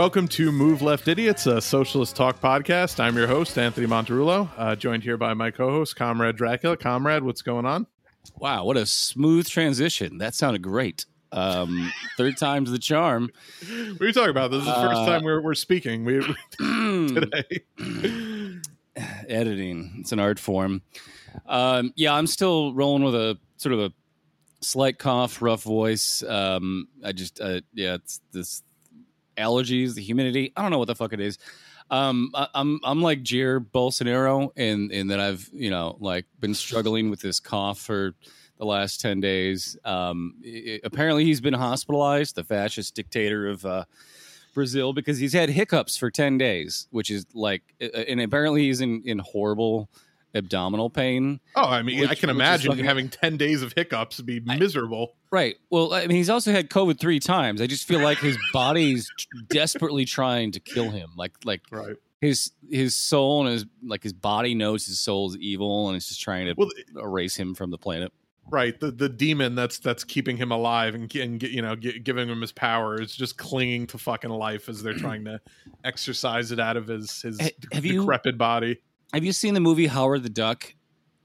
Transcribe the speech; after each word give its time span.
Welcome 0.00 0.28
to 0.28 0.50
Move 0.50 0.80
Left 0.80 1.08
Idiots, 1.08 1.46
a 1.46 1.60
socialist 1.60 2.16
talk 2.16 2.40
podcast. 2.40 2.98
I'm 3.00 3.14
your 3.18 3.26
host, 3.26 3.58
Anthony 3.58 3.86
Monterulo, 3.86 4.48
uh, 4.56 4.74
joined 4.74 5.02
here 5.02 5.18
by 5.18 5.34
my 5.34 5.50
co 5.50 5.68
host, 5.68 5.94
Comrade 5.94 6.36
Dracula. 6.36 6.78
Comrade, 6.78 7.22
what's 7.22 7.42
going 7.42 7.66
on? 7.66 7.86
Wow, 8.38 8.64
what 8.64 8.78
a 8.78 8.86
smooth 8.86 9.46
transition. 9.46 10.16
That 10.16 10.34
sounded 10.34 10.62
great. 10.62 11.04
Um, 11.32 11.92
third 12.16 12.38
time's 12.38 12.70
the 12.70 12.78
charm. 12.78 13.28
What 13.68 14.00
are 14.00 14.06
you 14.06 14.12
talking 14.14 14.30
about? 14.30 14.50
This 14.52 14.60
is 14.60 14.68
the 14.68 14.72
first 14.72 15.00
Uh, 15.00 15.04
time 15.06 15.22
we're, 15.22 15.42
we're 15.42 15.54
speaking 15.54 16.06
we, 16.06 16.20
today. 16.58 17.60
Editing, 19.28 19.96
it's 19.98 20.12
an 20.12 20.18
art 20.18 20.38
form. 20.38 20.80
Um, 21.44 21.92
yeah, 21.94 22.14
I'm 22.14 22.26
still 22.26 22.72
rolling 22.72 23.04
with 23.04 23.14
a 23.14 23.38
sort 23.58 23.74
of 23.74 23.80
a 23.80 23.92
slight 24.62 24.98
cough, 24.98 25.42
rough 25.42 25.64
voice. 25.64 26.22
Um, 26.22 26.88
I 27.04 27.12
just, 27.12 27.38
uh, 27.38 27.60
yeah, 27.74 27.96
it's 27.96 28.22
this 28.32 28.62
allergies, 29.40 29.94
the 29.94 30.02
humidity. 30.02 30.52
I 30.56 30.62
don't 30.62 30.70
know 30.70 30.78
what 30.78 30.88
the 30.88 30.94
fuck 30.94 31.12
it 31.12 31.20
is. 31.20 31.38
Um, 31.90 32.30
I, 32.34 32.46
I'm 32.54 32.78
I'm 32.84 33.02
like 33.02 33.22
Jair 33.24 33.58
Bolsonaro, 33.58 34.50
in 34.56 34.90
in 34.92 35.08
that 35.08 35.18
I've 35.18 35.48
you 35.52 35.70
know 35.70 35.96
like 36.00 36.26
been 36.38 36.54
struggling 36.54 37.10
with 37.10 37.20
this 37.20 37.40
cough 37.40 37.80
for 37.80 38.14
the 38.58 38.64
last 38.64 39.00
ten 39.00 39.20
days. 39.20 39.76
Um, 39.84 40.34
i- 40.44 40.48
i- 40.74 40.80
apparently 40.84 41.24
he's 41.24 41.40
been 41.40 41.54
hospitalized, 41.54 42.36
the 42.36 42.44
fascist 42.44 42.94
dictator 42.94 43.48
of 43.48 43.64
uh, 43.66 43.84
Brazil, 44.54 44.92
because 44.92 45.18
he's 45.18 45.32
had 45.32 45.48
hiccups 45.50 45.96
for 45.96 46.10
ten 46.10 46.38
days, 46.38 46.86
which 46.90 47.10
is 47.10 47.26
like, 47.34 47.62
and 47.80 48.20
apparently 48.20 48.62
he's 48.66 48.80
in 48.80 49.02
in 49.04 49.18
horrible 49.18 49.88
abdominal 50.34 50.90
pain. 50.90 51.40
Oh, 51.56 51.62
I 51.68 51.82
mean, 51.82 52.00
Which- 52.00 52.10
I 52.10 52.14
can 52.14 52.30
imagine 52.30 52.70
fucking- 52.70 52.84
having 52.84 53.08
10 53.08 53.36
days 53.36 53.62
of 53.62 53.72
hiccups 53.74 54.16
would 54.18 54.26
be 54.26 54.40
miserable. 54.40 55.14
Right. 55.30 55.56
Well, 55.70 55.92
I 55.92 56.02
mean, 56.06 56.16
he's 56.16 56.30
also 56.30 56.52
had 56.52 56.70
COVID 56.70 56.98
three 56.98 57.20
times. 57.20 57.60
I 57.60 57.66
just 57.66 57.86
feel 57.86 58.00
like 58.00 58.18
his 58.18 58.36
body's 58.52 59.10
desperately 59.48 60.04
trying 60.04 60.52
to 60.52 60.60
kill 60.60 60.90
him. 60.90 61.10
Like, 61.16 61.32
like 61.44 61.62
Right. 61.70 61.96
his 62.20 62.52
his 62.70 62.94
soul 62.94 63.44
and 63.46 63.52
his 63.52 63.66
like 63.82 64.02
his 64.02 64.12
body 64.12 64.54
knows 64.54 64.86
his 64.86 64.98
soul's 65.00 65.36
evil, 65.38 65.88
and 65.88 65.96
it's 65.96 66.08
just 66.08 66.20
trying 66.20 66.46
to 66.46 66.54
Well, 66.56 66.68
erase 66.96 67.36
him 67.36 67.54
from 67.54 67.70
the 67.70 67.78
planet. 67.78 68.12
right. 68.50 68.78
The 68.78 68.90
the 68.90 69.08
demon 69.08 69.54
that's 69.54 69.78
that's 69.78 70.02
keeping 70.04 70.36
him 70.36 70.50
alive 70.52 70.94
and, 70.94 71.12
and 71.16 71.42
you 71.42 71.62
know 71.62 71.76
gi- 71.76 72.00
giving 72.00 72.28
him 72.28 72.40
his 72.40 72.52
power 72.52 73.00
is 73.00 73.14
just 73.14 73.36
clinging 73.38 73.86
to 73.88 73.98
fucking 73.98 74.30
life 74.30 74.68
as 74.68 74.82
they're 74.82 74.94
trying 74.94 75.24
to 75.26 75.40
exercise 75.84 76.52
it 76.52 76.60
out 76.60 76.76
of 76.76 76.86
his 76.88 77.22
his 77.22 77.40
Ha- 77.40 77.48
have 77.72 77.84
you- 77.84 78.00
decrepit 78.00 78.36
body. 78.38 78.78
Have 79.12 79.24
you 79.24 79.32
seen 79.32 79.54
the 79.54 79.60
movie 79.60 79.86
Howard 79.86 80.22
the 80.22 80.28
Duck? 80.28 80.74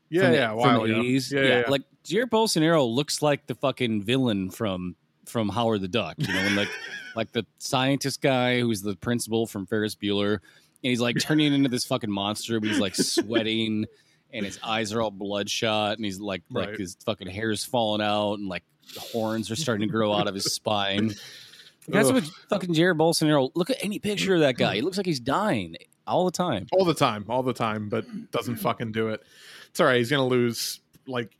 Yeah, 0.10 0.22
from 0.22 0.32
the, 0.32 0.38
yeah, 0.38 0.50
from 0.50 0.58
wow, 0.58 0.84
yeah. 0.86 0.96
80s? 0.96 1.32
Yeah, 1.32 1.42
yeah, 1.42 1.60
yeah. 1.60 1.64
Like 1.70 1.84
Jared 2.04 2.30
Bolsonaro 2.30 2.88
looks 2.88 3.22
like 3.22 3.48
the 3.48 3.56
fucking 3.56 4.04
villain 4.04 4.50
from 4.50 4.96
from 5.26 5.50
Howard 5.50 5.82
the 5.82 5.88
Duck. 5.88 6.16
You 6.18 6.28
know, 6.28 6.40
and 6.40 6.56
like 6.56 6.70
like 7.16 7.32
the 7.32 7.46
scientist 7.58 8.22
guy 8.22 8.60
who's 8.62 8.82
the 8.82 8.96
principal 8.96 9.48
from 9.48 9.66
Ferris 9.66 9.96
Bueller, 9.96 10.34
and 10.34 10.42
he's 10.82 11.02
like 11.02 11.18
turning 11.20 11.54
into 11.54 11.70
this 11.70 11.86
fucking 11.86 12.12
monster, 12.12 12.60
but 12.60 12.70
he's 12.70 12.80
like 12.80 12.96
sweating, 12.96 13.86
and 14.32 14.46
his 14.46 14.60
eyes 14.64 14.94
are 14.94 15.02
all 15.02 15.12
bloodshot, 15.12 15.98
and 15.98 16.06
he's 16.06 16.20
like 16.20 16.44
like 16.50 16.78
his 16.78 16.98
fucking 17.06 17.28
hair's 17.28 17.64
falling 17.64 18.02
out, 18.02 18.36
and 18.36 18.48
like 18.48 18.64
horns 18.98 19.50
are 19.52 19.56
starting 19.56 19.88
to 19.88 19.92
grow 19.92 20.14
out 20.14 20.28
of 20.28 20.36
his 20.36 20.54
spine. 20.54 21.14
That's 21.88 22.10
Ugh. 22.10 22.16
what 22.16 22.24
fucking 22.50 22.74
Jared 22.74 22.98
Bolsonaro. 22.98 23.52
Look 23.54 23.70
at 23.70 23.78
any 23.84 24.00
picture 24.00 24.34
of 24.34 24.40
that 24.40 24.58
guy. 24.58 24.76
He 24.76 24.82
looks 24.82 24.98
like 24.98 25.06
he's 25.06 25.20
dying 25.20 25.76
all 26.08 26.26
the 26.26 26.32
time. 26.32 26.68
all 26.72 26.86
the 26.86 26.94
time, 26.94 27.26
all 27.30 27.44
the 27.44 27.54
time, 27.54 27.90
but 27.90 28.06
doesn't 28.32 28.58
fucking 28.58 28.92
do 28.92 29.10
it. 29.10 29.24
It's 29.70 29.80
all 29.80 29.88
right. 29.88 29.98
He's 29.98 30.10
gonna 30.10 30.26
lose 30.26 30.80
like 31.08 31.36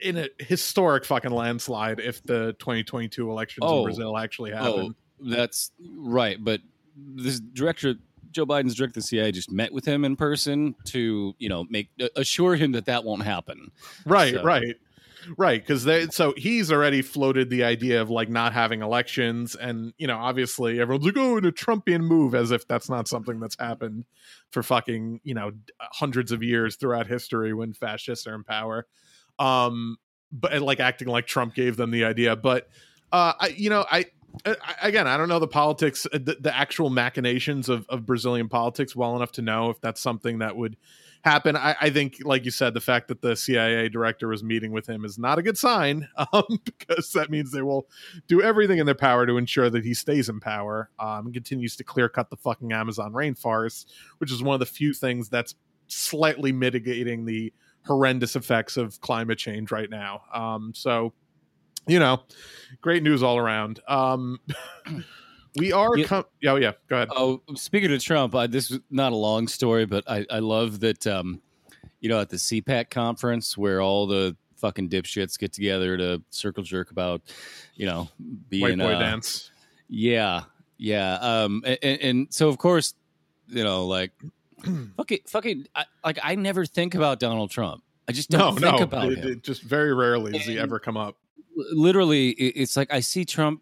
in 0.00 0.16
a 0.16 0.28
historic 0.38 1.04
fucking 1.04 1.30
landslide 1.32 1.98
if 2.00 2.22
the 2.22 2.52
2022 2.60 3.30
elections 3.30 3.62
in 3.64 3.68
Oh. 3.68 3.84
Brazil 3.84 4.16
actually 4.16 4.52
oh, 4.52 4.56
happen. 4.56 4.94
Oh, 5.22 5.30
that's 5.32 5.72
right. 5.96 6.42
But 6.42 6.60
this 6.96 7.40
director, 7.40 7.94
Joe 8.30 8.46
Biden's 8.46 8.74
director 8.76 8.90
of 8.98 9.02
the 9.04 9.08
CIA, 9.08 9.32
just 9.32 9.50
met 9.50 9.72
with 9.72 9.84
him 9.84 10.04
in 10.04 10.14
person 10.16 10.74
to, 10.86 11.34
you 11.38 11.48
know, 11.48 11.64
make 11.68 11.90
assure 12.14 12.54
him 12.54 12.72
that 12.72 12.86
that 12.86 13.02
won't 13.04 13.22
happen. 13.22 13.70
right, 14.06 14.34
so- 14.34 14.42
right, 14.44 14.76
right. 15.36 15.60
Because 15.60 15.84
they 15.84 16.06
so 16.08 16.34
he's 16.36 16.70
already 16.72 17.02
floated 17.02 17.50
the 17.50 17.64
idea 17.64 18.00
of 18.02 18.10
like 18.10 18.28
not 18.28 18.52
having 18.52 18.82
elections, 18.82 19.54
and 19.54 19.92
you 19.98 20.06
know, 20.06 20.16
obviously 20.16 20.80
everyone's 20.80 21.04
like, 21.06 21.16
oh, 21.16 21.38
a 21.38 21.40
Trumpian 21.52 22.02
move, 22.02 22.34
as 22.34 22.50
if 22.50 22.66
that's 22.66 22.88
not 22.88 23.08
something 23.08 23.40
that's 23.40 23.56
happened 23.58 24.04
for 24.50 24.62
fucking 24.62 25.20
you 25.24 25.34
know 25.34 25.52
hundreds 25.80 26.32
of 26.32 26.42
years 26.42 26.76
throughout 26.76 27.06
history 27.06 27.52
when 27.54 27.72
fascists 27.72 28.26
are 28.26 28.34
in 28.34 28.44
power. 28.44 28.86
Um, 29.38 29.96
but 30.32 30.60
like 30.62 30.80
acting 30.80 31.08
like 31.08 31.26
Trump 31.26 31.54
gave 31.54 31.76
them 31.76 31.90
the 31.90 32.04
idea, 32.04 32.36
but 32.36 32.68
uh, 33.12 33.32
I 33.38 33.48
you 33.48 33.70
know 33.70 33.84
I. 33.90 34.06
I- 34.44 34.56
Again, 34.82 35.08
I 35.08 35.16
don't 35.16 35.28
know 35.28 35.38
the 35.40 35.48
politics, 35.48 36.06
uh, 36.06 36.18
the, 36.18 36.36
the 36.38 36.54
actual 36.54 36.90
machinations 36.90 37.68
of, 37.68 37.86
of 37.88 38.06
Brazilian 38.06 38.48
politics 38.48 38.94
well 38.94 39.16
enough 39.16 39.32
to 39.32 39.42
know 39.42 39.70
if 39.70 39.80
that's 39.80 40.00
something 40.00 40.38
that 40.38 40.54
would 40.54 40.76
happen. 41.22 41.56
I, 41.56 41.76
I 41.80 41.90
think, 41.90 42.18
like 42.24 42.44
you 42.44 42.50
said, 42.50 42.74
the 42.74 42.80
fact 42.80 43.08
that 43.08 43.22
the 43.22 43.36
CIA 43.36 43.88
director 43.88 44.28
was 44.28 44.42
meeting 44.42 44.72
with 44.72 44.88
him 44.88 45.04
is 45.04 45.18
not 45.18 45.38
a 45.38 45.42
good 45.42 45.58
sign, 45.58 46.08
um, 46.32 46.44
because 46.64 47.12
that 47.12 47.30
means 47.30 47.52
they 47.52 47.62
will 47.62 47.86
do 48.26 48.42
everything 48.42 48.78
in 48.78 48.86
their 48.86 48.94
power 48.94 49.26
to 49.26 49.36
ensure 49.36 49.70
that 49.70 49.84
he 49.84 49.94
stays 49.94 50.28
in 50.28 50.40
power 50.40 50.90
um, 50.98 51.26
and 51.26 51.34
continues 51.34 51.76
to 51.76 51.84
clear 51.84 52.08
cut 52.08 52.30
the 52.30 52.36
fucking 52.36 52.72
Amazon 52.72 53.12
rainforest, 53.12 53.86
which 54.18 54.32
is 54.32 54.42
one 54.42 54.54
of 54.54 54.60
the 54.60 54.66
few 54.66 54.92
things 54.92 55.28
that's 55.28 55.54
slightly 55.88 56.52
mitigating 56.52 57.24
the 57.24 57.52
horrendous 57.86 58.36
effects 58.36 58.76
of 58.76 59.00
climate 59.00 59.38
change 59.38 59.72
right 59.72 59.90
now. 59.90 60.22
Um, 60.32 60.72
so, 60.74 61.14
you 61.86 61.98
know, 61.98 62.22
great 62.82 63.02
news 63.02 63.22
all 63.22 63.38
around. 63.38 63.80
Um, 63.88 64.38
we 65.58 65.72
are, 65.72 65.96
Yeah. 65.96 66.06
com- 66.06 66.24
oh 66.46 66.56
yeah, 66.56 66.72
go 66.88 66.96
ahead. 66.96 67.08
Oh, 67.10 67.40
speaking 67.54 67.92
of 67.92 68.02
Trump, 68.02 68.34
I, 68.34 68.46
this 68.46 68.70
is 68.70 68.80
not 68.90 69.12
a 69.12 69.16
long 69.16 69.48
story, 69.48 69.86
but 69.86 70.04
I, 70.08 70.24
I 70.30 70.38
love 70.38 70.80
that, 70.80 71.06
um, 71.06 71.40
you 72.00 72.08
know, 72.08 72.20
at 72.20 72.28
the 72.30 72.36
CPAC 72.36 72.90
conference 72.90 73.56
where 73.58 73.80
all 73.80 74.06
the 74.06 74.36
fucking 74.56 74.88
dipshits 74.88 75.38
get 75.38 75.52
together 75.52 75.96
to 75.96 76.22
circle 76.30 76.62
jerk 76.62 76.90
about, 76.90 77.22
you 77.74 77.86
know, 77.86 78.08
being 78.48 78.62
White 78.62 78.78
boy 78.78 78.94
uh, 78.94 78.98
dance. 78.98 79.50
Yeah, 79.88 80.42
yeah. 80.76 81.14
Um, 81.14 81.62
and, 81.64 82.00
and 82.00 82.26
so 82.30 82.48
of 82.48 82.58
course, 82.58 82.94
you 83.48 83.64
know, 83.64 83.86
like, 83.86 84.12
fucking, 84.96 85.20
fucking, 85.26 85.66
I, 85.74 85.84
like 86.04 86.18
I 86.22 86.34
never 86.34 86.66
think 86.66 86.94
about 86.94 87.20
Donald 87.20 87.50
Trump. 87.50 87.82
I 88.08 88.12
just 88.12 88.30
don't 88.30 88.58
think 88.58 88.78
no, 88.78 88.82
about 88.84 89.12
it, 89.12 89.18
him. 89.18 89.32
it 89.32 89.42
just 89.42 89.62
very 89.62 89.94
rarely 89.94 90.32
does 90.32 90.44
he 90.44 90.58
ever 90.58 90.78
come 90.78 90.96
up. 90.96 91.16
Literally, 91.72 92.30
it's 92.30 92.76
like 92.76 92.92
I 92.92 93.00
see 93.00 93.24
Trump 93.24 93.60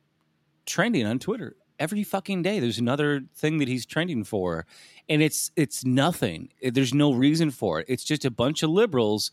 trending 0.67 1.07
on 1.07 1.19
Twitter 1.19 1.57
every 1.79 2.03
fucking 2.03 2.43
day. 2.43 2.61
There's 2.61 2.79
another 2.79 3.23
thing 3.35 3.59
that 3.59 3.69
he's 3.69 3.87
trending 3.87 4.25
for, 4.25 4.67
and 5.09 5.23
it's 5.23 5.51
it's 5.57 5.85
nothing. 5.85 6.51
There's 6.63 6.95
no 6.95 7.13
reason 7.13 7.51
for 7.51 7.81
it. 7.81 7.87
It's 7.89 8.05
just 8.05 8.25
a 8.25 8.31
bunch 8.31 8.63
of 8.63 8.71
liberals 8.71 9.31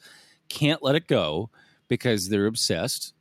can't 0.50 0.84
let 0.84 0.96
it 0.96 1.08
go 1.08 1.50
because 1.88 2.30
they're 2.30 2.46
obsessed, 2.46 3.14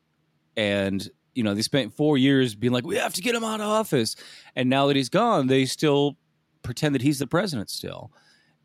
and 0.57 1.09
you 1.35 1.43
know 1.43 1.55
they 1.55 1.63
spent 1.63 1.95
four 1.95 2.19
years 2.19 2.55
being 2.55 2.73
like, 2.73 2.87
we 2.87 2.97
have 2.97 3.15
to 3.15 3.23
get 3.23 3.35
him 3.35 3.45
out 3.45 3.61
of 3.61 3.67
office, 3.67 4.17
and 4.57 4.69
now 4.69 4.87
that 4.87 4.97
he's 4.97 5.09
gone, 5.09 5.47
they 5.47 5.65
still 5.65 6.17
pretend 6.63 6.95
that 6.95 7.03
he's 7.03 7.19
the 7.19 7.27
president 7.27 7.71
still. 7.71 8.13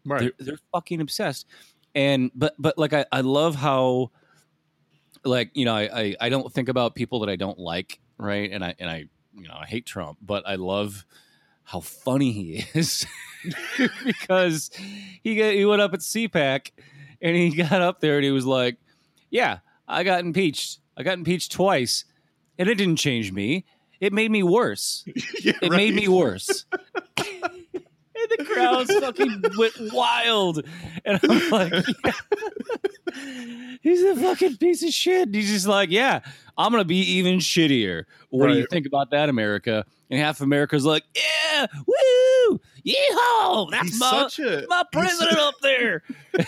Right. 0.06 0.22
They're, 0.22 0.32
they're 0.40 0.60
fucking 0.72 1.02
obsessed. 1.02 1.48
And 1.96 2.32
but 2.36 2.54
but 2.60 2.78
like 2.78 2.94
I, 2.94 3.06
I 3.12 3.22
love 3.22 3.56
how 3.56 4.12
like 5.26 5.52
you 5.54 5.66
know 5.66 5.76
I, 5.76 5.90
I 5.94 6.16
I 6.22 6.30
don't 6.30 6.52
think 6.52 6.70
about 6.70 6.96
people 6.96 7.20
that 7.22 7.30
I 7.30 7.36
don't 7.36 7.58
like 7.58 8.00
right 8.18 8.52
and 8.52 8.64
I 8.64 8.76
and 8.80 8.90
I 8.90 9.06
you 9.38 9.48
know 9.48 9.58
I 9.60 9.66
hate 9.66 9.86
Trump 9.86 10.18
but 10.22 10.48
I 10.48 10.56
love 10.56 11.06
how 11.64 11.80
funny 11.80 12.32
he 12.32 12.66
is 12.74 13.06
because 14.06 14.72
he 15.24 15.36
got, 15.36 15.54
he 15.54 15.66
went 15.66 15.82
up 15.82 15.94
at 15.94 16.00
CPAC 16.00 16.72
and 17.22 17.36
he 17.36 17.50
got 17.56 17.82
up 17.82 18.00
there 18.00 18.16
and 18.16 18.26
he 18.26 18.32
was 18.32 18.46
like 18.46 18.78
yeah 19.30 19.60
I 19.88 20.04
got 20.04 20.20
impeached. 20.20 20.80
I 20.98 21.04
got 21.04 21.18
impeached 21.18 21.52
twice 21.52 22.04
and 22.58 22.68
it 22.68 22.76
didn't 22.76 22.98
change 22.98 23.32
me. 23.32 23.66
It 24.00 24.14
made 24.14 24.30
me 24.30 24.44
worse. 24.44 25.06
Yeah, 25.42 25.54
it 25.62 25.72
made 25.72 25.96
me 25.96 26.08
worse. 26.08 26.66
And 28.30 28.40
the 28.40 28.46
crowds 28.46 28.94
fucking 28.94 29.44
went 29.58 29.94
wild. 29.94 30.64
And 31.06 31.20
I'm 31.24 31.50
like, 31.50 31.74
yeah. 32.06 32.12
he's 33.82 34.04
a 34.04 34.16
fucking 34.16 34.58
piece 34.58 34.84
of 34.84 34.90
shit. 34.90 35.34
He's 35.34 35.50
just 35.50 35.68
like, 35.68 35.90
yeah, 35.90 36.22
I'm 36.58 36.72
going 36.72 36.82
to 36.82 36.88
be 36.88 37.00
even 37.00 37.40
shittier. 37.40 38.06
What 38.30 38.48
do 38.48 38.56
you 38.56 38.68
think 38.70 38.86
about 38.86 39.12
that, 39.12 39.30
America? 39.30 39.86
And 40.10 40.20
half 40.20 40.42
America's 40.42 40.86
like, 40.86 41.04
yeah, 41.16 41.68
woo, 41.86 42.60
yeehaw, 42.86 43.72
that's 43.72 43.90
He's 43.90 44.00
my, 44.00 44.30
a 44.40 44.68
my 44.68 44.84
president 44.92 45.38
up 45.38 45.56
there. 45.62 46.04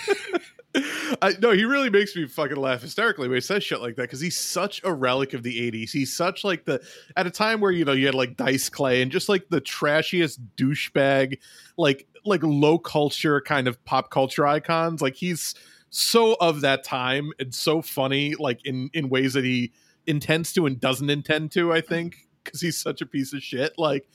I, 1.21 1.33
no, 1.41 1.51
he 1.51 1.65
really 1.65 1.89
makes 1.89 2.15
me 2.15 2.27
fucking 2.27 2.57
laugh 2.57 2.81
hysterically 2.81 3.27
when 3.27 3.37
he 3.37 3.41
says 3.41 3.63
shit 3.63 3.81
like 3.81 3.95
that 3.95 4.03
because 4.03 4.19
he's 4.19 4.37
such 4.37 4.81
a 4.83 4.93
relic 4.93 5.33
of 5.33 5.41
the 5.41 5.71
'80s. 5.71 5.91
He's 5.91 6.15
such 6.15 6.43
like 6.43 6.65
the 6.65 6.81
at 7.17 7.25
a 7.25 7.31
time 7.31 7.59
where 7.59 7.71
you 7.71 7.85
know 7.85 7.91
you 7.91 8.05
had 8.05 8.15
like 8.15 8.37
Dice 8.37 8.69
Clay 8.69 9.01
and 9.01 9.11
just 9.11 9.29
like 9.29 9.49
the 9.49 9.61
trashiest 9.61 10.39
douchebag, 10.57 11.39
like 11.77 12.07
like 12.23 12.43
low 12.43 12.77
culture 12.77 13.41
kind 13.41 13.67
of 13.67 13.83
pop 13.85 14.11
culture 14.11 14.45
icons. 14.45 15.01
Like 15.01 15.15
he's 15.15 15.55
so 15.89 16.35
of 16.39 16.61
that 16.61 16.83
time 16.83 17.31
and 17.39 17.53
so 17.53 17.81
funny, 17.81 18.35
like 18.35 18.63
in 18.65 18.91
in 18.93 19.09
ways 19.09 19.33
that 19.33 19.43
he 19.43 19.71
intends 20.05 20.53
to 20.53 20.67
and 20.67 20.79
doesn't 20.79 21.09
intend 21.09 21.51
to. 21.53 21.73
I 21.73 21.81
think 21.81 22.27
because 22.43 22.61
he's 22.61 22.79
such 22.79 23.01
a 23.01 23.07
piece 23.07 23.33
of 23.33 23.41
shit. 23.41 23.73
Like 23.79 24.07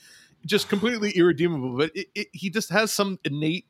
just 0.45 0.69
completely 0.69 1.11
irredeemable. 1.11 1.77
But 1.77 1.91
it, 1.95 2.07
it, 2.15 2.27
he 2.31 2.49
just 2.49 2.69
has 2.69 2.91
some 2.91 3.19
innate 3.25 3.65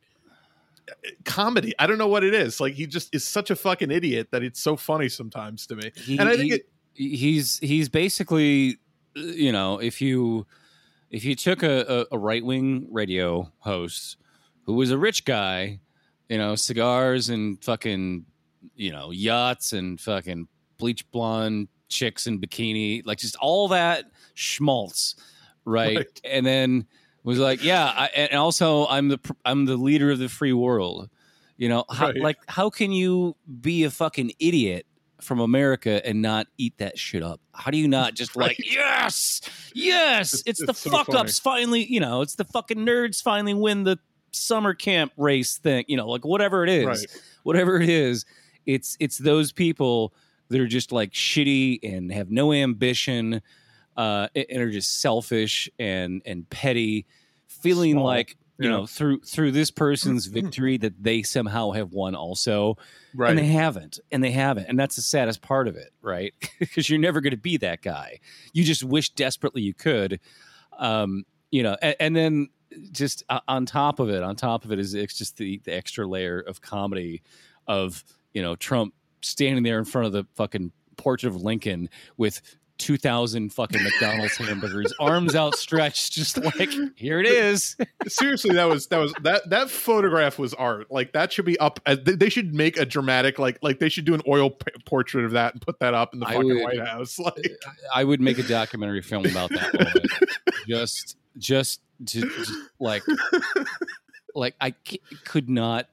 comedy. 1.24 1.72
I 1.78 1.86
don't 1.86 1.98
know 1.98 2.08
what 2.08 2.24
it 2.24 2.34
is. 2.34 2.60
Like 2.60 2.74
he 2.74 2.86
just 2.86 3.14
is 3.14 3.26
such 3.26 3.50
a 3.50 3.56
fucking 3.56 3.90
idiot 3.90 4.28
that 4.32 4.42
it's 4.42 4.60
so 4.60 4.76
funny 4.76 5.08
sometimes 5.08 5.66
to 5.68 5.76
me. 5.76 5.90
He- 5.96 6.18
and 6.18 6.28
I 6.28 6.36
think 6.36 6.52
he- 6.52 7.08
it. 7.12 7.16
he's 7.18 7.58
he's 7.58 7.88
basically 7.88 8.78
uh, 9.16 9.20
you 9.20 9.52
know 9.52 9.78
if 9.80 10.00
you 10.00 10.46
if 11.10 11.24
you 11.24 11.34
took 11.34 11.62
a, 11.62 12.06
a, 12.10 12.16
a 12.16 12.18
right 12.18 12.44
wing 12.44 12.88
radio 12.90 13.50
host 13.58 14.16
who 14.64 14.74
was 14.74 14.90
a 14.90 14.98
rich 14.98 15.24
guy, 15.24 15.78
you 16.28 16.36
know, 16.38 16.56
cigars 16.56 17.28
and 17.28 17.62
fucking 17.62 18.24
you 18.74 18.90
know 18.92 19.10
yachts 19.10 19.72
and 19.72 20.00
fucking 20.00 20.48
bleach 20.78 21.08
blonde 21.10 21.68
chicks 21.88 22.26
in 22.26 22.40
bikini, 22.40 23.04
like 23.06 23.18
just 23.18 23.36
all 23.36 23.68
that 23.68 24.06
schmaltz, 24.34 25.14
right? 25.64 25.96
Right. 25.98 26.20
And 26.24 26.44
then 26.44 26.86
was 27.28 27.38
like, 27.38 27.62
yeah, 27.64 27.84
I, 27.84 28.06
and 28.14 28.32
also 28.38 28.86
I'm 28.86 29.08
the 29.08 29.18
I'm 29.44 29.64
the 29.66 29.76
leader 29.76 30.10
of 30.10 30.18
the 30.18 30.28
free 30.28 30.52
world. 30.52 31.08
You 31.58 31.68
know, 31.70 31.84
how, 31.90 32.06
Right. 32.08 32.16
like 32.20 32.38
how 32.48 32.68
can 32.70 32.92
you 32.92 33.34
be 33.60 33.84
a 33.84 33.90
fucking 33.90 34.32
idiot 34.38 34.86
from 35.22 35.40
America 35.40 36.06
and 36.06 36.20
not 36.20 36.46
eat 36.58 36.76
that 36.78 36.98
shit 36.98 37.22
up? 37.22 37.40
How 37.54 37.70
do 37.70 37.78
you 37.78 37.88
not 37.88 38.14
just 38.14 38.36
like, 38.36 38.58
yes, 38.58 39.40
yes, 39.74 40.34
It's- 40.34 40.42
it's, 40.46 40.60
the 40.60 40.70
it's 40.70 40.80
so 40.80 40.90
fuck 40.90 41.08
ups 41.14 41.38
finally, 41.38 41.84
you 41.84 41.98
know, 42.00 42.20
it's 42.20 42.34
the 42.34 42.44
fucking 42.44 42.78
nerds 42.78 43.22
finally 43.22 43.54
win 43.54 43.84
the 43.84 43.98
summer 44.32 44.74
camp 44.74 45.12
race 45.16 45.56
thing, 45.56 45.84
you 45.88 45.96
know, 45.96 46.06
like 46.08 46.24
whatever 46.26 46.62
it 46.62 46.68
is, 46.68 46.84
Right. 46.86 47.06
whatever 47.42 47.80
it 47.80 47.88
is, 47.88 48.26
it's 48.66 48.96
it's 49.00 49.16
those 49.16 49.50
people 49.52 50.12
that 50.48 50.60
are 50.60 50.66
just 50.66 50.92
like 50.92 51.12
shitty 51.12 51.78
and 51.82 52.12
have 52.12 52.30
no 52.30 52.52
ambition, 52.52 53.40
uh, 53.96 54.28
and 54.34 54.60
are 54.60 54.70
just 54.70 55.00
selfish 55.00 55.68
and 55.78 56.22
and 56.24 56.48
petty, 56.50 57.06
feeling 57.46 57.92
Small, 57.92 58.04
like 58.04 58.36
you 58.58 58.68
yeah. 58.68 58.76
know 58.76 58.86
through 58.86 59.20
through 59.20 59.52
this 59.52 59.70
person's 59.70 60.26
victory 60.26 60.76
that 60.78 61.02
they 61.02 61.22
somehow 61.22 61.70
have 61.72 61.92
won 61.92 62.14
also. 62.14 62.76
Right. 63.14 63.30
and 63.30 63.38
they 63.38 63.46
haven't 63.46 63.98
and 64.10 64.22
they 64.22 64.30
haven't 64.30 64.66
and 64.68 64.78
that's 64.78 64.96
the 64.96 65.02
saddest 65.02 65.42
part 65.42 65.68
of 65.68 65.76
it 65.76 65.92
right? 66.02 66.34
Because 66.58 66.90
you're 66.90 66.98
never 66.98 67.20
going 67.20 67.30
to 67.32 67.38
be 67.38 67.56
that 67.58 67.82
guy. 67.82 68.20
You 68.52 68.64
just 68.64 68.84
wish 68.84 69.10
desperately 69.10 69.62
you 69.62 69.74
could. 69.74 70.20
Um 70.78 71.24
you 71.50 71.62
know 71.62 71.76
and, 71.80 71.96
and 71.98 72.16
then 72.16 72.48
just 72.92 73.22
uh, 73.28 73.40
on 73.48 73.64
top 73.64 74.00
of 74.00 74.10
it 74.10 74.22
on 74.22 74.36
top 74.36 74.64
of 74.64 74.72
it 74.72 74.78
is 74.78 74.94
it's 74.94 75.16
just 75.16 75.36
the, 75.36 75.60
the 75.64 75.74
extra 75.74 76.06
layer 76.06 76.40
of 76.40 76.60
comedy 76.60 77.22
of 77.66 78.04
you 78.34 78.42
know 78.42 78.56
trump 78.56 78.92
standing 79.22 79.62
there 79.62 79.78
in 79.78 79.84
front 79.84 80.06
of 80.06 80.12
the 80.12 80.24
fucking 80.34 80.72
portrait 80.96 81.28
of 81.28 81.40
lincoln 81.42 81.88
with 82.16 82.42
2000 82.78 83.52
fucking 83.54 83.82
mcdonald's 83.82 84.36
hamburgers 84.36 84.92
arms 85.00 85.34
outstretched 85.34 86.12
just 86.12 86.36
like 86.44 86.68
here 86.94 87.18
it 87.20 87.26
is 87.26 87.74
seriously 88.06 88.54
that 88.54 88.68
was 88.68 88.86
that 88.88 88.98
was 88.98 89.14
that 89.22 89.48
that 89.48 89.70
photograph 89.70 90.38
was 90.38 90.52
art 90.54 90.86
like 90.90 91.12
that 91.12 91.32
should 91.32 91.46
be 91.46 91.58
up 91.58 91.80
uh, 91.86 91.96
they 92.04 92.14
they 92.14 92.28
should 92.28 92.52
make 92.54 92.76
a 92.76 92.84
dramatic 92.84 93.38
like 93.38 93.58
like 93.62 93.78
they 93.78 93.88
should 93.88 94.04
do 94.04 94.12
an 94.12 94.20
oil 94.28 94.50
p- 94.50 94.70
portrait 94.84 95.24
of 95.24 95.30
that 95.30 95.54
and 95.54 95.62
put 95.62 95.78
that 95.80 95.94
up 95.94 96.12
in 96.12 96.20
the 96.20 96.26
fucking 96.26 96.44
would- 96.46 96.62
white 96.62 96.80
house 96.86 97.18
like 97.18 97.50
I 97.94 98.04
would 98.04 98.20
make 98.20 98.38
a 98.38 98.42
documentary 98.42 99.00
film 99.00 99.24
about 99.24 99.48
that 99.50 100.28
just, 100.68 101.16
just 101.38 101.80
to, 102.06 102.20
just 102.28 102.52
like, 102.78 103.02
like 104.34 104.54
I 104.60 104.74
c- 104.86 105.00
could 105.24 105.48
not, 105.48 105.88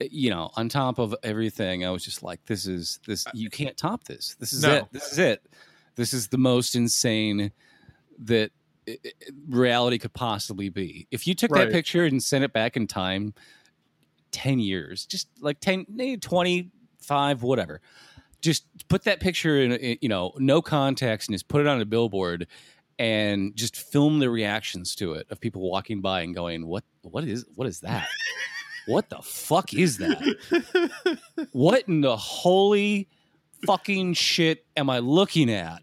you 0.00 0.30
know, 0.30 0.50
on 0.56 0.68
top 0.68 0.98
of 0.98 1.14
everything, 1.22 1.84
I 1.84 1.90
was 1.90 2.04
just 2.04 2.22
like, 2.22 2.44
this 2.46 2.66
is 2.66 2.98
this. 3.06 3.26
You 3.34 3.50
can't 3.50 3.76
top 3.76 4.04
this. 4.04 4.36
This 4.40 4.52
is 4.52 4.62
No. 4.62 4.74
it. 4.76 4.86
This 4.92 5.12
is 5.12 5.18
it. 5.18 5.44
This 5.96 6.12
is 6.12 6.28
the 6.28 6.38
most 6.38 6.74
insane 6.74 7.52
that 8.18 8.50
reality 9.48 9.98
could 9.98 10.12
possibly 10.12 10.68
be. 10.68 11.06
If 11.10 11.26
you 11.26 11.34
took 11.34 11.50
Right. 11.50 11.64
that 11.64 11.72
picture 11.72 12.04
and 12.04 12.22
sent 12.22 12.44
it 12.44 12.52
back 12.52 12.76
in 12.76 12.86
time, 12.86 13.34
ten 14.30 14.58
years, 14.58 15.06
just 15.06 15.28
like 15.40 15.60
10, 15.60 15.86
eh, 16.00 16.16
25, 16.20 17.42
whatever 17.42 17.80
just 18.42 18.66
put 18.88 19.04
that 19.04 19.20
picture 19.20 19.60
in, 19.60 19.72
in, 19.72 19.96
you 20.02 20.08
know 20.08 20.32
no 20.36 20.60
context 20.60 21.28
and 21.28 21.34
just 21.34 21.48
put 21.48 21.60
it 21.62 21.66
on 21.66 21.80
a 21.80 21.84
billboard 21.86 22.46
and 22.98 23.56
just 23.56 23.76
film 23.76 24.18
the 24.18 24.28
reactions 24.28 24.94
to 24.96 25.14
it 25.14 25.26
of 25.30 25.40
people 25.40 25.62
walking 25.62 26.02
by 26.02 26.20
and 26.20 26.34
going 26.34 26.66
what 26.66 26.84
what 27.02 27.24
is 27.24 27.46
what 27.54 27.66
is 27.66 27.80
that 27.80 28.06
what 28.86 29.08
the 29.08 29.22
fuck 29.22 29.72
is 29.72 29.96
that 29.98 30.20
what 31.52 31.88
in 31.88 32.00
the 32.02 32.16
holy 32.16 33.08
fucking 33.66 34.14
shit 34.14 34.64
am 34.76 34.88
i 34.90 34.98
looking 34.98 35.50
at? 35.50 35.82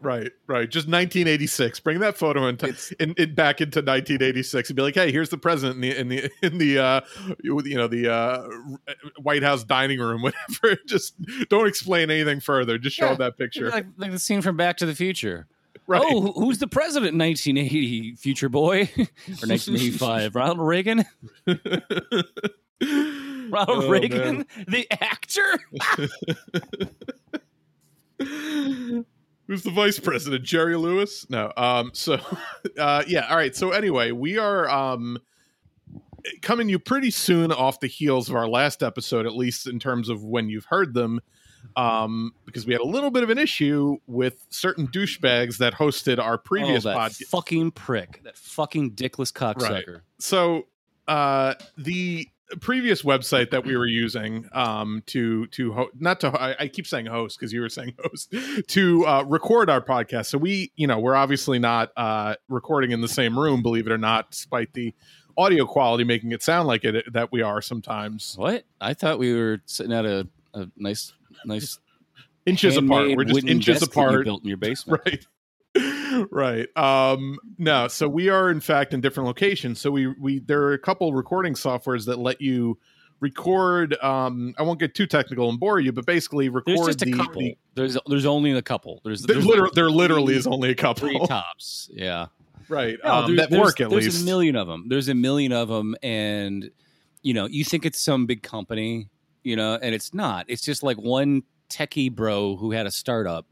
Right 0.00 0.32
right. 0.48 0.68
Just 0.68 0.88
1986 0.88 1.78
bring 1.80 2.00
that 2.00 2.16
photo 2.16 2.46
into 2.48 2.66
It's- 2.66 2.90
in, 2.98 3.14
in 3.16 3.34
back 3.36 3.60
into 3.60 3.78
1986 3.78 4.70
and 4.70 4.76
be 4.76 4.82
like 4.82 4.94
hey 4.96 5.12
here's 5.12 5.28
the 5.28 5.38
president 5.38 5.84
in 5.84 5.90
the 5.92 5.96
in 6.00 6.08
the 6.08 6.30
in 6.42 6.58
the 6.58 6.78
uh 6.78 7.00
you 7.42 7.60
you 7.64 7.76
know 7.76 7.86
the 7.86 8.12
uh 8.12 8.48
white 9.20 9.42
house 9.44 9.62
dining 9.62 10.00
room 10.00 10.22
whatever. 10.22 10.76
Just 10.86 11.14
don't 11.48 11.68
explain 11.68 12.10
anything 12.10 12.40
further. 12.40 12.78
Just 12.78 12.96
show 12.96 13.10
Yeah. 13.10 13.14
that 13.16 13.38
picture. 13.38 13.70
Like, 13.70 13.86
like 13.96 14.10
the 14.10 14.18
scene 14.18 14.42
from 14.42 14.56
back 14.56 14.76
to 14.78 14.86
the 14.86 14.94
future. 14.94 15.46
Right. 15.86 16.02
Oh 16.04 16.32
who's 16.32 16.58
the 16.58 16.68
president 16.68 17.12
in 17.12 17.18
1980 17.18 18.16
future 18.16 18.48
boy? 18.48 18.90
Or 18.98 19.46
1985 19.46 20.34
ronald 20.34 20.58
reagan 20.60 21.04
ronald 23.52 23.84
Oh, 23.84 23.88
reagan 23.88 24.38
man. 24.38 24.46
the 24.66 24.86
actor 24.90 25.60
Who's 29.48 29.62
the 29.64 29.70
vice 29.70 29.98
president? 29.98 30.44
Jerry 30.44 30.76
Lewis? 30.76 31.26
No. 31.28 31.52
Um. 31.56 31.90
So, 31.94 32.18
uh. 32.78 33.02
Yeah. 33.06 33.26
All 33.28 33.36
right. 33.36 33.54
So 33.54 33.72
anyway, 33.72 34.12
we 34.12 34.38
are 34.38 34.68
um 34.70 35.18
coming 36.40 36.68
you 36.68 36.78
pretty 36.78 37.10
soon 37.10 37.50
off 37.50 37.80
the 37.80 37.88
heels 37.88 38.28
of 38.30 38.36
our 38.36 38.48
last 38.48 38.82
episode, 38.82 39.26
at 39.26 39.34
least 39.34 39.66
in 39.66 39.78
terms 39.80 40.08
of 40.08 40.22
when 40.24 40.48
you've 40.48 40.66
heard 40.66 40.94
them. 40.94 41.20
Um, 41.76 42.32
because 42.44 42.66
we 42.66 42.72
had 42.72 42.80
a 42.80 42.86
little 42.86 43.10
bit 43.10 43.22
of 43.22 43.30
an 43.30 43.38
issue 43.38 43.96
with 44.06 44.44
certain 44.48 44.88
douchebags 44.88 45.58
that 45.58 45.74
hosted 45.74 46.18
our 46.18 46.36
previous 46.38 46.84
oh, 46.86 46.94
podcast. 46.94 47.26
fucking 47.26 47.70
prick, 47.72 48.20
that 48.24 48.36
fucking 48.36 48.92
dickless 48.92 49.32
cocksucker. 49.32 50.00
so 50.18 50.66
uh 51.08 51.54
the 51.76 52.28
previous 52.60 53.02
website 53.02 53.50
that 53.50 53.64
we 53.64 53.76
were 53.76 53.86
using 53.86 54.48
um 54.52 55.02
to 55.06 55.46
to 55.48 55.72
ho- 55.72 55.90
not 55.98 56.20
to 56.20 56.28
I, 56.28 56.56
I 56.60 56.68
keep 56.68 56.86
saying 56.86 57.06
host 57.06 57.38
because 57.38 57.52
you 57.52 57.60
were 57.60 57.68
saying 57.68 57.94
host 58.02 58.34
to 58.68 59.06
uh 59.06 59.24
record 59.26 59.70
our 59.70 59.80
podcast. 59.80 60.26
So 60.26 60.38
we 60.38 60.72
you 60.76 60.86
know 60.86 60.98
we're 60.98 61.14
obviously 61.14 61.58
not 61.58 61.90
uh 61.96 62.34
recording 62.48 62.90
in 62.90 63.00
the 63.00 63.08
same 63.08 63.38
room 63.38 63.62
believe 63.62 63.86
it 63.86 63.92
or 63.92 63.98
not 63.98 64.30
despite 64.30 64.72
the 64.72 64.94
audio 65.36 65.64
quality 65.66 66.04
making 66.04 66.32
it 66.32 66.42
sound 66.42 66.68
like 66.68 66.84
it 66.84 67.10
that 67.12 67.32
we 67.32 67.42
are 67.42 67.62
sometimes. 67.62 68.34
What? 68.36 68.64
I 68.80 68.94
thought 68.94 69.18
we 69.18 69.34
were 69.34 69.60
sitting 69.66 69.92
at 69.92 70.04
a, 70.04 70.28
a 70.54 70.68
nice, 70.76 71.12
nice 71.44 71.78
inches 72.46 72.76
apart. 72.76 73.16
We're 73.16 73.24
just 73.24 73.46
inches 73.46 73.82
apart. 73.82 74.24
built 74.24 74.42
in 74.42 74.48
your 74.48 74.56
basement. 74.58 75.02
right 75.06 75.26
right 76.30 76.68
um 76.76 77.38
no 77.58 77.88
so 77.88 78.08
we 78.08 78.28
are 78.28 78.50
in 78.50 78.60
fact 78.60 78.92
in 78.94 79.00
different 79.00 79.26
locations 79.26 79.80
so 79.80 79.90
we 79.90 80.06
we 80.06 80.38
there 80.40 80.62
are 80.62 80.72
a 80.72 80.78
couple 80.78 81.12
recording 81.12 81.54
softwares 81.54 82.06
that 82.06 82.18
let 82.18 82.40
you 82.40 82.78
record 83.20 83.94
um 84.02 84.54
i 84.58 84.62
won't 84.62 84.80
get 84.80 84.94
too 84.94 85.06
technical 85.06 85.48
and 85.48 85.60
bore 85.60 85.78
you 85.78 85.92
but 85.92 86.04
basically 86.06 86.48
record 86.48 86.76
There's 86.76 86.86
just 86.86 87.02
a 87.02 87.04
the, 87.06 87.12
couple. 87.12 87.40
the 87.40 87.56
there's 87.74 87.96
there's 88.06 88.26
only 88.26 88.52
a 88.52 88.60
couple. 88.62 89.00
There's, 89.04 89.22
there, 89.22 89.34
there's 89.36 89.46
liter- 89.46 89.62
like 89.62 89.72
there 89.72 89.90
literally 89.90 90.34
three- 90.34 90.36
is 90.40 90.46
only 90.46 90.70
a 90.70 90.74
couple 90.74 91.08
three 91.08 91.18
tops. 91.26 91.88
Yeah. 91.92 92.26
right 92.68 92.98
No, 93.02 93.10
um, 93.10 93.36
that 93.36 93.50
work 93.50 93.80
at 93.80 93.88
there's 93.90 94.04
least 94.04 94.16
There's 94.16 94.22
a 94.22 94.26
million 94.26 94.56
of 94.56 94.66
them. 94.68 94.86
There's 94.88 95.08
a 95.08 95.14
million 95.14 95.52
of 95.52 95.68
them, 95.68 95.94
and 96.02 96.70
you 97.22 97.32
know, 97.32 97.46
you 97.46 97.64
think 97.64 97.86
it's 97.86 97.98
some 98.00 98.26
big 98.26 98.42
company, 98.42 99.08
you 99.42 99.56
know, 99.56 99.78
and 99.80 99.94
it's 99.94 100.12
not. 100.12 100.46
It's 100.48 100.62
just 100.62 100.82
like 100.82 100.98
one 100.98 101.44
techie 101.70 102.12
bro 102.14 102.56
who 102.56 102.72
had 102.72 102.84
a 102.86 102.90
startup, 102.90 103.46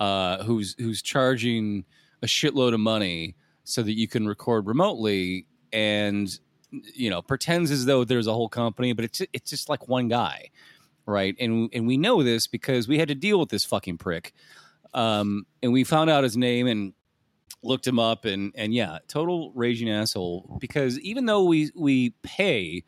uh, 0.00 0.42
who's 0.42 0.74
who's 0.78 1.00
charging 1.02 1.84
a 2.22 2.26
shitload 2.26 2.74
of 2.74 2.80
money 2.80 3.36
so 3.64 3.82
that 3.82 3.92
you 3.92 4.08
can 4.08 4.26
record 4.26 4.66
remotely, 4.66 5.46
and 5.72 6.38
you 6.94 7.10
know, 7.10 7.22
pretends 7.22 7.70
as 7.70 7.84
though 7.84 8.04
there's 8.04 8.26
a 8.26 8.32
whole 8.32 8.48
company, 8.48 8.92
but 8.92 9.04
it's 9.04 9.22
it's 9.32 9.50
just 9.50 9.68
like 9.68 9.88
one 9.88 10.08
guy, 10.08 10.50
right? 11.06 11.36
And 11.38 11.68
and 11.72 11.86
we 11.86 11.96
know 11.96 12.22
this 12.22 12.46
because 12.46 12.88
we 12.88 12.98
had 12.98 13.08
to 13.08 13.14
deal 13.14 13.38
with 13.38 13.50
this 13.50 13.64
fucking 13.64 13.98
prick, 13.98 14.32
um, 14.94 15.46
and 15.62 15.72
we 15.72 15.84
found 15.84 16.10
out 16.10 16.24
his 16.24 16.36
name 16.36 16.66
and 16.66 16.94
looked 17.62 17.86
him 17.86 17.98
up 17.98 18.24
and 18.24 18.52
and 18.56 18.74
yeah 18.74 18.98
total 19.08 19.52
raging 19.54 19.88
asshole 19.88 20.56
because 20.60 20.98
even 21.00 21.26
though 21.26 21.44
we 21.44 21.70
we 21.76 22.10
pay 22.22 22.82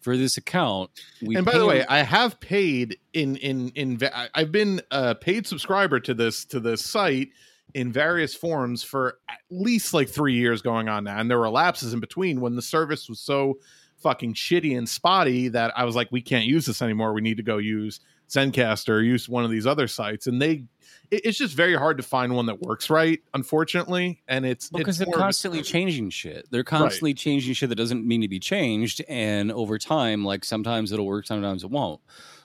for 0.00 0.16
this 0.16 0.36
account 0.36 0.90
we 1.22 1.36
and 1.36 1.44
by 1.44 1.58
the 1.58 1.66
way 1.66 1.80
him- 1.80 1.86
i 1.88 2.02
have 2.02 2.40
paid 2.40 2.96
in 3.12 3.36
in 3.36 3.68
in 3.70 3.98
i've 4.34 4.50
been 4.50 4.80
a 4.90 5.14
paid 5.14 5.46
subscriber 5.46 6.00
to 6.00 6.14
this 6.14 6.44
to 6.44 6.58
this 6.58 6.84
site 6.84 7.28
in 7.74 7.92
various 7.92 8.34
forms 8.34 8.82
for 8.82 9.18
at 9.28 9.38
least 9.50 9.92
like 9.92 10.08
three 10.08 10.34
years 10.34 10.62
going 10.62 10.88
on 10.88 11.04
now 11.04 11.18
and 11.18 11.28
there 11.28 11.38
were 11.38 11.50
lapses 11.50 11.92
in 11.92 12.00
between 12.00 12.40
when 12.40 12.54
the 12.54 12.62
service 12.62 13.08
was 13.08 13.20
so 13.20 13.58
fucking 14.04 14.34
shitty 14.34 14.76
and 14.76 14.88
spotty 14.88 15.48
that 15.48 15.72
I 15.76 15.84
was 15.84 15.96
like, 15.96 16.12
we 16.12 16.20
can't 16.20 16.44
use 16.44 16.66
this 16.66 16.82
anymore. 16.82 17.14
We 17.14 17.22
need 17.22 17.38
to 17.38 17.42
go 17.42 17.56
use 17.56 18.00
Zencastr 18.28 18.90
or 18.90 19.00
use 19.00 19.28
one 19.28 19.44
of 19.44 19.50
these 19.50 19.66
other 19.66 19.88
sites. 19.88 20.26
And 20.26 20.40
they, 20.40 20.64
it, 21.10 21.22
it's 21.24 21.38
just 21.38 21.54
very 21.54 21.74
hard 21.74 21.96
to 21.96 22.02
find 22.02 22.36
one 22.36 22.46
that 22.46 22.60
works 22.60 22.90
right, 22.90 23.20
unfortunately. 23.32 24.22
And 24.28 24.44
it's 24.44 24.68
because 24.68 24.96
it's 24.96 24.98
they're 24.98 25.06
more 25.06 25.16
of 25.16 25.22
constantly 25.22 25.62
changing 25.62 26.10
shit. 26.10 26.46
They're 26.50 26.62
constantly 26.62 27.14
changing 27.14 27.54
shit 27.54 27.70
that 27.70 27.76
doesn't 27.76 28.06
mean 28.06 28.20
to 28.20 28.28
be 28.28 28.38
changed, 28.38 29.02
and 29.08 29.50
over 29.50 29.78
time, 29.78 30.22
like 30.24 30.44
sometimes 30.44 30.92
it'll 30.92 31.06
work, 31.06 31.26
sometimes 31.26 31.64
it 31.64 31.70
won't. 31.70 32.00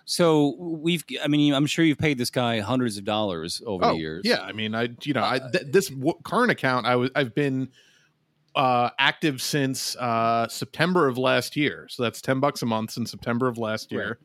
So 0.10 0.56
we've, 0.58 1.06
I 1.24 1.28
mean, 1.28 1.54
I'm 1.54 1.68
sure 1.68 1.86
you've 1.86 2.00
paid 2.00 2.18
this 2.18 2.32
guy 2.32 2.62
hundreds 2.62 2.98
of 2.98 3.04
dollars 3.04 3.62
over 3.64 3.86
oh, 3.86 3.90
the 3.90 4.00
years. 4.00 4.24
Yeah, 4.26 4.42
I 4.42 4.54
mean, 4.54 4.74
I 4.74 4.90
you 5.04 5.14
know, 5.14 5.24
I 5.24 5.38
th- 5.38 5.66
this 5.72 5.90
w- 5.90 6.18
current 6.24 6.50
account, 6.50 6.88
I 6.88 6.96
was 6.96 7.12
I've 7.14 7.36
been 7.36 7.70
uh 8.56 8.90
active 8.98 9.40
since 9.40 9.96
uh 9.98 10.48
September 10.48 11.08
of 11.08 11.20
last 11.20 11.56
year. 11.56 11.86
So 11.92 12.02
that's 12.02 12.22
10 12.22 12.40
bucks 12.40 12.64
a 12.64 12.66
month 12.66 12.90
since 12.90 13.12
September 13.12 13.48
of 13.48 13.60
last 13.60 13.92
year. 13.92 14.18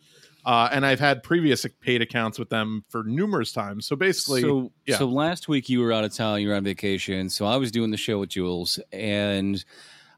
Uh 0.47 0.71
and 0.73 0.87
I've 0.87 1.01
had 1.01 1.23
previous 1.23 1.67
paid 1.83 2.01
accounts 2.01 2.39
with 2.39 2.49
them 2.49 2.87
for 2.89 3.05
numerous 3.05 3.53
times. 3.53 3.87
So 3.87 3.95
basically 3.95 4.41
so 4.41 4.73
yeah. 4.87 4.97
so 4.97 5.05
last 5.05 5.49
week 5.49 5.69
you 5.69 5.81
were 5.81 5.93
out 5.93 6.05
of 6.05 6.15
town, 6.15 6.41
you 6.41 6.49
were 6.49 6.55
on 6.55 6.65
vacation. 6.65 7.29
So 7.29 7.45
I 7.45 7.57
was 7.57 7.71
doing 7.71 7.91
the 7.91 7.99
show 7.99 8.21
with 8.21 8.31
Jules, 8.31 8.81
and 8.91 9.63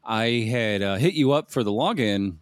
I 0.05 0.47
had 0.49 0.81
uh, 0.81 0.95
hit 0.95 1.15
you 1.15 1.33
up 1.33 1.51
for 1.51 1.61
the 1.61 1.71
login, 1.71 2.37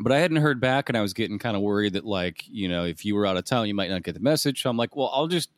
but 0.00 0.12
I 0.12 0.18
hadn't 0.18 0.38
heard 0.38 0.60
back, 0.60 0.88
and 0.88 0.96
I 0.96 1.00
was 1.00 1.12
getting 1.14 1.38
kind 1.38 1.56
of 1.56 1.62
worried 1.62 1.94
that 1.94 2.04
like 2.04 2.44
you 2.48 2.68
know 2.68 2.84
if 2.84 3.04
you 3.04 3.14
were 3.14 3.26
out 3.26 3.36
of 3.36 3.44
town, 3.44 3.66
you 3.68 3.74
might 3.74 3.90
not 3.90 4.02
get 4.02 4.14
the 4.14 4.20
message. 4.20 4.62
So 4.62 4.70
I'm 4.70 4.76
like, 4.76 4.94
well, 4.96 5.10
I'll 5.12 5.26
just 5.28 5.50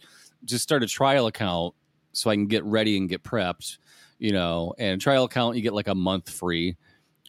just 0.44 0.62
start 0.62 0.82
a 0.82 0.86
trial 0.86 1.26
account 1.26 1.74
so 2.12 2.30
I 2.30 2.34
can 2.34 2.46
get 2.46 2.64
ready 2.64 2.96
and 2.96 3.08
get 3.08 3.22
prepped, 3.22 3.78
you 4.18 4.32
know. 4.32 4.74
And 4.78 5.00
trial 5.00 5.24
account, 5.24 5.56
you 5.56 5.62
get 5.62 5.74
like 5.74 5.88
a 5.88 5.94
month 5.94 6.30
free, 6.30 6.76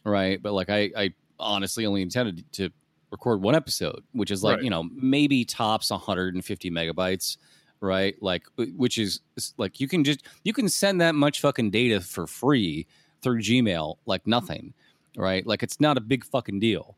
right? 0.04 0.40
But 0.42 0.52
like 0.52 0.70
I, 0.70 0.90
I 0.96 1.14
honestly 1.38 1.86
only 1.86 2.02
intended 2.02 2.44
to 2.52 2.70
record 3.10 3.42
one 3.42 3.54
episode, 3.56 4.04
which 4.12 4.30
is 4.30 4.42
like 4.44 4.56
Right. 4.56 4.64
you 4.64 4.70
know 4.70 4.84
maybe 4.94 5.44
tops 5.44 5.90
150 5.90 6.70
megabytes, 6.70 7.36
right? 7.80 8.14
Like 8.22 8.44
which 8.76 8.98
is 8.98 9.20
is 9.36 9.52
like 9.56 9.80
you 9.80 9.88
can 9.88 10.04
just 10.04 10.22
you 10.44 10.52
can 10.52 10.68
send 10.68 11.00
that 11.00 11.14
much 11.16 11.40
fucking 11.40 11.70
data 11.72 12.00
for 12.00 12.26
free 12.28 12.86
through 13.22 13.40
Gmail 13.40 13.96
like 14.06 14.26
nothing, 14.26 14.72
right? 15.16 15.44
Like 15.46 15.62
it's 15.64 15.80
not 15.80 15.96
a 15.98 16.00
big 16.00 16.24
fucking 16.24 16.60
deal, 16.60 16.96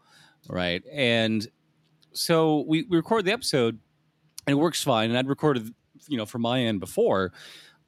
right? 0.48 0.82
And 0.92 1.46
so 2.12 2.64
we, 2.66 2.82
we 2.82 2.96
record 2.96 3.24
the 3.24 3.32
episode 3.32 3.78
and 4.46 4.52
it 4.52 4.60
works 4.60 4.82
fine. 4.82 5.10
And 5.10 5.18
I'd 5.18 5.28
recorded, 5.28 5.72
you 6.08 6.16
know, 6.16 6.26
from 6.26 6.42
my 6.42 6.60
end 6.60 6.80
before, 6.80 7.32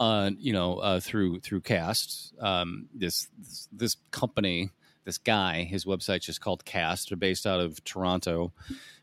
uh, 0.00 0.30
you 0.38 0.52
know, 0.52 0.78
uh, 0.78 1.00
through 1.00 1.40
through 1.40 1.60
Cast, 1.60 2.34
um, 2.40 2.88
this, 2.94 3.28
this 3.72 3.96
company, 4.10 4.70
this 5.04 5.18
guy, 5.18 5.64
his 5.64 5.84
website's 5.84 6.26
just 6.26 6.40
called 6.40 6.64
Cast. 6.64 7.10
They're 7.10 7.16
based 7.16 7.46
out 7.46 7.60
of 7.60 7.82
Toronto, 7.84 8.52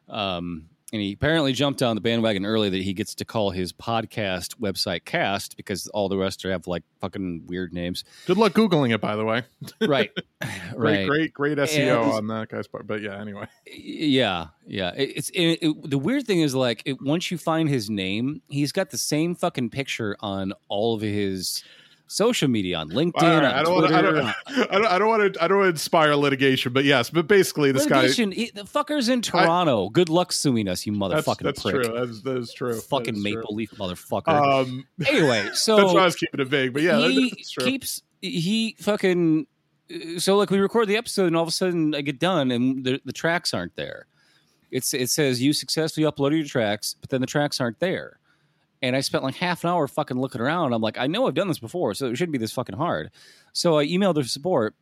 um, 0.09 0.69
and 0.93 1.01
he 1.01 1.13
apparently 1.13 1.53
jumped 1.53 1.81
on 1.81 1.95
the 1.95 2.01
bandwagon 2.01 2.45
early 2.45 2.69
that 2.69 2.81
he 2.81 2.93
gets 2.93 3.15
to 3.15 3.25
call 3.25 3.51
his 3.51 3.71
podcast 3.73 4.55
website 4.59 5.05
Cast 5.05 5.57
because 5.57 5.87
all 5.87 6.09
the 6.09 6.17
rest 6.17 6.41
have 6.43 6.67
like 6.67 6.83
fucking 6.99 7.43
weird 7.47 7.73
names, 7.73 8.03
good 8.25 8.37
luck 8.37 8.53
googling 8.53 8.93
it 8.93 9.01
by 9.01 9.15
the 9.15 9.25
way. 9.25 9.43
right? 9.81 10.11
Great 10.75 10.75
right. 10.75 11.07
great 11.07 11.33
great 11.33 11.57
SEO 11.59 12.01
And- 12.03 12.11
on 12.11 12.27
that 12.27 12.49
guy's 12.49 12.67
part. 12.67 12.87
But 12.87 13.01
yeah, 13.01 13.19
anyway. 13.19 13.45
Yeah, 13.67 14.47
yeah. 14.65 14.91
It, 14.95 15.13
it's 15.17 15.29
it, 15.29 15.59
it, 15.61 15.89
the 15.89 15.97
weird 15.99 16.25
thing 16.25 16.41
is 16.41 16.55
like 16.55 16.81
it, 16.85 17.01
once 17.01 17.29
you 17.29 17.37
find 17.37 17.69
his 17.69 17.89
name, 17.89 18.41
he's 18.47 18.71
got 18.71 18.89
the 18.89 18.97
same 18.97 19.35
fucking 19.35 19.69
picture 19.69 20.15
on 20.19 20.53
all 20.67 20.95
of 20.95 21.01
his 21.01 21.63
social 22.11 22.49
media 22.49 22.77
on 22.77 22.89
LinkedIn, 22.89 23.13
right, 23.21 23.37
on 23.37 23.45
I 23.45 23.63
don't 23.63 23.73
want 23.75 23.87
to 23.87 23.95
I 23.97 24.01
Twitter. 24.01 24.17
don't 24.17 24.35
I 24.71 24.77
don't 24.77 24.85
I 24.85 24.99
don't 24.99 25.07
want 25.07 25.33
to 25.33 25.43
I 25.43 25.47
don't 25.47 25.57
want 25.59 25.65
to 25.67 25.71
inspire 25.71 26.15
litigation, 26.15 26.73
but 26.73 26.83
yes, 26.83 27.09
but 27.09 27.27
basically 27.27 27.71
this 27.71 27.85
guy 27.85 28.01
Litigation, 28.01 28.31
he- 28.31 28.51
the 28.53 28.63
fucker's 28.63 29.07
in 29.09 29.21
Toronto. 29.21 29.89
Good 29.89 30.09
luck 30.09 30.31
suing 30.33 30.67
us, 30.67 30.85
you 30.85 30.97
that's, 30.97 31.25
motherfucking 31.25 31.43
that's 31.43 31.61
prick. 31.61 31.75
true. 31.83 31.93
That's 31.93 32.21
that 32.23 32.37
is 32.37 32.53
true. 32.53 32.79
Fucking 32.79 33.15
is 33.15 33.23
Maple 33.23 33.41
true. 33.43 33.55
Leaf 33.55 33.71
motherfucker. 33.71 34.27
Um 34.27 34.85
anyway, 35.07 35.49
so 35.53 35.77
that's 35.77 35.93
why 35.93 36.01
I 36.01 36.05
was 36.05 36.15
keeping 36.15 36.39
it 36.41 36.47
vague, 36.47 36.73
but 36.73 36.81
yeah, 36.81 36.99
he 37.07 37.29
that's 37.29 37.55
keeps 37.55 38.01
he 38.21 38.75
fucking 38.79 39.47
so 40.17 40.37
like 40.37 40.49
we 40.49 40.59
record 40.59 40.87
the 40.87 40.97
episode 40.97 41.27
and 41.27 41.35
all 41.35 41.43
of 41.43 41.49
a 41.49 41.51
sudden 41.51 41.95
I 41.95 42.01
get 42.01 42.19
done 42.19 42.51
and 42.51 42.83
the, 42.83 43.01
the 43.05 43.13
tracks 43.13 43.53
aren't 43.53 43.75
there. 43.75 44.05
It's 44.69 44.93
it 44.93 45.09
says 45.09 45.41
you 45.41 45.53
successfully 45.53 46.05
uploaded 46.05 46.37
your 46.37 46.45
tracks, 46.47 46.95
but 46.99 47.09
then 47.09 47.19
the 47.21 47.27
tracks 47.27 47.59
aren't 47.59 47.79
there. 47.79 48.19
And 48.81 48.95
I 48.95 49.01
spent 49.01 49.23
like 49.23 49.35
half 49.35 49.63
an 49.63 49.69
hour 49.69 49.87
fucking 49.87 50.19
looking 50.19 50.41
around. 50.41 50.73
I'm 50.73 50.81
like, 50.81 50.97
I 50.97 51.07
know 51.07 51.27
I've 51.27 51.35
done 51.35 51.47
this 51.47 51.59
before, 51.59 51.93
so 51.93 52.07
it 52.07 52.15
shouldn't 52.15 52.31
be 52.31 52.39
this 52.39 52.51
fucking 52.51 52.77
hard. 52.77 53.11
So 53.53 53.77
I 53.77 53.85
emailed 53.85 54.15
their 54.15 54.23
support, 54.23 54.75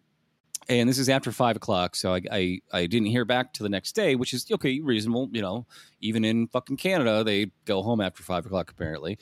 and 0.69 0.87
this 0.87 0.97
is 0.97 1.09
after 1.09 1.31
five 1.31 1.57
o'clock. 1.57 1.95
So 1.95 2.13
I, 2.13 2.21
I 2.31 2.59
I 2.71 2.85
didn't 2.85 3.07
hear 3.07 3.25
back 3.25 3.53
to 3.53 3.63
the 3.63 3.69
next 3.69 3.93
day, 3.93 4.15
which 4.15 4.33
is 4.33 4.49
okay, 4.49 4.79
reasonable. 4.79 5.29
You 5.33 5.41
know, 5.41 5.65
even 5.99 6.23
in 6.23 6.47
fucking 6.47 6.77
Canada, 6.77 7.23
they 7.23 7.51
go 7.65 7.81
home 7.81 7.99
after 7.99 8.23
five 8.23 8.45
o'clock 8.45 8.71
apparently. 8.71 9.17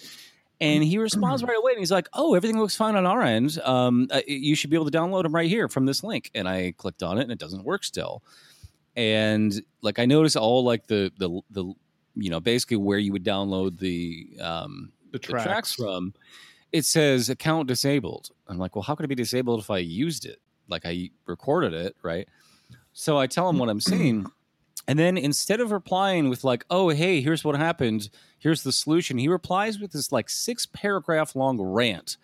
And 0.60 0.84
he 0.84 0.98
responds 0.98 1.44
right 1.44 1.58
away, 1.58 1.74
and 1.74 1.80
he's 1.80 1.92
like, 1.92 2.10
"Oh, 2.14 2.34
everything 2.34 2.60
looks 2.60 2.76
fine 2.76 2.96
on 2.96 3.06
our 3.06 3.22
end. 3.22 3.60
Um, 3.64 4.08
uh, 4.12 4.22
you 4.26 4.56
should 4.56 4.72
be 4.72 4.76
able 4.76 4.90
to 4.90 4.98
download 4.98 5.24
them 5.24 5.34
right 5.36 5.50
here 5.50 5.70
from 5.70 5.86
this 5.86 6.04
link." 6.04 6.32
And 6.34 6.48
I 6.48 6.74
clicked 6.76 7.04
on 7.04 7.20
it, 7.20 7.24
and 7.24 7.32
it 7.32 7.38
doesn't 7.38 7.64
work 7.64 7.84
still. 7.84 8.24
And 8.96 9.54
like 9.84 10.00
I 10.00 10.08
noticed 10.08 10.36
all 10.36 10.64
like 10.64 10.88
the 10.88 11.12
the 11.18 11.42
the 11.52 11.74
you 12.18 12.30
know 12.30 12.40
basically 12.40 12.78
where 12.78 12.98
you 12.98 13.12
would 13.12 13.24
download 13.24 13.80
the 13.80 14.30
um, 14.42 14.92
the 15.12 15.20
the 15.20 15.20
tracks. 15.20 15.46
tracks. 15.46 15.76
from, 15.76 16.14
it 16.72 16.86
says 16.86 17.30
account 17.30 17.68
disabled. 17.68 18.30
I'm 18.48 18.58
like, 18.58 18.76
well, 18.76 18.84
how 18.84 18.96
could 18.96 19.06
it 19.06 19.10
be 19.10 19.16
disabled 19.16 19.60
if 19.62 19.70
I 19.70 19.80
used 19.80 20.26
it? 20.26 20.40
Like 20.68 20.86
I 20.86 21.10
recorded 21.26 21.74
it, 21.74 21.96
right? 22.02 22.28
So 22.94 23.18
I 23.18 23.28
tell 23.28 23.50
him 23.50 23.58
what 23.58 23.70
I'm 23.70 23.82
seeing. 23.82 24.26
And 24.90 24.98
then 24.98 25.18
instead 25.18 25.60
of 25.60 25.72
replying 25.72 26.30
with 26.30 26.46
like, 26.46 26.66
oh, 26.70 26.88
hey, 26.90 27.20
here's 27.20 27.44
what 27.44 27.58
happened, 27.58 28.10
here's 28.40 28.64
the 28.64 28.72
solution, 28.72 29.18
he 29.18 29.28
replies 29.28 29.80
with 29.80 29.92
this 29.92 30.14
like 30.14 30.30
six 30.30 30.66
paragraph 30.66 31.36
long 31.36 31.60
rant 31.62 32.16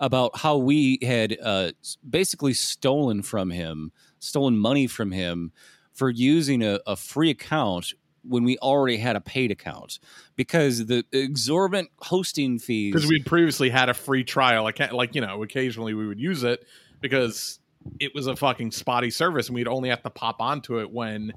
about 0.00 0.36
how 0.36 0.56
we 0.56 0.98
had 1.02 1.36
uh, 1.40 1.70
basically 2.08 2.54
stolen 2.54 3.22
from 3.22 3.50
him, 3.50 3.92
stolen 4.18 4.58
money 4.58 4.88
from 4.88 5.12
him 5.12 5.52
for 5.92 6.10
using 6.10 6.62
a, 6.62 6.80
a 6.88 6.96
free 6.96 7.30
account 7.30 7.94
when 8.28 8.44
we 8.44 8.58
already 8.58 8.96
had 8.96 9.16
a 9.16 9.20
paid 9.20 9.50
account 9.50 9.98
because 10.36 10.86
the 10.86 11.04
exorbitant 11.12 11.90
hosting 12.00 12.58
fees 12.58 12.92
because 12.92 13.08
we'd 13.08 13.26
previously 13.26 13.70
had 13.70 13.88
a 13.88 13.94
free 13.94 14.24
trial. 14.24 14.66
I 14.66 14.72
can't 14.72 14.92
like 14.92 15.14
you 15.14 15.20
know 15.20 15.42
occasionally 15.42 15.94
we 15.94 16.06
would 16.06 16.20
use 16.20 16.42
it 16.44 16.64
because 17.00 17.58
it 18.00 18.14
was 18.14 18.26
a 18.26 18.36
fucking 18.36 18.70
spotty 18.72 19.10
service 19.10 19.48
and 19.48 19.54
we'd 19.54 19.68
only 19.68 19.88
have 19.88 20.02
to 20.02 20.10
pop 20.10 20.40
onto 20.40 20.80
it 20.80 20.90
when 20.90 21.32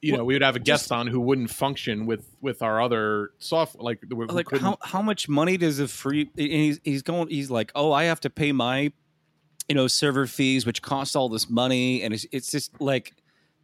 you 0.00 0.16
know 0.16 0.24
we 0.24 0.34
would 0.34 0.42
have 0.42 0.56
a 0.56 0.60
guest 0.60 0.90
on 0.90 1.06
who 1.06 1.20
wouldn't 1.20 1.48
function 1.50 2.06
with 2.06 2.28
with 2.40 2.60
our 2.60 2.82
other 2.82 3.30
software 3.38 3.84
like 3.84 4.02
we, 4.10 4.16
we 4.16 4.26
like 4.26 4.46
couldn't- 4.46 4.64
how 4.64 4.76
how 4.82 5.00
much 5.00 5.28
money 5.28 5.56
does 5.56 5.78
a 5.78 5.86
free 5.86 6.28
and 6.36 6.48
he's 6.50 6.80
he's 6.82 7.02
going 7.02 7.28
he's 7.28 7.50
like 7.52 7.70
oh 7.76 7.92
I 7.92 8.04
have 8.04 8.18
to 8.20 8.30
pay 8.30 8.50
my 8.50 8.90
you 9.68 9.74
know 9.74 9.86
server 9.86 10.26
fees 10.26 10.66
which 10.66 10.82
cost 10.82 11.14
all 11.14 11.28
this 11.28 11.48
money 11.48 12.02
and 12.02 12.12
it's 12.14 12.26
it's 12.32 12.50
just 12.50 12.80
like 12.80 13.14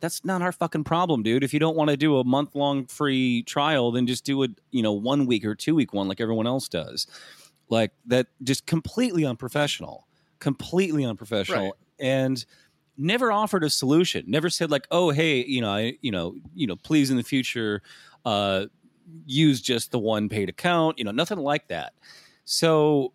that's 0.03 0.25
not 0.25 0.43
our 0.43 0.51
fucking 0.51 0.83
problem 0.83 1.23
dude. 1.23 1.45
If 1.45 1.55
you 1.55 1.61
don't 1.61 1.77
want 1.77 1.89
to 1.91 1.97
do 1.97 2.19
a 2.19 2.25
month 2.25 2.57
long 2.57 2.87
free 2.87 3.45
trial 3.45 3.93
then 3.93 4.07
just 4.07 4.25
do 4.25 4.43
a 4.43 4.49
you 4.73 4.83
know 4.83 4.93
one 4.93 5.27
week 5.27 5.47
or 5.47 5.55
two 5.55 5.77
week 5.77 5.95
one 5.95 6.09
like 6.09 6.21
everyone 6.21 6.47
else 6.47 6.69
does. 6.69 7.07
Like 7.71 7.93
that 8.07 8.27
just 8.43 8.67
completely 8.67 9.25
unprofessional 9.25 10.07
completely 10.41 11.05
unprofessional. 11.05 11.67
Right. 11.67 11.73
and 12.01 12.45
never 12.99 13.31
offered 13.31 13.63
a 13.63 13.71
solution. 13.71 14.25
Never 14.27 14.51
said 14.51 14.73
like 14.73 14.89
oh 14.91 15.11
hey 15.11 15.45
you 15.45 15.61
know 15.63 15.71
i 15.71 15.97
you 16.03 16.11
know 16.11 16.35
you 16.53 16.67
know 16.67 16.77
please 16.77 17.11
in 17.11 17.17
the 17.17 17.23
future 17.23 17.81
uh 18.27 18.67
use 19.25 19.61
just 19.61 19.93
the 19.93 19.99
one 19.99 20.29
paid 20.29 20.49
account 20.49 20.99
you 20.99 21.05
know 21.05 21.13
nothing 21.13 21.39
like 21.39 21.69
that. 21.69 21.95
So 22.45 23.15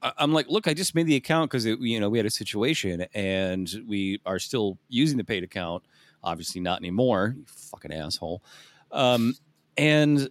i'm 0.00 0.32
like 0.32 0.46
look 0.48 0.68
i 0.68 0.74
just 0.74 0.94
made 0.94 1.08
the 1.08 1.16
account 1.16 1.50
because 1.50 1.66
you 1.66 1.98
know 1.98 2.08
we 2.08 2.18
had 2.20 2.24
a 2.24 2.30
situation 2.30 3.04
and 3.14 3.68
we 3.88 4.20
are 4.24 4.38
still 4.38 4.78
using 4.88 5.18
the 5.18 5.24
paid 5.24 5.42
account 5.42 5.82
obviously 6.22 6.60
not 6.60 6.78
anymore 6.80 7.34
you 7.36 7.44
fucking 7.46 7.92
asshole. 7.92 8.42
Um 8.90 9.34
and 9.76 10.28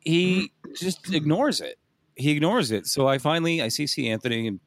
he 0.00 0.52
just 0.74 1.12
ignores 1.12 1.60
it. 1.60 1.78
He 2.14 2.30
ignores 2.30 2.70
it. 2.70 2.86
So 2.86 3.06
i 3.06 3.18
finally 3.18 3.62
i 3.62 3.66
cc 3.66 4.08
anthony 4.08 4.48
and 4.48 4.60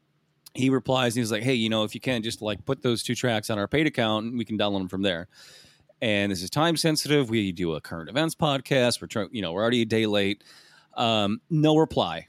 he 0.54 0.70
replies 0.70 1.16
and 1.16 1.22
he's 1.22 1.32
like 1.32 1.44
hey 1.44 1.54
you 1.54 1.70
know 1.70 1.84
if 1.84 1.94
you 1.94 2.02
can 2.02 2.24
just 2.24 2.42
like 2.42 2.66
put 2.66 2.82
those 2.82 3.04
two 3.04 3.16
tracks 3.16 3.50
on 3.50 3.60
our 3.60 3.68
paid 3.68 3.86
account 3.86 4.26
and 4.26 4.38
we 4.38 4.46
can 4.46 4.58
download 4.58 4.80
them 4.80 4.90
from 4.90 5.02
there. 5.02 5.28
And 6.02 6.32
this 6.32 6.42
is 6.42 6.50
time 6.50 6.78
sensitive. 6.78 7.30
We 7.30 7.52
do 7.52 7.74
a 7.74 7.82
current 7.82 8.10
events 8.10 8.34
podcast. 8.34 9.02
We're 9.02 9.08
trying 9.08 9.30
you 9.32 9.42
know 9.42 9.52
we're 9.54 9.62
already 9.62 9.82
a 9.82 9.86
day 9.86 10.06
late. 10.06 10.44
Um, 10.96 11.42
no 11.50 11.78
reply. 11.78 12.28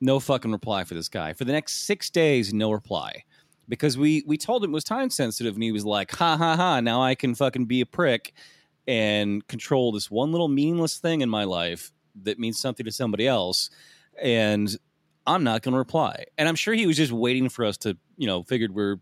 No 0.00 0.20
fucking 0.20 0.52
reply 0.52 0.84
for 0.84 0.94
this 0.94 1.08
guy. 1.08 1.32
For 1.32 1.44
the 1.44 1.52
next 1.52 1.86
six 1.86 2.10
days 2.10 2.54
no 2.54 2.70
reply 2.70 3.24
because 3.68 3.98
we 3.98 4.22
we 4.26 4.36
told 4.36 4.64
him 4.64 4.70
it 4.70 4.74
was 4.74 4.84
time 4.84 5.10
sensitive 5.10 5.54
and 5.54 5.62
he 5.62 5.72
was 5.72 5.84
like 5.84 6.10
ha 6.12 6.36
ha 6.36 6.56
ha 6.56 6.80
now 6.80 7.02
i 7.02 7.14
can 7.14 7.34
fucking 7.34 7.66
be 7.66 7.80
a 7.80 7.86
prick 7.86 8.32
and 8.86 9.46
control 9.48 9.92
this 9.92 10.10
one 10.10 10.32
little 10.32 10.48
meaningless 10.48 10.98
thing 10.98 11.20
in 11.20 11.28
my 11.28 11.44
life 11.44 11.92
that 12.22 12.38
means 12.38 12.58
something 12.58 12.84
to 12.84 12.92
somebody 12.92 13.26
else 13.26 13.70
and 14.20 14.76
i'm 15.26 15.44
not 15.44 15.62
going 15.62 15.72
to 15.72 15.78
reply 15.78 16.24
and 16.36 16.48
i'm 16.48 16.56
sure 16.56 16.74
he 16.74 16.86
was 16.86 16.96
just 16.96 17.12
waiting 17.12 17.48
for 17.48 17.64
us 17.64 17.76
to 17.76 17.96
you 18.16 18.26
know 18.26 18.42
figured 18.42 18.74
we're 18.74 18.96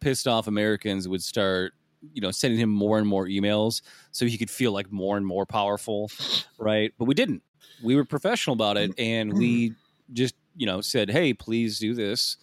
pissed 0.00 0.28
off 0.28 0.46
americans 0.46 1.08
would 1.08 1.22
start 1.22 1.72
you 2.12 2.20
know, 2.20 2.30
sending 2.30 2.58
him 2.58 2.70
more 2.70 2.98
and 2.98 3.06
more 3.06 3.26
emails 3.26 3.82
so 4.12 4.26
he 4.26 4.38
could 4.38 4.50
feel 4.50 4.72
like 4.72 4.90
more 4.90 5.16
and 5.16 5.26
more 5.26 5.46
powerful, 5.46 6.10
right? 6.58 6.92
But 6.98 7.04
we 7.04 7.14
didn't. 7.14 7.42
We 7.82 7.94
were 7.96 8.04
professional 8.04 8.54
about 8.54 8.76
it, 8.76 8.92
and 8.98 9.32
we 9.32 9.74
just 10.12 10.34
you 10.56 10.66
know 10.66 10.80
said, 10.80 11.10
"Hey, 11.10 11.34
please 11.34 11.78
do 11.78 11.94
this." 11.94 12.36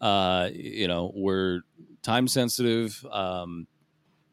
Uh, 0.00 0.50
you 0.52 0.88
know, 0.88 1.12
we're 1.14 1.60
time 2.02 2.28
sensitive. 2.28 3.04
Um, 3.10 3.66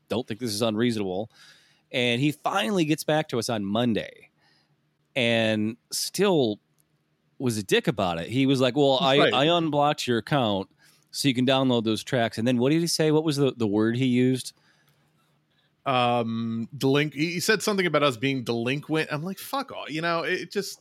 don't 0.10 0.28
think 0.28 0.40
this 0.40 0.54
is 0.54 0.62
unreasonable. 0.62 1.30
And 1.92 2.20
he 2.20 2.32
finally 2.32 2.86
gets 2.86 3.04
back 3.04 3.30
to 3.30 3.40
us 3.40 3.50
on 3.50 3.64
Monday, 3.64 4.30
and 5.16 5.78
still 5.92 6.60
was 7.38 7.58
a 7.58 7.64
dick 7.64 7.88
about 7.88 8.20
it. 8.20 8.30
He 8.30 8.46
was 8.46 8.60
like, 8.60 8.76
"Well, 8.76 8.98
I, 9.00 9.18
Right. 9.20 9.34
I 9.34 9.46
unblocked 9.46 10.08
your 10.08 10.18
account." 10.18 10.70
So 11.12 11.28
you 11.28 11.36
can 11.36 11.46
download 11.46 11.84
those 11.84 12.04
tracks, 12.04 12.40
and 12.40 12.48
then 12.48 12.58
what 12.58 12.72
did 12.72 12.82
he 12.82 12.88
say? 12.88 13.12
What 13.12 13.24
was 13.24 13.38
the, 13.38 13.54
the 13.56 13.68
word 13.68 13.96
he 13.96 14.06
used? 14.06 14.54
um 15.86 16.70
delinq 16.78 17.14
he 17.14 17.42
said 17.42 17.62
something 17.62 17.86
about 17.86 18.04
us 18.04 18.16
being 18.16 18.42
delinquent 18.44 19.10
i'm 19.12 19.22
like 19.22 19.38
fuck 19.38 19.72
off 19.74 19.90
you 19.90 20.02
know 20.02 20.22
it 20.22 20.50
just 20.50 20.80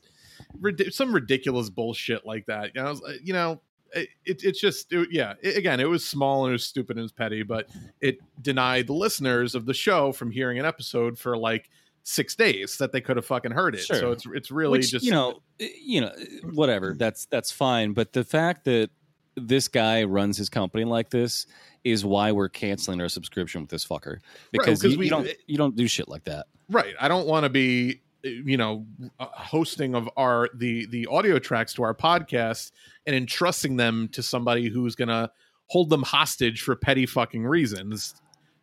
some 0.91 1.13
ridiculous 1.13 1.69
bullshit 1.71 2.25
like 2.25 2.47
that 2.47 2.71
you 2.75 2.81
know, 2.81 2.91
was, 2.91 3.03
uh, 3.03 3.15
you 3.23 3.33
know 3.33 3.61
it, 3.95 4.09
it, 4.25 4.45
it's 4.45 4.61
just 4.61 4.93
it, 4.93 5.09
yeah 5.11 5.35
it, 5.43 5.57
again 5.57 5.81
it 5.81 5.89
was 5.89 6.05
small 6.05 6.45
and 6.45 6.51
it 6.51 6.55
was 6.55 6.65
stupid 6.65 6.97
and 6.97 7.01
it 7.01 7.03
was 7.03 7.13
petty 7.13 7.43
but 7.43 7.69
it 8.01 8.19
denied 8.41 8.87
the 8.87 8.93
listeners 8.93 9.55
of 9.55 9.67
the 9.67 9.75
show 9.75 10.13
from 10.13 10.31
hearing 10.31 10.59
an 10.59 10.65
episode 10.65 11.19
for 11.19 11.37
like 11.37 11.69
six 12.05 12.35
days 12.35 12.79
that 12.79 12.91
they 12.93 13.01
could 13.01 13.17
have 13.17 13.25
fucking 13.27 13.53
heard 13.53 13.75
it 13.75 13.79
Sure. 13.85 13.97
so 13.97 14.11
it's 14.13 14.27
it's 14.35 14.51
really 14.51 14.79
Which, 14.79 14.91
just 14.91 15.05
you 15.05 15.13
know, 15.13 15.41
eh, 15.61 15.69
you 15.85 16.01
know, 16.01 16.09
eh, 16.19 16.25
whatever. 16.53 16.91
Mm-hmm. 16.91 16.99
That's 16.99 17.27
that's 17.27 17.53
fine. 17.53 17.93
But 17.93 18.13
the 18.13 18.25
fact 18.25 18.65
that 18.65 18.91
this 19.37 19.69
guy 19.69 20.03
runs 20.03 20.37
his 20.37 20.49
company 20.49 20.85
like 20.85 21.11
this 21.11 21.47
is 21.85 22.05
why 22.05 22.33
we're 22.33 22.49
canceling 22.49 23.01
our 23.01 23.09
subscription 23.09 23.61
with 23.61 23.71
this 23.71 23.87
fucker 23.87 24.19
because 24.51 24.83
'cause 24.83 24.93
you, 24.93 24.99
we- 24.99 25.05
you 25.07 25.11
don't 25.11 25.29
eh, 25.29 25.35
you 25.47 25.57
don't 25.57 25.77
do 25.77 25.87
shit 25.87 26.09
like 26.09 26.25
that. 26.25 26.47
right 26.69 26.95
i 27.01 27.07
don't 27.09 27.27
want 27.29 27.45
to 27.45 27.51
be 27.51 28.01
you 28.25 28.57
know 28.57 28.87
hosting 29.19 29.95
of 29.95 30.09
our 30.17 30.49
the 30.55 30.87
the 30.87 31.07
audio 31.07 31.39
tracks 31.39 31.75
to 31.75 31.83
our 31.83 31.95
podcast 31.95 32.73
and 33.07 33.17
entrusting 33.17 33.77
them 33.77 34.09
to 34.13 34.23
somebody 34.23 34.69
who's 34.69 34.95
gonna 34.95 35.31
hold 35.67 35.91
them 35.91 36.03
hostage 36.03 36.63
for 36.63 36.77
petty 36.77 37.07
fucking 37.07 37.45
reasons 37.45 38.15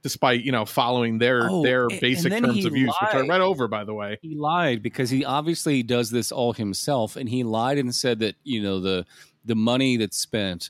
despite 0.01 0.43
you 0.43 0.51
know 0.51 0.63
following 0.65 1.17
their 1.17 1.49
Oh, 1.49 1.61
their 1.61 1.87
basic 1.89 2.31
terms 2.31 2.63
of 2.65 2.75
use 2.75 2.95
which 3.01 3.13
i 3.13 3.27
read 3.27 3.41
over 3.41 3.67
by 3.67 3.83
the 3.83 3.93
way 3.93 4.17
He 4.21 4.35
lied 4.35 4.81
because 4.81 5.09
he 5.09 5.25
obviously 5.25 5.83
does 5.83 6.09
this 6.09 6.31
all 6.31 6.53
himself, 6.53 7.15
and 7.17 7.27
he 7.27 7.43
lied 7.43 7.77
and 7.77 7.93
said 7.93 8.19
that 8.19 8.35
you 8.43 8.61
know 8.61 8.79
the 8.79 9.05
the 9.43 9.55
money 9.55 9.97
that's 9.97 10.17
spent 10.17 10.69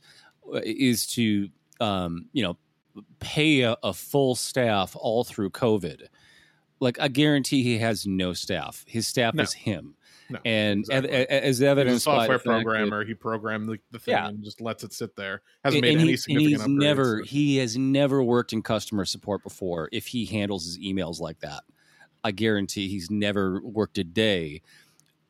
uh, 0.51 0.61
is 0.63 1.05
to 1.07 1.49
um, 1.79 2.25
you 2.33 2.43
know 2.43 2.57
pay 3.19 3.61
a, 3.61 3.77
a 3.83 3.93
full 3.93 4.33
staff 4.35 4.95
all 4.99 5.23
through 5.23 5.51
COVID. 5.51 6.07
Like 6.79 6.99
I 6.99 7.07
guarantee 7.07 7.63
he 7.63 7.77
has 7.79 8.07
no 8.07 8.33
staff. 8.33 8.85
His 8.87 9.07
staff 9.07 9.33
No. 9.33 9.43
is 9.43 9.53
him. 9.53 9.95
No, 10.31 10.37
and 10.45 10.81
exactly. 10.81 11.09
as 11.11 11.57
He's 11.57 11.61
a 11.61 11.67
evidenced 11.69 12.05
by 12.05 12.11
the 12.13 12.19
software 12.21 12.37
fact 12.37 12.45
that- 12.45 12.63
programmer 12.63 13.03
he 13.05 13.15
programmed 13.15 13.67
the, 13.67 13.79
the 13.91 13.97
thing 13.99 14.11
Yeah. 14.13 14.27
and 14.27 14.43
just 14.43 14.61
lets 14.61 14.83
it 14.83 14.93
sit 14.93 15.15
there 15.15 15.41
hasn't 15.63 15.77
and, 15.77 15.81
made 15.81 15.91
and 15.93 16.01
any 16.01 16.07
he- 16.09 16.13
and 16.13 16.19
significant 16.19 16.51
he's 16.61 16.67
upgrades, 16.67 16.79
never 16.81 17.17
so- 17.19 17.23
he 17.25 17.57
has 17.57 17.77
never 17.77 18.21
worked 18.23 18.53
in 18.53 18.61
customer 18.61 19.05
support 19.05 19.41
before 19.43 19.89
if 19.91 20.05
he 20.07 20.25
handles 20.25 20.65
his 20.65 20.77
emails 20.77 21.19
like 21.19 21.39
that 21.39 21.63
i 22.23 22.29
guarantee 22.29 22.87
he's 22.89 23.09
never 23.09 23.59
worked 23.63 23.97
a 23.97 24.03
day 24.03 24.61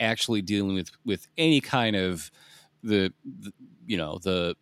actually 0.01 0.41
dealing 0.41 0.75
with 0.75 0.91
with 1.05 1.27
any 1.37 1.61
kind 1.61 1.95
of 1.95 2.29
the, 2.83 3.13
the 3.41 3.53
you 3.87 3.95
know 3.95 4.19
the 4.21 4.53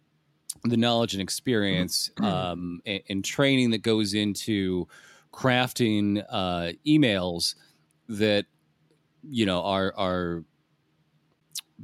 the 0.65 0.78
knowledge 0.78 1.13
and 1.15 1.21
experience 1.21 2.12
um, 2.21 2.80
and, 2.86 3.02
and 3.10 3.26
training 3.26 3.71
that 3.71 3.82
goes 3.82 4.13
into 4.13 4.88
crafting 5.38 6.26
uh, 6.30 6.71
emails 6.86 7.54
that 8.10 8.45
you 9.30 9.45
know 9.45 9.62
are 9.62 9.93
are 9.95 10.43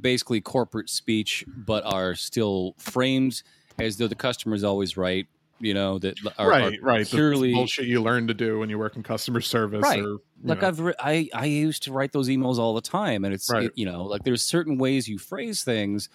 basically 0.00 0.40
corporate 0.40 0.90
speech, 0.90 1.44
but 1.56 1.84
are 1.84 2.14
still 2.16 2.74
framed 2.78 3.42
as 3.78 3.96
though 3.96 4.08
the 4.08 4.14
customer 4.16 4.54
is 4.56 4.64
always 4.64 4.96
right. 4.96 5.26
You 5.60 5.72
know 5.72 5.98
that 6.00 6.18
are, 6.36 6.48
right 6.48 6.78
are 6.78 6.82
right 6.82 7.06
the 7.08 7.16
purely 7.16 7.54
bullshit 7.54 7.86
you 7.86 8.02
learn 8.02 8.26
to 8.26 8.34
do 8.34 8.58
when 8.58 8.68
you 8.68 8.76
work 8.76 8.96
in 8.96 9.04
customer 9.04 9.40
service 9.40 9.82
Right. 9.82 10.02
or 10.02 10.18
like 10.42 10.60
know. 10.62 10.68
I've 10.68 10.80
re- 10.80 10.94
I 10.98 11.28
I 11.32 11.44
used 11.46 11.84
to 11.84 11.92
write 11.92 12.10
those 12.12 12.28
emails 12.28 12.58
all 12.58 12.74
the 12.74 12.80
time, 12.82 13.24
and 13.24 13.32
it's 13.32 13.48
Right. 13.48 13.66
it- 13.66 13.72
you 13.76 13.86
know 13.86 14.02
like 14.04 14.24
there's 14.24 14.42
certain 14.42 14.78
ways 14.78 15.08
you 15.08 15.16
phrase 15.16 15.62
things 15.62 16.08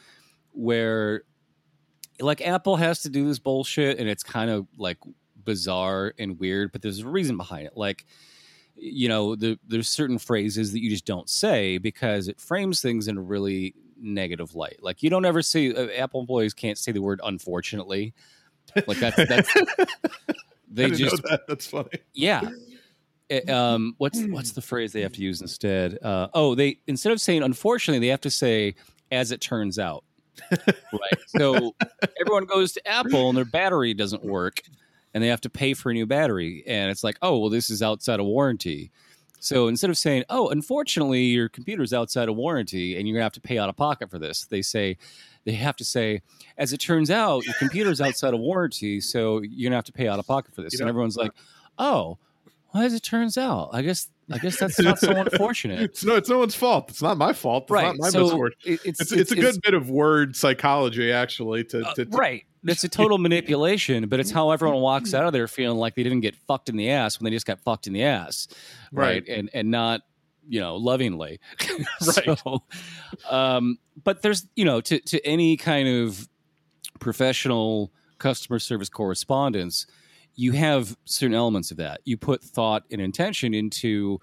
where 0.52 1.24
like 2.20 2.42
Apple 2.46 2.76
has 2.76 3.02
to 3.04 3.10
do 3.10 3.26
this 3.28 3.40
bullshit, 3.40 3.98
and 3.98 4.10
it's 4.10 4.24
kind 4.24 4.52
of 4.52 4.68
like 4.78 4.98
bizarre 5.50 6.14
and 6.20 6.40
weird, 6.40 6.72
but 6.72 6.84
there's 6.84 7.00
a 7.00 7.08
reason 7.08 7.36
behind 7.38 7.66
it. 7.66 7.74
Like 7.76 8.06
you 8.76 9.10
know 9.10 9.36
the, 9.36 9.60
there's 9.68 9.90
certain 9.90 10.20
phrases 10.20 10.72
that 10.74 10.82
you 10.82 10.92
just 10.92 11.06
don't 11.06 11.28
say 11.28 11.80
because 11.80 12.28
it 12.28 12.40
frames 12.40 12.82
things 12.82 13.08
in 13.08 13.18
a 13.18 13.22
really 13.22 13.74
negative 14.00 14.54
light. 14.54 14.78
Like 14.82 15.02
you 15.02 15.10
don't 15.10 15.26
ever 15.26 15.42
see 15.42 15.74
uh, 15.74 15.88
Apple 15.98 16.22
employees 16.22 16.54
can't 16.54 16.78
say 16.78 16.92
the 16.92 17.02
word 17.02 17.20
unfortunately. 17.24 18.14
Like 18.86 19.00
that's 19.00 19.16
that's 19.28 19.54
they 20.72 20.92
just 20.92 21.24
that. 21.24 21.48
that's 21.48 21.66
funny 21.66 21.90
yeah. 22.14 22.48
Eh, 23.32 23.42
um, 23.52 23.96
what's 23.98 24.22
what's 24.26 24.52
the 24.52 24.62
phrase 24.62 24.94
they 24.94 25.02
have 25.02 25.14
to 25.14 25.22
use 25.22 25.42
instead? 25.42 25.98
Uh, 26.02 26.28
oh, 26.34 26.56
they 26.56 26.80
instead 26.88 27.12
of 27.12 27.20
saying 27.20 27.44
unfortunately, 27.44 28.00
they 28.00 28.12
have 28.12 28.22
to 28.22 28.32
say 28.32 28.76
as 29.12 29.32
it 29.32 29.42
turns 29.42 29.80
out. 29.80 30.04
right. 30.52 31.20
So 31.28 31.76
everyone 32.20 32.46
goes 32.46 32.74
to 32.74 32.88
Apple 32.88 33.30
and 33.30 33.38
their 33.38 33.46
battery 33.46 33.94
doesn't 33.94 34.24
work, 34.24 34.62
and 35.14 35.24
they 35.24 35.28
have 35.28 35.42
to 35.42 35.50
pay 35.50 35.74
for 35.74 35.90
a 35.90 35.94
new 35.94 36.06
battery, 36.06 36.64
and 36.68 36.92
it's 36.92 37.04
like, 37.04 37.18
oh, 37.22 37.40
well, 37.40 37.50
this 37.50 37.70
is 37.70 37.82
outside 37.82 38.20
of 38.20 38.26
warranty. 38.26 38.92
So 39.40 39.68
instead 39.70 39.90
of 39.90 39.98
saying, 39.98 40.26
oh, 40.30 40.50
unfortunately, 40.50 41.24
your 41.24 41.48
computer's 41.48 41.94
outside 41.94 42.28
of 42.28 42.36
warranty 42.36 42.98
and 42.98 43.08
you're 43.08 43.16
gonna 43.16 43.24
have 43.24 43.32
to 43.34 43.42
pay 43.42 43.58
out 43.58 43.70
of 43.70 43.78
pocket 43.78 44.12
for 44.12 44.20
this, 44.20 44.46
they 44.46 44.62
say 44.62 44.98
they 45.46 45.54
have 45.54 45.78
to 45.78 45.86
say, 45.86 46.22
as 46.58 46.74
it 46.74 46.80
turns 46.80 47.10
out, 47.10 47.46
your 47.46 47.56
computer's 47.58 48.02
outside 48.02 48.34
of 48.34 48.42
warranty, 48.42 49.00
so 49.00 49.42
you're 49.42 49.70
gonna 49.70 49.78
have 49.78 49.86
to 49.86 49.94
pay 49.94 50.10
out 50.10 50.20
of 50.20 50.28
pocket 50.28 50.54
for 50.54 50.62
this. 50.62 50.74
You 50.74 50.82
and 50.82 50.90
everyone's 50.90 51.16
like, 51.16 51.32
oh, 51.78 52.18
well, 52.74 52.84
as 52.84 52.94
it 52.94 53.04
turns 53.04 53.38
out, 53.38 53.70
I 53.74 53.82
guess 53.82 54.10
I 54.32 54.38
guess 54.38 54.60
that's 54.60 54.80
not 54.80 55.00
so 55.00 55.12
unfortunate. 55.16 55.82
it's 55.82 56.04
no 56.04 56.16
it's 56.16 56.30
no 56.30 56.38
one's 56.38 56.56
fault 56.56 56.90
it's 56.90 57.02
not 57.02 57.18
my 57.18 57.34
fault 57.34 57.64
it's 57.64 57.72
right. 57.72 57.86
not 57.86 57.96
my 57.98 58.10
so 58.10 58.24
misfortune 58.26 58.58
it- 58.64 58.80
it's, 58.86 59.00
it's, 59.02 59.12
it's, 59.12 59.32
a 59.32 59.36
good 59.36 59.60
bit 59.64 59.74
of 59.74 59.90
word 59.90 60.36
psychology 60.36 61.12
actually 61.12 61.64
to, 61.66 61.82
Uh, 61.86 61.94
to, 61.96 62.06
to 62.06 62.18
right. 62.18 62.44
It's 62.66 62.84
a 62.84 62.90
total 63.02 63.18
manipulation, 63.18 64.10
but 64.10 64.20
it's 64.20 64.32
how 64.32 64.52
everyone 64.52 64.82
walks 64.82 65.14
out 65.14 65.26
of 65.26 65.32
there 65.34 65.48
feeling 65.48 65.78
like 65.78 65.96
they 65.96 66.04
didn't 66.04 66.20
get 66.20 66.36
fucked 66.36 66.68
in 66.70 66.76
the 66.76 66.90
ass 66.90 67.18
when 67.20 67.24
they 67.26 67.32
just 67.32 67.46
got 67.46 67.60
fucked 67.62 67.88
in 67.88 67.94
the 67.94 68.04
ass, 68.04 68.48
right? 68.92 69.24
Right. 69.26 69.28
And 69.30 69.50
and 69.54 69.72
not 69.72 70.02
you 70.48 70.60
know 70.60 70.76
lovingly, 70.76 71.40
Right. 71.70 72.38
So, 72.38 72.64
um, 73.30 73.78
but 74.04 74.22
there's 74.22 74.46
you 74.56 74.66
know 74.66 74.82
to 74.82 75.00
to 75.00 75.26
any 75.26 75.56
kind 75.58 75.88
of 75.88 76.28
professional 77.00 77.92
customer 78.18 78.60
service 78.60 78.90
correspondence, 78.90 79.88
you 80.40 80.54
have 80.54 80.96
certain 81.04 81.36
elements 81.36 81.70
of 81.70 81.76
that. 81.78 82.00
You 82.06 82.16
put 82.16 82.42
thought 82.42 82.84
and 82.92 83.02
intention 83.02 83.54
into 83.54 84.20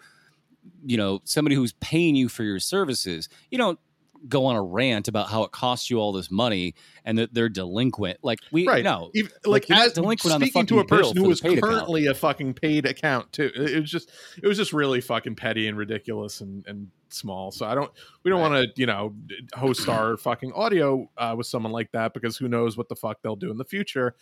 you 0.85 0.97
know 0.97 1.21
somebody 1.25 1.55
who's 1.55 1.75
paying 1.75 2.17
you 2.17 2.29
for 2.31 2.43
your 2.43 2.59
services. 2.59 3.29
You 3.51 3.59
don't 3.59 3.79
go 4.27 4.47
on 4.47 4.57
a 4.57 4.63
rant 4.63 5.09
about 5.09 5.29
how 5.29 5.43
it 5.45 5.53
costs 5.53 5.91
you 5.91 5.99
all 5.99 6.11
this 6.11 6.31
money 6.31 6.75
and 7.05 7.19
that 7.19 7.35
they're 7.35 7.51
delinquent. 7.51 8.19
Like 8.23 8.39
we 8.51 8.67
right 8.67 8.83
no, 8.83 9.11
Even- 9.15 9.31
Like, 9.45 9.69
like, 9.69 9.79
as, 9.79 9.93
delinquent 9.93 10.41
speaking 10.43 10.67
to 10.67 10.79
a 10.79 10.85
person 10.87 11.19
who 11.19 11.29
was 11.29 11.41
paid 11.43 11.59
account. 11.59 11.73
currently 11.75 12.07
a 12.07 12.15
fucking 12.15 12.55
paid 12.55 12.87
account 12.87 13.31
too 13.33 13.51
it 13.55 13.71
it 13.75 13.81
was 13.83 13.91
just 13.91 14.11
it 14.43 14.47
was 14.49 14.57
just 14.57 14.73
really 14.73 15.01
fucking 15.03 15.37
petty 15.37 15.69
and 15.69 15.77
ridiculous 15.77 16.41
and 16.41 16.65
and 16.67 16.89
small 17.11 17.53
so 17.53 17.67
i 17.67 17.75
don't 17.75 17.93
we 18.25 18.31
don't 18.31 18.41
Right. 18.41 18.51
want 18.51 18.75
to 18.75 18.81
you 18.81 18.87
know 18.87 19.15
host 19.55 19.89
our 19.89 20.17
fucking 20.17 20.53
audio 20.55 21.09
uh, 21.19 21.35
with 21.39 21.47
someone 21.47 21.71
like 21.71 21.93
that 21.93 22.13
because 22.15 22.37
who 22.37 22.49
knows 22.49 22.77
what 22.77 22.89
the 22.89 22.97
fuck 22.97 23.23
they'll 23.23 23.37
do 23.37 23.51
in 23.53 23.59
the 23.59 23.65
future 23.65 24.17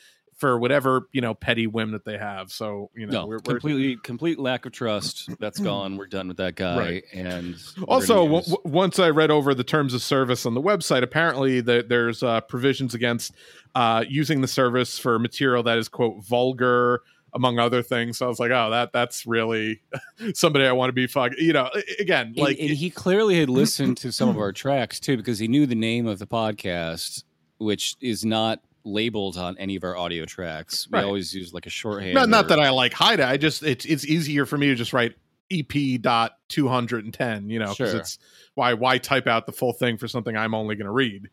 for 0.44 0.59
whatever 0.59 1.09
you 1.12 1.22
know 1.22 1.33
petty 1.33 1.66
whim 1.66 1.92
that 1.92 2.04
they 2.04 2.18
have 2.18 2.52
so 2.52 2.90
you 2.94 3.07
know 3.07 3.22
no, 3.22 3.26
we're, 3.26 3.37
we're 3.37 3.54
completely 3.54 3.96
complete 4.02 4.38
lack 4.38 4.66
of 4.66 4.72
trust. 4.72 5.30
That's 5.40 5.59
gone. 5.59 5.96
We're 5.96 6.07
done 6.07 6.28
with 6.28 6.37
that 6.37 6.54
guy. 6.54 6.78
Right. 6.78 7.04
And 7.14 7.57
also 7.88 8.37
use- 8.37 8.46
w- 8.48 8.62
once 8.64 8.98
i 8.98 9.09
read 9.09 9.30
over 9.30 9.54
the 9.54 9.64
terms 9.64 9.94
of 9.94 10.02
service 10.02 10.44
on 10.44 10.52
the 10.52 10.61
website 10.61 11.02
apparently 11.02 11.62
the, 11.62 11.83
there's 11.88 12.22
uh, 12.22 12.42
provisions 12.42 12.92
against 12.92 13.33
uh, 13.74 14.04
using 14.07 14.42
the 14.42 14.46
service 14.48 14.98
for 14.98 15.18
material 15.18 15.62
that 15.62 15.78
is 15.78 15.88
quote 15.88 16.22
vulgar 16.22 17.00
among 17.33 17.59
other 17.59 17.83
things 17.83 18.18
so 18.18 18.26
i 18.26 18.28
was 18.28 18.38
like 18.38 18.50
oh 18.50 18.68
that 18.70 18.92
that's 18.92 19.24
really 19.26 19.80
somebody 20.35 20.66
i 20.66 20.72
want 20.72 20.88
to 20.90 20.92
be 20.92 21.07
fucking 21.07 21.38
you 21.40 21.54
know 21.54 21.70
a- 21.74 22.02
again 22.02 22.26
and, 22.28 22.37
like 22.37 22.59
and 22.61 22.68
he 22.70 22.90
clearly 22.90 23.40
had 23.40 23.48
listened 23.48 23.96
to 23.96 24.12
some 24.12 24.28
of 24.28 24.37
our 24.44 24.52
tracks 24.52 25.00
too 25.00 25.16
because 25.16 25.38
he 25.38 25.48
knew 25.48 25.64
the 25.64 25.74
name 25.74 26.07
of 26.07 26.18
the 26.18 26.26
podcast, 26.26 27.24
which 27.59 27.96
is 28.02 28.24
not 28.26 28.61
labeled 28.85 29.37
on 29.38 29.57
any 29.59 29.77
of 29.77 29.85
our 29.85 29.97
audio 29.97 30.25
tracks. 30.25 30.87
We 30.90 30.99
Right. 30.99 31.05
always 31.05 31.35
use 31.35 31.53
like 31.55 31.66
a 31.66 31.70
shorthand. 31.70 32.14
not, 32.14 32.29
not 32.29 32.49
that 32.49 32.61
i 32.61 32.68
like 32.70 32.92
hide 32.92 33.20
it 33.20 33.27
i 33.27 33.37
just 33.37 33.62
it's 33.62 33.85
it's 33.87 34.05
easier 34.07 34.44
for 34.47 34.59
me 34.59 34.66
to 34.68 34.75
just 34.75 34.92
write 34.92 35.14
ep 35.51 35.73
dot 36.03 36.33
210 36.49 37.49
you 37.51 37.59
know 37.59 37.70
because 37.70 37.90
Sure. 37.92 38.01
it's 38.01 38.18
why 38.55 38.75
why 38.75 38.99
type 38.99 39.27
out 39.27 39.47
the 39.47 39.53
full 39.53 39.73
thing 39.73 39.97
for 39.97 40.07
something 40.09 40.37
i'm 40.37 40.55
only 40.55 40.75
going 40.77 40.87
to 40.87 40.92
read 40.92 41.29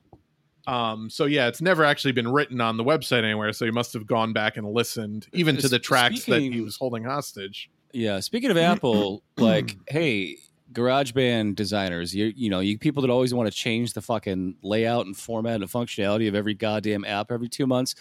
Um, 0.68 1.10
so 1.10 1.26
yeah, 1.26 1.48
it's 1.48 1.60
never 1.60 1.84
actually 1.84 2.12
been 2.12 2.32
written 2.32 2.62
on 2.62 2.78
the 2.78 2.84
website 2.84 3.24
anywhere. 3.24 3.52
So 3.52 3.66
he 3.66 3.72
must 3.72 3.94
have 3.94 4.06
gone 4.06 4.32
back 4.32 4.58
and 4.58 4.68
listened, 4.72 5.28
even 5.34 5.58
to 5.58 5.68
the 5.68 5.80
tracks 5.80 6.26
that 6.26 6.40
he 6.40 6.62
was 6.62 6.78
holding 6.78 7.04
hostage. 7.04 7.68
Yeah. 7.94 8.20
Speaking 8.20 8.52
of 8.52 8.58
Apple, 8.72 9.24
like, 9.38 9.76
hey, 9.88 10.38
GarageBand 10.74 11.56
designers, 11.56 12.16
you 12.16 12.32
you 12.36 12.50
know, 12.50 12.60
you 12.60 12.78
people 12.78 13.02
that 13.02 13.10
always 13.10 13.34
want 13.34 13.52
to 13.52 13.56
change 13.56 13.94
the 13.94 14.02
fucking 14.02 14.56
layout 14.62 15.06
and 15.06 15.16
format 15.16 15.62
and 15.62 15.70
functionality 15.70 16.28
of 16.28 16.36
every 16.36 16.54
goddamn 16.54 17.06
app 17.06 17.32
every 17.32 17.50
two 17.50 17.68
months, 17.68 17.96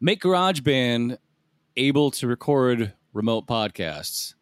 make 0.00 0.22
GarageBand 0.22 1.18
able 1.76 2.10
to 2.12 2.26
record 2.26 2.92
remote 3.12 3.46
podcasts. 3.46 4.34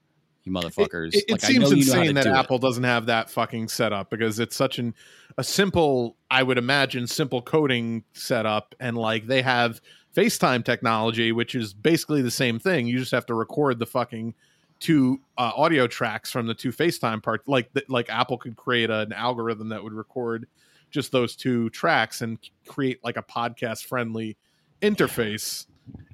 You 0.45 0.53
motherfuckers! 0.53 1.15
It, 1.15 1.25
it 1.29 1.33
Like, 1.33 1.45
I 1.45 1.47
seems 1.49 1.71
know 1.71 1.77
you 1.77 1.85
know 1.87 1.93
how 1.93 2.01
insane 2.01 2.15
that 2.15 2.25
do 2.25 2.31
it. 2.31 2.37
Apple 2.37 2.59
doesn't 2.59 2.85
have 2.85 3.07
that 3.07 3.31
fucking 3.31 3.69
setup 3.69 4.11
because 4.11 4.39
it's 4.39 4.57
such 4.57 4.79
an 4.79 4.95
a 5.37 5.45
simple, 5.45 6.17
I 6.31 6.43
would 6.43 6.59
imagine, 6.59 7.07
simple 7.07 7.43
coding 7.43 8.05
setup, 8.15 8.75
and 8.81 8.97
like 8.97 9.27
they 9.27 9.43
have 9.43 9.81
FaceTime 10.17 10.65
technology, 10.65 11.33
which 11.33 11.55
is 11.55 11.75
basically 11.75 12.23
the 12.23 12.31
same 12.31 12.59
thing. 12.59 12.87
You 12.87 12.99
just 12.99 13.13
have 13.13 13.27
to 13.27 13.35
record 13.35 13.79
the 13.79 13.87
fucking 13.87 14.35
two 14.81 15.21
uh, 15.37 15.53
audio 15.57 15.87
tracks 15.87 16.31
from 16.31 16.47
the 16.47 16.55
two 16.55 16.71
FaceTime 16.71 17.23
parts. 17.23 17.47
Like 17.49 17.73
th- 17.73 17.89
like 17.89 18.09
Apple 18.11 18.39
could 18.39 18.57
create 18.57 18.91
an 18.91 19.13
algorithm 19.13 19.69
that 19.71 19.83
would 19.83 19.93
record 19.93 20.47
just 20.91 21.13
those 21.13 21.37
two 21.37 21.69
tracks 21.71 22.23
and 22.23 22.39
create 22.67 23.03
like 23.05 23.17
a 23.17 23.23
podcast 23.23 23.85
friendly 23.87 24.37
interface, 24.81 25.67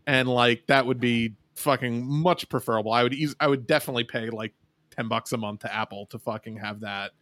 and 0.07 0.29
like 0.29 0.67
that 0.67 0.87
would 0.87 1.01
be 1.01 1.35
fucking 1.55 2.05
much 2.05 2.49
preferable. 2.49 2.93
I 2.93 3.03
would 3.03 3.15
eas- 3.15 3.37
I 3.39 3.47
would 3.49 3.67
definitely 3.67 4.05
pay 4.05 4.31
like 4.31 4.53
ten 4.91 5.09
bucks 5.09 5.33
a 5.33 5.37
month 5.37 5.61
to 5.61 5.75
Apple 5.75 6.07
to 6.07 6.19
fucking 6.19 6.57
have 6.57 6.81
that 6.81 7.13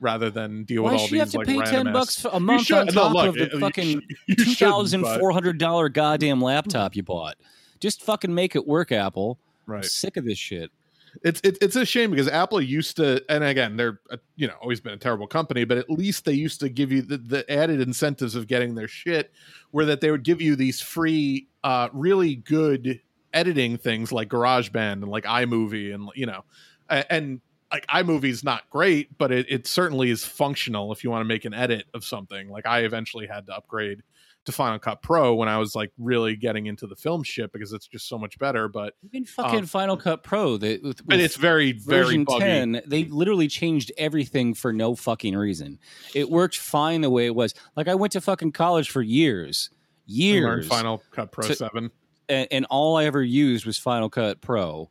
rather 0.00 0.28
than 0.30 0.64
deal 0.64 0.82
Why 0.82 0.92
with 0.92 1.00
all 1.00 1.08
these 1.08 1.08
should 1.08 1.14
you 1.14 1.20
have 1.20 1.30
to 1.30 1.38
like 1.38 1.46
pay 1.46 1.60
ten 1.70 1.92
bucks 1.92 2.24
a 2.24 2.40
month 2.40 2.66
should- 2.66 2.78
on 2.78 2.86
no, 2.86 2.92
top 2.92 3.14
look, 3.14 3.28
of 3.28 3.50
the 3.50 3.58
fucking 3.60 4.02
two 4.36 4.54
thousand 4.54 5.04
four 5.18 5.32
hundred 5.32 5.58
dollar 5.58 5.88
goddamn 5.88 6.40
laptop 6.40 6.94
you 6.96 7.02
bought? 7.02 7.36
Just 7.80 8.02
fucking 8.02 8.34
make 8.34 8.54
it 8.56 8.66
work, 8.66 8.92
Apple. 8.92 9.38
I'm 9.66 9.74
Right. 9.74 9.84
sick 9.84 10.16
of 10.16 10.24
this 10.24 10.38
shit. 10.38 10.70
It's 11.22 11.40
it, 11.44 11.58
it's 11.60 11.76
a 11.76 11.84
shame 11.84 12.10
because 12.10 12.28
Apple 12.28 12.60
used 12.60 12.96
to, 12.96 13.24
and 13.28 13.44
again, 13.44 13.76
they're 13.76 14.00
uh, 14.10 14.16
you 14.36 14.46
know 14.46 14.54
always 14.60 14.80
been 14.80 14.92
a 14.94 14.98
terrible 14.98 15.26
company, 15.26 15.64
but 15.64 15.78
at 15.78 15.90
least 15.90 16.24
they 16.24 16.32
used 16.32 16.60
to 16.60 16.68
give 16.68 16.90
you 16.90 17.02
the, 17.02 17.18
the 17.18 17.50
added 17.50 17.80
incentives 17.80 18.34
of 18.34 18.46
getting 18.46 18.74
their 18.74 18.88
shit, 18.88 19.32
where 19.70 19.86
that 19.86 20.00
they 20.00 20.10
would 20.10 20.24
give 20.24 20.40
you 20.40 20.56
these 20.56 20.80
free, 20.80 21.48
uh, 21.62 21.88
really 21.92 22.36
good 22.36 23.00
editing 23.32 23.76
things 23.76 24.12
like 24.12 24.28
GarageBand 24.28 24.92
and 24.92 25.08
like 25.08 25.24
iMovie 25.24 25.94
and 25.94 26.08
you 26.14 26.26
know, 26.26 26.44
a- 26.88 27.12
and 27.12 27.40
like 27.72 27.86
iMovie's 27.88 28.44
not 28.44 28.68
great, 28.70 29.16
but 29.18 29.32
it, 29.32 29.46
it 29.48 29.66
certainly 29.66 30.10
is 30.10 30.24
functional 30.24 30.92
if 30.92 31.02
you 31.02 31.10
want 31.10 31.22
to 31.22 31.24
make 31.24 31.44
an 31.44 31.54
edit 31.54 31.86
of 31.94 32.04
something. 32.04 32.48
Like 32.48 32.66
I 32.66 32.80
eventually 32.80 33.26
had 33.26 33.46
to 33.46 33.56
upgrade 33.56 34.02
to 34.44 34.52
Final 34.52 34.78
Cut 34.78 35.00
Pro 35.02 35.34
when 35.34 35.48
I 35.48 35.58
was 35.58 35.74
like 35.74 35.90
really 35.98 36.36
getting 36.36 36.66
into 36.66 36.86
the 36.86 36.96
film 36.96 37.22
shit 37.22 37.52
because 37.52 37.72
it's 37.72 37.86
just 37.86 38.08
so 38.08 38.18
much 38.18 38.38
better. 38.38 38.68
But 38.68 38.94
Even 39.02 39.24
fucking 39.24 39.60
Um, 39.60 39.66
Final 39.66 39.96
Cut 39.96 40.22
Pro, 40.22 40.56
they, 40.56 40.78
with, 40.78 41.00
and 41.10 41.20
it's 41.20 41.36
very 41.36 41.72
very 41.72 42.18
buggy. 42.24 42.40
10, 42.40 42.82
they 42.86 43.04
literally 43.04 43.48
changed 43.48 43.90
everything 43.96 44.54
for 44.54 44.72
no 44.72 44.94
fucking 44.94 45.36
reason. 45.36 45.78
It 46.14 46.30
worked 46.30 46.56
fine 46.58 47.00
the 47.00 47.10
way 47.10 47.26
it 47.26 47.34
was. 47.34 47.54
Like 47.76 47.88
I 47.88 47.94
went 47.94 48.12
to 48.12 48.20
fucking 48.20 48.52
college 48.52 48.90
for 48.90 49.02
years, 49.02 49.70
years, 50.06 50.66
Final 50.68 51.02
Cut 51.10 51.32
Pro 51.32 51.46
to- 51.46 51.54
Seven. 51.54 51.90
and, 52.28 52.48
and 52.50 52.66
all 52.70 52.96
I 52.96 53.04
ever 53.06 53.22
used 53.22 53.66
was 53.66 53.78
Final 53.78 54.10
Cut 54.10 54.40
Pro. 54.40 54.90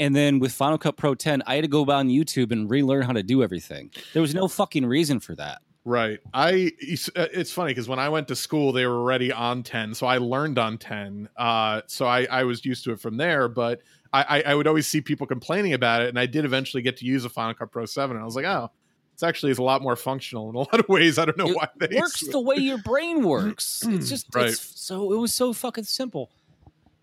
And 0.00 0.14
then 0.14 0.38
with 0.38 0.52
Final 0.52 0.78
Cut 0.78 0.96
Pro 0.96 1.14
10, 1.16 1.42
I 1.46 1.56
had 1.56 1.62
to 1.64 1.68
go 1.68 1.82
about 1.82 1.96
on 1.96 2.08
YouTube 2.08 2.52
and 2.52 2.70
relearn 2.70 3.02
how 3.02 3.12
to 3.12 3.22
do 3.24 3.42
everything. 3.42 3.90
There 4.12 4.22
was 4.22 4.32
no 4.32 4.46
fucking 4.46 4.86
reason 4.86 5.18
for 5.18 5.34
that. 5.34 5.60
Right. 5.84 6.20
I 6.34 6.72
it's, 6.78 7.08
uh, 7.16 7.28
funny 7.46 7.70
because 7.70 7.88
when 7.88 7.98
I 7.98 8.08
went 8.08 8.28
to 8.28 8.36
school, 8.36 8.72
they 8.72 8.86
were 8.86 8.96
already 8.96 9.32
on 9.32 9.62
ten, 9.62 9.94
so 9.94 10.06
I 10.06 10.18
learned 10.18 10.58
on 10.58 10.76
ten. 10.78 11.28
Uh, 11.36 11.82
so 11.86 12.06
I 12.06 12.24
I 12.30 12.44
was 12.44 12.64
used 12.64 12.84
to 12.84 12.92
it 12.92 13.00
from 13.00 13.16
there, 13.16 13.48
but 13.48 13.80
I 14.12 14.22
I, 14.44 14.52
I 14.52 14.54
would 14.54 14.66
always 14.66 14.86
see 14.86 15.00
people 15.00 15.26
complaining 15.26 15.72
about 15.72 16.02
it, 16.02 16.08
and 16.08 16.18
I 16.18 16.26
did 16.26 16.44
eventually 16.44 16.82
get 16.82 16.96
to 16.98 17.06
use 17.06 17.24
a 17.24 17.28
Final 17.30 17.54
Cut 17.54 17.70
Pro 17.70 17.86
Seven, 17.86 18.16
and 18.16 18.22
I 18.22 18.26
was 18.26 18.36
like, 18.36 18.44
oh, 18.44 18.70
it's 19.14 19.22
actually 19.22 19.50
is 19.50 19.58
a 19.58 19.62
lot 19.62 19.80
more 19.82 19.96
functional 19.96 20.50
in 20.50 20.56
a 20.56 20.58
lot 20.58 20.78
of 20.78 20.88
ways. 20.88 21.18
I 21.18 21.24
don't 21.24 21.38
know 21.38 21.48
It 21.48 21.56
why 21.56 21.68
they 21.78 21.96
works 21.96 22.20
the 22.30 22.40
way 22.40 22.56
your 22.56 22.78
brain 22.78 23.24
works. 23.24 23.82
It's 23.86 24.08
just 24.08 24.34
Right. 24.34 24.48
it's 24.50 24.80
so 24.80 25.12
it 25.12 25.16
was 25.16 25.34
so 25.34 25.52
fucking 25.52 25.84
simple. 25.84 26.30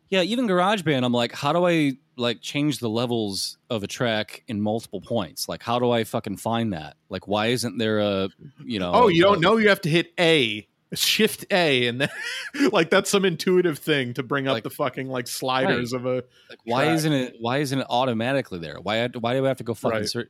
Yeah, 0.09 0.21
even 0.21 0.47
GarageBand, 0.47 1.03
I'm 1.03 1.13
like, 1.13 1.31
how 1.33 1.51
do 1.53 1.65
I 1.65 1.93
like 2.17 2.39
change 2.41 2.79
the 2.79 2.89
levels 2.89 3.57
of 3.69 3.83
a 3.83 3.87
track 3.87 4.43
in 4.47 4.61
multiple 4.61 5.01
points? 5.01 5.49
Like, 5.49 5.61
how 5.63 5.79
do 5.79 5.91
I 5.91 6.03
fucking 6.03 6.37
find 6.37 6.73
that? 6.73 6.95
Like, 7.09 7.27
why 7.27 7.47
isn't 7.47 7.77
there 7.77 7.99
a 7.99 8.29
you 8.63 8.79
know? 8.79 8.91
Oh, 8.93 9.07
you 9.07 9.23
a- 9.25 9.31
don't 9.31 9.41
know 9.41 9.57
you 9.57 9.69
have 9.69 9.81
to 9.81 9.89
hit 9.89 10.13
A, 10.19 10.67
shift 10.93 11.45
A, 11.51 11.87
and 11.87 11.99
then 12.01 12.09
like 12.71 12.89
that's 12.89 13.09
some 13.09 13.25
intuitive 13.25 13.79
thing 13.79 14.13
to 14.13 14.23
bring 14.23 14.47
up 14.47 14.53
Like- 14.53 14.63
the 14.63 14.69
fucking 14.69 15.07
like 15.09 15.27
sliders 15.27 15.91
of 15.91 16.05
a 16.05 16.23
Like, 16.49 16.59
why 16.63 16.85
track. 16.85 16.95
isn't 16.97 17.13
it? 17.13 17.35
Why 17.39 17.57
isn't 17.57 17.79
it 17.79 17.87
automatically 17.89 18.59
there? 18.59 18.77
Why? 18.81 19.07
Why 19.07 19.33
do 19.33 19.43
I 19.43 19.47
have 19.47 19.57
to 19.57 19.63
go 19.63 19.73
fucking? 19.73 19.99
Right. 19.99 20.07
Search? 20.09 20.29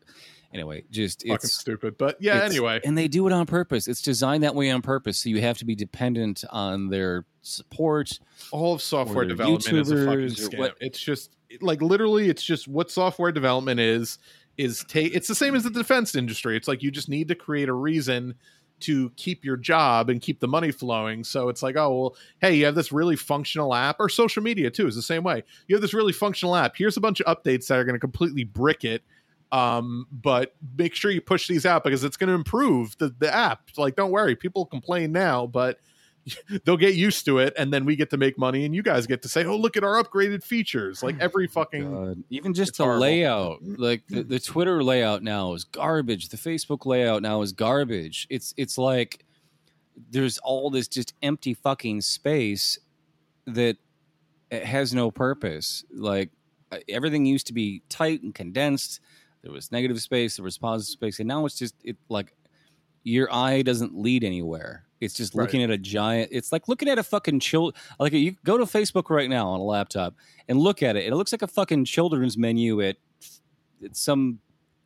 Anyway, 0.56 0.84
just 0.89 1.22
fucking 1.22 1.34
it's 1.36 1.54
stupid. 1.54 1.98
But 1.98 2.15
yeah, 2.22 2.41
anyway. 2.44 2.80
and 2.86 2.98
they 2.98 3.08
do 3.10 3.28
it 3.28 3.34
on 3.34 3.46
purpose. 3.46 3.88
It's 3.89 4.02
designed 4.02 4.44
that 4.44 4.56
way 4.56 4.72
on 4.72 4.82
purpose, 4.82 5.18
so 5.18 5.30
you 5.30 5.41
have 5.41 5.58
to 5.58 5.65
be 5.65 5.76
dependent 5.76 6.44
on 6.50 6.88
their 6.89 7.26
support. 7.41 8.18
all 8.52 8.74
of 8.74 8.82
software 8.82 9.26
development 9.26 9.78
is 9.78 9.91
a 9.91 10.06
fucking 10.06 10.28
scam. 10.30 10.58
what- 10.60 10.78
It's 10.80 11.00
just 11.00 11.36
like 11.62 11.82
literally, 11.82 12.30
it's 12.30 12.41
just 12.44 12.68
what 12.68 12.89
software 12.89 13.32
development 13.32 13.80
is. 13.80 14.18
Is 14.58 14.86
take. 14.88 15.13
It's 15.13 15.28
the 15.28 15.36
same 15.36 15.54
as 15.54 15.63
the 15.65 15.70
defense 15.70 16.15
industry. 16.15 16.56
It's 16.56 16.70
like 16.70 16.82
you 16.82 16.89
just 16.89 17.10
need 17.10 17.28
to 17.28 17.36
create 17.36 17.68
a 17.68 17.74
reason 17.74 18.36
to 18.82 19.10
keep 19.18 19.44
your 19.44 19.58
job 19.58 20.10
and 20.10 20.22
keep 20.22 20.39
the 20.39 20.48
money 20.48 20.72
flowing. 20.72 21.26
So 21.26 21.50
it's 21.50 21.62
like, 21.62 21.76
oh 21.76 21.94
well, 22.00 22.15
hey, 22.39 22.56
you 22.56 22.63
have 22.65 22.74
this 22.76 22.94
really 22.94 23.18
functional 23.18 23.76
app, 23.76 23.98
or 24.00 24.08
social 24.08 24.41
media 24.41 24.72
too 24.72 24.88
is 24.88 24.96
the 24.96 25.02
same 25.02 25.24
way. 25.24 25.44
You 25.68 25.76
have 25.76 25.82
this 25.82 25.94
really 25.94 26.13
functional 26.13 26.56
app. 26.56 26.78
Here's 26.78 26.96
a 26.96 27.02
bunch 27.02 27.20
of 27.20 27.26
updates 27.38 27.68
that 27.68 27.78
are 27.80 27.84
going 27.84 27.96
to 27.96 28.00
completely 28.00 28.46
brick 28.46 28.86
it. 28.86 29.04
Um, 29.56 30.08
but 30.12 30.54
make 30.78 30.96
sure 30.96 31.12
you 31.12 31.22
push 31.22 31.48
these 31.48 31.65
out 31.65 31.86
because 31.86 32.04
it's 32.04 32.18
going 32.18 32.28
to 32.28 32.34
improve 32.34 32.98
the 32.98 33.15
the 33.18 33.34
app. 33.34 33.70
Like, 33.78 33.96
don't 33.96 34.12
worry, 34.12 34.36
people 34.36 34.65
complain 34.65 35.13
now, 35.13 35.48
but 35.48 35.80
they'll 36.65 36.76
get 36.76 36.96
used 36.96 37.24
to 37.26 37.38
it 37.38 37.54
and 37.58 37.72
then 37.72 37.86
we 37.86 37.96
get 37.96 38.10
to 38.10 38.18
make 38.18 38.38
money 38.38 38.65
and 38.65 38.76
you 38.76 38.82
guys 38.82 39.06
get 39.06 39.22
to 39.22 39.30
say 39.30 39.46
oh 39.46 39.56
look 39.56 39.78
at 39.78 39.84
our 39.84 40.04
upgraded 40.04 40.44
features 40.44 41.04
like 41.04 41.15
every 41.20 41.46
fucking 41.48 41.91
God. 41.91 42.24
Even 42.32 42.54
just 42.54 42.78
the 42.78 42.84
horrible. 42.84 43.02
layout, 43.02 43.60
like 43.63 44.08
the, 44.08 44.24
the 44.24 44.39
Twitter 44.39 44.84
layout 44.84 45.24
now 45.24 45.54
is 45.54 45.63
garbage. 45.63 46.30
The 46.30 46.38
Facebook 46.38 46.86
layout 46.86 47.22
now 47.22 47.41
is 47.41 47.54
garbage. 47.54 48.28
It's 48.30 48.54
it's 48.58 48.78
like 48.78 49.24
there's 50.10 50.38
all 50.39 50.70
this 50.70 50.88
just 50.89 51.13
empty 51.22 51.54
fucking 51.54 52.02
space 52.02 52.78
that 53.46 53.78
has 54.52 54.94
no 54.94 55.12
purpose. 55.12 55.86
Like 55.94 56.32
uh, 56.72 56.80
everything 56.89 57.26
used 57.26 57.48
to 57.48 57.54
be 57.54 57.84
tight 57.88 58.22
and 58.24 58.34
condensed. 58.34 59.00
There 59.45 59.53
was 59.53 59.71
negative 59.71 60.01
space, 60.01 60.38
there 60.38 60.43
was 60.43 60.58
positive 60.58 60.91
space, 60.91 61.19
and 61.19 61.27
now 61.27 61.45
it's 61.45 61.55
just 61.58 61.75
it 61.84 61.97
like 62.10 62.34
your 63.03 63.31
eye 63.31 63.62
doesn't 63.62 63.95
lead 63.95 64.23
anywhere. 64.23 64.86
It's 64.99 65.13
just 65.13 65.36
Right. 65.36 65.43
looking 65.43 65.62
at 65.62 65.69
a 65.69 65.77
giant. 65.77 66.29
It's 66.31 66.51
like 66.51 66.67
looking 66.67 66.89
at 66.89 66.97
a 66.97 67.03
fucking 67.03 67.39
child. 67.41 67.75
Like 67.99 68.12
you 68.13 68.36
go 68.43 68.58
to 68.58 68.63
Facebook 68.65 69.12
right 69.12 69.29
now 69.29 69.49
on 69.49 69.60
a 69.60 69.63
laptop 69.63 70.15
and 70.47 70.58
look 70.58 70.81
at 70.81 70.95
it. 70.95 71.05
and 71.05 71.13
It 71.13 71.15
looks 71.15 71.31
like 71.31 71.43
a 71.43 71.47
fucking 71.47 71.86
children's 71.86 72.39
menu 72.39 72.81
at, 72.81 72.95
at 73.84 73.95
some, 73.95 74.39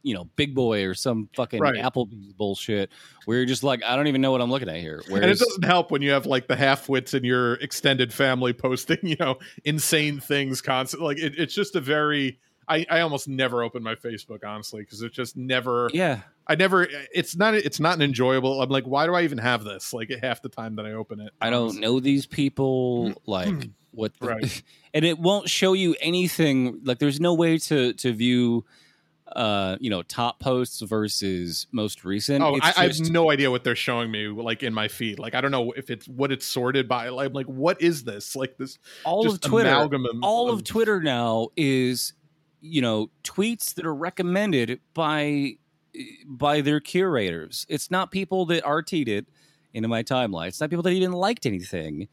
you 0.04 0.14
know, 0.14 0.26
Big 0.36 0.54
Boy 0.54 0.84
or 0.84 0.94
some 0.94 1.30
fucking 1.38 1.62
Right. 1.62 1.76
Applebee's 1.82 2.34
bullshit. 2.34 2.90
Where 3.24 3.38
you're 3.38 3.46
just 3.46 3.64
like, 3.64 3.82
I 3.84 3.96
don't 3.96 4.08
even 4.08 4.20
know 4.20 4.32
what 4.32 4.42
I'm 4.42 4.52
looking 4.52 4.68
at 4.68 4.82
here. 4.82 5.02
and 5.10 5.24
it 5.24 5.40
doesn't 5.40 5.64
help 5.64 5.90
when 5.90 6.02
you 6.02 6.12
have 6.12 6.26
like 6.26 6.48
the 6.50 6.58
half-wits 6.58 7.14
in 7.14 7.24
your 7.24 7.54
extended 7.56 8.12
family 8.12 8.52
posting 8.52 8.98
you 9.04 9.16
know 9.22 9.38
insane 9.64 10.20
things 10.20 10.60
constantly 10.62 11.08
like 11.16 11.24
it, 11.24 11.40
it's 11.40 11.54
just 11.54 11.78
a 11.78 11.82
very 11.82 12.40
I, 12.70 12.86
I 12.90 13.00
almost 13.02 13.28
never 13.28 13.64
open 13.64 13.84
my 13.84 13.96
facebook 13.96 14.46
honestly 14.46 14.82
because 14.82 15.02
it's 15.02 15.16
just 15.16 15.36
never 15.36 15.90
yeah, 15.94 16.20
i 16.48 16.56
never 16.56 16.88
it's 17.14 17.36
not 17.36 17.56
it's 17.56 17.80
not 17.80 17.96
an 17.96 18.02
enjoyable 18.02 18.62
i'm 18.62 18.70
like 18.70 18.86
why 18.86 19.06
do 19.08 19.16
i 19.16 19.24
even 19.24 19.40
have 19.40 19.64
this 19.64 19.92
like 19.94 20.10
half 20.22 20.42
the 20.42 20.50
time 20.50 20.76
that 20.76 20.86
i 20.86 20.92
open 20.92 21.20
it 21.20 21.34
I 21.42 21.50
don't 21.50 21.80
know 21.80 22.00
these 22.00 22.26
people. 22.26 23.14
Like 23.26 23.70
what? 23.92 24.14
The, 24.20 24.28
Right. 24.28 24.64
and 24.94 25.06
it 25.06 25.20
won't 25.20 25.50
show 25.50 25.74
you 25.74 25.96
anything. 26.02 26.82
Like 26.84 27.00
there's 27.00 27.20
no 27.20 27.34
way 27.34 27.58
to 27.60 27.94
to 27.94 28.14
view. 28.14 28.66
Uh, 29.36 29.78
you 29.80 29.92
know, 29.92 30.02
top 30.02 30.40
posts 30.40 30.82
versus 30.82 31.68
most 31.72 32.04
recent. 32.04 32.44
Oh, 32.44 32.56
It's 32.56 32.66
I, 32.66 32.74
I 32.82 32.88
have 32.88 33.00
no 33.12 33.30
idea 33.30 33.52
what 33.52 33.64
they're 33.64 33.76
showing 33.76 34.10
me, 34.10 34.28
like 34.28 34.64
in 34.64 34.74
my 34.74 34.88
feed. 34.88 35.20
Like, 35.20 35.36
I 35.36 35.42
don't 35.42 35.52
know 35.52 35.72
if 35.74 35.92
it's 35.92 36.08
what 36.08 36.32
it's 36.32 36.48
sorted 36.48 36.88
by. 36.88 37.10
Like, 37.10 37.28
I'm 37.28 37.34
like, 37.34 37.46
what 37.46 37.80
is 37.80 38.04
this? 38.04 38.36
Like 38.36 38.58
this 38.58 38.80
all 39.06 39.28
of 39.30 39.40
Twitter. 39.40 39.70
all 40.24 40.50
of 40.50 40.64
Twitter 40.64 41.00
now 41.00 41.50
is, 41.56 42.14
you 42.62 42.82
know, 42.82 43.10
tweets 43.24 43.74
that 43.76 43.86
are 43.86 43.96
recommended 43.96 44.80
by 44.94 45.58
by 46.26 46.62
their 46.62 46.80
curators. 46.80 47.66
It's 47.70 47.90
not 47.90 48.12
people 48.12 48.46
that 48.48 48.64
RT'd 48.64 49.08
it 49.08 49.28
into 49.74 49.88
my 49.88 50.04
timeline. 50.04 50.48
It's 50.48 50.62
not 50.62 50.70
people 50.70 50.84
that 50.84 50.92
even 50.92 51.12
liked 51.12 51.46
anything. 51.46 52.08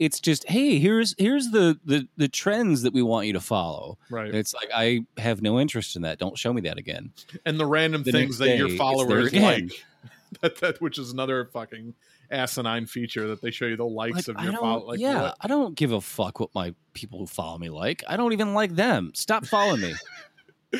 It's 0.00 0.18
just, 0.18 0.48
hey, 0.48 0.78
here's 0.78 1.14
here's 1.18 1.50
the 1.50 1.78
the 1.84 2.08
the 2.16 2.28
trends 2.28 2.82
that 2.82 2.92
we 2.92 3.02
want 3.02 3.26
you 3.26 3.32
to 3.34 3.40
follow. 3.40 3.98
right, 4.10 4.26
And 4.26 4.36
it's 4.36 4.52
like 4.52 4.70
I 4.74 5.06
have 5.18 5.40
no 5.40 5.60
interest 5.60 5.96
in 5.96 6.02
that. 6.02 6.18
Don't 6.18 6.36
show 6.36 6.52
me 6.52 6.62
that 6.62 6.78
again. 6.78 7.12
and 7.46 7.58
the 7.60 7.66
random 7.66 8.02
the 8.02 8.12
things 8.12 8.38
that 8.38 8.56
your 8.56 8.68
day, 8.68 8.74
it's 8.74 8.78
followers 8.78 9.32
like. 9.32 9.70
that, 10.40 10.60
that 10.60 10.80
which 10.80 10.98
is 10.98 11.12
another 11.12 11.44
fucking 11.46 11.94
asinine 12.34 12.86
feature 12.86 13.28
that 13.28 13.40
they 13.40 13.50
show 13.50 13.66
you 13.66 13.76
the 13.76 13.84
likes 13.86 14.28
Like, 14.28 14.36
of 14.38 14.44
your 14.44 14.52
follow. 14.54 14.86
Like, 14.86 14.98
yeah, 15.00 15.22
what? 15.22 15.36
I 15.40 15.46
don't 15.48 15.74
give 15.74 15.92
a 15.92 16.00
fuck 16.00 16.40
what 16.40 16.50
my 16.54 16.74
people 16.92 17.18
who 17.20 17.26
follow 17.26 17.56
me 17.58 17.70
like. 17.70 18.02
I 18.08 18.16
don't 18.16 18.32
even 18.32 18.52
like 18.54 18.74
them. 18.74 19.12
Stop 19.14 19.46
following 19.46 19.80
me. 19.80 19.94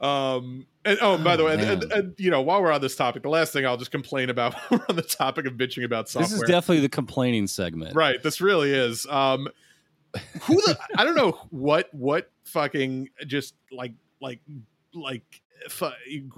um 0.00 0.66
and 0.84 0.98
oh, 1.02 1.14
and 1.14 1.24
by 1.24 1.36
the 1.36 1.42
Oh, 1.42 1.46
way 1.46 1.54
and, 1.54 1.62
and, 1.82 1.92
and, 1.92 2.14
you 2.16 2.30
know 2.30 2.40
while 2.42 2.62
we're 2.62 2.70
on 2.70 2.80
this 2.80 2.94
topic 2.94 3.24
the 3.24 3.28
last 3.28 3.52
thing 3.52 3.66
i'll 3.66 3.76
just 3.76 3.90
complain 3.90 4.30
about 4.30 4.54
we're 4.70 4.80
on 4.88 4.94
the 4.94 5.02
topic 5.02 5.46
of 5.46 5.54
bitching 5.54 5.84
about 5.84 6.08
software 6.08 6.28
This 6.28 6.42
is 6.42 6.48
definitely 6.48 6.80
the 6.80 6.88
complaining 6.88 7.48
segment. 7.48 7.96
right 7.96 8.22
this 8.22 8.40
really 8.40 8.72
is 8.72 9.04
um 9.06 9.48
who 10.42 10.54
the 10.54 10.78
i 10.96 11.02
don't 11.04 11.16
know 11.16 11.32
what 11.50 11.92
what 11.92 12.30
fucking 12.44 13.08
just 13.26 13.54
like 13.72 13.94
like 14.20 14.40
like 14.94 15.42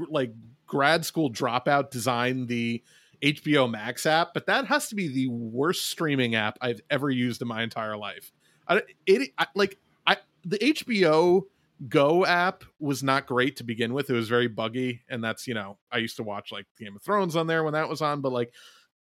like 0.08 0.32
grad 0.66 1.04
school 1.04 1.30
dropout 1.30 1.90
designed 1.90 2.48
the 2.48 2.82
hbo 3.22 3.70
max 3.70 4.06
app 4.06 4.32
but 4.32 4.46
that 4.46 4.66
has 4.66 4.88
to 4.88 4.94
be 4.94 5.08
the 5.08 5.28
worst 5.28 5.88
streaming 5.88 6.34
app 6.34 6.56
i've 6.60 6.80
ever 6.90 7.10
used 7.10 7.42
in 7.42 7.48
my 7.48 7.62
entire 7.62 7.96
life. 7.96 8.32
I, 8.66 8.82
it 9.06 9.30
I, 9.38 9.46
like 9.54 9.78
i 10.06 10.16
the 10.44 10.58
hbo 10.58 11.42
go 11.88 12.26
app 12.26 12.64
was 12.80 13.02
not 13.02 13.26
great 13.26 13.56
to 13.56 13.64
begin 13.64 13.94
with. 13.94 14.10
It 14.10 14.14
was 14.14 14.28
very 14.28 14.48
buggy 14.48 15.02
and 15.08 15.22
that's 15.22 15.46
you 15.46 15.54
know 15.54 15.78
i 15.92 15.98
used 15.98 16.16
to 16.16 16.22
watch 16.22 16.50
like 16.52 16.66
game 16.78 16.96
of 16.96 17.02
thrones 17.02 17.36
on 17.36 17.46
there 17.46 17.62
when 17.64 17.74
that 17.74 17.88
was 17.88 18.02
on 18.02 18.20
but 18.20 18.32
like 18.32 18.52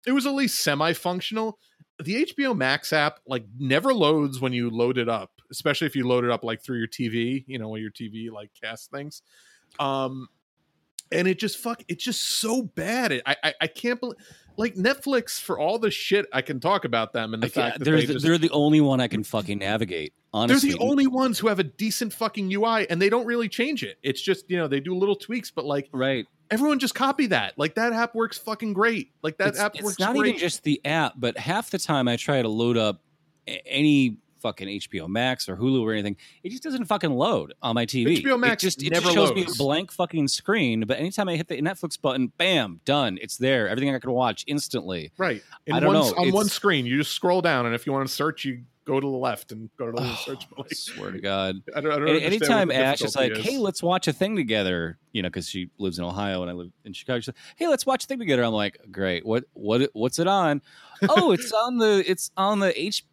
it 0.08 0.12
was 0.12 0.26
at 0.26 0.34
least 0.34 0.64
semi-functional. 0.64 1.60
The 2.04 2.26
hbo 2.26 2.56
max 2.56 2.94
app 2.94 3.20
like 3.28 3.46
never 3.58 3.94
loads 3.94 4.40
when 4.40 4.54
you 4.54 4.70
load 4.70 4.98
it 4.98 5.10
up 5.10 5.32
especially 5.52 5.88
if 5.88 5.96
you 5.96 6.08
load 6.08 6.24
it 6.24 6.32
up 6.32 6.44
like 6.44 6.64
through 6.64 6.78
your 6.78 6.88
tv 6.88 7.44
you 7.48 7.60
know 7.60 7.70
when 7.70 7.82
your 7.82 7.92
tv 7.92 8.32
like 8.32 8.52
casts 8.60 8.88
things. 8.88 9.22
Um 9.80 10.28
and 11.12 11.28
it 11.28 11.40
just 11.40 11.58
fuck 11.58 11.84
it's 11.88 12.04
just 12.04 12.24
so 12.24 12.62
bad 12.62 13.12
it, 13.12 13.24
I, 13.26 13.36
I 13.44 13.54
i 13.62 13.68
can't 13.68 14.00
believe 14.00 14.18
like 14.58 14.76
netflix 14.76 15.42
for 15.42 15.58
all 15.58 15.80
the 15.80 15.92
shit 15.92 16.26
i 16.34 16.42
can 16.42 16.60
talk 16.60 16.86
about 16.86 17.14
them 17.14 17.34
and 17.34 17.42
the 17.42 17.48
I 17.48 17.50
fact 17.50 17.80
that 17.80 17.86
they're, 17.86 17.98
they 17.98 18.06
the, 18.06 18.14
just, 18.14 18.26
they're 18.26 18.38
the 18.38 18.50
only 18.52 18.82
one 18.82 19.00
I 19.00 19.08
can 19.08 19.24
fucking 19.24 19.60
navigate. 19.60 20.14
Honestly, 20.34 20.70
they're 20.70 20.78
the 20.78 20.84
only 20.84 21.08
ones 21.08 21.40
who 21.40 21.48
have 21.48 21.60
a 21.60 21.64
decent 21.64 22.14
fucking 22.14 22.54
ui 22.54 22.90
and 22.90 23.02
they 23.02 23.10
don't 23.10 23.26
really 23.26 23.50
change 23.50 23.84
it 23.84 23.98
it's 24.04 24.22
just 24.22 24.50
you 24.50 24.58
know 24.58 24.68
they 24.68 24.80
do 24.80 24.94
little 24.94 25.16
tweaks 25.16 25.50
but 25.50 25.66
like 25.66 25.90
right. 25.92 26.28
everyone 26.52 26.78
just 26.78 26.94
copy 26.94 27.28
that 27.28 27.58
like 27.58 27.76
that 27.76 27.94
app 27.94 28.14
works 28.14 28.38
fucking 28.38 28.74
great 28.74 29.12
like 29.24 29.38
that 29.38 29.50
it's, 29.50 29.60
app 29.60 29.76
it's 29.76 29.84
works 29.84 30.00
not 30.00 30.16
great 30.16 30.30
even 30.30 30.40
just 30.40 30.64
the 30.64 30.82
app, 30.86 31.14
but 31.18 31.38
half 31.38 31.70
the 31.70 31.80
time 31.80 32.08
I 32.08 32.16
try 32.16 32.42
to 32.42 32.50
load 32.50 32.78
up 32.78 33.02
any 33.66 34.18
fucking 34.40 34.68
HBO 34.68 35.08
Max 35.08 35.48
or 35.50 35.56
Hulu 35.56 35.82
or 35.82 35.94
anything, 35.94 36.18
it 36.44 36.50
just 36.50 36.64
doesn't 36.64 36.86
fucking 36.86 37.12
load 37.12 37.54
on 37.62 37.76
my 37.76 37.86
TV. 37.86 38.22
HBO 38.24 38.40
Max 38.40 38.64
it 38.64 38.68
just 38.68 38.84
it 38.84 38.92
never 38.92 39.06
just 39.06 39.16
shows 39.16 39.34
me 39.34 39.44
a 39.44 39.58
blank 39.58 39.92
fucking 39.92 40.28
screen. 40.28 40.86
But 40.86 41.00
anytime 41.00 41.30
I 41.30 41.36
hit 41.36 41.48
the 41.48 41.62
Netflix 41.62 42.00
button, 42.00 42.32
bam, 42.38 42.82
done. 42.86 43.18
It's 43.22 43.38
there. 43.38 43.68
Everything 43.70 43.94
I 43.94 44.00
can 44.00 44.12
watch 44.12 44.44
instantly. 44.48 45.12
Right. 45.18 45.42
In 45.66 45.76
I 45.76 45.80
don't 45.80 45.94
one, 45.94 46.08
know, 46.08 46.14
On 46.18 46.32
one 46.32 46.50
screen, 46.50 46.86
you 46.86 46.98
just 46.98 47.14
scroll 47.14 47.42
down, 47.42 47.66
and 47.66 47.76
if 47.76 47.86
you 47.86 47.94
want 47.94 48.08
to 48.08 48.14
search, 48.14 48.46
you 48.46 48.64
go 48.90 49.00
to 49.00 49.06
the 49.06 49.18
left 49.18 49.52
and 49.52 49.70
go 49.78 49.86
to 49.86 49.92
the 49.92 50.02
Oh, 50.02 50.16
search. 50.26 50.48
I 50.58 50.62
like, 50.62 50.74
swear 50.74 51.12
to 51.12 51.22
God. 51.22 51.58
I 51.76 51.82
don't, 51.82 51.92
I 51.92 52.00
don't 52.00 52.10
anytime 52.10 52.72
Ash 52.72 53.02
is 53.02 53.16
like, 53.16 53.30
difficulty 53.30 53.52
"Hey, 53.52 53.58
let's 53.60 53.84
watch 53.84 54.08
a 54.08 54.14
thing 54.14 54.36
together," 54.36 54.98
you 55.12 55.22
know, 55.22 55.30
because 55.30 55.48
she 55.48 55.70
lives 55.78 56.00
in 56.00 56.06
Ohio 56.06 56.42
and 56.42 56.50
I 56.50 56.54
live 56.54 56.72
in 56.84 56.94
Chicago. 56.94 57.20
She's 57.20 57.28
like, 57.28 57.38
"Hey, 57.56 57.68
let's 57.68 57.86
watch 57.86 58.06
a 58.06 58.08
thing 58.08 58.20
together." 58.20 58.44
I'm 58.44 58.54
like, 58.54 58.80
"Great. 58.92 59.26
What? 59.26 59.46
What? 59.54 59.90
What's 59.94 60.18
it 60.18 60.28
on?" 60.28 60.62
oh, 61.08 61.32
it's 61.32 61.52
on 61.52 61.78
the 61.78 62.04
it's 62.08 62.32
on 62.36 62.60
the 62.60 62.78
H, 62.80 63.06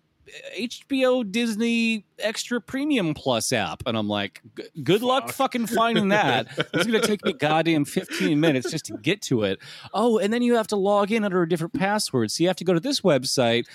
HBO 0.58 1.30
Disney 1.30 2.04
Extra 2.18 2.60
Premium 2.60 3.14
Plus 3.14 3.52
app, 3.52 3.82
and 3.86 3.96
I'm 3.96 4.08
like, 4.08 4.42
"G- 4.56 4.64
"Good 4.82 5.02
luck 5.02 5.30
fucking 5.32 5.66
finding 5.66 6.08
that. 6.08 6.48
it's 6.74 6.86
gonna 6.86 7.00
take 7.00 7.24
me 7.24 7.32
goddamn 7.32 7.84
15 7.84 8.38
minutes 8.40 8.70
just 8.70 8.86
to 8.86 8.96
get 8.98 9.22
to 9.22 9.42
it." 9.44 9.58
Oh, 9.94 10.18
and 10.18 10.32
then 10.32 10.42
you 10.42 10.54
have 10.56 10.66
to 10.68 10.76
log 10.76 11.12
in 11.12 11.24
under 11.24 11.42
a 11.42 11.48
different 11.48 11.74
password, 11.74 12.30
so 12.30 12.42
you 12.42 12.48
have 12.48 12.56
to 12.56 12.64
go 12.64 12.72
to 12.74 12.80
this 12.80 13.00
website, 13.02 13.66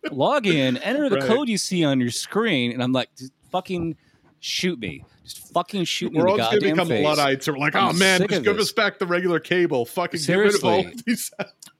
log 0.10 0.46
in, 0.46 0.76
enter 0.78 1.08
the 1.08 1.16
Right. 1.16 1.24
code 1.28 1.48
you 1.48 1.58
see 1.58 1.84
on 1.84 2.00
your 2.00 2.10
screen, 2.10 2.72
and 2.72 2.82
I'm 2.82 2.92
like, 2.92 3.08
"Just 3.16 3.32
"Fucking." 3.50 3.96
Shoot 4.44 4.80
me! 4.80 5.04
Just 5.22 5.38
fucking 5.54 5.84
shoot 5.84 6.12
me 6.12 6.20
We're 6.20 6.28
all 6.28 6.36
just 6.36 6.50
gonna 6.50 6.60
become 6.72 6.88
face. 6.88 7.04
luddites. 7.04 7.46
And 7.46 7.56
we're 7.56 7.60
like, 7.60 7.76
I'm 7.76 7.90
oh 7.90 7.92
man, 7.92 8.26
just 8.26 8.42
give 8.42 8.56
this. 8.56 8.66
us 8.70 8.72
back 8.72 8.98
the 8.98 9.06
regular 9.06 9.38
cable. 9.38 9.84
Fucking 9.86 10.18
get 10.26 10.34
rid 10.34 10.52
of 10.56 10.64
all 10.64 10.82
Seriously. 10.82 10.92
of 10.98 11.04
these. 11.04 11.30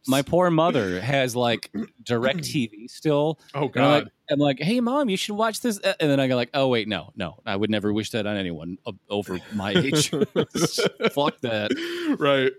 My 0.06 0.22
poor 0.22 0.50
mother 0.50 1.00
has 1.02 1.36
like 1.36 1.70
DirecTV 2.04 2.90
still. 2.90 3.38
Oh 3.54 3.62
And 3.74 3.76
I'm 3.76 3.82
god. 3.82 4.02
like, 4.04 4.12
I'm 4.30 4.38
like, 4.38 4.60
hey 4.60 4.80
mom, 4.80 5.08
you 5.08 5.16
should 5.16 5.34
watch 5.34 5.60
this. 5.60 5.78
And 5.78 6.10
then 6.10 6.20
I 6.20 6.28
go 6.28 6.36
like, 6.36 6.50
oh 6.54 6.68
wait, 6.68 6.88
no, 6.88 7.12
no, 7.16 7.38
I 7.46 7.54
would 7.56 7.70
never 7.70 7.92
wish 7.92 8.10
that 8.10 8.26
on 8.26 8.36
anyone 8.36 8.78
over 9.08 9.38
my 9.54 9.72
age. 9.76 10.10
Fuck 11.12 11.40
that. 11.42 12.16
right. 12.18 12.52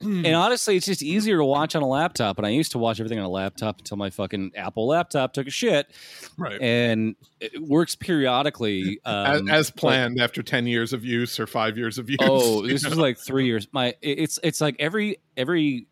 And 0.00 0.26
honestly, 0.28 0.76
it's 0.76 0.86
just 0.86 1.02
easier 1.02 1.38
to 1.38 1.44
watch 1.44 1.74
on 1.74 1.82
a 1.82 1.86
laptop. 1.88 2.38
And 2.38 2.46
I 2.46 2.50
used 2.50 2.70
to 2.70 2.78
watch 2.78 3.00
everything 3.00 3.18
on 3.18 3.24
a 3.24 3.28
laptop 3.28 3.78
until 3.80 3.96
my 3.96 4.10
fucking 4.10 4.52
Apple 4.54 4.86
laptop 4.86 5.32
took 5.32 5.48
a 5.48 5.50
shit. 5.50 5.88
Right. 6.36 6.60
And 6.62 7.16
it 7.40 7.60
works 7.60 7.96
periodically. 7.96 9.00
as, 9.04 9.40
Um, 9.40 9.48
as 9.50 9.70
but- 9.72 9.80
planned 9.80 10.20
after 10.20 10.40
10 10.40 10.68
years 10.68 10.92
of 10.92 11.04
use 11.04 11.40
or 11.40 11.48
five 11.48 11.76
years 11.76 11.98
of 11.98 12.08
use. 12.08 12.18
Oh, 12.22 12.64
this 12.64 12.84
know? 12.84 12.90
was 12.90 12.98
like 12.98 13.18
three 13.18 13.46
years. 13.46 13.66
My 13.72 13.94
it's 14.00 14.38
it's 14.44 14.60
like 14.60 14.76
every 14.78 15.16
every 15.36 15.88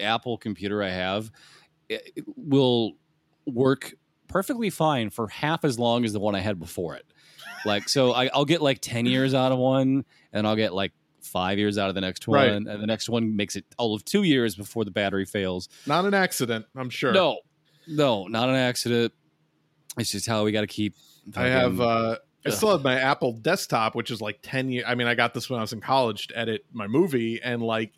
Apple 0.00 0.36
computer 0.38 0.82
I 0.82 0.90
have 0.90 1.30
will 2.36 2.92
work 3.46 3.94
perfectly 4.28 4.70
fine 4.70 5.10
for 5.10 5.28
half 5.28 5.64
as 5.64 5.78
long 5.78 6.04
as 6.04 6.12
the 6.12 6.20
one 6.20 6.34
I 6.34 6.40
had 6.40 6.58
before 6.58 6.94
it. 6.96 7.04
Like 7.64 7.88
so, 7.88 8.12
I, 8.12 8.28
I'll 8.34 8.44
get 8.44 8.60
like 8.62 8.80
ten 8.80 9.06
years 9.06 9.34
out 9.34 9.52
of 9.52 9.58
one, 9.58 10.04
and 10.32 10.46
I'll 10.46 10.56
get 10.56 10.74
like 10.74 10.92
five 11.22 11.58
years 11.58 11.78
out 11.78 11.88
of 11.88 11.94
the 11.94 12.00
next 12.00 12.28
one, 12.28 12.38
Right. 12.38 12.50
and 12.52 12.66
the 12.66 12.86
next 12.86 13.08
one 13.08 13.34
makes 13.36 13.56
it 13.56 13.64
all 13.78 13.94
of 13.94 14.04
two 14.04 14.22
years 14.22 14.54
before 14.54 14.84
the 14.84 14.90
battery 14.90 15.24
fails. 15.24 15.68
not 15.86 16.04
an 16.04 16.12
accident, 16.14 16.66
I'm 16.76 16.90
sure. 16.90 17.12
No, 17.12 17.38
no, 17.86 18.26
not 18.26 18.48
an 18.50 18.56
accident. 18.56 19.12
It's 19.98 20.10
just 20.10 20.26
how 20.26 20.44
we 20.44 20.52
got 20.52 20.62
to 20.62 20.66
keep. 20.66 20.94
I 21.36 21.46
have 21.46 21.80
uh 21.80 22.16
I 22.46 22.50
still 22.50 22.70
have 22.72 22.82
my 22.82 22.98
Apple 23.00 23.32
desktop, 23.32 23.94
which 23.94 24.10
is 24.10 24.20
like 24.20 24.40
10 24.42 24.68
years. 24.68 24.84
I 24.86 24.94
mean, 24.94 25.06
I 25.06 25.14
got 25.14 25.32
this 25.32 25.48
when 25.48 25.58
I 25.58 25.62
was 25.62 25.72
in 25.72 25.80
college 25.80 26.26
to 26.26 26.38
edit 26.38 26.66
my 26.72 26.86
movie 26.86 27.40
and 27.42 27.62
like 27.62 27.94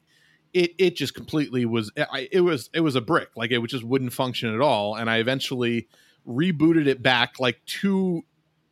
it 0.56 0.74
it 0.78 0.96
just 0.96 1.14
completely 1.14 1.66
was 1.66 1.92
I, 1.98 2.28
it 2.32 2.40
was 2.40 2.70
it 2.72 2.80
was 2.80 2.96
a 2.96 3.02
brick. 3.02 3.28
Like 3.36 3.50
it 3.50 3.62
just 3.66 3.84
wouldn't 3.84 4.14
function 4.14 4.54
at 4.54 4.62
all 4.62 4.94
and 4.96 5.10
I 5.10 5.18
eventually 5.18 5.86
rebooted 6.26 6.86
it 6.86 7.02
back 7.02 7.38
like 7.38 7.60
two 7.66 8.22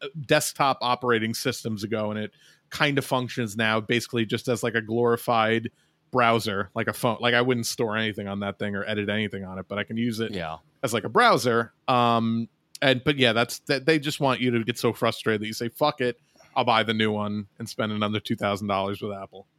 uh, 0.00 0.08
desktop 0.26 0.78
operating 0.80 1.34
systems 1.34 1.84
ago 1.84 2.10
and 2.10 2.18
it 2.18 2.32
kind 2.70 2.96
of 2.96 3.04
functions 3.04 3.54
now 3.54 3.80
basically 3.80 4.24
just 4.24 4.48
as 4.48 4.62
like 4.62 4.74
a 4.74 4.80
glorified 4.80 5.70
browser, 6.10 6.70
like 6.74 6.88
a 6.88 6.94
phone. 6.94 7.18
Like 7.20 7.34
I 7.34 7.42
wouldn't 7.42 7.66
store 7.66 7.98
anything 7.98 8.28
on 8.28 8.40
that 8.40 8.58
thing 8.58 8.74
or 8.74 8.84
edit 8.88 9.10
anything 9.10 9.44
on 9.44 9.58
it, 9.58 9.66
but 9.68 9.78
I 9.78 9.84
can 9.84 9.98
use 9.98 10.20
it 10.20 10.32
yeah. 10.32 10.56
as 10.82 10.94
like 10.94 11.04
a 11.04 11.10
browser. 11.10 11.74
Um, 11.86 12.48
and 12.80 13.04
but 13.04 13.18
yeah, 13.18 13.34
that's 13.34 13.58
that. 13.60 13.84
They 13.84 13.98
just 13.98 14.20
want 14.20 14.40
you 14.40 14.50
to 14.52 14.64
get 14.64 14.78
so 14.78 14.92
frustrated 14.92 15.42
that 15.42 15.46
you 15.46 15.52
say, 15.52 15.68
"Fuck 15.68 16.00
it, 16.00 16.20
I'll 16.56 16.64
buy 16.64 16.82
the 16.82 16.92
new 16.92 17.10
one 17.10 17.46
and 17.58 17.68
spend 17.68 17.92
another 17.92 18.20
two 18.20 18.36
thousand 18.36 18.68
dollars 18.68 19.02
with 19.02 19.12
Apple." 19.12 19.46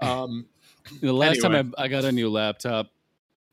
Um, 0.00 0.46
The 1.00 1.12
last 1.12 1.42
Anyway. 1.44 1.62
time 1.62 1.74
I, 1.78 1.84
I 1.84 1.88
got 1.88 2.04
a 2.04 2.12
new 2.12 2.28
laptop, 2.30 2.88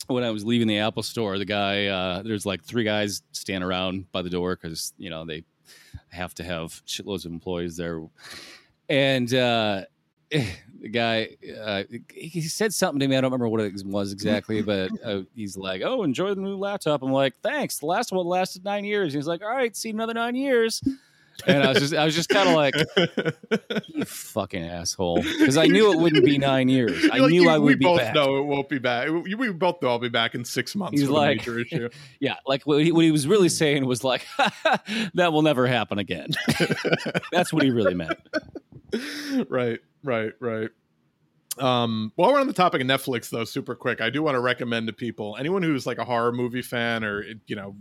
when 0.08 0.24
I 0.24 0.32
was 0.32 0.44
leaving 0.44 0.67
the 0.67 0.80
Apple 0.80 1.04
store, 1.04 1.38
the 1.38 1.46
guy, 1.46 1.86
uh, 1.88 2.22
there's 2.24 2.46
like 2.46 2.63
three 2.63 2.84
guys 2.84 3.22
standing 3.32 3.67
around 3.67 4.12
by 4.12 4.22
the 4.22 4.30
door 4.30 4.56
because, 4.56 4.94
you 4.98 5.10
know, 5.10 5.26
they 5.26 5.44
have 6.10 6.34
to 6.36 6.44
have 6.44 6.82
shitloads 6.86 7.26
of 7.26 7.32
employees 7.32 7.78
there. 7.78 8.02
And 8.89 9.34
uh, 9.34 9.84
the 10.32 10.89
guy, 10.91 11.30
uh, 11.63 11.84
he 12.13 12.41
said 12.41 12.74
something 12.74 13.00
to 13.00 13.08
me. 13.08 13.15
I 13.15 13.22
don't 13.22 13.32
remember 13.32 13.48
what 13.48 13.62
it 13.62 13.74
was 13.86 14.12
exactly, 14.12 14.62
but 14.63 14.91
uh, 15.04 15.22
he's 15.36 15.56
like, 15.56 15.82
Oh, 15.86 16.04
enjoy 16.04 16.34
the 16.34 16.41
new 16.41 16.58
laptop. 16.58 17.04
I'm 17.04 17.12
like, 17.12 17.36
Thanks. 17.41 17.80
The 17.80 17.86
last 17.86 18.12
one 18.12 18.26
lasted 18.26 18.65
nine 18.65 18.84
years. 18.84 19.13
He's 19.13 19.28
like, 19.28 19.41
All 19.41 19.50
right, 19.50 19.76
see 19.76 19.91
another 19.91 20.13
nine 20.13 20.36
years. 20.36 20.82
And 21.48 21.63
I 21.63 21.70
was 21.70 21.80
just, 21.80 21.94
I 21.96 22.06
was 22.06 22.13
just 22.15 22.30
kind 22.30 22.48
of 22.50 22.56
like, 22.56 22.76
you 23.88 24.06
fucking 24.06 24.63
asshole, 24.63 25.22
because 25.24 25.58
I 25.58 25.65
knew 25.65 25.91
it 25.91 25.98
wouldn't 25.98 26.24
be 26.24 26.38
nine 26.38 26.70
years. 26.70 27.04
I 27.12 27.15
You're 27.15 27.24
like, 27.26 27.32
knew 27.32 27.44
"You- 27.44 27.50
I 27.50 27.58
would 27.58 27.80
be 27.80 27.86
both 27.86 28.00
back. 28.00 28.13
know 28.13 28.38
it 28.38 28.44
won't 28.44 28.70
be 28.70 28.78
back. 28.78 29.10
We, 29.10 29.34
we 29.36 29.52
both 29.52 29.82
know 29.82 29.89
I'll 29.89 29.98
be 30.00 30.10
back 30.10 30.36
in 30.36 30.46
six 30.46 30.76
months 30.76 31.00
He's 31.00 31.10
like- 31.10 31.46
a 31.48 31.50
major 31.52 31.60
issue. 31.65 31.89
Yeah, 32.20 32.36
like 32.46 32.63
what 32.63 32.84
he, 32.84 32.91
what 32.91 33.04
he 33.04 33.12
was 33.12 33.28
really 33.28 33.50
saying 33.50 33.86
was 33.86 34.04
like, 34.04 34.26
that 35.15 35.34
will 35.34 35.41
never 35.41 35.65
happen 35.67 35.98
again. 36.00 36.28
That's 37.32 37.52
what 37.52 37.63
he 37.63 37.72
really 37.72 37.96
meant. 37.96 38.20
right, 39.50 39.80
right, 40.04 40.34
right. 40.39 40.70
Um, 41.58 42.12
while 42.15 42.32
we're 42.32 42.39
on 42.39 42.48
the 42.48 42.54
topic 42.54 42.82
of 42.82 42.88
Netflix, 42.88 43.30
though, 43.30 43.44
super 43.44 43.76
quick, 43.76 44.00
I 44.00 44.10
do 44.10 44.24
want 44.24 44.36
to 44.36 44.39
recommend 44.39 44.88
to 44.88 44.94
people 44.94 45.36
anyone 45.39 45.63
who's 45.63 45.86
like 45.86 45.98
a 45.98 46.06
horror 46.06 46.32
movie 46.32 46.62
fan, 46.62 47.04
or 47.04 47.24
you 47.48 47.56
know, 47.56 47.76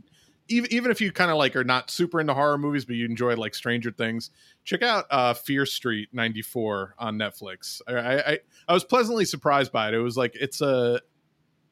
even 0.50 0.72
even 0.72 0.90
if 0.90 1.00
you 1.00 1.12
kind 1.12 1.30
of 1.30 1.36
like 1.36 1.56
are 1.56 1.64
not 1.64 1.90
super 1.90 2.20
into 2.20 2.34
horror 2.34 2.58
movies, 2.58 2.84
but 2.84 2.96
you 2.96 3.06
enjoy 3.06 3.34
like 3.36 3.54
Stranger 3.54 3.90
Things, 3.90 4.30
check 4.64 4.82
out 4.82 5.06
uh, 5.10 5.32
Fear 5.32 5.64
Street 5.64 6.08
'94 6.12 6.96
on 6.98 7.16
Netflix. 7.16 7.80
I, 7.86 8.32
I 8.32 8.38
I 8.68 8.72
was 8.72 8.84
pleasantly 8.84 9.24
surprised 9.24 9.72
by 9.72 9.88
it. 9.88 9.94
It 9.94 10.00
was 10.00 10.16
like 10.16 10.34
it's 10.34 10.60
a 10.60 11.00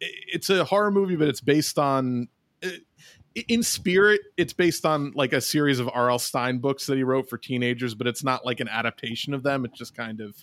it's 0.01 0.49
a 0.49 0.65
horror 0.65 0.91
movie, 0.91 1.17
but 1.17 1.29
it's 1.29 1.41
based 1.41 1.79
on. 1.79 2.29
In 3.49 3.63
spirit, 3.63 4.21
it's 4.37 4.53
based 4.53 4.85
on 4.85 5.13
like 5.15 5.33
a 5.33 5.41
series 5.41 5.79
of 5.79 5.89
R.L. 5.93 6.19
Stine 6.19 6.59
books 6.59 6.87
that 6.87 6.97
he 6.97 7.05
wrote 7.05 7.29
for 7.29 7.39
teenagers, 7.39 7.95
but 7.95 8.09
it's 8.09 8.25
not 8.25 8.45
like 8.45 8.59
an 8.59 8.69
adaptation 8.69 9.33
of 9.33 9.45
them. 9.45 9.65
It's 9.65 9.79
just 9.79 9.95
kind 9.95 10.21
of 10.21 10.35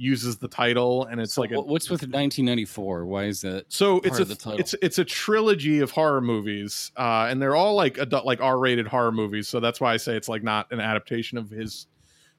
uses 0.00 0.38
the 0.38 0.48
title, 0.48 1.04
and 1.06 1.20
it's 1.20 1.34
So 1.34 1.40
like 1.42 1.50
a, 1.50 1.60
what's 1.60 1.90
with 1.90 2.02
1994? 2.02 3.04
Why 3.04 3.24
is 3.24 3.40
that? 3.42 3.66
so 3.68 3.98
it's 4.04 4.18
a 4.18 4.22
of 4.22 4.28
the 4.28 4.36
title. 4.36 4.60
it's 4.60 4.74
it's 4.80 4.98
a 4.98 5.04
trilogy 5.04 5.80
of 5.80 5.90
horror 5.90 6.20
movies, 6.20 6.92
uh, 6.96 7.26
and 7.28 7.42
they're 7.42 7.56
all 7.56 7.74
like 7.74 7.98
adult, 7.98 8.24
like 8.24 8.40
R 8.40 8.58
rated 8.58 8.86
horror 8.86 9.12
movies. 9.12 9.48
So 9.48 9.60
that's 9.60 9.80
why 9.80 9.92
I 9.92 9.96
say 9.98 10.16
it's 10.16 10.28
like 10.28 10.42
not 10.42 10.70
an 10.72 10.80
adaptation 10.80 11.36
of 11.36 11.50
his 11.50 11.86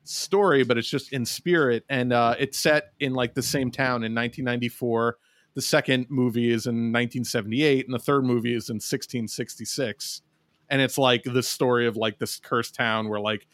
story, 0.05 0.63
but 0.63 0.77
it's 0.77 0.89
just 0.89 1.11
in 1.13 1.25
spirit, 1.25 1.83
and 1.89 2.13
uh, 2.13 2.35
it's 2.39 2.57
set 2.57 2.93
in 2.99 3.13
like 3.13 3.33
the 3.35 3.43
same 3.43 3.69
town 3.71 4.03
in 4.03 4.15
1994. 4.15 5.17
The 5.55 5.61
second 5.61 6.05
movie 6.09 6.51
is 6.51 6.65
in 6.67 6.93
1978, 6.93 7.85
and 7.85 7.93
the 7.93 7.99
third 7.99 8.23
movie 8.23 8.53
is 8.53 8.69
in 8.69 8.75
1666. 8.75 10.21
And 10.69 10.81
it's 10.81 10.97
like 10.97 11.23
the 11.23 11.43
story 11.43 11.87
of 11.87 11.97
like 11.97 12.19
this 12.19 12.39
cursed 12.39 12.75
town 12.75 13.09
where 13.09 13.19
like 13.19 13.47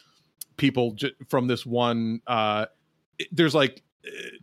people 0.56 0.92
j- 0.92 1.12
from 1.28 1.46
this 1.46 1.64
one 1.66 2.20
uh 2.26 2.66
there's 3.32 3.54
like 3.54 3.82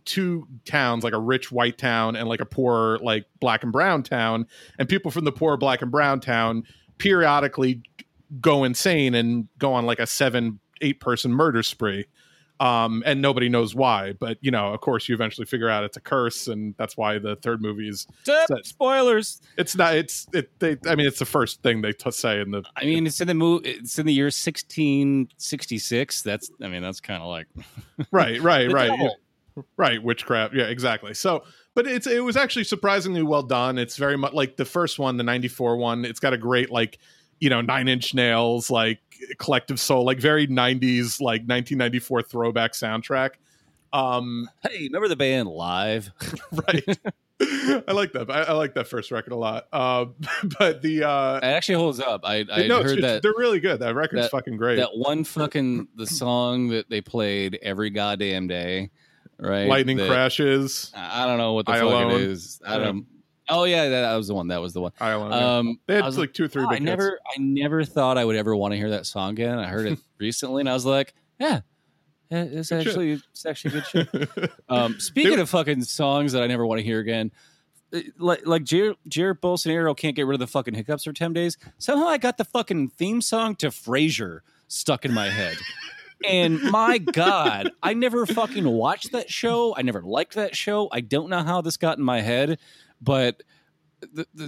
two 0.04 0.46
towns 0.64 1.04
like 1.04 1.12
a 1.12 1.20
rich 1.20 1.50
white 1.50 1.78
town 1.78 2.16
and 2.16 2.28
like 2.28 2.40
a 2.40 2.46
poor 2.46 2.98
like 2.98 3.26
black 3.40 3.62
and 3.62 3.72
brown 3.72 4.02
town 4.02 4.46
and 4.78 4.88
people 4.88 5.10
from 5.10 5.24
the 5.24 5.32
poor 5.32 5.56
black 5.56 5.82
and 5.82 5.90
brown 5.90 6.20
town 6.20 6.64
periodically 6.98 7.82
go 8.40 8.64
insane 8.64 9.14
and 9.14 9.48
go 9.58 9.72
on 9.72 9.86
like 9.86 9.98
a 9.98 10.06
seven 10.06 10.58
eight 10.80 11.00
person 11.00 11.32
murder 11.32 11.62
spree 11.62 12.06
um 12.60 13.02
and 13.04 13.20
nobody 13.20 13.48
knows 13.48 13.74
why 13.74 14.12
but 14.12 14.38
you 14.40 14.50
know 14.50 14.72
of 14.72 14.80
course 14.80 15.08
you 15.08 15.14
eventually 15.14 15.44
figure 15.44 15.68
out 15.68 15.82
it's 15.82 15.96
a 15.96 16.00
curse 16.00 16.46
and 16.46 16.74
that's 16.76 16.96
why 16.96 17.18
the 17.18 17.34
third 17.36 17.60
movie 17.60 17.88
is 17.88 18.06
Set. 18.22 18.48
Spoilers. 18.64 19.40
it's 19.58 19.74
not 19.74 19.96
it's 19.96 20.28
it 20.32 20.56
they 20.60 20.76
i 20.86 20.94
mean 20.94 21.06
it's 21.06 21.18
the 21.18 21.24
first 21.24 21.62
thing 21.62 21.82
they 21.82 21.92
t- 21.92 22.10
say 22.12 22.40
in 22.40 22.52
the 22.52 22.62
I 22.76 22.84
mean, 22.84 23.06
it's 23.06 23.20
in 23.20 23.26
the 23.28 23.34
movie. 23.34 23.70
It's 23.70 23.98
in 23.98 24.06
the 24.06 24.12
year 24.12 24.26
1666. 24.26 26.22
That's. 26.22 26.50
I 26.62 26.68
mean, 26.68 26.82
that's 26.82 27.00
kind 27.00 27.22
of 27.22 27.28
like. 27.28 27.46
right 28.10 28.40
right 28.40 28.70
right 28.70 28.90
devil. 28.90 29.16
Right 29.76 30.02
witchcraft 30.02 30.54
yeah 30.54 30.64
exactly. 30.64 31.14
So 31.14 31.44
but 31.74 31.86
it's 31.86 32.06
it 32.06 32.22
was 32.24 32.36
actually 32.36 32.64
surprisingly 32.64 33.22
well 33.22 33.42
done. 33.42 33.78
It's 33.78 33.96
very 33.96 34.16
much 34.16 34.32
like 34.32 34.56
the 34.56 34.64
first 34.64 34.98
one 34.98 35.16
the 35.16 35.24
94 35.24 35.76
one 35.76 36.04
it's 36.04 36.20
got 36.20 36.32
a 36.32 36.38
great 36.38 36.70
like 36.70 36.98
you 37.40 37.50
know 37.50 37.60
nine 37.60 37.88
inch 37.88 38.14
nails 38.14 38.70
like 38.70 39.00
collective 39.38 39.78
soul 39.80 40.04
like 40.04 40.18
very 40.18 40.46
90s 40.46 41.20
like 41.20 41.40
1994 41.42 42.22
throwback 42.22 42.72
soundtrack. 42.72 43.30
Um 43.92 44.48
Hey, 44.62 44.84
remember 44.84 45.08
the 45.08 45.16
band 45.16 45.48
Live? 45.48 46.10
right. 46.68 46.98
I 47.40 47.92
like 47.92 48.12
that 48.12 48.26
I, 48.30 48.42
I 48.42 48.52
like 48.52 48.74
that 48.74 48.86
first 48.88 49.10
record 49.10 49.32
a 49.32 49.36
lot. 49.36 49.66
Um 49.72 50.14
but 50.58 50.82
the 50.82 51.04
uh 51.08 51.36
It 51.38 51.44
actually 51.44 51.76
holds 51.76 52.00
up. 52.00 52.20
I 52.24 52.44
I 52.50 52.66
no, 52.66 52.82
heard 52.82 53.02
that 53.02 53.22
they're 53.22 53.34
really 53.36 53.60
good. 53.60 53.80
That 53.80 53.94
record's 53.94 54.22
that- 54.22 54.30
fucking 54.30 54.56
great. 54.56 54.76
that 54.76 54.96
one 54.96 55.24
fucking 55.24 55.88
the 55.96 56.06
song 56.06 56.68
that 56.68 56.88
they 56.90 57.00
played 57.00 57.58
every 57.62 57.90
goddamn 57.90 58.46
day, 58.46 58.90
right? 59.38 59.66
lightning 59.68 59.96
That- 59.98 60.08
crashes 60.08 60.92
I 60.94 61.22
I 61.24 61.26
don't 61.26 61.38
know 61.38 61.52
what 61.54 61.66
the 61.66 61.72
I 61.72 61.76
fuck 61.80 61.84
Alone. 61.84 62.10
it 62.12 62.20
is. 62.22 62.60
I 62.66 62.78
don't. 62.78 63.06
Oh 63.48 63.64
yeah, 63.64 63.88
that, 63.90 64.00
that 64.02 64.16
was 64.16 64.28
the 64.28 64.34
one. 64.34 64.48
That 64.48 64.62
was 64.62 64.72
the 64.72 64.80
one. 64.80 64.92
yeah. 65.00 65.16
Um, 65.58 65.78
they 65.86 65.94
I 65.94 65.96
had 65.98 66.04
was 66.06 66.16
like 66.16 66.32
two 66.32 66.44
or 66.44 66.48
three 66.48 66.62
Oh, 66.64 66.68
I 66.68 66.74
hits. 66.74 66.82
never, 66.84 67.18
I 67.36 67.38
never 67.40 67.84
thought 67.84 68.16
I 68.16 68.24
would 68.24 68.36
ever 68.36 68.56
want 68.56 68.72
to 68.72 68.78
hear 68.78 68.88
that 68.90 69.04
song 69.04 69.32
again. 69.32 69.58
I 69.58 69.66
heard 69.68 69.86
it 69.86 69.98
recently, 70.18 70.60
and 70.60 70.68
I 70.68 70.72
was 70.72 70.86
like, 70.86 71.12
yeah, 71.38 71.60
yeah, 72.30 72.44
it's 72.44 72.70
Good 72.70 72.78
shit. 72.84 72.86
actually, 72.88 73.12
it's 73.12 73.44
actually 73.44 73.70
good 73.82 73.86
shit. 73.86 74.50
Um, 74.70 74.98
speaking 74.98 75.36
They- 75.36 75.42
of 75.42 75.50
fucking 75.50 75.82
songs 75.84 76.32
that 76.32 76.42
I 76.42 76.46
never 76.46 76.64
want 76.66 76.78
to 76.78 76.84
hear 76.84 77.00
again, 77.00 77.32
uh, 77.92 78.00
like 78.18 78.46
like 78.46 78.64
Jared, 78.64 78.96
Jair 79.10 79.34
Bolsonaro 79.38 79.94
can't 79.94 80.16
get 80.16 80.26
rid 80.26 80.36
of 80.36 80.40
the 80.40 80.46
fucking 80.46 80.72
hiccups 80.72 81.04
for 81.04 81.12
ten 81.12 81.34
days. 81.34 81.58
Somehow 81.76 82.06
I 82.06 82.16
got 82.16 82.38
the 82.38 82.44
fucking 82.46 82.88
theme 82.96 83.20
song 83.20 83.56
to 83.56 83.66
Frasier 83.68 84.40
stuck 84.68 85.04
in 85.04 85.12
my 85.12 85.28
head. 85.28 85.58
And 86.26 86.62
my 86.62 86.98
God, 86.98 87.70
I 87.82 87.94
never 87.94 88.26
fucking 88.26 88.66
watched 88.66 89.12
that 89.12 89.30
show. 89.30 89.74
I 89.76 89.82
never 89.82 90.02
liked 90.02 90.34
that 90.34 90.56
show. 90.56 90.88
I 90.92 91.00
don't 91.00 91.28
know 91.28 91.42
how 91.42 91.60
this 91.60 91.76
got 91.76 91.98
in 91.98 92.04
my 92.04 92.20
head, 92.20 92.58
but 93.00 93.42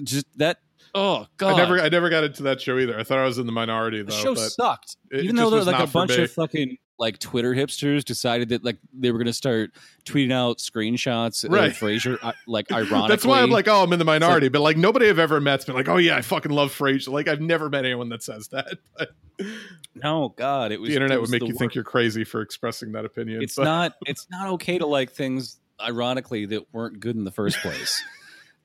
just 0.02 0.26
that. 0.38 0.58
Oh 0.94 1.26
God, 1.36 1.54
I 1.54 1.56
never, 1.56 1.80
I 1.80 1.88
never 1.88 2.08
got 2.08 2.24
into 2.24 2.44
that 2.44 2.60
show 2.60 2.78
either. 2.78 2.98
I 2.98 3.04
thought 3.04 3.18
I 3.18 3.24
was 3.24 3.38
in 3.38 3.46
the 3.46 3.52
minority 3.52 4.02
though. 4.02 4.06
the 4.06 4.12
show 4.12 4.34
sucked. 4.34 4.96
Even 5.12 5.36
though 5.36 5.50
was 5.50 5.66
like 5.66 5.82
a 5.82 5.90
bunch 5.90 6.16
me. 6.16 6.24
of 6.24 6.32
fucking 6.32 6.78
like 6.98 7.18
Twitter 7.18 7.52
hipsters 7.54 8.04
decided 8.04 8.48
that 8.50 8.64
like 8.64 8.78
they 8.92 9.10
were 9.10 9.18
gonna 9.18 9.32
start 9.32 9.70
tweeting 10.04 10.32
out 10.32 10.58
screenshots 10.58 11.48
Right. 11.48 11.70
of 11.70 11.76
Frasier, 11.76 12.18
uh, 12.22 12.32
like 12.46 12.72
ironically. 12.72 13.08
That's 13.08 13.24
why 13.26 13.42
I'm 13.42 13.50
like, 13.50 13.68
oh, 13.68 13.82
I'm 13.82 13.92
in 13.92 13.98
the 13.98 14.04
minority. 14.04 14.48
but 14.48 14.62
like, 14.62 14.76
nobody 14.76 15.08
I've 15.08 15.18
ever 15.18 15.40
met's 15.40 15.64
been 15.66 15.74
like, 15.74 15.88
oh 15.88 15.98
yeah, 15.98 16.16
I 16.16 16.22
fucking 16.22 16.52
love 16.52 16.72
Frasier. 16.72 17.08
Like, 17.12 17.28
I've 17.28 17.40
never 17.40 17.68
met 17.68 17.84
anyone 17.84 18.08
that 18.10 18.22
says 18.22 18.48
that. 18.48 18.78
But 19.38 19.46
no, 19.94 20.30
God, 20.36 20.72
it 20.72 20.80
was 20.80 20.88
the 20.88 20.94
internet 20.96 21.20
would 21.20 21.28
make 21.28 21.42
you 21.42 21.52
think 21.52 21.74
you're 21.74 21.84
crazy 21.84 22.24
for 22.24 22.40
expressing 22.40 22.92
that 22.92 23.04
opinion. 23.04 23.42
It's 23.42 23.56
but- 23.56 23.64
not. 23.64 23.92
It's 24.06 24.26
not 24.30 24.48
okay 24.54 24.78
to 24.78 24.86
like 24.86 25.10
things 25.12 25.58
ironically 25.80 26.46
that 26.46 26.72
weren't 26.72 27.00
good 27.00 27.16
in 27.16 27.24
the 27.24 27.30
first 27.30 27.58
place. 27.58 28.02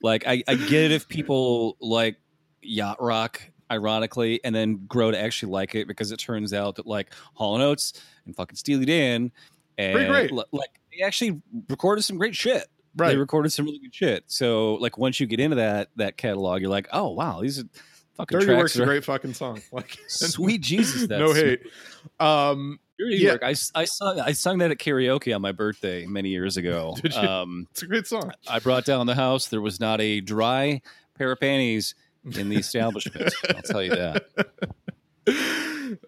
like 0.01 0.25
I, 0.25 0.43
I 0.47 0.55
get 0.55 0.85
it 0.85 0.91
if 0.91 1.09
people 1.09 1.75
like 1.81 2.15
yacht 2.61 3.01
rock 3.01 3.41
ironically 3.71 4.39
and 4.43 4.53
then 4.53 4.85
grow 4.87 5.09
to 5.11 5.19
actually 5.19 5.51
like 5.51 5.73
it 5.73 5.87
because 5.87 6.11
it 6.11 6.17
turns 6.17 6.53
out 6.53 6.75
that 6.75 6.85
like 6.85 7.11
Hall 7.33 7.55
and 7.55 7.63
Oates 7.63 7.93
and 8.25 8.35
fucking 8.35 8.55
Steely 8.57 8.85
Dan 8.85 9.31
and 9.77 9.93
Pretty 9.95 10.09
great. 10.09 10.31
li- 10.31 10.43
like 10.51 10.69
they 10.95 11.03
actually 11.03 11.41
recorded 11.69 12.03
some 12.03 12.17
great 12.17 12.35
shit. 12.35 12.65
Right. 12.95 13.11
They 13.11 13.17
recorded 13.17 13.51
some 13.53 13.65
really 13.65 13.79
good 13.79 13.95
shit. 13.95 14.25
So 14.27 14.75
like 14.75 14.97
once 14.97 15.19
you 15.19 15.25
get 15.25 15.39
into 15.39 15.55
that 15.55 15.89
that 15.95 16.17
catalog, 16.17 16.61
you're 16.61 16.69
like, 16.69 16.89
oh 16.91 17.09
wow, 17.11 17.41
these 17.41 17.59
are 17.59 17.63
fucking 18.17 18.35
Dirty 18.39 18.45
tracks. 18.47 18.59
Work's 18.59 18.75
a 18.77 18.83
are- 18.83 18.85
great 18.85 19.05
fucking 19.05 19.33
song. 19.33 19.61
Like, 19.71 19.97
Sweet 20.07 20.61
Jesus, 20.61 21.07
that's 21.07 21.19
no 21.19 21.33
hate. 21.33 21.61
Um, 22.19 22.79
Dirty 22.99 23.15
Yeah. 23.17 23.31
Work. 23.33 23.43
I, 23.43 23.49
I 23.75 23.85
sung 23.85 24.19
I 24.19 24.33
sung 24.33 24.57
that 24.59 24.71
at 24.71 24.77
karaoke 24.77 25.33
on 25.33 25.41
my 25.41 25.53
birthday 25.53 26.05
many 26.05 26.29
years 26.29 26.57
ago. 26.57 26.95
Did 27.01 27.13
you? 27.15 27.21
Um, 27.21 27.67
it's 27.71 27.81
a 27.83 27.87
great 27.87 28.07
song. 28.07 28.31
I 28.47 28.59
brought 28.59 28.85
down 28.85 29.07
the 29.07 29.15
house. 29.15 29.47
There 29.47 29.61
was 29.61 29.79
not 29.79 30.01
a 30.01 30.19
dry 30.21 30.81
pair 31.17 31.31
of 31.31 31.39
panties 31.39 31.95
in 32.25 32.49
the 32.49 32.57
establishment. 32.57 33.33
I'll 33.55 33.61
tell 33.61 33.83
you 33.83 33.91
that. 33.91 34.25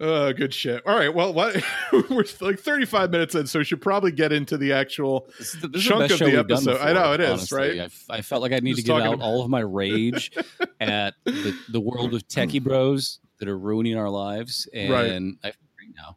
uh, 0.00 0.32
good 0.32 0.52
shit. 0.54 0.82
All 0.86 0.96
right. 0.96 1.12
Well, 1.14 1.32
what 1.32 1.56
we're 2.10 2.24
like 2.40 2.58
35 2.58 3.10
minutes 3.10 3.34
in, 3.34 3.46
so 3.46 3.58
we 3.60 3.64
should 3.64 3.80
probably 3.80 4.12
get 4.12 4.32
into 4.32 4.56
the 4.56 4.72
actual. 4.72 5.28
This 5.38 5.54
is 5.54 5.60
the, 5.60 5.68
this 5.68 5.82
is 5.82 5.88
Chunk 5.88 6.10
of 6.10 6.18
the 6.18 6.38
episode. 6.38 6.80
I 6.80 6.92
know 6.92 7.12
it 7.12 7.20
is, 7.20 7.30
honestly. 7.30 7.78
right? 7.80 7.92
I 8.10 8.20
felt 8.22 8.42
like 8.42 8.52
I 8.52 8.58
need 8.60 8.76
Just 8.76 8.86
to 8.86 8.92
get 8.92 9.02
out 9.02 9.14
about- 9.14 9.24
all 9.24 9.42
of 9.42 9.50
my 9.50 9.60
rage 9.60 10.30
at 10.80 11.14
the, 11.24 11.56
the 11.68 11.80
world 11.80 12.14
of 12.14 12.26
techie 12.28 12.62
bros 12.62 13.20
that 13.38 13.48
are 13.48 13.58
ruining 13.58 13.96
our 13.96 14.10
lives, 14.10 14.68
and 14.72 14.92
Right. 14.92 15.10
I 15.50 15.52
now. 15.96 16.16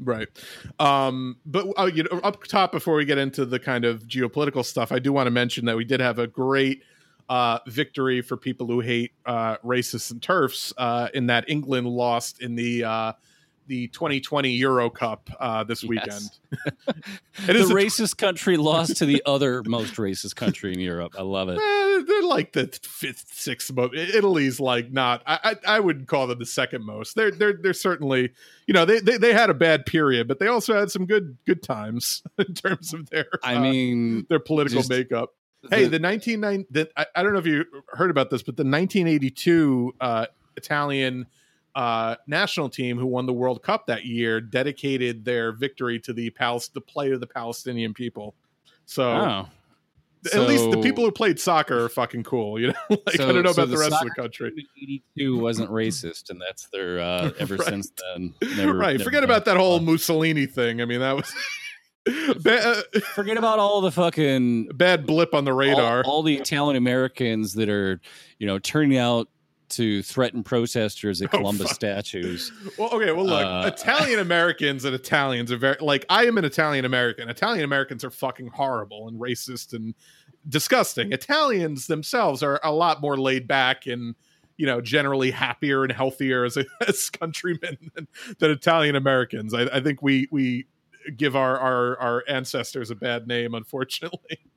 Right. 0.00 0.28
Um, 0.78 1.36
but 1.44 1.66
uh, 1.78 1.84
you 1.92 2.04
know, 2.04 2.20
up 2.20 2.42
top 2.44 2.72
before 2.72 2.94
we 2.94 3.04
get 3.04 3.18
into 3.18 3.44
the 3.44 3.58
kind 3.58 3.84
of 3.84 4.04
geopolitical 4.04 4.64
stuff, 4.64 4.90
I 4.92 4.98
do 5.00 5.12
want 5.12 5.26
to 5.26 5.30
mention 5.30 5.66
that 5.66 5.76
we 5.76 5.84
did 5.84 6.00
have 6.00 6.18
a 6.18 6.26
great 6.26 6.82
uh, 7.28 7.58
victory 7.66 8.22
for 8.22 8.36
people 8.36 8.66
who 8.66 8.80
hate 8.80 9.12
uh, 9.26 9.56
racists 9.58 10.10
and 10.10 10.22
turfs 10.22 10.72
uh, 10.78 11.08
in 11.14 11.26
that 11.26 11.48
England 11.48 11.86
lost 11.86 12.40
in 12.42 12.54
the 12.54 12.84
uh, 12.84 13.12
the 13.66 13.86
2020 13.88 14.50
Euro 14.52 14.88
Cup 14.88 15.28
uh, 15.38 15.62
this 15.62 15.84
weekend. 15.84 16.22
The 16.50 16.94
It 17.48 17.54
is 17.54 17.70
a- 17.70 17.74
racist 17.74 18.16
country 18.16 18.56
lost 18.56 18.96
to 18.96 19.04
the 19.04 19.22
other 19.26 19.62
most 19.66 19.96
racist 19.96 20.36
country 20.36 20.72
in 20.72 20.80
Europe. 20.80 21.12
I 21.18 21.22
love 21.22 21.50
it. 21.50 21.58
Eh, 21.58 22.02
they're 22.06 22.22
like 22.22 22.54
the 22.54 22.68
fifth, 22.82 23.26
sixth 23.34 23.70
most. 23.74 23.94
Italy's 23.94 24.58
like 24.58 24.90
not. 24.90 25.22
I, 25.26 25.38
I 25.66 25.76
I 25.76 25.80
wouldn't 25.80 26.08
call 26.08 26.26
them 26.26 26.38
the 26.38 26.46
second 26.46 26.82
most. 26.86 27.14
They're 27.14 27.30
they're 27.30 27.58
they're 27.62 27.74
certainly 27.74 28.30
you 28.66 28.72
know 28.72 28.86
they, 28.86 29.00
they 29.00 29.18
they 29.18 29.34
had 29.34 29.50
a 29.50 29.54
bad 29.54 29.84
period, 29.84 30.28
but 30.28 30.38
they 30.38 30.46
also 30.46 30.74
had 30.78 30.90
some 30.90 31.04
good 31.04 31.36
good 31.44 31.62
times 31.62 32.22
in 32.38 32.54
terms 32.54 32.94
of 32.94 33.10
their 33.10 33.26
I 33.44 33.56
uh, 33.56 33.60
mean, 33.60 34.24
their 34.30 34.40
political 34.40 34.78
just- 34.78 34.88
makeup. 34.88 35.34
Hey, 35.70 35.86
the 35.86 35.98
1990 35.98 36.66
the, 36.70 36.88
I, 36.96 37.06
I 37.16 37.22
don't 37.22 37.32
know 37.32 37.40
if 37.40 37.46
you 37.46 37.64
heard 37.88 38.10
about 38.10 38.30
this, 38.30 38.42
but 38.42 38.56
the 38.56 38.62
1982 38.62 39.94
uh, 40.00 40.26
Italian 40.56 41.26
uh, 41.74 42.16
national 42.26 42.68
team 42.68 42.98
who 42.98 43.06
won 43.06 43.26
the 43.26 43.32
World 43.32 43.62
Cup 43.62 43.86
that 43.86 44.04
year 44.04 44.40
dedicated 44.40 45.24
their 45.24 45.52
victory 45.52 45.98
to 46.00 46.12
the 46.12 46.30
Palace, 46.30 46.68
the 46.68 46.80
plight 46.80 47.12
of 47.12 47.20
the 47.20 47.26
Palestinian 47.26 47.94
people. 47.94 48.34
So 48.86 49.04
oh. 49.10 49.48
at 50.32 50.48
least 50.48 50.70
the 50.70 50.80
people 50.80 51.04
who 51.04 51.12
played 51.12 51.38
soccer 51.38 51.84
are 51.84 51.88
fucking 51.88 52.24
cool. 52.24 52.58
You 52.60 52.68
know, 52.68 52.74
like 52.90 53.20
I 53.20 53.32
don't 53.32 53.42
know 53.42 53.52
so 53.52 53.62
about 53.62 53.70
the, 53.70 53.76
the 53.76 53.78
rest 53.78 53.92
of 53.92 54.08
the 54.08 54.14
country. 54.14 54.52
82 54.80 55.38
wasn't 55.38 55.70
racist, 55.70 56.30
and 56.30 56.40
that's 56.40 56.68
their 56.68 56.98
uh, 57.00 57.30
ever 57.38 57.56
Right. 57.56 57.68
since 57.68 57.92
then. 58.14 58.34
Never, 58.56 58.74
right, 58.74 58.92
never 58.92 59.04
forget 59.04 59.24
about 59.24 59.44
that 59.44 59.56
whole 59.56 59.80
Mussolini 59.80 60.46
thing. 60.46 60.80
I 60.80 60.84
mean, 60.84 61.00
that 61.00 61.14
was 61.14 61.32
bad, 62.40 62.82
uh, 62.94 63.00
Forget 63.14 63.36
about 63.36 63.58
all 63.58 63.80
the 63.80 63.90
fucking 63.92 64.68
bad 64.74 65.06
blip 65.06 65.34
on 65.34 65.44
the 65.44 65.52
radar. 65.52 66.02
all, 66.04 66.10
all 66.12 66.22
the 66.22 66.36
Italian 66.36 66.76
Americans 66.76 67.54
that 67.54 67.68
are, 67.68 68.00
you 68.38 68.46
know, 68.46 68.58
turning 68.58 68.96
out 68.98 69.28
to 69.70 70.02
threaten 70.02 70.42
protesters 70.42 71.20
at 71.20 71.28
Oh, 71.34 71.38
Columbus 71.38 71.66
fuck. 71.68 71.74
statues. 71.74 72.50
Well, 72.78 72.88
okay, 72.94 73.12
well, 73.12 73.26
look, 73.26 73.44
Uh, 73.44 73.70
Italian 73.74 74.18
Americans 74.18 74.84
and 74.86 74.94
Italians 74.94 75.52
are 75.52 75.58
very 75.58 75.76
like 75.80 76.06
I 76.08 76.26
am 76.26 76.38
an 76.38 76.44
Italian 76.46 76.84
American. 76.86 77.28
Italian 77.28 77.64
Americans 77.64 78.02
are 78.04 78.10
fucking 78.10 78.48
horrible 78.48 79.08
and 79.08 79.20
racist 79.20 79.74
and 79.74 79.94
disgusting. 80.48 81.12
Italians 81.12 81.86
themselves 81.86 82.42
are 82.42 82.58
a 82.64 82.72
lot 82.72 83.00
more 83.02 83.16
laid 83.18 83.46
back 83.46 83.86
and 83.86 84.14
you 84.56 84.64
know 84.66 84.80
generally 84.80 85.30
happier 85.30 85.82
and 85.82 85.92
healthier 85.92 86.44
as 86.44 86.56
as 86.88 87.10
countrymen 87.10 87.76
than, 87.94 88.08
than 88.38 88.50
Italian 88.50 88.96
Americans. 88.96 89.52
I, 89.52 89.64
I 89.64 89.80
think 89.80 90.00
we 90.02 90.28
we 90.30 90.66
give 91.16 91.36
our 91.36 91.58
our 91.58 91.98
our 91.98 92.24
ancestors 92.28 92.90
a 92.90 92.94
bad 92.94 93.26
name, 93.26 93.54
unfortunately. 93.54 94.38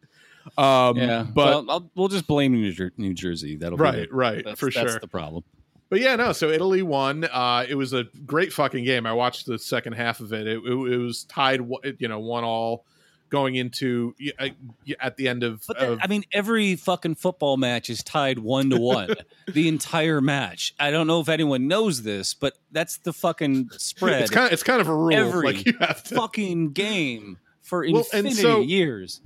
Um, 0.58 0.98
yeah, 0.98 1.24
but 1.36 1.46
well, 1.46 1.66
I'll, 1.70 1.92
we'll 1.94 2.08
just 2.08 2.26
blame 2.26 2.54
New, 2.54 2.72
Jer- 2.72 2.94
New 2.98 3.14
Jersey. 3.14 3.58
That'll 3.58 3.78
be 3.78 3.84
right, 3.84 4.10
the, 4.10 4.16
right, 4.16 4.44
that's, 4.44 4.60
for 4.60 4.72
that's 4.72 4.94
sure. 4.94 5.00
the 5.00 5.08
problem. 5.08 5.44
But 5.92 6.00
yeah, 6.00 6.16
no. 6.16 6.32
So 6.32 6.50
Italy 6.50 6.82
won. 6.82 7.26
Uh, 7.26 7.66
it 7.70 7.76
was 7.76 7.94
a 7.94 8.06
great 8.26 8.52
fucking 8.52 8.84
game. 8.84 9.06
I 9.06 9.14
watched 9.14 9.46
the 9.46 9.60
second 9.60 9.94
half 9.94 10.20
of 10.20 10.34
it. 10.34 10.48
It, 10.48 10.58
it, 10.66 10.72
it 10.72 10.98
was 10.98 11.26
tied, 11.26 11.62
you 12.00 12.08
know, 12.08 12.20
one 12.20 12.44
all 12.44 12.86
going 13.32 13.56
into 13.56 14.14
uh, 14.38 14.50
at 15.00 15.18
the 15.18 15.28
end 15.28 15.42
of. 15.42 15.64
But 15.68 15.80
that, 15.80 15.90
of 15.90 16.00
I 16.04 16.08
mean, 16.08 16.24
every 16.32 16.76
fucking 16.76 17.16
football 17.16 17.58
match 17.58 17.90
is 17.90 18.04
tied 18.04 18.38
one 18.38 18.70
to 18.70 18.78
one. 18.78 19.16
the 19.52 19.68
entire 19.68 20.22
match. 20.22 20.76
I 20.80 20.92
don't 20.92 21.08
know 21.08 21.20
if 21.22 21.30
anyone 21.30 21.68
knows 21.68 22.04
this, 22.04 22.36
but 22.36 22.54
that's 22.72 22.98
the 22.98 23.14
fucking 23.14 23.70
spread. 23.72 24.22
it's 24.22 24.30
kind 24.30 24.46
of 24.46 24.54
it's 24.54 24.64
kind 24.64 24.82
of 24.82 24.88
a 24.88 24.96
rule. 24.96 25.14
Every 25.16 25.54
like 25.54 25.66
you 25.66 25.74
have 25.80 26.04
to, 26.04 26.16
fucking 26.16 26.74
game 26.74 27.40
for 27.64 27.80
Well, 27.80 28.06
and 28.14 28.28
infinity 28.28 28.36
so- 28.36 28.62
years. 28.62 29.22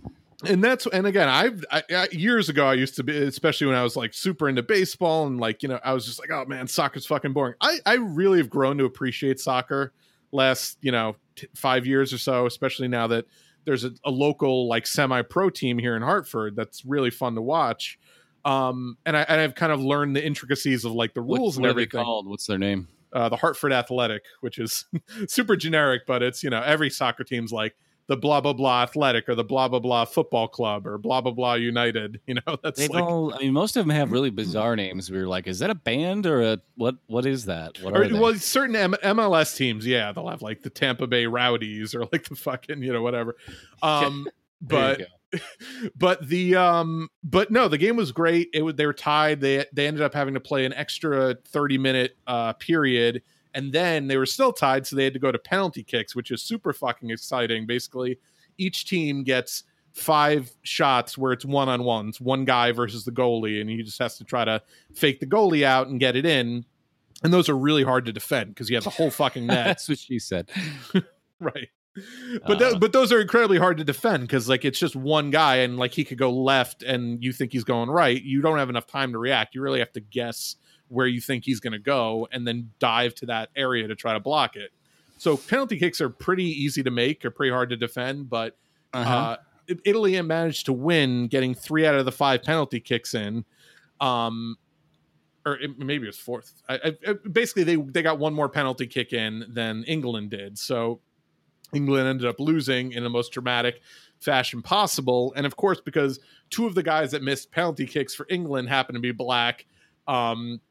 and 0.45 0.63
that's 0.63 0.85
and 0.87 1.07
again 1.07 1.27
I've 1.29 1.65
I, 1.71 1.83
I, 1.89 2.07
years 2.11 2.49
ago 2.49 2.67
I 2.67 2.73
used 2.73 2.95
to 2.97 3.03
be 3.03 3.17
especially 3.17 3.67
when 3.67 3.75
I 3.75 3.83
was 3.83 3.95
like 3.95 4.13
super 4.13 4.47
into 4.49 4.61
baseball 4.61 5.25
and 5.25 5.39
like 5.39 5.63
you 5.63 5.69
know 5.69 5.79
I 5.83 5.93
was 5.93 6.05
just 6.05 6.19
like 6.19 6.29
oh 6.29 6.45
man 6.45 6.67
soccer's 6.67 7.05
fucking 7.05 7.31
boring 7.33 7.55
I 7.61 7.79
I 7.85 7.93
really 7.95 8.37
have 8.39 8.49
grown 8.49 8.77
to 8.79 8.83
appreciate 8.85 9.39
soccer 9.39 9.93
last 10.33 10.77
you 10.81 10.91
know 10.91 11.15
t- 11.37 11.47
five 11.55 11.87
years 11.87 12.11
or 12.13 12.17
so 12.17 12.45
especially 12.45 12.89
now 12.89 13.07
that 13.07 13.25
there's 13.65 13.83
a, 13.83 13.91
a 14.03 14.11
local 14.11 14.67
like 14.67 14.87
semi 14.87 15.21
pro 15.21 15.49
team 15.49 15.77
here 15.77 15.95
in 15.95 16.01
Hartford 16.01 16.55
that's 16.55 16.85
really 16.85 17.09
fun 17.09 17.35
to 17.35 17.41
watch 17.41 17.99
um 18.45 18.97
and 19.05 19.17
I 19.17 19.21
and 19.23 19.41
I've 19.41 19.55
kind 19.55 19.71
of 19.71 19.81
learned 19.81 20.15
the 20.15 20.25
intricacies 20.25 20.85
of 20.85 20.91
like 20.93 21.13
the 21.13 21.21
What, 21.21 21.39
rules 21.39 21.57
and 21.57 21.63
what 21.63 21.71
are 21.71 21.73
they 21.73 21.81
everything? 21.83 22.05
What's 22.27 22.47
their 22.47 22.57
name? 22.59 22.87
uh, 23.13 23.29
the 23.29 23.37
Hartford 23.37 23.71
Athletic, 23.71 24.23
which 24.41 24.59
is 24.59 24.85
super 25.27 25.55
generic, 25.55 26.03
but 26.05 26.21
it's 26.21 26.43
you 26.43 26.49
know 26.49 26.61
every 26.61 26.89
soccer 26.89 27.23
team's 27.23 27.51
like 27.51 27.75
the 28.07 28.17
blah 28.17 28.41
blah 28.41 28.53
blah 28.53 28.83
Athletic 28.83 29.27
or 29.27 29.35
the 29.35 29.43
blah 29.43 29.67
blah 29.67 29.79
blah 29.79 30.05
Football 30.05 30.47
Club 30.47 30.85
or 30.85 30.97
blah 30.97 31.21
blah 31.21 31.31
blah 31.31 31.53
United. 31.55 32.21
You 32.27 32.35
know 32.35 32.57
that's 32.63 32.79
They've 32.79 32.89
like 32.89 33.03
all. 33.03 33.33
I 33.33 33.37
mean, 33.39 33.53
most 33.53 33.77
of 33.77 33.85
them 33.85 33.95
have 33.95 34.11
really 34.11 34.31
bizarre 34.31 34.75
names. 34.75 35.11
We 35.11 35.19
were 35.19 35.27
like, 35.27 35.47
is 35.47 35.59
that 35.59 35.69
a 35.69 35.75
band 35.75 36.25
or 36.25 36.41
a 36.41 36.59
what? 36.75 36.95
What 37.05 37.25
is 37.25 37.45
that? 37.45 37.81
What 37.81 37.93
are 37.93 38.03
or, 38.03 38.07
they? 38.07 38.19
well 38.19 38.33
certain 38.35 38.75
M- 38.75 38.95
MLS 39.03 39.55
teams, 39.55 39.85
yeah, 39.85 40.11
they'll 40.11 40.27
have 40.27 40.41
like 40.41 40.63
the 40.63 40.71
Tampa 40.71 41.05
Bay 41.05 41.27
Rowdies 41.27 41.93
or 41.93 42.07
like 42.11 42.27
the 42.27 42.35
fucking 42.35 42.81
you 42.81 42.91
know 42.91 43.01
whatever. 43.01 43.35
Um, 43.83 44.27
but 44.61 45.01
but 45.95 46.27
the 46.27 46.55
um 46.55 47.09
but 47.23 47.51
no 47.51 47.67
the 47.67 47.77
game 47.77 47.95
was 47.95 48.11
great 48.11 48.49
it 48.53 48.61
was 48.61 48.75
they 48.75 48.85
were 48.85 48.93
tied 48.93 49.41
they 49.41 49.65
they 49.73 49.87
ended 49.87 50.01
up 50.01 50.13
having 50.13 50.33
to 50.33 50.39
play 50.39 50.65
an 50.65 50.73
extra 50.73 51.35
30 51.47 51.77
minute 51.77 52.17
uh 52.27 52.53
period 52.53 53.21
and 53.55 53.73
then 53.73 54.07
they 54.07 54.17
were 54.17 54.25
still 54.25 54.53
tied 54.53 54.85
so 54.85 54.95
they 54.95 55.05
had 55.05 55.13
to 55.13 55.19
go 55.19 55.31
to 55.31 55.39
penalty 55.39 55.83
kicks 55.83 56.15
which 56.15 56.29
is 56.29 56.43
super 56.43 56.73
fucking 56.73 57.09
exciting. 57.09 57.65
Basically 57.65 58.19
each 58.57 58.85
team 58.85 59.23
gets 59.23 59.63
five 59.93 60.53
shots 60.63 61.17
where 61.17 61.31
it's 61.31 61.45
one 61.45 61.69
on 61.69 61.83
ones 61.83 62.21
one 62.21 62.45
guy 62.45 62.71
versus 62.71 63.05
the 63.05 63.11
goalie 63.11 63.61
and 63.61 63.69
he 63.69 63.81
just 63.81 63.97
has 63.97 64.17
to 64.17 64.23
try 64.23 64.45
to 64.45 64.61
fake 64.93 65.19
the 65.19 65.25
goalie 65.25 65.63
out 65.63 65.87
and 65.87 65.99
get 65.99 66.15
it 66.15 66.25
in. 66.25 66.65
And 67.23 67.33
those 67.33 67.49
are 67.49 67.57
really 67.57 67.83
hard 67.83 68.05
to 68.05 68.13
defend 68.13 68.49
because 68.49 68.69
you 68.69 68.75
have 68.75 68.83
the 68.83 68.89
whole 68.91 69.09
fucking 69.09 69.47
net. 69.47 69.65
That's 69.65 69.89
what 69.89 69.97
she 69.97 70.19
said. 70.19 70.49
right. 71.39 71.69
But 72.45 72.61
Uh, 72.61 72.77
but 72.79 72.91
those 72.91 73.11
are 73.11 73.21
incredibly 73.21 73.57
hard 73.57 73.77
to 73.77 73.83
defend 73.83 74.23
because 74.23 74.49
like 74.49 74.65
it's 74.65 74.77
just 74.77 74.95
one 74.95 75.31
guy 75.31 75.57
and 75.57 75.77
like 75.77 75.93
he 75.93 76.03
could 76.03 76.17
go 76.17 76.29
left 76.29 76.83
and 76.83 77.23
you 77.23 77.31
think 77.31 77.53
he's 77.53 77.63
going 77.63 77.89
right. 77.89 78.21
You 78.21 78.41
don't 78.41 78.57
have 78.57 78.69
enough 78.69 78.85
time 78.85 79.13
to 79.13 79.17
react. 79.17 79.55
You 79.55 79.61
really 79.61 79.79
have 79.79 79.93
to 79.93 80.01
guess 80.01 80.57
where 80.87 81.07
you 81.07 81.19
think 81.21 81.43
he's 81.45 81.59
going 81.59 81.73
to 81.73 81.79
go 81.79 82.27
and 82.31 82.47
then 82.47 82.71
dive 82.79 83.13
to 83.15 83.25
that 83.25 83.49
area 83.55 83.87
to 83.87 83.95
try 83.95 84.13
to 84.13 84.19
block 84.19 84.55
it 84.55 84.71
so 85.17 85.37
penalty 85.37 85.77
kicks 85.79 86.01
are 86.01 86.09
pretty 86.09 86.43
easy 86.45 86.83
to 86.83 86.91
make 86.91 87.23
or 87.25 87.31
pretty 87.31 87.51
hard 87.51 87.69
to 87.69 87.77
defend 87.77 88.29
but 88.29 88.57
Uh-huh. 88.93 89.13
uh, 89.13 89.37
Italy 89.83 90.21
managed 90.21 90.67
to 90.67 90.73
win, 90.73 91.27
getting 91.27 91.55
three 91.55 91.87
out 91.87 91.95
of 91.95 92.05
the 92.05 92.11
five 92.11 92.43
penalty 92.43 92.79
kicks 92.79 93.15
in. 93.15 93.43
Um, 93.99 94.57
or 95.43 95.57
it, 95.59 95.77
maybe 95.79 96.03
it 96.03 96.09
was 96.09 96.17
fourth. 96.19 96.61
I, 96.69 96.95
I, 97.07 97.13
basically, 97.31 97.63
they 97.63 97.75
they 97.75 98.01
got 98.03 98.19
one 98.19 98.33
more 98.33 98.47
penalty 98.47 98.85
kick 98.85 99.11
in 99.11 99.43
than 99.49 99.83
England 99.85 100.29
did. 100.29 100.59
So 100.59 100.99
England 101.73 102.07
ended 102.07 102.27
up 102.27 102.39
losing 102.39 102.91
in 102.91 103.03
the 103.03 103.09
most 103.09 103.31
dramatic 103.31 103.81
fashion 104.19 104.61
possible. 104.61 105.33
And 105.35 105.45
of 105.47 105.55
course, 105.55 105.81
because 105.81 106.19
two 106.51 106.67
of 106.67 106.75
the 106.75 106.83
guys 106.83 107.09
that 107.11 107.23
missed 107.23 107.51
penalty 107.51 107.87
kicks 107.87 108.13
for 108.13 108.27
England 108.29 108.69
happened 108.69 108.97
to 108.97 109.01
be 109.01 109.11
black. 109.11 109.65
Um, 110.07 110.61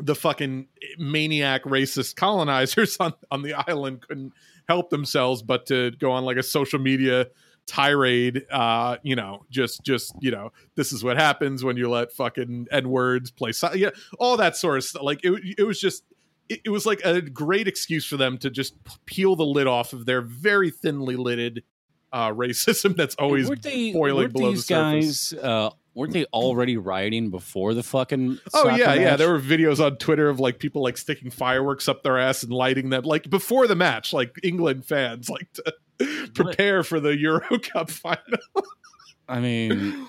the 0.00 0.14
fucking 0.14 0.68
maniac 0.98 1.62
racist 1.64 2.16
colonizers 2.16 2.96
on, 3.00 3.12
on 3.30 3.42
the 3.42 3.54
island 3.54 4.00
couldn't 4.06 4.32
help 4.68 4.90
themselves 4.90 5.42
but 5.42 5.66
to 5.66 5.90
go 5.92 6.12
on 6.12 6.24
like 6.24 6.36
a 6.36 6.42
social 6.42 6.78
media 6.78 7.26
tirade 7.66 8.46
uh 8.50 8.96
you 9.02 9.14
know 9.14 9.44
just 9.50 9.84
just 9.84 10.14
you 10.20 10.30
know 10.30 10.50
this 10.74 10.90
is 10.92 11.04
what 11.04 11.18
happens 11.18 11.62
when 11.62 11.76
you 11.76 11.88
let 11.88 12.10
fucking 12.12 12.66
n 12.70 12.88
words 12.88 13.30
play 13.30 13.52
so- 13.52 13.74
yeah 13.74 13.90
all 14.18 14.36
that 14.38 14.56
sort 14.56 14.78
of 14.78 14.84
stuff 14.84 15.02
like 15.02 15.20
it, 15.22 15.56
it 15.58 15.64
was 15.64 15.78
just 15.78 16.02
it, 16.48 16.60
it 16.64 16.70
was 16.70 16.86
like 16.86 17.00
a 17.04 17.20
great 17.20 17.68
excuse 17.68 18.06
for 18.06 18.16
them 18.16 18.38
to 18.38 18.48
just 18.48 18.74
peel 19.04 19.36
the 19.36 19.44
lid 19.44 19.66
off 19.66 19.92
of 19.92 20.06
their 20.06 20.22
very 20.22 20.70
thinly 20.70 21.16
lidded 21.16 21.62
uh 22.12 22.28
racism 22.32 22.96
that's 22.96 23.14
always 23.16 23.50
they, 23.60 23.92
boiling 23.92 24.30
below 24.30 24.50
these 24.50 24.66
the 24.66 24.74
surface. 24.74 25.32
guys? 25.32 25.44
Uh, 25.44 25.70
weren't 25.98 26.12
they 26.12 26.24
already 26.26 26.76
rioting 26.76 27.28
before 27.28 27.74
the 27.74 27.82
fucking? 27.82 28.38
Oh 28.54 28.68
yeah, 28.76 28.94
yeah. 28.94 29.16
There 29.16 29.30
were 29.32 29.40
videos 29.40 29.84
on 29.84 29.96
Twitter 29.96 30.28
of 30.28 30.38
like 30.38 30.60
people 30.60 30.80
like 30.80 30.96
sticking 30.96 31.30
fireworks 31.30 31.88
up 31.88 32.04
their 32.04 32.18
ass 32.18 32.44
and 32.44 32.52
lighting 32.52 32.90
them 32.90 33.02
like 33.02 33.28
before 33.28 33.66
the 33.66 33.74
match, 33.74 34.12
like 34.12 34.36
England 34.44 34.84
fans 34.84 35.28
like 35.28 35.52
to 35.54 36.30
prepare 36.34 36.84
for 36.84 37.00
the 37.00 37.16
Euro 37.18 37.58
Cup 37.72 37.90
final. 37.90 38.22
I 39.28 39.40
mean, 39.40 40.06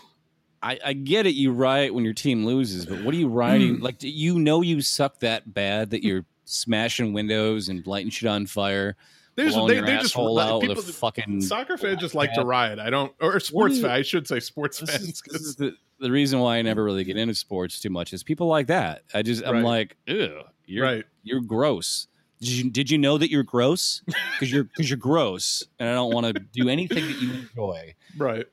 I, 0.62 0.80
I 0.86 0.94
get 0.94 1.26
it. 1.26 1.34
You 1.34 1.52
riot 1.52 1.96
when 1.96 2.06
your 2.06 2.14
team 2.14 2.46
loses, 2.46 2.86
but 2.86 3.04
what 3.04 3.16
are 3.16 3.18
you 3.18 3.28
rioting? 3.28 3.80
like, 3.82 3.98
do 3.98 4.08
you 4.08 4.38
know 4.38 4.62
you 4.62 4.82
suck 4.82 5.20
that 5.22 5.52
bad 5.52 5.90
that 5.90 6.04
you're 6.04 6.26
smashing 6.46 7.14
windows 7.14 7.68
and 7.68 7.86
lighting 7.88 8.12
shit 8.12 8.30
on 8.30 8.46
fire, 8.46 8.96
There's 9.44 9.56
they, 9.56 9.82
they 9.82 9.98
just 9.98 10.18
out 10.18 10.62
people, 10.62 10.78
a 10.78 10.82
fucking. 10.82 11.42
soccer 11.42 11.78
fans 11.78 12.00
just 12.00 12.16
like 12.16 12.34
to 12.34 12.44
riot. 12.44 12.80
I 12.80 12.90
don't 12.90 13.14
or 13.22 13.40
sports 13.40 13.76
fans. 13.80 13.86
I 13.92 14.02
should 14.02 14.28
say 14.28 14.40
sports 14.40 14.80
This 14.80 14.90
fans. 14.92 15.04
is, 15.10 15.22
this 15.26 15.42
is 15.42 15.56
the, 15.56 15.76
the 16.00 16.12
reason 16.12 16.40
why 16.40 16.58
I 16.58 16.62
never 16.62 16.84
really 16.84 17.04
get 17.04 17.18
into 17.18 17.34
sports 17.36 17.80
too 17.80 17.90
much 17.90 18.14
is 18.14 18.24
people 18.24 18.48
like 18.48 18.68
that. 18.68 19.04
I 19.14 19.22
just 19.22 19.44
I'm 19.46 19.56
Right. 19.56 19.64
like, 19.64 19.98
ew, 20.08 20.42
you're 20.66 20.86
right. 20.86 21.06
you're 21.24 21.42
gross. 21.42 22.08
Did 22.42 22.50
you, 22.52 22.70
did 22.70 22.90
you 22.90 22.98
know 22.98 23.18
that 23.18 23.30
you're 23.30 23.44
gross? 23.44 24.02
Because 24.34 24.52
you're 24.52 24.64
because 24.64 24.90
you're 24.90 24.98
gross, 24.98 25.64
and 25.78 25.90
I 25.90 25.94
don't 25.94 26.14
want 26.14 26.26
to 26.28 26.34
do 26.34 26.70
anything 26.70 27.06
that 27.06 27.22
you 27.22 27.34
enjoy. 27.34 27.96
Right. 28.18 28.46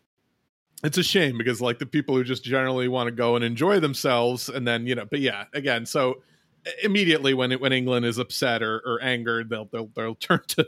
It's 0.84 0.99
a 0.99 1.03
shame 1.03 1.39
because 1.39 1.61
like 1.61 1.78
the 1.78 1.87
people 1.87 2.14
who 2.16 2.22
just 2.24 2.45
generally 2.45 2.87
want 2.89 3.07
to 3.09 3.11
go 3.12 3.34
and 3.37 3.45
enjoy 3.45 3.80
themselves 3.80 4.49
and 4.49 4.66
then, 4.68 4.87
you 4.87 4.95
know, 4.95 5.07
but 5.11 5.20
yeah, 5.20 5.45
again, 5.55 5.87
so 5.87 6.20
immediately 6.82 7.34
when 7.34 7.52
it, 7.52 7.60
when 7.60 7.72
England 7.72 8.04
is 8.06 8.18
upset 8.18 8.62
or, 8.62 8.80
or 8.84 9.02
angered, 9.02 9.48
they'll 9.50 9.66
they'll 9.66 9.88
they'll 9.94 10.14
turn 10.20 10.40
to, 10.48 10.64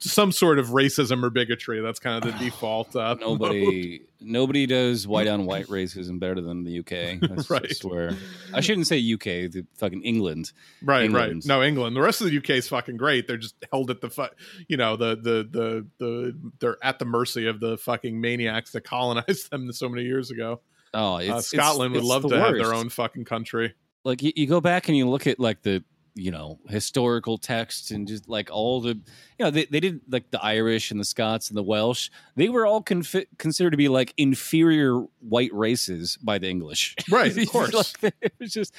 to 0.00 0.08
some 0.08 0.32
sort 0.32 0.58
of 0.58 0.68
racism 0.68 1.22
or 1.22 1.30
bigotry. 1.30 1.80
That's 1.80 1.98
kind 1.98 2.24
of 2.24 2.32
the 2.32 2.38
default. 2.44 2.94
Uh, 2.94 3.16
mode. 3.20 3.40
Nobody 3.40 4.02
nobody 4.20 4.66
does 4.66 5.06
white 5.06 5.28
on 5.28 5.46
white 5.46 5.66
racism 5.68 6.18
better 6.18 6.40
than 6.40 6.64
the 6.64 6.80
UK. 6.80 7.20
That's, 7.28 7.48
Right. 7.50 7.66
I 7.70 7.72
swear. 7.72 8.16
I 8.52 8.60
shouldn't 8.60 8.86
say 8.88 8.98
UK. 9.12 9.50
The 9.50 9.64
fucking 9.76 10.02
England. 10.02 10.52
right, 10.82 11.04
England. 11.04 11.42
right. 11.44 11.46
No, 11.46 11.62
England. 11.62 11.94
The 11.96 12.00
rest 12.02 12.20
of 12.20 12.28
the 12.30 12.36
UK 12.36 12.50
is 12.50 12.68
fucking 12.68 12.96
great. 12.96 13.26
They're 13.26 13.36
just 13.36 13.54
held 13.72 13.90
at 13.90 14.00
the 14.00 14.10
fu- 14.10 14.26
you 14.68 14.76
know, 14.76 14.96
the 14.96 15.16
the 15.16 15.48
the 15.50 15.86
the 15.98 16.38
they're 16.60 16.76
at 16.82 16.98
the 16.98 17.04
mercy 17.04 17.46
of 17.46 17.60
the 17.60 17.76
fucking 17.78 18.20
maniacs 18.20 18.72
that 18.72 18.82
colonized 18.82 19.50
them 19.50 19.70
so 19.72 19.88
many 19.88 20.02
years 20.04 20.30
ago. 20.30 20.60
Oh, 20.94 21.18
it's, 21.18 21.28
Uh, 21.28 21.32
it's- 21.32 21.46
Scotland 21.48 21.92
would 21.92 21.98
it's 22.00 22.08
love 22.08 22.26
to 22.28 22.38
have 22.40 22.54
their 22.54 22.72
own 22.74 22.88
fucking 22.88 23.24
country. 23.26 23.74
Like 24.08 24.22
you, 24.22 24.32
you 24.34 24.46
go 24.46 24.60
back 24.60 24.88
and 24.88 24.96
you 24.96 25.08
look 25.08 25.26
at 25.26 25.38
like 25.38 25.62
the 25.62 25.84
you 26.14 26.32
know 26.32 26.58
historical 26.68 27.38
texts 27.38 27.92
and 27.92 28.08
just 28.08 28.28
like 28.28 28.48
all 28.50 28.80
the 28.80 28.88
you 28.88 29.44
know 29.44 29.50
they, 29.52 29.66
they 29.66 29.78
did 29.78 30.00
like 30.10 30.28
the 30.32 30.42
irish 30.44 30.90
and 30.90 30.98
the 30.98 31.04
scots 31.04 31.48
and 31.48 31.56
the 31.56 31.62
welsh 31.62 32.10
they 32.34 32.48
were 32.48 32.66
all 32.66 32.82
confi- 32.82 33.26
considered 33.38 33.70
to 33.70 33.76
be 33.76 33.86
like 33.88 34.14
inferior 34.16 34.98
white 35.20 35.52
races 35.54 36.16
by 36.20 36.36
the 36.38 36.48
english 36.48 36.96
Right, 37.10 37.36
of 37.36 37.48
course. 37.50 37.92
like, 38.02 38.14
it 38.20 38.32
was 38.40 38.52
just 38.52 38.74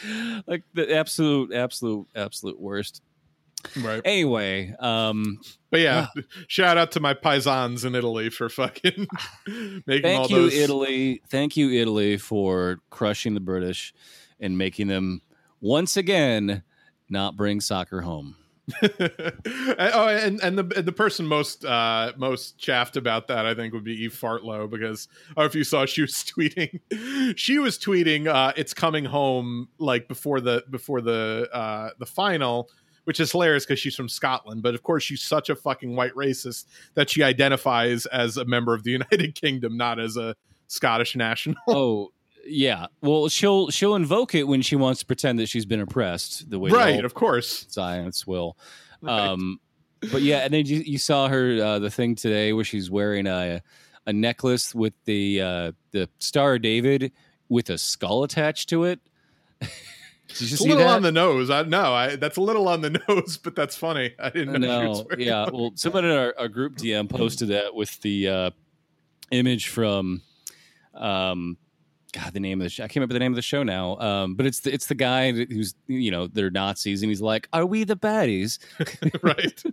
like 0.48 0.64
the 0.74 0.94
absolute 0.94 1.54
absolute 1.54 2.08
absolute 2.14 2.60
worst 2.60 3.02
Right. 3.78 4.02
anyway 4.06 4.74
um 4.80 5.40
But 5.70 5.82
yeah, 5.82 6.08
shout 6.48 6.78
out 6.78 6.92
to 6.94 7.00
my 7.02 7.14
paisans 7.14 7.86
in 7.86 7.94
Italy 7.96 8.30
for 8.30 8.48
fucking 8.50 9.08
making 9.86 10.16
all 10.18 10.28
thank 10.28 10.30
you 10.30 10.36
those. 10.44 10.54
italy 10.54 11.22
thank 11.30 11.56
you 11.58 11.70
italy 11.72 12.18
for 12.18 12.80
crushing 12.90 13.34
the 13.34 13.40
british 13.42 13.94
and 14.40 14.58
making 14.58 14.88
them 14.88 15.22
once 15.62 15.98
again 15.98 16.64
not 17.10 17.36
bring 17.36 17.60
soccer 17.60 18.02
home 18.02 18.36
oh, 18.84 20.08
and 20.08 20.40
and 20.42 20.58
the 20.58 20.74
and 20.76 20.86
the 20.86 20.92
person 20.92 21.26
most 21.26 21.66
uh 21.66 22.12
most 22.18 22.58
chaffed 22.58 22.98
about 22.98 23.28
that 23.28 23.46
I 23.46 23.56
think 23.56 23.74
would 23.74 23.84
be 23.84 24.04
Eve 24.04 24.14
Fartlow 24.14 24.70
because 24.70 25.08
or 25.36 25.46
if 25.46 25.56
you 25.56 25.64
saw 25.64 25.86
she 25.86 26.02
was 26.02 26.14
tweeting, 26.38 26.80
she 27.36 27.58
was 27.58 27.80
tweeting 27.80 28.28
uh 28.28 28.54
it's 28.56 28.74
coming 28.74 29.06
home 29.06 29.70
like 29.80 30.08
before 30.08 30.40
the 30.40 30.64
before 30.70 31.02
the 31.02 31.50
uh 31.52 31.90
the 32.00 32.06
final. 32.06 32.70
which 33.06 33.20
is 33.20 33.32
hilarious 33.32 33.66
because 33.66 33.80
she's 33.80 33.96
from 33.96 34.08
Scotland. 34.08 34.62
But 34.62 34.76
of 34.76 34.84
course, 34.84 35.04
she's 35.04 35.24
such 35.24 35.50
a 35.50 35.56
fucking 35.56 35.96
white 35.96 36.14
racist 36.14 36.66
that 36.94 37.10
she 37.10 37.24
identifies 37.24 38.06
as 38.08 38.38
a 38.38 38.46
member 38.46 38.76
of 38.76 38.84
the 38.84 38.92
United 39.00 39.34
Kingdom, 39.34 39.78
not 39.78 40.00
as 40.00 40.16
a 40.16 40.36
Scottish 40.68 41.16
national. 41.16 41.56
oh 41.68 42.12
yeah. 42.46 42.88
Well, 43.02 43.30
she'll 43.30 43.70
she'll 43.70 43.96
invoke 43.96 44.36
it 44.36 44.44
when 44.44 44.62
she 44.62 44.76
wants 44.76 45.02
to 45.02 45.06
pretend 45.06 45.40
that 45.40 45.48
she's 45.48 45.66
been 45.66 45.82
oppressed. 45.82 46.50
The 46.50 46.60
way 46.60 46.72
right, 46.72 47.04
of 47.04 47.14
course. 47.14 47.66
science 47.70 48.26
will. 48.26 48.58
Right. 49.02 49.20
Um, 49.20 49.60
but 50.12 50.22
yeah, 50.22 50.40
and 50.40 50.54
then 50.54 50.66
you, 50.66 50.80
you 50.80 50.98
saw 50.98 51.28
her 51.28 51.62
uh, 51.62 51.80
the 51.80 51.90
thing 51.90 52.16
today 52.16 52.54
where 52.54 52.64
she's 52.66 52.90
wearing 52.90 53.28
a 53.28 53.62
a 54.06 54.14
necklace 54.14 54.74
with 54.74 54.94
the 55.06 55.42
uh, 55.42 55.72
the 55.92 56.10
Star 56.20 56.56
of 56.56 56.62
David 56.62 57.12
with 57.50 57.70
a 57.70 57.78
skull 57.78 58.24
attached 58.24 58.70
to 58.70 58.86
it. 58.86 59.00
It's 60.32 60.62
a 60.62 60.64
little 60.64 60.78
that? 60.78 60.90
on 60.90 61.02
the 61.02 61.12
nose. 61.12 61.50
I 61.50 61.64
no, 61.64 61.94
I 61.94 62.16
that's 62.16 62.38
a 62.38 62.42
little 62.42 62.68
on 62.68 62.82
the 62.82 63.02
nose, 63.10 63.38
but 63.38 63.56
that's 63.56 63.76
funny. 63.76 64.14
I 64.20 64.30
didn't 64.30 64.62
know. 64.62 64.82
she 64.82 64.88
was 64.88 65.00
no, 65.00 65.16
yeah. 65.18 65.44
one. 65.46 65.54
Well, 65.54 65.72
someone 65.76 66.06
in 66.06 66.12
our, 66.12 66.36
our 66.38 66.48
group 66.48 66.76
DM 66.76 67.10
posted 67.10 67.48
that 67.50 67.74
with 67.74 68.00
the 68.02 68.28
uh, 68.28 68.52
image 69.32 69.70
from, 69.70 70.22
um, 70.94 71.58
God, 72.12 72.34
the 72.34 72.39
name 72.39 72.60
of 72.60 72.66
the 72.66 72.70
show. 72.70 72.84
I 72.84 72.88
can't 72.88 72.97
remember 72.97 73.14
the 73.14 73.20
name 73.20 73.32
of 73.32 73.36
the 73.36 73.41
show 73.41 73.64
now. 73.64 73.97
Um, 73.99 74.36
but 74.36 74.45
it's 74.45 74.62
the 74.62 74.74
it's 74.74 74.88
the 74.88 74.95
guy 74.95 75.32
who's 75.32 75.76
you 75.88 76.12
know 76.12 76.28
they're 76.28 76.49
Nazis 76.49 77.03
and 77.03 77.10
he's 77.10 77.22
like, 77.22 77.47
"Are 77.53 77.66
we 77.66 77.84
the 77.84 77.95
baddies?" 77.95 78.60
right. 79.24 79.64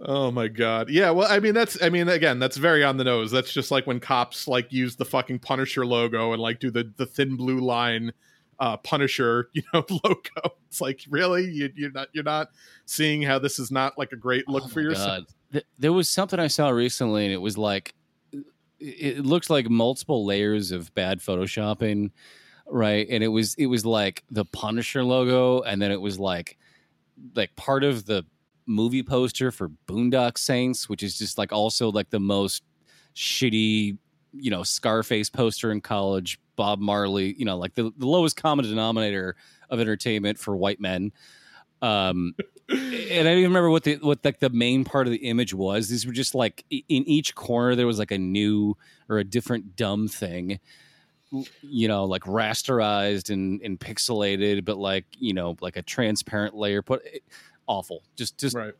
Oh 0.00 0.30
my 0.30 0.48
god. 0.48 0.90
Yeah, 0.90 1.10
well, 1.10 1.30
I 1.30 1.40
mean 1.40 1.54
that's 1.54 1.80
I 1.82 1.88
mean 1.88 2.08
again, 2.08 2.38
that's 2.38 2.56
very 2.56 2.82
on 2.82 2.96
the 2.96 3.04
nose. 3.04 3.30
That's 3.30 3.52
just 3.52 3.70
like 3.70 3.86
when 3.86 4.00
cops 4.00 4.48
like 4.48 4.72
use 4.72 4.96
the 4.96 5.04
fucking 5.04 5.40
Punisher 5.40 5.86
logo 5.86 6.32
and 6.32 6.42
like 6.42 6.58
do 6.58 6.70
the 6.70 6.92
the 6.96 7.06
thin 7.06 7.36
blue 7.36 7.60
line 7.60 8.12
uh 8.58 8.76
Punisher, 8.78 9.50
you 9.54 9.62
know, 9.72 9.84
logo. 10.04 10.54
It's 10.68 10.80
like, 10.80 11.00
really? 11.08 11.44
You 11.44 11.70
you're 11.76 11.92
not 11.92 12.08
you're 12.12 12.24
not 12.24 12.48
seeing 12.86 13.22
how 13.22 13.38
this 13.38 13.58
is 13.58 13.70
not 13.70 13.98
like 13.98 14.12
a 14.12 14.16
great 14.16 14.48
look 14.48 14.64
Oh 14.64 14.68
for 14.68 14.80
yourself. 14.80 15.26
God. 15.52 15.64
There 15.78 15.92
was 15.92 16.08
something 16.08 16.38
I 16.38 16.46
saw 16.46 16.68
recently, 16.70 17.24
and 17.24 17.32
it 17.32 17.38
was 17.38 17.58
like 17.58 17.94
it 18.80 19.24
looks 19.24 19.50
like 19.50 19.68
multiple 19.68 20.24
layers 20.24 20.72
of 20.72 20.92
bad 20.94 21.20
photoshopping, 21.20 22.10
right? 22.66 23.06
And 23.10 23.22
it 23.22 23.28
was 23.28 23.54
it 23.54 23.66
was 23.66 23.84
like 23.84 24.24
the 24.30 24.44
Punisher 24.44 25.04
logo, 25.04 25.60
and 25.62 25.80
then 25.80 25.92
it 25.92 26.00
was 26.00 26.18
like 26.18 26.58
like 27.34 27.54
part 27.56 27.84
of 27.84 28.06
the 28.06 28.24
movie 28.66 29.02
poster 29.02 29.50
for 29.50 29.70
Boondock 29.86 30.38
Saints, 30.38 30.88
which 30.88 31.02
is 31.02 31.18
just 31.18 31.38
like 31.38 31.52
also 31.52 31.90
like 31.90 32.10
the 32.10 32.20
most 32.20 32.62
shitty, 33.14 33.98
you 34.32 34.50
know, 34.50 34.62
Scarface 34.62 35.28
poster 35.28 35.70
in 35.72 35.80
college. 35.80 36.38
Bob 36.56 36.78
Marley, 36.78 37.34
you 37.38 37.46
know, 37.46 37.56
like 37.56 37.74
the, 37.74 37.90
the 37.96 38.06
lowest 38.06 38.36
common 38.36 38.66
denominator 38.66 39.34
of 39.70 39.80
entertainment 39.80 40.38
for 40.38 40.54
white 40.54 40.78
men. 40.78 41.10
Um, 41.82 42.34
and 42.68 42.78
I 42.78 43.22
don't 43.22 43.38
even 43.38 43.50
remember 43.50 43.70
what 43.70 43.84
the 43.84 43.96
what 43.96 44.24
like 44.24 44.38
the 44.40 44.50
main 44.50 44.84
part 44.84 45.06
of 45.06 45.12
the 45.12 45.28
image 45.28 45.54
was. 45.54 45.88
These 45.88 46.06
were 46.06 46.12
just 46.12 46.34
like 46.34 46.64
in 46.70 46.82
each 46.88 47.34
corner 47.34 47.74
there 47.74 47.86
was 47.86 47.98
like 47.98 48.10
a 48.10 48.18
new 48.18 48.76
or 49.08 49.18
a 49.18 49.24
different 49.24 49.76
dumb 49.76 50.08
thing, 50.08 50.60
you 51.62 51.88
know, 51.88 52.04
like 52.04 52.22
rasterized 52.22 53.30
and 53.30 53.60
and 53.62 53.78
pixelated, 53.78 54.64
but 54.64 54.78
like 54.78 55.06
you 55.18 55.34
know, 55.34 55.56
like 55.60 55.76
a 55.76 55.82
transparent 55.82 56.54
layer. 56.54 56.82
Put 56.82 57.02
awful. 57.66 58.02
Just 58.16 58.38
just 58.38 58.56
Right. 58.56 58.74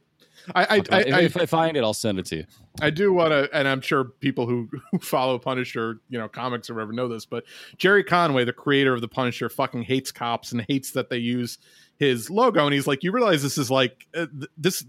I 0.54 0.62
I, 0.62 0.66
I, 0.66 0.76
if, 0.76 0.92
I, 0.92 1.20
if 1.20 1.36
I 1.36 1.46
find 1.46 1.76
it, 1.76 1.84
I'll 1.84 1.94
send 1.94 2.18
it 2.18 2.26
to 2.26 2.36
you. 2.36 2.44
I 2.80 2.90
do 2.90 3.12
want 3.12 3.32
to, 3.32 3.48
and 3.52 3.66
I'm 3.68 3.80
sure 3.80 4.04
people 4.04 4.46
who, 4.46 4.68
who 4.90 4.98
follow 4.98 5.38
Punisher, 5.38 6.00
you 6.08 6.18
know, 6.18 6.28
comics 6.28 6.70
or 6.70 6.74
whatever 6.74 6.92
know 6.92 7.08
this, 7.08 7.26
but 7.26 7.44
Gerry 7.78 8.04
Conway, 8.04 8.44
the 8.44 8.52
creator 8.52 8.94
of 8.94 9.00
the 9.00 9.08
Punisher, 9.08 9.48
fucking 9.48 9.82
hates 9.82 10.12
cops 10.12 10.52
and 10.52 10.62
hates 10.68 10.92
that 10.92 11.10
they 11.10 11.18
use 11.18 11.58
his 11.98 12.30
logo. 12.30 12.64
And 12.64 12.72
he's 12.72 12.86
like, 12.86 13.02
you 13.02 13.12
realize 13.12 13.42
this 13.42 13.58
is 13.58 13.70
like 13.70 14.06
uh, 14.14 14.26
this, 14.56 14.84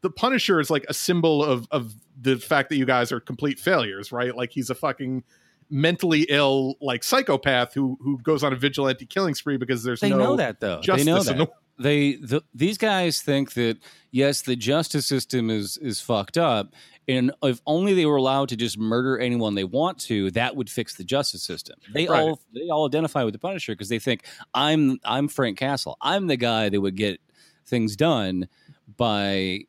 the 0.00 0.10
Punisher 0.10 0.60
is 0.60 0.70
like 0.70 0.86
a 0.88 0.94
symbol 0.94 1.44
of 1.44 1.66
of 1.70 1.94
the 2.20 2.36
fact 2.36 2.68
that 2.70 2.76
you 2.76 2.86
guys 2.86 3.12
are 3.12 3.20
complete 3.20 3.58
failures, 3.58 4.12
right? 4.12 4.34
Like 4.34 4.52
he's 4.52 4.70
a 4.70 4.74
fucking 4.74 5.24
mentally 5.70 6.26
ill 6.28 6.76
like 6.80 7.02
psychopath 7.02 7.74
who 7.74 7.98
who 8.00 8.18
goes 8.18 8.44
on 8.44 8.52
a 8.52 8.56
vigilante 8.56 9.06
killing 9.06 9.34
spree 9.34 9.56
because 9.56 9.82
there's 9.82 10.00
They 10.00 10.10
no 10.10 10.18
know 10.18 10.36
that 10.36 10.60
though. 10.60 10.76
They 10.76 10.82
justice 10.82 11.06
know 11.06 11.16
in 11.18 11.24
that. 11.24 11.36
the 11.38 11.50
they 11.78 12.14
the, 12.16 12.42
these 12.54 12.78
guys 12.78 13.20
think 13.20 13.54
that 13.54 13.78
yes 14.10 14.42
the 14.42 14.56
justice 14.56 15.06
system 15.06 15.50
is 15.50 15.76
is 15.78 16.00
fucked 16.00 16.38
up 16.38 16.72
and 17.08 17.32
if 17.42 17.60
only 17.66 17.92
they 17.94 18.06
were 18.06 18.16
allowed 18.16 18.48
to 18.48 18.56
just 18.56 18.78
murder 18.78 19.18
anyone 19.18 19.54
they 19.54 19.64
want 19.64 19.98
to 19.98 20.30
that 20.30 20.54
would 20.56 20.70
fix 20.70 20.94
the 20.94 21.04
justice 21.04 21.42
system 21.42 21.76
they 21.92 22.06
Right. 22.06 22.20
all 22.20 22.40
they 22.54 22.68
all 22.70 22.86
identify 22.86 23.24
with 23.24 23.32
the 23.34 23.38
punisher 23.40 23.72
because 23.72 23.88
they 23.88 23.98
think 23.98 24.24
i'm 24.54 24.98
i'm 25.04 25.26
frank 25.28 25.58
castle 25.58 25.96
i'm 26.00 26.28
the 26.28 26.36
guy 26.36 26.68
that 26.68 26.80
would 26.80 26.96
get 26.96 27.20
things 27.66 27.96
done 27.96 28.48
by 28.96 29.60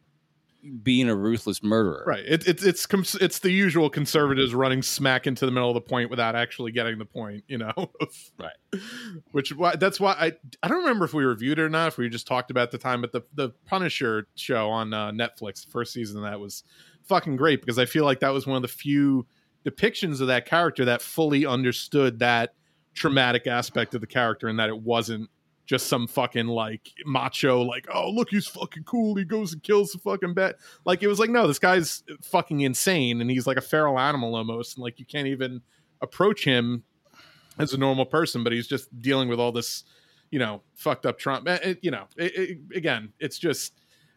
being 0.83 1.09
a 1.09 1.15
ruthless 1.15 1.61
murderer 1.63 2.03
Right. 2.05 2.23
It, 2.25 2.47
it's 2.47 2.63
it's 2.63 3.15
it's 3.15 3.39
the 3.39 3.51
usual 3.51 3.89
conservatives 3.89 4.53
running 4.53 4.81
smack 4.81 5.27
into 5.27 5.45
the 5.45 5.51
middle 5.51 5.69
of 5.69 5.75
the 5.75 5.81
point 5.81 6.09
without 6.09 6.35
actually 6.35 6.71
getting 6.71 6.97
the 6.97 7.05
point. 7.05 7.43
You 7.47 7.59
know. 7.59 7.73
Right. 8.37 8.81
Which 9.31 9.53
why 9.55 9.75
that's 9.75 9.99
why 9.99 10.11
I 10.13 10.33
I 10.61 10.67
don't 10.67 10.79
remember 10.79 11.05
if 11.05 11.13
we 11.13 11.23
reviewed 11.23 11.59
it 11.59 11.63
or 11.63 11.69
not. 11.69 11.89
If 11.89 11.97
we 11.97 12.09
just 12.09 12.27
talked 12.27 12.51
about 12.51 12.71
the 12.71 12.77
time, 12.77 13.01
but 13.01 13.11
the 13.11 13.21
the 13.33 13.49
Punisher 13.65 14.27
show 14.35 14.69
on 14.69 14.93
uh, 14.93 15.11
Netflix, 15.11 15.65
the 15.65 15.71
first 15.71 15.93
season 15.93 16.17
of 16.17 16.23
that 16.23 16.39
was 16.39 16.63
fucking 17.03 17.35
great 17.35 17.61
because 17.61 17.79
I 17.79 17.85
feel 17.85 18.03
like 18.03 18.19
that 18.19 18.29
was 18.29 18.45
one 18.45 18.57
of 18.57 18.61
the 18.61 18.67
few 18.67 19.25
depictions 19.65 20.21
of 20.21 20.27
that 20.27 20.45
character 20.45 20.85
that 20.85 21.01
fully 21.01 21.45
understood 21.45 22.19
that 22.19 22.53
traumatic 22.93 23.47
aspect 23.47 23.95
of 23.95 24.01
the 24.01 24.07
character 24.07 24.47
and 24.47 24.59
that 24.59 24.69
it 24.69 24.79
wasn't 24.79 25.29
just 25.65 25.87
some 25.87 26.07
fucking 26.07 26.47
like 26.47 26.91
macho 27.05 27.61
like 27.61 27.87
oh 27.93 28.09
look 28.09 28.29
he's 28.29 28.47
fucking 28.47 28.83
cool 28.83 29.15
he 29.15 29.23
goes 29.25 29.53
and 29.53 29.63
kills 29.63 29.91
the 29.91 29.97
fucking 29.99 30.33
bat 30.33 30.55
like 30.85 31.01
it 31.01 31.07
was 31.07 31.19
like 31.19 31.29
no 31.29 31.47
this 31.47 31.59
guy's 31.59 32.03
fucking 32.21 32.61
insane 32.61 33.19
and 33.21 33.29
he's 33.31 33.47
like 33.47 33.57
a 33.57 33.61
feral 33.61 33.97
animal 33.99 34.35
almost 34.35 34.77
and 34.77 34.83
like 34.83 34.99
you 34.99 35.05
can't 35.05 35.27
even 35.27 35.61
approach 36.01 36.43
him 36.43 36.83
as 37.57 37.73
a 37.73 37.77
normal 37.77 38.05
person 38.05 38.43
but 38.43 38.53
he's 38.53 38.67
just 38.67 38.87
dealing 39.01 39.27
with 39.27 39.39
all 39.39 39.51
this 39.51 39.83
you 40.29 40.39
know 40.39 40.61
fucked 40.75 41.05
up 41.05 41.17
trauma 41.17 41.59
it, 41.63 41.79
you 41.81 41.89
know 41.91 42.05
it, 42.17 42.35
it, 42.35 42.57
again 42.75 43.11
it's 43.19 43.39
just 43.39 43.73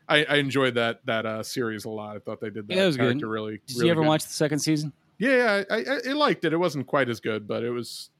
I, 0.09 0.25
I 0.25 0.35
enjoyed 0.37 0.75
that 0.75 1.01
that 1.07 1.25
uh 1.25 1.43
series 1.43 1.85
a 1.85 1.91
lot 1.91 2.17
i 2.17 2.19
thought 2.19 2.41
they 2.41 2.51
did 2.51 2.69
that 2.69 2.77
Yeah, 2.77 2.83
it 2.83 2.87
was 2.87 2.97
good. 2.97 3.23
really 3.23 3.61
did 3.67 3.77
really 3.77 3.87
you 3.87 3.93
ever 3.93 4.03
good. 4.03 4.09
watch 4.09 4.25
the 4.25 4.33
second 4.33 4.59
season 4.59 4.93
yeah, 5.21 5.65
I, 5.69 5.75
I, 5.79 5.85
I 6.11 6.13
liked 6.13 6.45
it. 6.45 6.53
It 6.53 6.59
wasn't 6.59 6.87
quite 6.87 7.09
as 7.09 7.19
good, 7.19 7.49
but 7.49 7.65
it 7.65 7.71
was. 7.71 8.11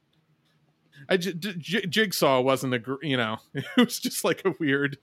I 1.09 1.17
j- 1.17 1.33
j- 1.33 1.85
Jigsaw 1.87 2.41
wasn't 2.41 2.73
a 2.75 2.79
gr- 2.79 3.03
you 3.03 3.17
know 3.17 3.37
it 3.53 3.65
was 3.77 3.99
just 3.99 4.23
like 4.23 4.43
a 4.45 4.53
weird 4.59 4.97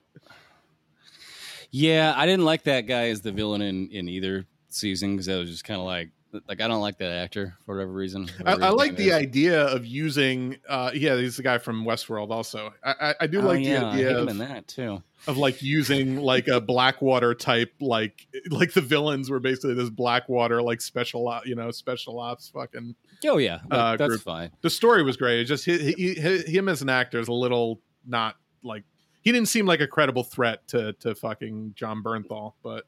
yeah 1.70 2.14
i 2.16 2.26
didn't 2.26 2.44
like 2.44 2.64
that 2.64 2.82
guy 2.82 3.09
as 3.09 3.20
the 3.22 3.32
villain 3.32 3.61
in 3.62 3.88
in 3.90 4.09
either 4.09 4.46
season 4.68 5.12
because 5.14 5.28
i 5.28 5.36
was 5.36 5.50
just 5.50 5.64
kind 5.64 5.80
of 5.80 5.86
like 5.86 6.11
like 6.48 6.61
i 6.61 6.68
don't 6.68 6.80
like 6.80 6.98
that 6.98 7.11
actor 7.12 7.57
for 7.64 7.74
whatever 7.74 7.92
reason 7.92 8.28
I, 8.44 8.54
whatever 8.54 8.62
I 8.62 8.66
his 8.68 8.74
like 8.76 8.96
the 8.96 9.09
is. 9.09 9.14
idea 9.14 9.62
of 9.66 9.86
using 9.86 10.57
uh 10.68 10.90
yeah 10.94 11.16
he's 11.16 11.36
the 11.36 11.42
guy 11.42 11.59
from 11.59 11.84
Westworld 11.84 12.30
also 12.30 12.72
I 12.84 12.94
I, 13.00 13.14
I 13.22 13.26
do 13.26 13.40
Oh, 13.40 13.46
like 13.46 13.64
yeah, 13.64 13.80
the 13.80 13.86
I 13.86 13.90
idea 13.92 14.18
of, 14.18 14.28
in 14.28 14.38
that 14.38 14.68
too. 14.68 15.02
of 15.26 15.38
like 15.38 15.62
using 15.62 16.16
like 16.18 16.46
a 16.48 16.61
Blackwater 16.61 17.34
type 17.34 17.72
like 17.80 18.26
like 18.50 18.72
the 18.74 18.82
villains 18.82 19.30
were 19.30 19.40
basically 19.40 19.74
this 19.74 19.88
Blackwater 19.88 20.61
like 20.62 20.82
special 20.82 21.40
you 21.46 21.54
know 21.54 21.70
special 21.70 22.20
ops 22.20 22.50
fucking 22.50 22.94
Oh 23.24 23.38
yeah, 23.38 23.60
that- 23.68 23.76
Uh, 23.78 23.96
that's 23.96 24.08
group. 24.08 24.20
fine. 24.22 24.50
the 24.62 24.70
story 24.70 25.02
was 25.02 25.16
great. 25.16 25.40
It's 25.40 25.48
just 25.48 25.64
he, 25.64 25.92
he, 25.92 26.14
he, 26.14 26.38
him 26.56 26.68
as 26.68 26.82
an 26.82 26.88
actor 26.88 27.18
is 27.20 27.28
a 27.28 27.32
little 27.32 27.80
not 28.06 28.36
like 28.62 28.84
he 29.22 29.32
didn't 29.32 29.48
seem 29.48 29.66
like 29.66 29.80
a 29.80 29.86
credible 29.86 30.22
threat 30.24 30.66
to 30.68 30.92
to 30.94 31.14
fucking 31.14 31.72
Jon 31.76 32.02
Bernthal, 32.02 32.52
but 32.62 32.84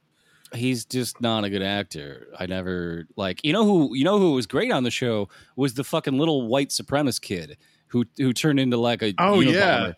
He's 0.54 0.86
just 0.86 1.20
not 1.20 1.44
a 1.44 1.50
good 1.50 1.60
actor. 1.62 2.28
I 2.38 2.46
never 2.46 3.06
like 3.16 3.44
you 3.44 3.52
know 3.52 3.64
who 3.64 3.94
you 3.94 4.04
know 4.04 4.18
who 4.18 4.32
was 4.32 4.46
great 4.46 4.72
on 4.72 4.82
the 4.82 4.90
show 4.90 5.28
was 5.56 5.74
the 5.74 5.84
fucking 5.84 6.16
little 6.16 6.46
white 6.48 6.70
supremacist 6.70 7.20
kid 7.20 7.58
who 7.88 8.06
who 8.16 8.32
turned 8.32 8.58
into 8.58 8.78
like 8.78 9.02
a 9.02 9.12
Oh, 9.18 9.40
yeah. 9.40 9.92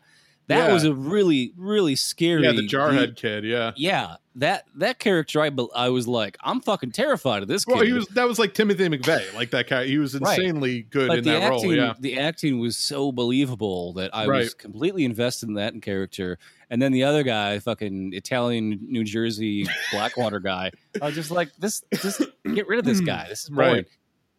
that 0.48 0.66
Yeah. 0.66 0.72
was 0.72 0.82
a 0.82 0.92
really 0.92 1.52
really 1.56 1.94
scary. 1.94 2.42
yeah, 2.42 2.50
the 2.52 2.66
Jarhead 2.66 3.14
kid, 3.14 3.44
yeah. 3.44 3.70
Yeah, 3.76 4.16
that 4.41 4.64
that 4.76 4.99
character, 4.99 5.41
I 5.41 5.51
I 5.74 5.88
was 5.88 6.07
like, 6.07 6.36
I'm 6.43 6.61
fucking 6.61 6.91
terrified 6.93 7.43
of 7.43 7.49
this 7.49 7.64
kid. 7.64 7.74
Well, 7.76 7.84
he 7.84 7.93
was 7.93 8.07
that 8.09 8.26
was 8.28 8.38
like 8.38 8.53
Timothy 8.55 8.88
McVeigh, 8.88 9.32
like 9.34 9.51
that 9.51 9.68
guy. 9.68 9.86
He 9.86 9.97
was 9.99 10.18
Right. 10.18 10.38
insanely 10.38 10.82
good 10.82 11.09
but 11.09 11.18
in 11.18 11.24
that 11.24 11.43
acting, 11.43 11.70
role. 11.70 11.74
Yeah, 11.76 11.95
the 11.99 12.18
acting 12.18 12.59
was 12.59 12.76
so 12.76 13.12
believable 13.12 13.93
that 13.95 14.14
I 14.14 14.26
was 14.26 14.53
completely 14.55 15.05
invested 15.05 15.49
in 15.49 15.55
that 15.55 15.80
character. 15.80 16.38
And 16.68 16.80
then 16.80 16.93
the 16.93 17.05
other 17.05 17.22
guy, 17.22 17.59
fucking 17.59 18.12
Italian 18.12 18.78
New 18.82 19.03
Jersey 19.05 19.66
Blackwater 19.93 20.38
guy, 20.41 20.70
I 21.03 21.07
was 21.07 21.14
just 21.14 21.30
like, 21.32 21.51
this, 21.59 21.82
just 21.95 22.22
get 22.55 22.68
rid 22.68 22.78
of 22.78 22.84
this 22.84 23.01
guy. 23.01 23.26
This 23.28 23.45
is 23.45 23.51
boring. 23.51 23.72
Right. 23.74 23.86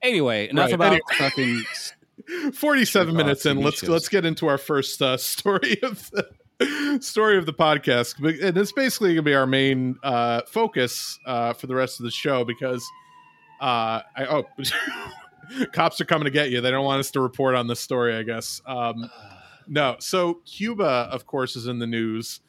Anyway, 0.02 0.48
enough 0.50 0.68
Right. 0.68 0.74
about 0.74 0.88
Anyway. 0.94 1.02
fucking. 1.18 1.64
forty-seven 2.54 3.16
minutes 3.16 3.46
in. 3.46 3.58
Let's 3.62 3.80
shows. 3.80 3.90
let's 3.90 4.10
get 4.10 4.26
into 4.26 4.48
our 4.48 4.58
first 4.58 5.02
uh, 5.02 5.18
story 5.18 5.78
of 5.84 6.10
the 6.12 6.28
story 7.00 7.38
of 7.38 7.46
the 7.46 7.54
podcast, 7.54 8.20
and 8.20 8.58
it's 8.58 8.72
basically 8.72 9.14
gonna 9.14 9.22
be 9.24 9.34
our 9.34 9.48
main 9.48 9.96
uh, 10.04 10.42
focus 10.48 11.20
uh, 11.26 11.54
for 11.54 11.68
the 11.68 11.76
rest 11.76 12.00
of 12.00 12.04
the 12.06 12.12
show 12.12 12.44
because 12.44 12.86
uh, 13.62 14.02
I 14.16 14.26
oh. 14.30 14.44
Cops 15.74 16.00
are 16.00 16.06
coming 16.06 16.24
to 16.26 16.32
get 16.32 16.50
you. 16.50 16.62
They 16.62 16.72
don't 16.72 16.86
want 16.86 17.02
us 17.02 17.12
to 17.12 17.20
report 17.20 17.56
on 17.56 17.68
this 17.68 17.82
story, 17.82 18.16
I 18.16 18.24
guess. 18.24 18.62
Um, 18.66 19.10
No. 19.68 19.98
So 20.00 20.36
Cuba, 20.46 21.10
of 21.12 21.26
course, 21.26 21.58
is 21.58 21.68
in 21.68 21.78
the 21.80 21.88
news 21.88 22.40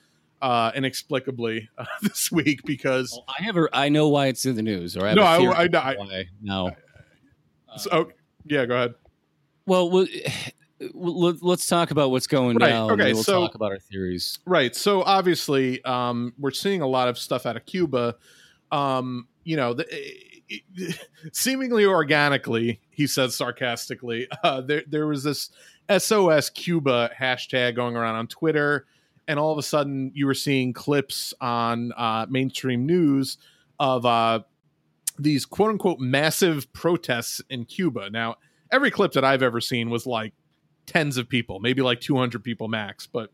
uh, 0.41 0.71
inexplicably 0.75 1.69
uh, 1.79 1.85
this 2.03 2.31
week 2.31 2.61
because 2.65 3.11
Well, 3.13 3.25
I 3.41 3.43
have 3.43 3.57
a, 3.57 3.69
I 3.73 3.89
know 3.89 4.09
why 4.09 4.27
it's 4.29 4.45
in 4.47 4.55
the 4.55 4.63
news, 4.63 4.97
or 4.97 5.05
I 5.05 5.09
have 5.09 5.17
No, 5.17 5.23
I- 5.25 5.65
I- 5.65 5.69
I- 5.73 5.97
why. 5.97 6.25
No. 6.41 6.71
so, 7.77 7.89
oh, 7.93 8.09
yeah, 8.47 8.67
go 8.67 8.75
ahead. 8.77 8.95
Well, 9.67 10.07
let's 10.95 11.67
talk 11.67 11.91
about 11.91 12.11
what's 12.11 12.27
going 12.27 12.57
Right, 12.57 12.71
down. 12.71 12.91
okay, 12.93 13.07
and 13.11 13.15
we'll 13.15 13.25
so- 13.25 13.41
talk 13.41 13.55
about 13.55 13.73
our 13.73 13.79
theories. 13.79 14.39
Right. 14.47 14.75
So 14.75 15.03
obviously, 15.03 15.83
um, 15.85 16.33
we're 16.39 16.51
seeing 16.51 16.81
a 16.83 16.87
lot 16.87 17.09
of 17.09 17.19
stuff 17.19 17.47
out 17.47 17.57
of 17.57 17.65
Cuba. 17.67 18.17
Um, 18.71 19.29
you 19.45 19.57
know, 19.57 19.75
the, 19.75 19.87
seemingly 21.33 21.85
organically, 21.85 22.81
he 22.91 23.07
says 23.07 23.35
sarcastically. 23.35 24.29
Uh, 24.43 24.61
there, 24.61 24.83
there 24.89 25.07
was 25.07 25.23
this 25.23 25.51
SOS 25.97 26.51
Cuba 26.51 27.11
hashtag 27.19 27.77
going 27.77 27.97
around 27.97 28.17
on 28.17 28.27
Twitter, 28.27 28.87
and 29.29 29.39
all 29.39 29.53
of 29.53 29.59
a 29.59 29.63
sudden, 29.63 30.11
you 30.15 30.27
were 30.27 30.35
seeing 30.35 30.73
clips 30.73 31.33
on 31.41 31.93
uh, 31.97 32.27
mainstream 32.29 32.87
news 32.87 33.39
of 33.79 34.05
uh, 34.05 34.41
these 35.19 35.45
quote 35.47 35.71
unquote 35.71 36.01
massive 36.01 36.73
protests 36.73 37.41
in 37.51 37.65
Cuba. 37.65 38.11
Now, 38.11 38.37
every 38.73 38.91
clip 38.91 39.13
that 39.13 39.25
I've 39.25 39.43
ever 39.43 39.61
seen 39.61 39.91
was 39.91 40.07
like 40.07 40.33
tens 40.87 41.17
of 41.17 41.29
people, 41.29 41.61
maybe 41.61 41.83
like 41.83 42.01
200 42.01 42.43
people 42.43 42.69
max, 42.69 43.07
but 43.07 43.31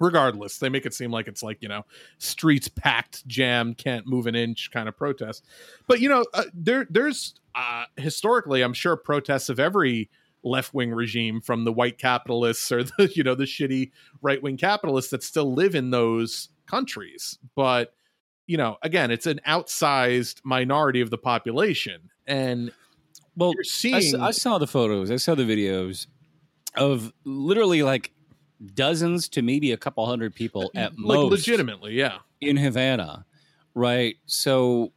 regardless 0.00 0.58
they 0.58 0.68
make 0.68 0.86
it 0.86 0.94
seem 0.94 1.10
like 1.10 1.26
it's 1.26 1.42
like 1.42 1.58
you 1.60 1.68
know 1.68 1.84
streets 2.18 2.68
packed 2.68 3.26
jammed 3.26 3.76
can't 3.78 4.06
move 4.06 4.26
an 4.26 4.34
inch 4.34 4.70
kind 4.70 4.88
of 4.88 4.96
protest 4.96 5.44
but 5.86 6.00
you 6.00 6.08
know 6.08 6.24
uh, 6.34 6.44
there 6.54 6.86
there's 6.88 7.34
uh 7.54 7.84
historically 7.96 8.62
i'm 8.62 8.72
sure 8.72 8.96
protests 8.96 9.48
of 9.48 9.58
every 9.58 10.08
left-wing 10.44 10.92
regime 10.92 11.40
from 11.40 11.64
the 11.64 11.72
white 11.72 11.98
capitalists 11.98 12.70
or 12.70 12.84
the 12.98 13.10
you 13.14 13.24
know 13.24 13.34
the 13.34 13.44
shitty 13.44 13.90
right-wing 14.22 14.56
capitalists 14.56 15.10
that 15.10 15.22
still 15.22 15.52
live 15.52 15.74
in 15.74 15.90
those 15.90 16.48
countries 16.66 17.38
but 17.56 17.92
you 18.46 18.56
know 18.56 18.76
again 18.82 19.10
it's 19.10 19.26
an 19.26 19.40
outsized 19.48 20.40
minority 20.44 21.00
of 21.00 21.10
the 21.10 21.18
population 21.18 22.08
and 22.26 22.70
Well, 23.36 23.52
I, 23.58 23.62
seeing 23.62 24.14
s- 24.14 24.20
I 24.20 24.30
saw 24.32 24.58
the 24.58 24.66
photos. 24.66 25.10
I 25.10 25.16
saw 25.16 25.34
the 25.34 25.44
videos 25.44 26.06
of 26.76 27.12
literally 27.24 27.82
like 27.82 28.12
dozens 28.74 29.28
to 29.30 29.42
maybe 29.42 29.72
a 29.72 29.76
couple 29.76 30.04
hundred 30.06 30.34
people 30.34 30.70
at 30.74 30.92
like 30.98 31.18
most 31.18 31.30
legitimately 31.30 31.94
yeah 31.94 32.18
in 32.40 32.56
Havana, 32.56 33.24
right? 33.74 34.16
So 34.26 34.92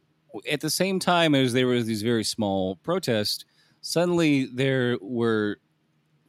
at 0.50 0.60
the 0.60 0.70
same 0.70 0.98
time 0.98 1.34
as 1.34 1.52
there 1.52 1.66
was 1.66 1.86
these 1.86 2.02
very 2.02 2.24
small 2.24 2.76
protests, 2.76 3.44
suddenly 3.80 4.46
there 4.46 4.96
were 5.00 5.58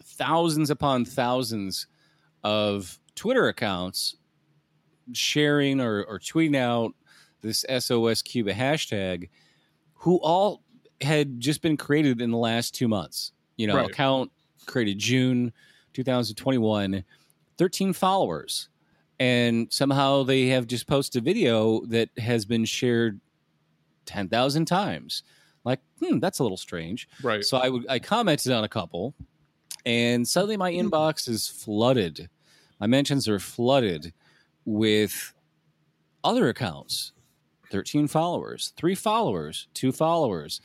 thousands 0.04 0.70
upon 0.70 1.06
thousands 1.06 1.88
of 2.44 3.00
Twitter 3.16 3.48
accounts 3.48 4.16
sharing 5.14 5.80
or, 5.80 6.04
or 6.04 6.20
tweeting 6.20 6.56
out 6.58 6.94
this 7.42 7.66
SOS 7.80 8.22
Cuba 8.22 8.54
hashtag, 8.54 9.30
who 9.96 10.18
all 10.18 10.64
had 11.02 11.40
just 11.40 11.62
been 11.62 11.78
created 11.78 12.22
in 12.22 12.32
the 12.32 12.38
last 12.38 12.74
two 12.74 12.88
months. 12.88 13.32
You 13.58 13.68
know, 13.68 13.76
Right. 13.76 13.90
account 13.90 14.32
created 14.66 15.00
June 15.00 15.54
2021, 15.94 17.04
13 17.58 17.94
followers. 17.94 18.70
And 19.20 19.72
somehow 19.72 20.24
they 20.24 20.48
have 20.48 20.68
just 20.68 20.88
posted 20.88 21.22
a 21.22 21.26
video 21.26 21.86
that 21.86 22.10
has 22.18 22.46
been 22.46 22.66
shared 22.66 23.20
10,000 24.06 24.66
times. 24.66 25.24
Like, 25.64 25.80
hmm, 26.02 26.20
that's 26.20 26.40
a 26.40 26.44
little 26.44 26.58
strange. 26.58 27.08
right 27.22 27.44
So 27.46 27.58
I 27.58 27.70
would 27.70 27.86
I 27.88 28.00
commented 28.00 28.52
on 28.52 28.64
a 28.66 28.70
couple, 28.70 29.14
and 29.86 30.28
suddenly 30.28 30.58
my 30.58 30.72
Hmm. 30.74 30.88
inbox 30.88 31.30
is 31.30 31.48
flooded. 31.48 32.30
My 32.80 32.88
mentions 32.88 33.30
are 33.30 33.40
flooded 33.40 34.14
with 34.66 35.34
other 36.24 36.50
accounts. 36.50 37.12
13 37.72 38.08
followers, 38.08 38.74
three 38.78 38.94
followers, 38.94 39.68
two 39.74 39.92
followers, 39.92 40.60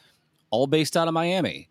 all 0.51 0.67
based 0.67 0.97
out 0.97 1.09
of 1.09 1.15
Miami, 1.15 1.69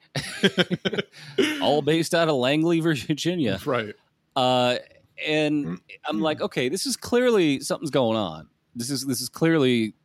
all 1.62 1.82
based 1.82 2.14
out 2.14 2.28
of 2.30 2.36
Langley, 2.36 2.80
Virginia. 2.80 3.60
right 3.66 3.96
Uh, 4.36 4.78
and 5.26 5.80
I'm 6.08 6.22
like, 6.22 6.42
okay, 6.42 6.70
this 6.70 6.86
is 6.86 6.96
clearly 6.96 7.60
something's 7.60 7.90
going 7.90 8.18
on. 8.18 8.48
This 8.76 8.92
is 8.92 9.04
this 9.06 9.20
is 9.22 9.30
clearly 9.30 9.96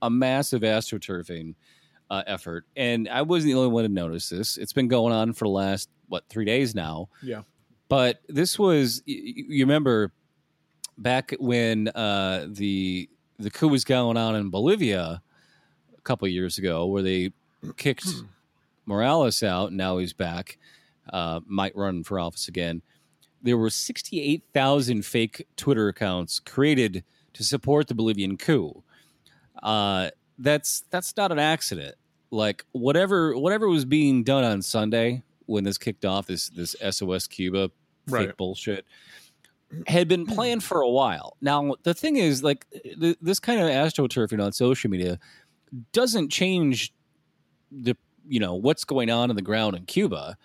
a 0.00 0.08
massive 0.08 0.62
astroturfing 0.62 1.54
uh, 2.10 2.22
effort, 2.26 2.64
and 2.76 3.08
I 3.08 3.22
wasn't 3.22 3.52
the 3.52 3.58
only 3.58 3.70
one 3.70 3.82
to 3.84 3.88
notice 3.90 4.30
this. 4.30 4.56
It's 4.56 4.72
been 4.72 4.88
going 4.88 5.12
on 5.12 5.34
for 5.34 5.44
the 5.44 5.50
last 5.50 5.90
what 6.08 6.24
three 6.30 6.46
days 6.46 6.74
now. 6.74 7.08
Yeah. 7.22 7.42
but 7.88 8.20
this 8.28 8.58
was 8.58 9.02
y- 9.06 9.14
y- 9.22 9.44
you 9.48 9.64
remember 9.64 10.12
back 10.96 11.34
when 11.38 11.88
uh, 11.88 12.46
the 12.50 13.10
the 13.38 13.50
coup 13.50 13.68
was 13.68 13.84
going 13.84 14.16
on 14.16 14.34
in 14.36 14.48
Bolivia 14.48 15.20
a 15.98 16.00
couple 16.02 16.26
years 16.28 16.56
ago, 16.56 16.86
where 16.86 17.02
they 17.02 17.32
kicked 17.72 18.06
Morales 18.86 19.42
out. 19.42 19.72
Now 19.72 19.98
he's 19.98 20.12
back. 20.12 20.58
Uh, 21.12 21.40
might 21.46 21.76
run 21.76 22.02
for 22.04 22.18
office 22.18 22.48
again. 22.48 22.82
There 23.42 23.58
were 23.58 23.70
68,000 23.70 25.04
fake 25.04 25.46
Twitter 25.56 25.88
accounts 25.88 26.40
created 26.40 27.04
to 27.34 27.44
support 27.44 27.88
the 27.88 27.94
Bolivian 27.94 28.36
coup. 28.38 28.82
Uh, 29.62 30.10
that's 30.38 30.82
that's 30.90 31.16
not 31.16 31.30
an 31.30 31.38
accident. 31.38 31.94
Like 32.30 32.64
whatever 32.72 33.36
whatever 33.36 33.68
was 33.68 33.84
being 33.84 34.24
done 34.24 34.44
on 34.44 34.62
Sunday 34.62 35.22
when 35.46 35.62
this 35.64 35.78
kicked 35.78 36.04
off, 36.04 36.26
this 36.26 36.48
this 36.48 36.74
SOS 36.90 37.26
Cuba 37.26 37.70
fake 38.06 38.12
Right. 38.12 38.36
bullshit 38.36 38.84
had 39.86 40.08
been 40.08 40.26
planned 40.26 40.62
for 40.64 40.80
a 40.80 40.88
while. 40.88 41.36
Now 41.40 41.74
the 41.82 41.94
thing 41.94 42.16
is, 42.16 42.42
like 42.42 42.66
th- 43.00 43.18
this 43.20 43.40
kind 43.40 43.60
of 43.60 43.68
astroturfing 43.68 44.42
on 44.44 44.52
social 44.52 44.90
media 44.90 45.18
doesn't 45.92 46.30
change 46.30 46.92
the 47.82 47.96
you 48.26 48.40
know 48.40 48.54
what's 48.54 48.84
going 48.84 49.10
on 49.10 49.30
in 49.30 49.36
the 49.36 49.42
ground 49.42 49.76
in 49.76 49.84
Cuba. 49.86 50.36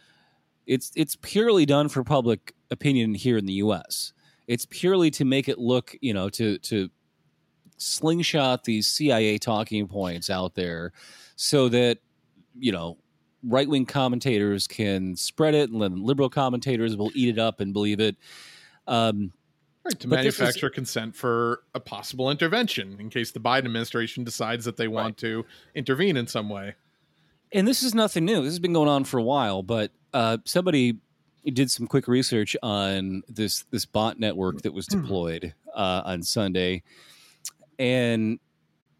It's 0.65 0.91
it's 0.95 1.15
purely 1.15 1.65
done 1.65 1.89
for 1.89 2.03
public 2.03 2.53
opinion 2.71 3.13
here 3.13 3.37
in 3.37 3.45
the 3.45 3.53
U.S. 3.53 4.13
It's 4.47 4.65
purely 4.69 5.11
to 5.11 5.25
make 5.25 5.47
it 5.47 5.57
look 5.59 5.95
you 6.01 6.13
know 6.13 6.29
to 6.29 6.57
to 6.59 6.89
slingshot 7.77 8.65
these 8.65 8.87
CIA 8.87 9.37
talking 9.37 9.87
points 9.87 10.29
out 10.29 10.55
there 10.55 10.91
so 11.35 11.69
that 11.69 11.99
you 12.57 12.71
know 12.71 12.97
right 13.43 13.69
wing 13.69 13.85
commentators 13.85 14.67
can 14.67 15.15
spread 15.15 15.55
it 15.55 15.69
and 15.69 15.81
then 15.81 16.03
liberal 16.03 16.29
commentators 16.29 16.97
will 16.97 17.11
eat 17.15 17.29
it 17.29 17.39
up 17.39 17.59
and 17.61 17.73
believe 17.73 17.99
it. 17.99 18.15
Um, 18.87 19.31
Right, 19.85 19.97
to 20.01 20.07
But 20.09 20.23
this 20.23 20.35
is- 20.35 20.39
manufacture 20.41 20.69
consent 20.69 21.15
for 21.15 21.63
a 21.73 21.79
possible 21.79 22.29
intervention 22.29 22.97
in 22.99 23.09
case 23.09 23.31
the 23.31 23.39
Biden 23.39 23.59
administration 23.65 24.25
decides 24.25 24.65
that 24.65 24.75
they 24.75 24.89
want 24.89 25.17
to 25.19 25.45
intervene 25.73 26.17
in 26.17 26.27
some 26.27 26.49
way. 26.49 26.75
And 27.51 27.67
this 27.67 27.83
is 27.83 27.95
nothing 27.95 28.25
new. 28.25 28.41
This 28.41 28.51
has 28.51 28.59
been 28.59 28.73
going 28.73 28.89
on 28.89 29.03
for 29.03 29.17
a 29.17 29.23
while, 29.23 29.63
but 29.63 29.91
uh, 30.13 30.37
somebody 30.45 30.97
did 31.45 31.71
some 31.71 31.87
quick 31.87 32.07
research 32.07 32.55
on 32.61 33.23
this 33.27 33.63
this 33.71 33.85
bot 33.85 34.19
network 34.19 34.61
that 34.61 34.73
was 34.73 34.85
deployed 34.87 35.53
uh, 35.73 36.01
on 36.05 36.23
Sunday, 36.23 36.83
and 37.77 38.39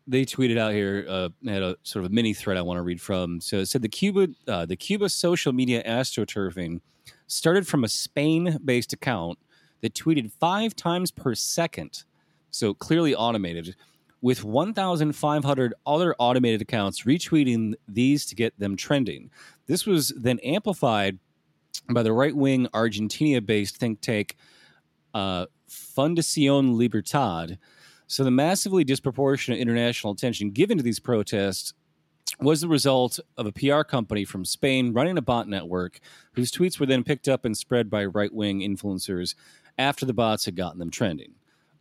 they 0.08 0.26
tweeted 0.26 0.58
out 0.58 0.74
here 0.74 1.06
uh, 1.08 1.30
had 1.46 1.62
a 1.62 1.76
sort 1.84 2.06
of 2.06 2.12
a 2.12 2.14
mini 2.14 2.34
thread 2.34 2.58
I 2.58 2.62
want 2.62 2.78
to 2.78 2.82
read 2.82 3.02
from. 3.02 3.42
So 3.42 3.58
it 3.58 3.68
said 3.68 3.82
the 3.82 3.90
Cuba 3.90 4.28
uh, 4.48 4.66
the 4.66 4.76
Cuba 4.76 5.10
social 5.10 5.54
media 5.54 5.84
astroturfing 5.84 6.82
started 7.28 7.68
from 7.68 7.84
a 7.84 7.88
Spain 7.88 8.58
based 8.64 8.94
account 8.94 9.38
that 9.82 9.94
tweeted 9.94 10.32
five 10.32 10.76
times 10.76 11.12
per 11.12 11.36
second, 11.36 12.04
so 12.50 12.74
clearly 12.74 13.16
automated 13.16 13.76
with 14.22 14.44
1,500 14.44 15.74
other 15.86 16.16
automated 16.20 16.62
accounts 16.62 17.04
retweeting 17.04 17.74
these 17.88 18.26
to 18.26 18.36
get 18.36 18.58
them 18.60 18.76
trending. 18.76 19.30
This 19.68 19.86
was 19.86 20.10
then 20.10 20.40
amplified 20.40 21.20
by 21.90 22.04
the 22.04 22.14
right 22.14 22.36
wing 22.36 22.68
Argentina 22.74 23.42
based 23.42 23.78
think 23.78 24.02
tank 24.02 24.36
uh, 25.14 25.46
Fundación 25.70 26.76
Libertad. 26.76 27.58
So 28.08 28.24
the 28.24 28.32
massively 28.32 28.84
disproportionate 28.84 29.60
international 29.60 30.14
attention 30.14 30.52
given 30.52 30.78
to 30.78 30.84
these 30.84 31.00
protests 31.00 31.74
was 32.40 32.62
the 32.62 32.68
result 32.68 33.20
of 33.38 33.46
a 33.46 33.52
PR 33.52 33.82
company 33.82 34.24
from 34.26 34.46
Spain 34.46 34.94
running 34.94 35.18
a 35.18 35.22
bot 35.22 35.48
network 35.48 36.00
whose 36.34 36.52
tweets 36.52 36.80
were 36.80 36.86
then 36.86 37.04
picked 37.04 37.28
up 37.28 37.46
and 37.46 37.58
spread 37.58 37.90
by 37.90 38.06
right 38.06 38.34
wing 38.34 38.60
influencers 38.60 39.36
after 39.78 40.06
the 40.06 40.14
bots 40.14 40.46
had 40.46 40.56
gotten 40.56 40.80
them 40.80 40.92
trending. 40.92 41.34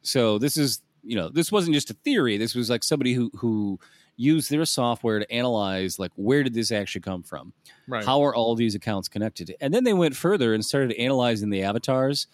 So 0.03 0.39
this 0.39 0.57
is, 0.57 0.83
you 1.03 1.17
know, 1.17 1.29
this 1.29 1.51
wasn't 1.53 1.75
just 1.75 1.91
a 1.91 1.95
theory. 1.95 2.37
This 2.37 2.55
was 2.55 2.71
like 2.71 2.85
somebody 2.85 3.15
who 3.15 3.31
who 3.37 3.79
used 4.17 4.51
their 4.51 4.65
software 4.65 5.21
to 5.21 5.33
analyze 5.33 5.99
like 5.99 6.11
where 6.17 6.43
did 6.43 6.53
this 6.53 6.73
actually 6.73 7.01
come 7.01 7.23
from? 7.23 7.53
Right. 7.87 8.05
How 8.05 8.23
are 8.25 8.35
all 8.35 8.55
these 8.55 8.75
accounts 8.75 9.09
connected? 9.09 9.55
And 9.61 9.73
then 9.73 9.85
they 9.85 9.93
went 9.93 10.17
further 10.17 10.53
and 10.55 10.65
started 10.65 10.93
analyzing 10.99 11.51
the 11.51 11.63
avatars. 11.63 12.27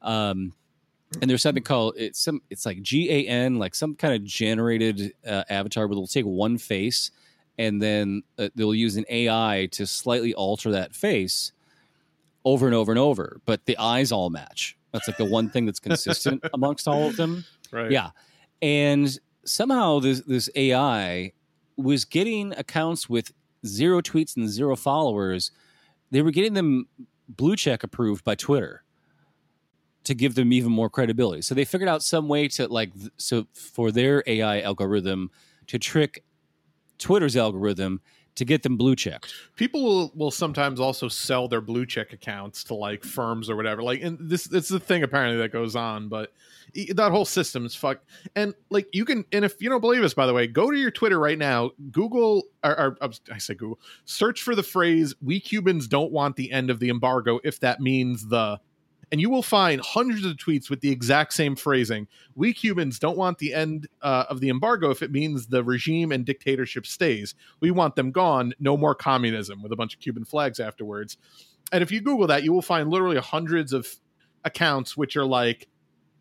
Um, 0.00 0.52
and 1.20 1.28
there's 1.28 1.42
something 1.42 1.62
called 1.62 1.94
it's 1.96 2.20
some 2.20 2.40
it's 2.50 2.64
like 2.64 2.82
GAN, 2.82 3.58
like 3.58 3.74
some 3.74 3.94
kind 3.94 4.14
of 4.14 4.24
generated 4.24 5.12
uh, 5.26 5.44
avatar 5.48 5.86
where 5.86 5.96
they'll 5.96 6.06
take 6.06 6.24
one 6.24 6.58
face 6.58 7.10
and 7.58 7.80
then 7.80 8.22
uh, 8.38 8.48
they'll 8.54 8.74
use 8.74 8.96
an 8.96 9.04
AI 9.08 9.68
to 9.72 9.86
slightly 9.86 10.34
alter 10.34 10.72
that 10.72 10.94
face 10.94 11.52
over 12.44 12.66
and 12.66 12.74
over 12.74 12.92
and 12.92 12.98
over, 12.98 13.40
but 13.44 13.64
the 13.66 13.78
eyes 13.78 14.12
all 14.12 14.30
match. 14.30 14.76
That's 14.92 15.08
like 15.08 15.16
the 15.16 15.24
one 15.24 15.50
thing 15.50 15.66
that's 15.66 15.80
consistent 15.80 16.44
amongst 16.54 16.86
all 16.86 17.08
of 17.08 17.16
them. 17.16 17.44
Right. 17.70 17.90
Yeah. 17.90 18.10
And 18.62 19.18
somehow 19.44 20.00
this 20.00 20.20
this 20.20 20.48
AI 20.54 21.32
was 21.76 22.04
getting 22.04 22.52
accounts 22.52 23.08
with 23.08 23.32
zero 23.66 24.00
tweets 24.00 24.36
and 24.36 24.48
zero 24.48 24.76
followers. 24.76 25.50
They 26.10 26.22
were 26.22 26.30
getting 26.30 26.54
them 26.54 26.86
blue 27.28 27.56
check 27.56 27.82
approved 27.82 28.24
by 28.24 28.34
Twitter 28.34 28.84
to 30.04 30.14
give 30.14 30.34
them 30.34 30.52
even 30.52 30.70
more 30.70 30.90
credibility. 30.90 31.42
So 31.42 31.54
they 31.54 31.64
figured 31.64 31.88
out 31.88 32.02
some 32.02 32.28
way 32.28 32.48
to 32.48 32.68
like 32.68 32.92
so 33.16 33.46
for 33.54 33.90
their 33.90 34.22
AI 34.26 34.60
algorithm 34.60 35.30
to 35.66 35.78
trick 35.78 36.22
Twitter's 36.98 37.36
algorithm 37.36 38.00
to 38.36 38.44
get 38.44 38.62
them 38.62 38.76
blue 38.76 38.96
checked. 38.96 39.32
people 39.56 39.82
will, 39.84 40.12
will 40.14 40.30
sometimes 40.30 40.80
also 40.80 41.08
sell 41.08 41.48
their 41.48 41.60
blue 41.60 41.86
check 41.86 42.12
accounts 42.12 42.64
to 42.64 42.74
like 42.74 43.04
firms 43.04 43.48
or 43.48 43.56
whatever 43.56 43.82
like 43.82 44.02
and 44.02 44.18
this 44.20 44.46
it's 44.52 44.68
the 44.68 44.80
thing 44.80 45.02
apparently 45.02 45.38
that 45.38 45.52
goes 45.52 45.76
on 45.76 46.08
but 46.08 46.32
that 46.94 47.12
whole 47.12 47.24
system 47.24 47.64
is 47.64 47.74
fuck 47.74 48.00
and 48.34 48.54
like 48.70 48.88
you 48.92 49.04
can 49.04 49.24
and 49.32 49.44
if 49.44 49.60
you 49.60 49.68
don't 49.68 49.80
believe 49.80 50.02
us 50.02 50.14
by 50.14 50.26
the 50.26 50.34
way 50.34 50.46
go 50.46 50.70
to 50.70 50.78
your 50.78 50.90
twitter 50.90 51.18
right 51.18 51.38
now 51.38 51.70
google 51.90 52.42
or, 52.64 52.78
or 52.78 52.98
i 53.32 53.38
say 53.38 53.54
google 53.54 53.78
search 54.04 54.42
for 54.42 54.54
the 54.54 54.62
phrase 54.62 55.14
we 55.22 55.38
cubans 55.38 55.86
don't 55.86 56.10
want 56.10 56.36
the 56.36 56.50
end 56.50 56.70
of 56.70 56.80
the 56.80 56.88
embargo 56.88 57.38
if 57.44 57.60
that 57.60 57.80
means 57.80 58.26
the 58.28 58.58
and 59.14 59.20
you 59.20 59.30
will 59.30 59.44
find 59.44 59.80
hundreds 59.80 60.24
of 60.24 60.32
tweets 60.38 60.68
with 60.68 60.80
the 60.80 60.90
exact 60.90 61.34
same 61.34 61.54
phrasing. 61.54 62.08
We 62.34 62.52
Cubans 62.52 62.98
don't 62.98 63.16
want 63.16 63.38
the 63.38 63.54
end 63.54 63.86
uh, 64.02 64.24
of 64.28 64.40
the 64.40 64.48
embargo 64.48 64.90
if 64.90 65.02
it 65.02 65.12
means 65.12 65.46
the 65.46 65.62
regime 65.62 66.10
and 66.10 66.24
dictatorship 66.24 66.84
stays. 66.84 67.36
We 67.60 67.70
want 67.70 67.94
them 67.94 68.10
gone. 68.10 68.54
No 68.58 68.76
more 68.76 68.92
communism 68.92 69.62
with 69.62 69.70
a 69.70 69.76
bunch 69.76 69.94
of 69.94 70.00
Cuban 70.00 70.24
flags 70.24 70.58
afterwards. 70.58 71.16
And 71.70 71.80
if 71.80 71.92
you 71.92 72.00
Google 72.00 72.26
that, 72.26 72.42
you 72.42 72.52
will 72.52 72.60
find 72.60 72.90
literally 72.90 73.18
hundreds 73.18 73.72
of 73.72 73.86
accounts 74.44 74.96
which 74.96 75.16
are 75.16 75.24
like 75.24 75.68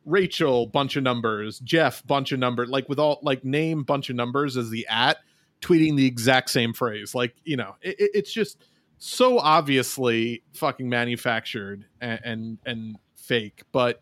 Rachel, 0.05 0.67
bunch 0.67 0.95
of 0.95 1.01
numbers, 1.01 1.57
Jeff, 1.61 2.05
bunch 2.05 2.31
of 2.31 2.37
numbers, 2.37 2.69
like 2.69 2.87
with 2.89 2.99
all 2.99 3.17
like 3.23 3.43
name, 3.43 3.81
bunch 3.81 4.11
of 4.11 4.15
numbers 4.15 4.55
as 4.55 4.69
the 4.69 4.85
at 4.87 5.17
tweeting 5.61 5.95
the 5.95 6.05
exact 6.05 6.51
same 6.51 6.73
phrase. 6.73 7.15
Like, 7.15 7.33
you 7.43 7.57
know, 7.57 7.75
it, 7.81 7.95
it's 7.97 8.31
just 8.31 8.59
so 9.05 9.37
obviously 9.37 10.41
fucking 10.53 10.87
manufactured 10.87 11.83
and, 11.99 12.19
and 12.23 12.57
and 12.65 12.95
fake 13.17 13.63
but 13.73 14.01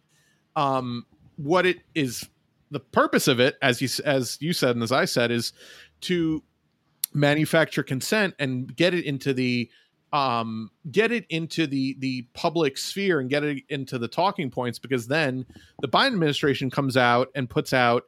um 0.55 1.07
what 1.37 1.65
it 1.65 1.79
is 1.95 2.29
the 2.69 2.79
purpose 2.79 3.27
of 3.27 3.39
it 3.39 3.57
as 3.63 3.81
you 3.81 3.89
as 4.05 4.37
you 4.41 4.53
said 4.53 4.75
and 4.75 4.83
as 4.83 4.91
i 4.91 5.03
said 5.03 5.31
is 5.31 5.53
to 6.01 6.43
manufacture 7.15 7.81
consent 7.81 8.35
and 8.37 8.75
get 8.75 8.93
it 8.93 9.03
into 9.03 9.33
the 9.33 9.67
um 10.13 10.69
get 10.91 11.11
it 11.11 11.25
into 11.31 11.65
the 11.65 11.95
the 11.97 12.27
public 12.35 12.77
sphere 12.77 13.19
and 13.19 13.27
get 13.31 13.43
it 13.43 13.63
into 13.69 13.97
the 13.97 14.07
talking 14.07 14.51
points 14.51 14.77
because 14.77 15.07
then 15.07 15.43
the 15.81 15.87
biden 15.87 16.13
administration 16.13 16.69
comes 16.69 16.95
out 16.95 17.29
and 17.33 17.49
puts 17.49 17.73
out 17.73 18.03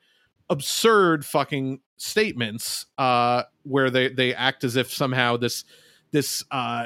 absurd 0.52 1.26
fucking 1.26 1.80
statements 1.98 2.86
uh 3.00 3.42
where 3.64 3.90
they 3.90 4.10
they 4.10 4.32
act 4.36 4.64
as 4.64 4.76
if 4.76 4.94
somehow 4.94 5.36
this 5.36 5.66
this 6.14 6.46
uh, 6.52 6.86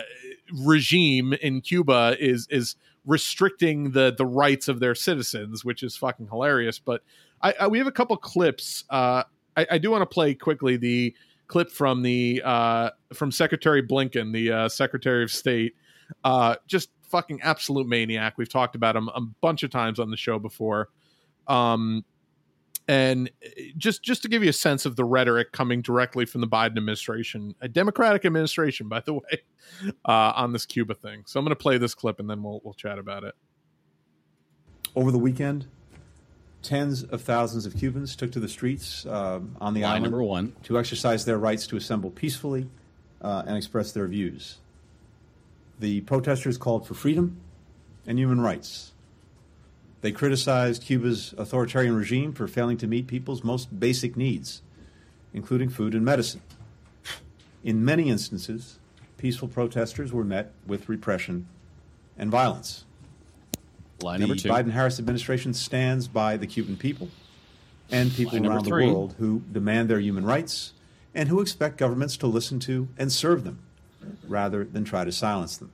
regime 0.52 1.34
in 1.34 1.62
Cuba 1.62 2.16
is 2.20 2.48
is 2.50 2.76
restricting 3.06 3.92
the 3.92 4.16
the 4.18 4.26
rights 4.26 4.68
of 4.68 4.80
their 4.80 4.96
citizens, 4.96 5.64
which 5.64 5.84
is 5.84 5.96
fucking 5.96 6.28
hilarious. 6.28 6.80
But 6.80 7.04
I, 7.44 7.54
I 7.60 7.68
we 7.68 7.78
have 7.78 7.88
a 7.88 7.92
couple 7.92 8.18
clips. 8.18 8.86
Uh, 8.90 9.24
I, 9.56 9.68
I 9.72 9.78
do 9.78 9.92
want 9.92 10.02
to 10.02 10.12
play 10.12 10.34
quickly 10.34 10.78
the 10.78 11.14
clip 11.46 11.72
from 11.72 12.02
the 12.02 12.42
uh, 12.44 12.90
from 13.14 13.32
Secretary 13.32 13.84
Blinken, 13.84 14.34
the 14.34 14.52
uh, 14.52 14.70
Secretary 14.70 15.24
of 15.24 15.30
State. 15.30 15.76
Uh, 16.24 16.56
just 16.66 16.90
fucking 17.04 17.42
absolute 17.42 17.88
maniac. 17.88 18.38
We've 18.38 18.50
talked 18.50 18.76
about 18.76 18.96
him 18.96 19.10
a 19.10 19.22
bunch 19.22 19.64
of 19.64 19.70
times 19.70 20.00
on 20.00 20.10
the 20.10 20.18
show 20.18 20.40
before. 20.40 20.90
Um, 21.48 22.04
and 22.88 23.30
just 23.78 24.02
just 24.04 24.22
to 24.22 24.30
give 24.30 24.44
you 24.44 24.50
a 24.50 24.54
sense 24.54 24.86
of 24.86 24.96
the 24.96 25.04
rhetoric 25.04 25.52
coming 25.52 25.82
directly 25.82 26.26
from 26.26 26.42
the 26.42 26.48
Biden 26.48 26.78
administration, 26.78 27.56
a 27.62 27.68
Democratic 27.68 28.26
administration, 28.26 28.88
by 28.88 29.02
the 29.02 29.14
way, 29.16 29.42
uh, 30.06 30.34
on 30.36 30.54
this 30.54 30.66
Cuba 30.66 30.94
thing. 30.94 31.24
So 31.26 31.40
I'm 31.40 31.46
going 31.46 31.56
to 31.56 31.62
play 31.62 31.78
this 31.78 31.94
clip 31.94 32.20
and 32.20 32.30
then 32.30 32.44
we'll 32.44 32.62
we'll 32.64 32.74
chat 32.74 32.98
about 32.98 33.24
it. 33.24 33.36
Over 34.96 35.12
the 35.12 35.20
weekend, 35.20 35.68
tens 36.64 37.04
of 37.04 37.22
thousands 37.22 37.66
of 37.66 37.76
Cubans 37.78 38.16
took 38.16 38.32
to 38.32 38.40
the 38.40 38.48
streets 38.48 39.06
uh, 39.06 39.40
on 39.60 39.74
the 39.74 39.82
Line 39.82 39.90
island 39.90 40.04
number 40.04 40.24
one. 40.24 40.56
to 40.64 40.80
exercise 40.80 41.26
their 41.26 41.38
rights 41.38 41.68
to 41.68 41.78
assemble 41.78 42.10
peacefully 42.10 42.70
uh, 43.22 43.44
and 43.46 43.58
express 43.58 43.92
their 43.92 44.08
views. 44.08 44.58
The 45.80 46.02
protesters 46.02 46.58
called 46.58 46.88
for 46.88 46.94
freedom 46.94 47.40
and 48.08 48.18
human 48.18 48.42
rights. 48.42 48.94
They 50.02 50.12
criticized 50.12 50.84
Cuba's 50.84 51.34
authoritarian 51.38 51.96
regime 51.96 52.34
for 52.34 52.48
failing 52.48 52.78
to 52.78 52.88
meet 52.88 53.08
people's 53.08 53.44
most 53.44 53.80
basic 53.80 54.16
needs, 54.16 54.62
including 55.34 55.70
food 55.70 55.96
and 55.96 56.06
medicine. 56.06 56.42
In 57.64 57.84
many 57.84 58.10
instances, 58.10 58.78
peaceful 59.18 59.48
protesters 59.48 60.14
were 60.14 60.24
met 60.24 60.54
with 60.66 60.88
repression 60.88 61.48
and 62.18 62.30
violence. 62.30 62.86
Line 64.02 64.22
The. 64.22 64.28
Biden 64.28 64.72
Harris 64.72 65.00
administration 65.00 65.54
stands 65.54 66.08
by 66.08 66.38
the 66.38 66.46
Cuban 66.46 66.78
people 66.78 67.10
and 67.90 68.14
people 68.14 68.34
Line 68.34 68.46
around 68.46 68.66
the 68.66 68.72
world 68.72 69.16
who 69.18 69.42
demand 69.52 69.90
their 69.90 70.00
human 70.00 70.24
rights 70.26 70.74
and 71.16 71.30
who 71.30 71.42
expect 71.42 71.78
governments 71.78 72.16
to 72.18 72.28
listen 72.28 72.60
to 72.60 72.88
and 72.98 73.12
serve 73.12 73.44
them 73.44 73.60
rather 74.28 74.64
than 74.64 74.84
try 74.84 75.04
to 75.04 75.12
silence 75.12 75.58
them. 75.58 75.72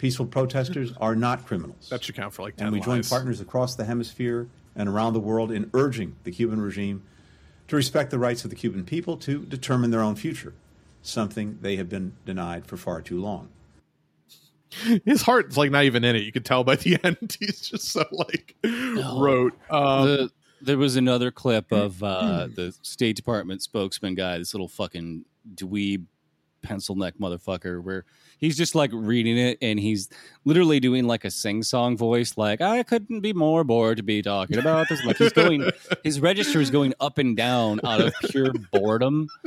Peaceful 0.00 0.24
protesters 0.24 0.94
are 0.98 1.14
not 1.14 1.44
criminals. 1.44 1.90
That 1.90 2.02
should 2.02 2.14
count 2.14 2.32
for 2.32 2.40
like 2.40 2.56
ten 2.56 2.68
and 2.68 2.74
we 2.74 2.80
join 2.80 3.02
partners 3.02 3.42
across 3.42 3.74
the 3.74 3.84
hemisphere 3.84 4.48
and 4.74 4.88
around 4.88 5.12
the 5.12 5.20
world 5.20 5.52
in 5.52 5.68
urging 5.74 6.16
the 6.24 6.30
Cuban 6.30 6.58
regime 6.58 7.02
to 7.68 7.76
respect 7.76 8.10
the 8.10 8.18
rights 8.18 8.42
of 8.42 8.48
the 8.48 8.56
Cuban 8.56 8.86
people 8.86 9.18
to 9.18 9.44
determine 9.44 9.90
their 9.90 10.00
own 10.00 10.16
future, 10.16 10.54
something 11.02 11.58
they 11.60 11.76
have 11.76 11.90
been 11.90 12.14
denied 12.24 12.64
for 12.64 12.78
far 12.78 13.02
too 13.02 13.20
long. 13.20 13.50
His 15.04 15.20
heart's 15.20 15.58
like 15.58 15.70
not 15.70 15.84
even 15.84 16.02
in 16.02 16.16
it. 16.16 16.22
You 16.22 16.32
could 16.32 16.46
tell 16.46 16.64
by 16.64 16.76
the 16.76 16.98
end. 17.04 17.36
He's 17.38 17.60
just 17.60 17.88
so 17.88 18.06
like 18.10 18.56
rote. 18.64 19.52
Um, 19.68 20.06
the, 20.06 20.30
there 20.62 20.78
was 20.78 20.96
another 20.96 21.30
clip 21.30 21.70
of 21.72 22.02
uh, 22.02 22.48
the 22.56 22.74
State 22.80 23.16
Department 23.16 23.60
spokesman 23.60 24.14
guy, 24.14 24.38
this 24.38 24.54
little 24.54 24.68
fucking 24.68 25.26
dweeb 25.54 26.06
pencil 26.62 26.94
neck 26.94 27.14
motherfucker, 27.20 27.82
where 27.82 28.06
he's 28.40 28.56
just 28.56 28.74
like 28.74 28.90
reading 28.92 29.38
it 29.38 29.58
and 29.62 29.78
he's 29.78 30.08
literally 30.44 30.80
doing 30.80 31.06
like 31.06 31.24
a 31.24 31.30
sing 31.30 31.62
song 31.62 31.96
voice, 31.96 32.36
like 32.36 32.60
I 32.60 32.82
couldn't 32.82 33.20
be 33.20 33.32
more 33.32 33.62
bored 33.62 33.98
to 33.98 34.02
be 34.02 34.22
talking 34.22 34.58
about 34.58 34.88
this. 34.88 35.04
Like 35.04 35.18
he's 35.18 35.32
going, 35.32 35.70
his 36.02 36.20
register 36.20 36.60
is 36.60 36.70
going 36.70 36.94
up 36.98 37.18
and 37.18 37.36
down 37.36 37.80
out 37.84 38.00
of 38.00 38.14
pure 38.30 38.52
boredom. 38.72 39.28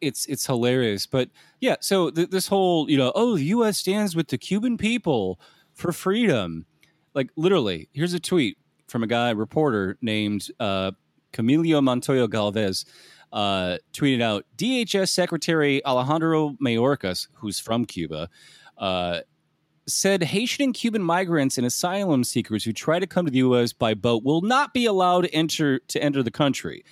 It's 0.00 0.24
it's 0.24 0.46
hilarious, 0.46 1.06
but 1.06 1.28
yeah. 1.60 1.76
So 1.80 2.08
th- 2.08 2.30
this 2.30 2.48
whole 2.48 2.88
you 2.88 2.96
know, 2.96 3.12
oh, 3.14 3.36
the 3.36 3.44
U.S. 3.44 3.76
stands 3.76 4.16
with 4.16 4.28
the 4.28 4.38
Cuban 4.38 4.78
people 4.78 5.38
for 5.74 5.92
freedom. 5.92 6.64
Like 7.12 7.28
literally, 7.36 7.90
here's 7.92 8.14
a 8.14 8.18
tweet 8.18 8.56
from 8.88 9.02
a 9.02 9.06
guy 9.06 9.28
reporter 9.32 9.98
named 10.00 10.48
uh, 10.58 10.92
Camilo 11.34 11.84
Montoya 11.84 12.28
Galvez. 12.28 12.86
Uh, 13.36 13.76
tweeted 13.92 14.22
out 14.22 14.46
DHS 14.56 15.10
Secretary 15.10 15.84
Alejandro 15.84 16.56
Mayorkas, 16.58 17.28
who's 17.34 17.58
from 17.58 17.84
Cuba, 17.84 18.30
uh, 18.78 19.20
said 19.86 20.22
Haitian 20.22 20.64
and 20.64 20.74
Cuban 20.74 21.02
migrants 21.02 21.58
and 21.58 21.66
asylum 21.66 22.24
seekers 22.24 22.64
who 22.64 22.72
try 22.72 22.98
to 22.98 23.06
come 23.06 23.26
to 23.26 23.30
the 23.30 23.36
U.S. 23.40 23.74
by 23.74 23.92
boat 23.92 24.24
will 24.24 24.40
not 24.40 24.72
be 24.72 24.86
allowed 24.86 25.24
to 25.24 25.34
enter 25.34 25.80
to 25.80 26.02
enter 26.02 26.22
the 26.22 26.30
country. 26.30 26.82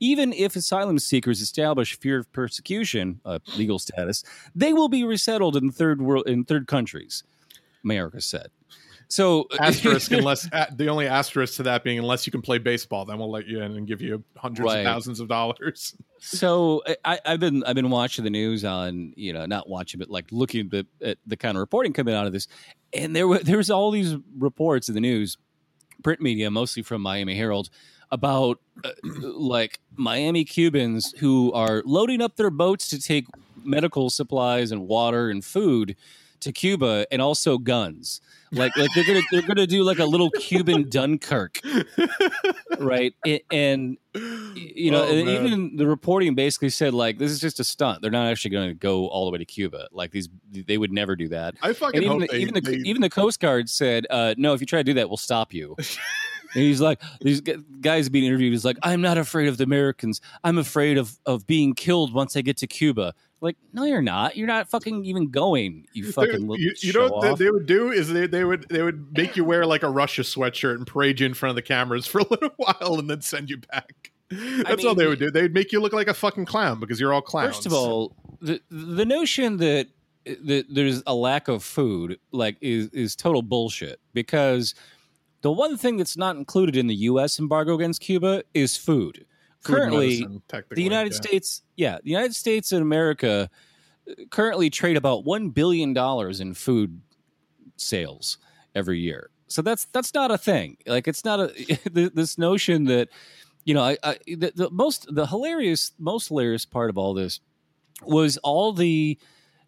Even 0.00 0.32
if 0.32 0.56
asylum 0.56 0.98
seekers 0.98 1.42
establish 1.42 1.98
fear 1.98 2.20
of 2.20 2.32
persecution, 2.32 3.20
uh, 3.26 3.40
legal 3.58 3.78
status, 3.78 4.24
they 4.54 4.72
will 4.72 4.88
be 4.88 5.04
resettled 5.04 5.56
in 5.56 5.70
third 5.70 6.00
world 6.00 6.26
in 6.26 6.44
third 6.44 6.66
countries. 6.66 7.22
Mayorkas 7.84 8.22
said. 8.22 8.48
So 9.08 9.46
asterisk 9.60 10.12
unless 10.12 10.48
the 10.74 10.88
only 10.88 11.06
asterisk 11.06 11.56
to 11.56 11.62
that 11.64 11.84
being 11.84 11.98
unless 11.98 12.26
you 12.26 12.30
can 12.30 12.42
play 12.42 12.58
baseball, 12.58 13.04
then 13.04 13.18
we'll 13.18 13.30
let 13.30 13.46
you 13.46 13.60
in 13.60 13.76
and 13.76 13.86
give 13.86 14.00
you 14.00 14.22
hundreds 14.36 14.66
Right. 14.66 14.78
of 14.78 14.84
thousands 14.84 15.20
of 15.20 15.28
dollars. 15.28 15.94
So 16.24 16.84
I, 17.04 17.18
I've 17.26 17.40
been 17.40 17.64
I've 17.64 17.74
been 17.74 17.90
watching 17.90 18.22
the 18.22 18.30
news 18.30 18.64
on 18.64 19.12
you 19.16 19.32
know 19.32 19.44
not 19.44 19.68
watching 19.68 19.98
but 19.98 20.08
like 20.08 20.26
looking 20.30 20.66
at 20.66 20.70
the, 20.70 20.86
at 21.04 21.18
the 21.26 21.36
kind 21.36 21.56
of 21.56 21.60
reporting 21.60 21.92
coming 21.92 22.14
out 22.14 22.28
of 22.28 22.32
this, 22.32 22.46
and 22.92 23.16
there 23.16 23.26
were 23.26 23.40
there 23.40 23.56
was 23.56 23.70
all 23.72 23.90
these 23.90 24.14
reports 24.38 24.88
in 24.88 24.94
the 24.94 25.00
news, 25.00 25.36
print 26.04 26.20
media 26.20 26.48
mostly 26.48 26.84
from 26.84 27.02
Miami 27.02 27.34
Herald 27.34 27.70
about 28.12 28.60
uh, 28.84 28.90
like 29.02 29.80
Miami 29.96 30.44
Cubans 30.44 31.12
who 31.18 31.52
are 31.54 31.82
loading 31.84 32.20
up 32.22 32.36
their 32.36 32.50
boats 32.50 32.86
to 32.90 33.00
take 33.00 33.26
medical 33.64 34.08
supplies 34.08 34.70
and 34.70 34.86
water 34.86 35.28
and 35.28 35.44
food 35.44 35.96
to 36.38 36.52
Cuba 36.52 37.04
and 37.10 37.20
also 37.20 37.58
guns. 37.58 38.20
Like 38.52 38.76
like 38.76 38.90
they're 38.94 39.04
gonna 39.06 39.22
they're 39.30 39.42
gonna 39.42 39.66
do 39.66 39.82
like 39.82 39.98
a 39.98 40.04
little 40.04 40.30
Cuban 40.30 40.88
Dunkirk, 40.90 41.60
right? 42.78 43.14
And 43.50 43.96
you 44.14 44.90
know, 44.90 45.04
Oh, 45.04 45.08
and 45.16 45.28
even 45.28 45.76
the 45.76 45.86
reporting 45.86 46.34
basically 46.34 46.68
said 46.70 46.94
like 46.94 47.18
this 47.18 47.30
is 47.30 47.40
just 47.40 47.60
a 47.60 47.64
stunt. 47.64 48.02
They're 48.02 48.10
not 48.10 48.26
actually 48.26 48.50
going 48.50 48.68
to 48.68 48.74
go 48.74 49.06
all 49.08 49.24
the 49.24 49.30
way 49.32 49.38
to 49.38 49.44
Cuba. 49.44 49.88
Like 49.90 50.10
these, 50.10 50.28
they 50.50 50.76
would 50.78 50.92
never 50.92 51.16
do 51.16 51.28
that. 51.28 51.54
I 51.62 51.72
fucking 51.72 51.96
And 51.96 52.04
even 52.04 52.20
hope 52.20 52.28
the, 52.30 52.36
they, 52.36 52.42
even 52.42 52.54
the 52.54 52.60
they- 52.60 52.76
even 52.88 53.02
the 53.02 53.10
Coast 53.10 53.40
Guard 53.40 53.68
said, 53.70 54.06
uh, 54.10 54.34
"No, 54.36 54.52
if 54.54 54.60
you 54.60 54.66
try 54.66 54.80
to 54.80 54.84
do 54.84 54.94
that, 54.94 55.08
we'll 55.08 55.16
stop 55.16 55.52
you." 55.54 55.74
and 55.78 56.62
he's 56.62 56.80
like, 56.80 57.00
"These 57.22 57.40
guys 57.80 58.08
being 58.08 58.24
interviewed 58.24 58.52
is 58.54 58.64
like, 58.64 58.76
I'm 58.82 59.00
not 59.00 59.16
afraid 59.18 59.48
of 59.48 59.56
the 59.56 59.64
Americans. 59.64 60.20
I'm 60.44 60.58
afraid 60.58 60.98
of 60.98 61.18
of 61.26 61.46
being 61.46 61.74
killed 61.74 62.12
once 62.12 62.36
I 62.36 62.42
get 62.42 62.58
to 62.58 62.66
Cuba." 62.66 63.14
Like, 63.42 63.56
no, 63.72 63.82
you're 63.82 64.00
not. 64.00 64.36
You're 64.36 64.46
not 64.46 64.70
fucking 64.70 65.04
even 65.04 65.30
going. 65.30 65.84
You 65.92 66.12
fucking 66.12 66.46
little 66.46 66.60
you, 66.60 66.72
you 66.78 66.92
know 66.92 67.08
what 67.08 67.32
off. 67.32 67.38
they, 67.40 67.50
would 67.50 67.66
do 67.66 67.90
is 67.90 68.08
they, 68.08 68.28
they 68.28 68.44
would 68.44 68.68
they 68.68 68.82
would 68.82 69.12
make 69.16 69.36
you 69.36 69.44
wear 69.44 69.66
like 69.66 69.82
a 69.82 69.90
Russia 69.90 70.22
sweatshirt 70.22 70.76
and 70.76 70.86
parade 70.86 71.18
you 71.18 71.26
in 71.26 71.34
front 71.34 71.50
of 71.50 71.56
the 71.56 71.62
cameras 71.62 72.06
for 72.06 72.20
a 72.20 72.24
little 72.30 72.50
while 72.56 73.00
and 73.00 73.10
then 73.10 73.20
send 73.20 73.50
you 73.50 73.58
back. 73.58 74.12
That's 74.30 74.84
all 74.84 74.90
mean- 74.90 74.98
they 74.98 75.06
would 75.08 75.18
do. 75.18 75.32
They'd 75.32 75.52
make 75.52 75.72
you 75.72 75.80
look 75.80 75.92
like 75.92 76.06
a 76.06 76.14
fucking 76.14 76.46
clown 76.46 76.78
because 76.78 77.00
you're 77.00 77.12
all 77.12 77.20
clowns. 77.20 77.56
First 77.56 77.66
of 77.66 77.72
all, 77.72 78.14
the 78.40 78.60
the 78.70 79.04
notion 79.04 79.56
that 79.56 79.88
that 80.24 80.66
there's 80.70 81.02
a 81.04 81.14
lack 81.14 81.48
of 81.48 81.64
food 81.64 82.20
like 82.30 82.58
is 82.60 82.90
is 82.90 83.16
total 83.16 83.42
bullshit 83.42 83.98
because 84.14 84.76
the 85.40 85.50
one 85.50 85.76
thing 85.76 85.96
that's 85.96 86.16
not 86.16 86.36
included 86.36 86.76
in 86.76 86.86
the 86.86 86.94
U.S. 86.94 87.40
embargo 87.40 87.74
against 87.74 88.00
Cuba 88.00 88.44
is 88.54 88.76
food. 88.76 89.26
Currently, 89.62 90.26
medicine, 90.26 90.42
the 90.70 90.82
United 90.82 91.12
yeah. 91.12 91.16
States, 91.16 91.62
yeah, 91.76 91.98
the 92.02 92.10
United 92.10 92.34
States 92.34 92.72
and 92.72 92.82
America 92.82 93.48
uh, 94.08 94.14
currently 94.30 94.70
trade 94.70 94.96
about 94.96 95.24
one 95.24 95.50
billion 95.50 95.92
dollars 95.92 96.40
in 96.40 96.54
food 96.54 97.00
sales 97.76 98.38
every 98.74 98.98
year. 98.98 99.30
So 99.46 99.62
that's 99.62 99.84
that's 99.86 100.14
not 100.14 100.30
a 100.30 100.38
thing. 100.38 100.78
Like 100.86 101.06
it's 101.06 101.24
not 101.24 101.40
a 101.40 101.78
this 101.92 102.38
notion 102.38 102.84
that 102.84 103.08
you 103.64 103.74
know. 103.74 103.82
I, 103.82 103.98
I 104.02 104.18
the, 104.26 104.52
the 104.54 104.70
most 104.70 105.14
the 105.14 105.26
hilarious 105.26 105.92
most 105.98 106.28
hilarious 106.28 106.64
part 106.64 106.90
of 106.90 106.98
all 106.98 107.14
this 107.14 107.40
was 108.02 108.38
all 108.38 108.72
the 108.72 109.18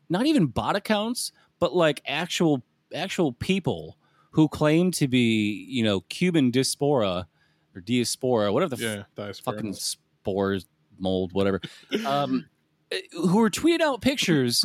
not 0.08 0.26
even 0.26 0.46
bot 0.46 0.76
accounts, 0.76 1.32
but 1.60 1.74
like 1.74 2.02
actual 2.06 2.62
actual 2.94 3.32
people 3.32 3.98
who 4.30 4.48
claim 4.48 4.90
to 4.92 5.06
be 5.06 5.66
you 5.68 5.84
know 5.84 6.00
Cuban 6.00 6.50
diaspora 6.50 7.26
or 7.74 7.80
diaspora, 7.80 8.52
whatever 8.52 8.76
the 8.76 8.82
Yeah, 8.82 9.02
diaspora. 9.14 9.54
fucking 9.54 9.74
spores, 9.74 10.66
mold, 10.98 11.32
whatever. 11.32 11.60
Um, 12.06 12.46
eh, 12.90 13.00
who 13.12 13.36
were 13.38 13.50
tweeting 13.50 13.80
out 13.80 14.00
pictures 14.00 14.64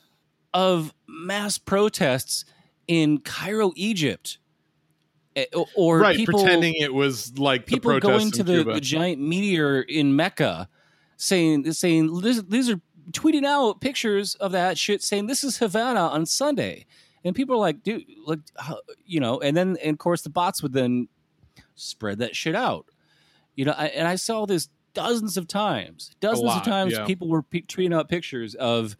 of 0.54 0.94
mass 1.08 1.58
protests 1.58 2.44
in 2.88 3.18
Cairo, 3.20 3.72
Egypt, 3.76 4.38
Eh, 5.36 5.44
or- 5.76 6.00
right, 6.00 6.16
people 6.16 6.40
pretending 6.40 6.74
it 6.74 6.92
was 6.92 7.38
like 7.38 7.64
the 7.66 7.74
people 7.76 8.00
going 8.00 8.32
to 8.32 8.42
the, 8.42 8.64
the 8.64 8.80
giant 8.80 9.20
meteor 9.22 9.80
in 9.80 10.16
Mecca, 10.16 10.68
saying 11.16 11.70
saying 11.72 12.20
these 12.20 12.68
are 12.68 12.80
tweeting 13.12 13.44
out 13.44 13.80
pictures 13.80 14.34
of 14.36 14.50
that 14.52 14.76
shit, 14.76 15.02
saying 15.04 15.28
this 15.28 15.44
is 15.44 15.58
Havana 15.58 16.00
on 16.00 16.26
Sunday, 16.26 16.84
and 17.24 17.32
people 17.36 17.54
are 17.54 17.58
like, 17.60 17.84
dude, 17.84 18.04
like, 18.26 18.40
you 19.06 19.20
know, 19.20 19.38
and 19.40 19.56
then 19.56 19.76
and 19.84 19.92
of 19.92 19.98
course 19.98 20.22
the 20.22 20.30
bots 20.30 20.64
would 20.64 20.72
then 20.72 21.06
spread 21.80 22.18
that 22.18 22.36
shit 22.36 22.54
out, 22.54 22.86
you 23.54 23.64
know, 23.64 23.74
I, 23.76 23.86
and 23.86 24.06
I 24.06 24.16
saw 24.16 24.46
this 24.46 24.68
dozens 24.94 25.36
of 25.36 25.46
times, 25.48 26.10
dozens 26.20 26.46
lot, 26.46 26.58
of 26.58 26.64
times, 26.64 26.92
yeah. 26.92 27.04
people 27.04 27.28
were 27.28 27.42
pe- 27.42 27.62
tweeting 27.62 27.94
out 27.94 28.08
pictures 28.08 28.54
of, 28.54 28.96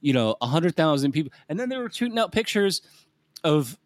you 0.00 0.12
know, 0.12 0.36
a 0.40 0.46
hundred 0.46 0.76
thousand 0.76 1.12
people, 1.12 1.32
and 1.48 1.58
then 1.58 1.68
they 1.68 1.76
were 1.76 1.88
tweeting 1.88 2.18
out 2.18 2.32
pictures 2.32 2.82
of 3.44 3.78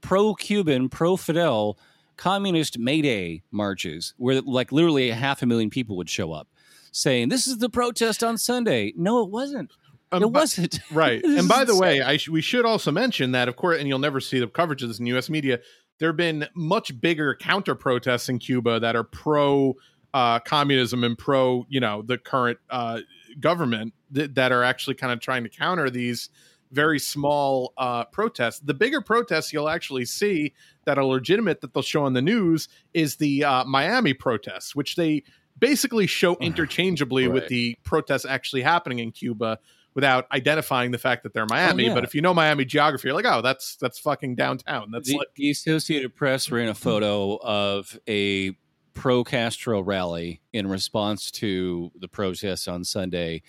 pro-Cuban, 0.00 0.88
pro-Fidel 0.88 1.78
communist 2.16 2.78
May 2.78 3.00
Day 3.00 3.42
marches 3.50 4.12
where 4.16 4.40
like 4.42 4.72
literally 4.72 5.08
a 5.10 5.14
half 5.14 5.40
a 5.40 5.46
million 5.46 5.70
people 5.70 5.96
would 5.96 6.10
show 6.10 6.32
up 6.32 6.48
saying 6.92 7.28
this 7.28 7.46
is 7.46 7.58
the 7.58 7.68
protest 7.70 8.22
on 8.22 8.36
Sunday. 8.36 8.92
No, 8.96 9.22
it 9.22 9.30
wasn't. 9.30 9.72
Um, 10.10 10.22
it 10.22 10.30
wasn't. 10.30 10.80
right. 10.92 11.22
And 11.24 11.48
by 11.48 11.64
the 11.64 11.76
way. 11.76 12.00
I 12.00 12.16
sh- 12.16 12.28
we 12.28 12.40
should 12.40 12.64
also 12.64 12.90
mention 12.90 13.32
that, 13.32 13.48
of 13.48 13.56
course, 13.56 13.78
and 13.78 13.88
you'll 13.88 13.98
never 13.98 14.20
see 14.20 14.40
the 14.40 14.48
coverage 14.48 14.82
of 14.82 14.88
this 14.88 14.98
in 14.98 15.06
U.S. 15.06 15.30
media. 15.30 15.60
There 15.98 16.08
have 16.08 16.16
been 16.16 16.46
much 16.54 17.00
bigger 17.00 17.34
counter 17.34 17.74
protests 17.74 18.28
in 18.28 18.38
Cuba 18.38 18.80
that 18.80 18.96
are 18.96 19.04
pro 19.04 19.76
uh, 20.14 20.38
communism 20.40 21.04
and 21.04 21.18
pro, 21.18 21.66
you 21.68 21.80
know, 21.80 22.02
the 22.02 22.18
current 22.18 22.58
uh, 22.70 23.00
government 23.40 23.94
th- 24.14 24.30
that 24.34 24.52
are 24.52 24.62
actually 24.62 24.94
kind 24.94 25.12
of 25.12 25.20
trying 25.20 25.42
to 25.42 25.50
counter 25.50 25.90
these 25.90 26.30
very 26.72 26.98
small 26.98 27.72
uh, 27.78 28.04
protests. 28.04 28.60
The 28.60 28.74
bigger 28.74 29.00
protests 29.00 29.52
you'll 29.52 29.68
actually 29.68 30.04
see 30.04 30.54
that 30.84 30.98
are 30.98 31.04
legitimate 31.04 31.60
that 31.60 31.74
they'll 31.74 31.82
show 31.82 32.04
on 32.04 32.12
the 32.12 32.22
news 32.22 32.68
is 32.94 33.16
the 33.16 33.44
uh, 33.44 33.64
Miami 33.64 34.14
protests, 34.14 34.74
which 34.74 34.96
they 34.96 35.24
basically 35.58 36.06
show 36.06 36.36
interchangeably 36.40 37.28
with 37.28 37.48
the 37.48 37.76
protests 37.84 38.24
actually 38.24 38.62
happening 38.62 38.98
in 38.98 39.12
Cuba 39.12 39.58
without 39.98 40.30
identifying 40.30 40.92
the 40.92 40.98
fact 40.98 41.24
that 41.24 41.34
they're 41.34 41.44
Miami. 41.44 41.86
yeah. 41.86 41.94
But 41.94 42.04
if 42.04 42.14
you 42.14 42.20
know 42.20 42.32
Miami 42.32 42.64
geography, 42.64 43.08
you're 43.08 43.16
like, 43.16 43.24
oh, 43.24 43.42
that's 43.42 43.74
that's 43.80 43.98
fucking 43.98 44.36
downtown. 44.36 44.92
That's 44.92 45.08
the, 45.08 45.16
like 45.16 45.34
the 45.34 45.50
Associated 45.50 46.14
Press 46.14 46.52
ran 46.52 46.68
a 46.68 46.74
photo 46.74 47.36
of 47.42 47.98
a 48.08 48.52
pro 48.94 49.24
Castro 49.24 49.80
rally 49.80 50.40
in 50.52 50.68
response 50.68 51.32
to 51.32 51.90
the 51.98 52.06
protests 52.06 52.68
on 52.68 52.84
Sunday, 52.84 53.42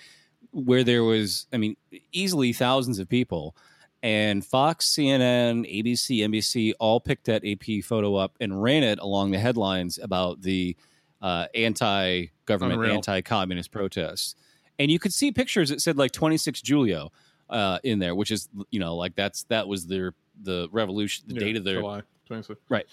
where 0.49 0.83
there 0.83 1.03
was, 1.03 1.45
I 1.53 1.57
mean, 1.57 1.77
easily 2.11 2.51
thousands 2.51 2.97
of 2.97 3.07
people. 3.07 3.55
And 4.01 4.43
Fox, 4.43 4.91
CNN, 4.91 5.71
ABC, 5.71 6.21
NBC 6.27 6.73
all 6.79 6.99
picked 6.99 7.25
that 7.25 7.43
AP 7.45 7.83
photo 7.83 8.15
up 8.15 8.35
and 8.39 8.59
ran 8.59 8.81
it 8.81 8.97
along 8.97 9.29
the 9.29 9.37
headlines 9.37 9.99
about 10.01 10.41
the 10.41 10.75
uh, 11.21 11.45
anti 11.53 12.25
government, 12.47 12.83
anti 12.91 13.21
communist 13.21 13.69
protests. 13.69 14.33
And 14.79 14.89
you 14.89 14.97
could 14.97 15.13
see 15.13 15.31
pictures 15.31 15.69
that 15.69 15.81
said 15.81 15.97
like 15.97 16.11
26 16.11 16.61
Julio 16.65 17.11
uh, 17.49 17.79
in 17.83 17.99
there, 17.99 18.15
which 18.15 18.31
is, 18.31 18.47
you 18.71 18.79
know, 18.79 18.95
like 18.95 19.13
that's 19.15 19.43
that 19.43 19.67
was 19.67 19.85
their 19.87 20.13
the 20.41 20.67
revolution, 20.71 21.25
the 21.27 21.33
yeah, 21.35 21.39
date 21.41 21.57
of 21.57 21.63
their 21.65 21.81
July 21.81 22.01
26th. 22.29 22.83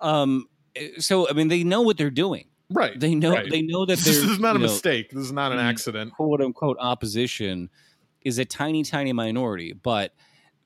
um 0.00 0.46
so 0.98 1.28
i 1.28 1.32
mean 1.32 1.48
they 1.48 1.64
know 1.64 1.82
what 1.82 1.96
they're 1.96 2.10
doing 2.10 2.46
Right. 2.70 2.98
they 2.98 3.14
know 3.14 3.32
right. 3.32 3.48
they 3.50 3.62
know 3.62 3.84
that 3.86 3.98
this 3.98 4.16
is 4.16 4.38
not 4.38 4.56
a 4.56 4.58
know, 4.58 4.64
mistake. 4.66 5.10
This 5.10 5.24
is 5.24 5.32
not 5.32 5.52
an 5.52 5.58
Mm. 5.58 5.62
accident. 5.70 6.12
quote 6.12 6.40
unquote 6.40 6.76
opposition 6.80 7.68
is 8.22 8.38
a 8.38 8.44
tiny 8.44 8.82
tiny 8.82 9.12
minority 9.12 9.72
but 9.72 10.12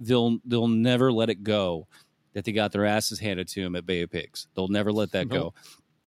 they'll 0.00 0.38
they'll 0.44 0.68
never 0.68 1.12
let 1.12 1.28
it 1.30 1.42
go 1.42 1.86
that 2.34 2.44
they 2.44 2.52
got 2.52 2.72
their 2.72 2.84
asses 2.84 3.18
handed 3.20 3.48
to 3.48 3.62
them 3.62 3.74
at 3.76 3.84
bay 3.86 4.02
of 4.02 4.10
pigs 4.10 4.48
they'll 4.54 4.68
never 4.68 4.92
let 4.92 5.12
that 5.12 5.28
go 5.38 5.54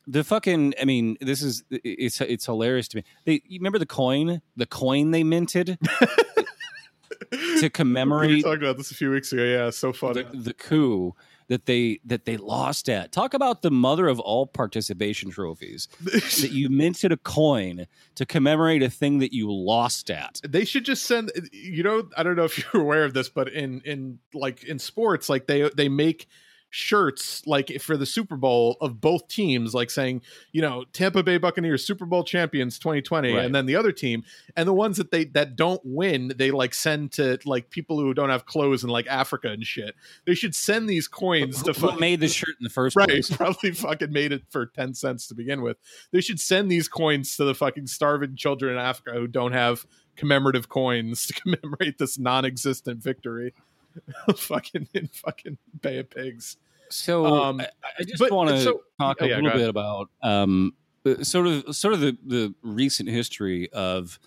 the 0.08 0.24
fucking 0.24 0.74
i 0.82 0.86
mean 0.86 1.18
this 1.22 1.42
is 1.42 1.64
it's 1.70 2.20
it's 2.22 2.46
hilarious 2.46 2.88
to 2.88 2.98
me 2.98 3.04
they 3.26 3.42
you 3.46 3.60
remember 3.60 3.80
the 3.80 3.86
coin 3.86 4.42
the 4.56 4.66
coin 4.66 5.12
they 5.12 5.24
minted 5.24 5.78
to 7.60 7.70
commemorate. 7.70 8.30
we 8.30 8.42
talked 8.42 8.62
about 8.62 8.78
this 8.78 8.92
a 8.92 8.96
few 8.96 9.12
weeks 9.12 9.32
ago. 9.32 9.44
Yeah, 9.44 9.70
so 9.70 9.94
funny. 9.94 10.24
the, 10.24 10.38
the 10.38 10.54
coup 10.54 11.16
that 11.48 11.66
they 11.66 12.00
that 12.06 12.26
they 12.26 12.38
lost 12.38 12.90
at. 12.90 13.12
Talk 13.12 13.34
about 13.34 13.62
the 13.62 13.72
mother 13.72 14.08
of 14.08 14.20
all 14.20 14.48
participation 14.48 15.32
trophies. 15.32 15.88
that 16.02 16.52
you 16.52 16.70
minted 16.70 17.12
a 17.12 17.18
coin 17.18 17.88
to 18.16 18.26
commemorate 18.26 18.84
a 18.84 18.90
thing 18.90 19.20
that 19.20 19.34
you 19.34 19.52
lost 19.52 20.10
at. 20.10 20.42
they 20.48 20.66
should 20.66 20.86
just 20.86 21.06
send 21.06 21.32
you 21.52 21.84
know 21.84 22.08
i 22.18 22.24
don't 22.24 22.36
know 22.36 22.44
if 22.44 22.58
you're 22.58 22.82
aware 22.82 23.04
of 23.04 23.14
this 23.14 23.30
but 23.30 23.48
in 23.50 23.82
in 23.82 24.20
like 24.34 24.64
in 24.64 24.80
sports 24.80 25.30
like 25.30 25.48
they 25.48 25.70
they 25.76 25.90
make 25.90 26.28
shirts 26.74 27.46
like 27.46 27.80
for 27.82 27.98
the 27.98 28.06
super 28.06 28.38
bowl 28.38 28.78
of 28.80 29.02
both 29.02 29.28
teams 29.28 29.74
like 29.74 29.92
saying 29.92 30.22
you 30.54 30.62
know 30.62 30.86
tampa 30.94 31.22
bay 31.22 31.38
buccaneers 31.38 31.86
super 31.86 32.06
bowl 32.06 32.24
champions 32.24 32.80
2020 32.80 33.34
Right. 33.34 33.44
and 33.46 33.54
then 33.54 33.66
the 33.66 33.76
other 33.76 33.92
team 33.92 34.24
and 34.56 34.68
the 34.68 34.74
ones 34.74 34.96
that 34.96 35.12
they 35.12 35.26
that 35.26 35.58
don't 35.58 35.82
win 35.84 36.32
they 36.38 36.50
like 36.50 36.74
send 36.74 37.12
to 37.14 37.38
like 37.46 37.70
people 37.72 38.00
who 38.00 38.14
don't 38.14 38.30
have 38.30 38.46
clothes 38.46 38.86
in 38.86 38.90
like 38.90 39.06
africa 39.08 39.50
and 39.50 39.66
shit 39.66 39.96
they 40.26 40.34
should 40.34 40.56
send 40.56 40.90
these 40.90 41.10
coins 41.10 41.62
to 41.64 41.74
Who 41.74 41.90
fuck- 41.90 42.00
made 42.00 42.22
the 42.22 42.30
shirt 42.30 42.56
in 42.58 42.64
the 42.64 42.70
first 42.70 42.96
Right, 42.96 43.10
place? 43.10 43.30
probably 43.36 43.72
fucking 43.72 44.12
made 44.14 44.32
it 44.32 44.44
for 44.50 44.66
10 44.66 44.94
cents 44.94 45.28
to 45.28 45.36
begin 45.36 45.62
with. 45.62 45.78
They 46.12 46.22
should 46.22 46.40
send 46.40 46.72
these 46.72 46.88
coins 46.88 47.36
to 47.36 47.44
the 47.44 47.54
fucking 47.54 47.88
starving 47.88 48.36
children 48.38 48.74
in 48.74 48.80
Africa 48.80 49.12
who 49.14 49.28
don't 49.28 49.52
have 49.52 49.86
commemorative 50.16 50.70
coins 50.70 51.26
to 51.28 51.34
commemorate 51.34 51.98
this 51.98 52.18
non 52.18 52.46
existent 52.46 53.04
victory. 53.04 53.54
fucking 54.36 54.88
in 54.94 55.08
fucking 55.08 55.58
Bay 55.82 56.00
of 56.00 56.10
Pigs. 56.10 56.58
So 56.90 57.26
Um, 57.26 57.62
I, 57.62 57.68
I 58.00 58.04
just 58.04 58.30
want 58.32 58.50
to 58.50 58.62
so- 58.62 58.82
talk 59.00 59.18
oh, 59.22 59.26
a 59.26 59.30
yeah, 59.30 59.36
little 59.38 59.52
bit 59.52 59.70
about 59.70 60.10
um, 60.22 60.74
sort 61.22 61.48
of 61.48 61.76
sort 61.76 61.94
of 61.94 62.02
the, 62.02 62.18
the 62.26 62.54
recent 62.62 63.10
history 63.10 63.72
of 63.72 64.20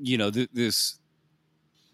you 0.00 0.18
know 0.18 0.30
th- 0.30 0.50
this 0.52 0.98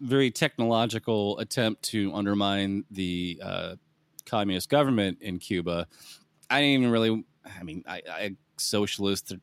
very 0.01 0.31
technological 0.31 1.37
attempt 1.39 1.83
to 1.83 2.13
undermine 2.13 2.85
the 2.89 3.39
uh, 3.43 3.75
communist 4.25 4.69
government 4.69 5.17
in 5.21 5.39
Cuba. 5.39 5.87
I 6.49 6.61
didn't 6.61 6.81
even 6.81 6.91
really. 6.91 7.23
I 7.59 7.63
mean, 7.63 7.83
I, 7.87 8.01
I 8.09 8.35
socialist, 8.57 9.33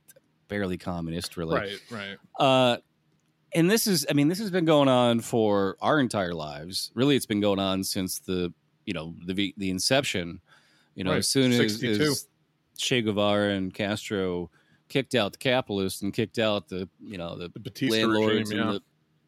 barely 0.49 0.79
communist, 0.79 1.37
really. 1.37 1.57
Right, 1.57 1.81
right. 1.91 2.17
Uh, 2.39 2.79
and 3.57 3.69
this 3.71 3.87
is, 3.89 4.07
I 4.09 4.13
mean, 4.13 4.29
this 4.29 4.39
has 4.39 4.51
been 4.51 4.65
going 4.67 4.89
on 4.89 5.21
for 5.21 5.77
our 5.81 5.99
entire 5.99 6.35
lives. 6.35 6.93
Really, 6.95 7.17
it's 7.17 7.27
been 7.27 7.41
going 7.41 7.59
on 7.59 7.83
since 7.83 8.21
the, 8.21 8.53
you 8.85 8.93
know, 8.95 9.15
the 9.27 9.53
the 9.57 9.71
inception. 9.71 10.41
You 10.95 11.05
know, 11.05 11.11
Right, 11.11 11.19
as 11.19 11.29
soon 11.29 11.51
as, 11.53 11.59
62. 11.59 12.03
as 12.05 12.27
Che 12.79 13.03
Guevara 13.03 13.51
and 13.55 13.75
Castro 13.75 14.51
kicked 14.89 15.15
out 15.15 15.33
the 15.33 15.39
capitalists 15.39 16.03
and 16.03 16.13
kicked 16.13 16.39
out 16.39 16.69
the, 16.69 16.89
you 17.03 17.19
know, 17.19 17.37
the 17.37 17.49
The 17.49 17.61
Batista 17.61 17.97
landlords 18.07 18.51
regime, 18.51 18.59
yeah. 18.59 18.73
the, 18.73 18.83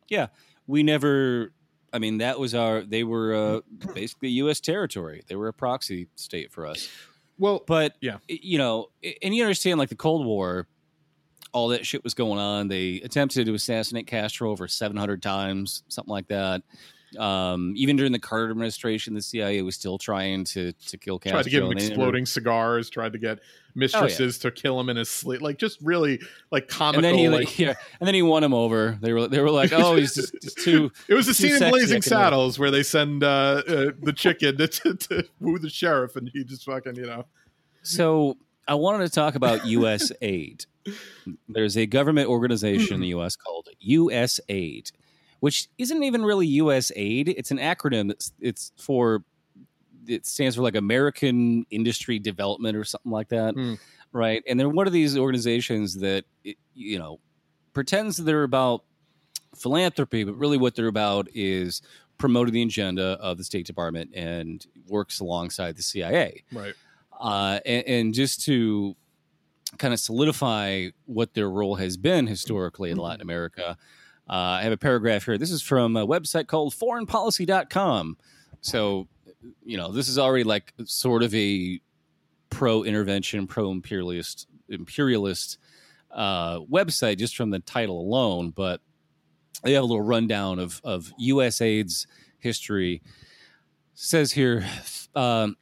yeah, 0.09 0.27
we 0.67 0.83
never. 0.83 1.53
I 1.93 1.99
mean, 1.99 2.19
that 2.19 2.39
was 2.39 2.55
our. 2.55 2.83
They 2.83 3.03
were 3.05 3.35
uh, 3.35 3.61
basically 3.95 4.29
U.S. 4.43 4.61
territory. 4.61 5.23
They 5.27 5.37
were 5.37 5.49
a 5.49 5.53
proxy 5.55 6.09
state 6.17 6.53
for 6.53 6.67
us. 6.67 6.89
well, 7.39 7.63
But 7.67 7.97
Yeah. 8.03 8.19
you 8.29 8.59
know, 8.59 8.91
and 9.23 9.35
you 9.35 9.43
understand, 9.43 9.79
like 9.79 9.89
the 9.89 9.95
Cold 9.97 10.27
War, 10.27 10.67
all 11.53 11.69
that 11.69 11.87
shit 11.87 12.05
was 12.05 12.15
going 12.15 12.39
on. 12.39 12.69
They 12.69 13.01
attempted 13.03 13.47
to 13.47 13.55
assassinate 13.55 14.07
Castro 14.07 14.51
over 14.51 14.69
seven 14.69 14.97
hundred 14.97 15.23
times, 15.23 15.83
something 15.89 16.13
like 16.13 16.29
that. 16.29 16.63
Um, 17.17 17.73
even 17.75 17.97
during 17.97 18.13
the 18.13 18.19
Carter 18.19 18.51
administration, 18.51 19.15
the 19.15 19.23
CIA 19.23 19.63
was 19.63 19.75
still 19.75 19.97
trying 19.97 20.45
to 20.45 20.73
to 20.73 20.99
kill 20.99 21.19
Castro. 21.19 21.39
tried 21.39 21.45
to 21.45 21.51
give 21.51 21.63
him 21.65 21.71
never- 21.71 21.87
exploding 21.87 22.27
cigars, 22.27 22.91
tried 22.91 23.13
to 23.13 23.19
get 23.19 23.39
mistresses 23.75 24.39
to 24.41 24.51
kill 24.51 24.79
him 24.79 24.91
in 24.91 24.97
his 24.97 25.09
sleep, 25.09 25.41
like 25.41 25.57
just 25.57 25.81
really 25.81 26.21
like 26.51 26.69
comical. 26.69 26.99
and 26.99 27.05
then 27.05 27.19
he, 27.19 27.29
like, 27.29 27.59
yeah, 27.59 27.75
and 28.01 28.07
then 28.07 28.15
he 28.15 28.23
won 28.23 28.45
him 28.45 28.53
over. 28.53 28.99
They 29.01 29.13
were 29.13 29.27
they 29.27 29.41
were 29.41 29.51
like, 29.51 29.73
oh, 29.73 29.97
he's 29.97 30.15
just, 30.15 30.35
just 30.43 30.59
too. 30.59 30.93
it 31.09 31.15
was 31.15 31.29
a 31.29 31.35
scene 31.35 31.63
in 31.63 31.71
Blazing 31.71 32.03
Saddles 32.03 32.59
where 32.59 32.71
they 32.71 32.83
send 32.83 33.25
uh, 33.25 33.63
uh, 33.67 33.91
the 34.03 34.13
chicken 34.15 34.59
to, 34.59 34.69
to, 34.69 34.95
to 34.95 35.25
woo 35.41 35.59
the 35.59 35.71
sheriff, 35.71 36.17
and 36.17 36.29
he 36.33 36.45
just 36.45 36.65
fucking 36.65 36.97
you 36.97 37.07
know. 37.07 37.25
So 37.83 38.37
I 38.67 38.75
wanted 38.75 39.07
to 39.07 39.13
talk 39.13 39.35
about 39.35 39.65
U.S. 39.67 40.13
aid. 40.21 40.67
There's 41.49 41.77
a 41.77 41.87
government 41.87 42.29
organization 42.29 42.95
in 42.95 43.01
the 43.01 43.09
U.S. 43.09 43.37
called 43.37 43.69
U.S. 43.81 44.41
Aid, 44.49 44.91
which 45.41 45.69
isn't 45.79 46.03
even 46.03 46.25
really 46.25 46.47
U.S. 46.47 46.91
Aid. 46.97 47.29
It's 47.29 47.51
an 47.51 47.59
acronym. 47.59 48.09
That's 48.09 48.33
it's 48.41 48.73
for 48.79 49.25
it 50.07 50.27
stands 50.27 50.57
for 50.57 50.63
like 50.63 50.75
American 50.77 51.67
Industry 51.71 52.19
Development 52.19 52.77
or 52.77 52.85
something 52.85 53.13
like 53.13 53.29
that, 53.29 53.55
Hmm. 53.55 53.75
right? 54.13 54.43
And 54.49 54.59
they're 54.59 54.69
one 54.69 54.87
of 54.87 54.93
these 54.93 55.19
organizations 55.19 55.97
that 55.97 56.25
it, 56.45 56.57
you 56.75 56.99
know 56.99 57.21
pretends 57.75 58.17
they're 58.17 58.43
about 58.45 58.85
philanthropy, 59.55 60.25
but 60.25 60.35
really 60.37 60.57
what 60.57 60.75
they're 60.75 60.87
about 60.89 61.29
is 61.35 61.83
promoting 62.17 62.53
the 62.55 62.63
agenda 62.63 63.17
of 63.21 63.39
the 63.39 63.45
State 63.45 63.67
Department 63.67 64.11
and 64.15 64.67
works 64.89 65.21
alongside 65.21 65.77
the 65.77 65.83
CIA 65.83 66.43
Right. 66.53 66.75
uh, 67.21 67.61
and, 67.65 67.87
and 67.87 68.15
just 68.15 68.45
to 68.47 68.97
kind 69.77 69.93
of 69.93 70.01
solidify 70.01 70.89
what 71.07 71.35
their 71.35 71.51
role 71.51 71.77
has 71.77 71.97
been 71.97 72.27
historically 72.27 72.91
in 72.91 72.97
Latin 72.97 73.21
America, 73.21 73.77
uh, 74.29 74.33
I 74.33 74.63
have 74.63 74.73
a 74.73 74.79
paragraph 74.79 75.25
here. 75.25 75.39
This 75.39 75.51
is 75.51 75.63
from 75.63 75.97
a 75.97 76.07
website 76.07 76.47
called 76.47 76.75
foreignpolicy.com. 76.75 78.17
So, 78.61 79.09
you 79.65 79.77
know, 79.77 79.93
this 79.93 80.09
is 80.09 80.19
already 80.19 80.45
like 80.45 80.75
sort 80.85 81.23
of 81.23 81.35
a 81.35 81.81
pro 82.51 82.83
intervention, 82.83 83.47
pro 83.47 83.71
imperialist 83.71 84.47
imperialist 84.69 85.59
uh, 86.11 86.61
website 86.61 87.19
just 87.19 87.37
from 87.37 87.51
the 87.51 87.61
title 87.61 88.01
alone, 88.01 88.51
but 88.51 88.81
they 89.63 89.73
have 89.73 89.83
a 89.83 89.87
little 89.87 90.03
rundown 90.03 90.59
of 90.59 90.81
of 90.85 91.13
USAID's 91.21 92.07
history. 92.39 93.03
Says 93.95 94.33
here, 94.33 94.65
um, 95.15 95.57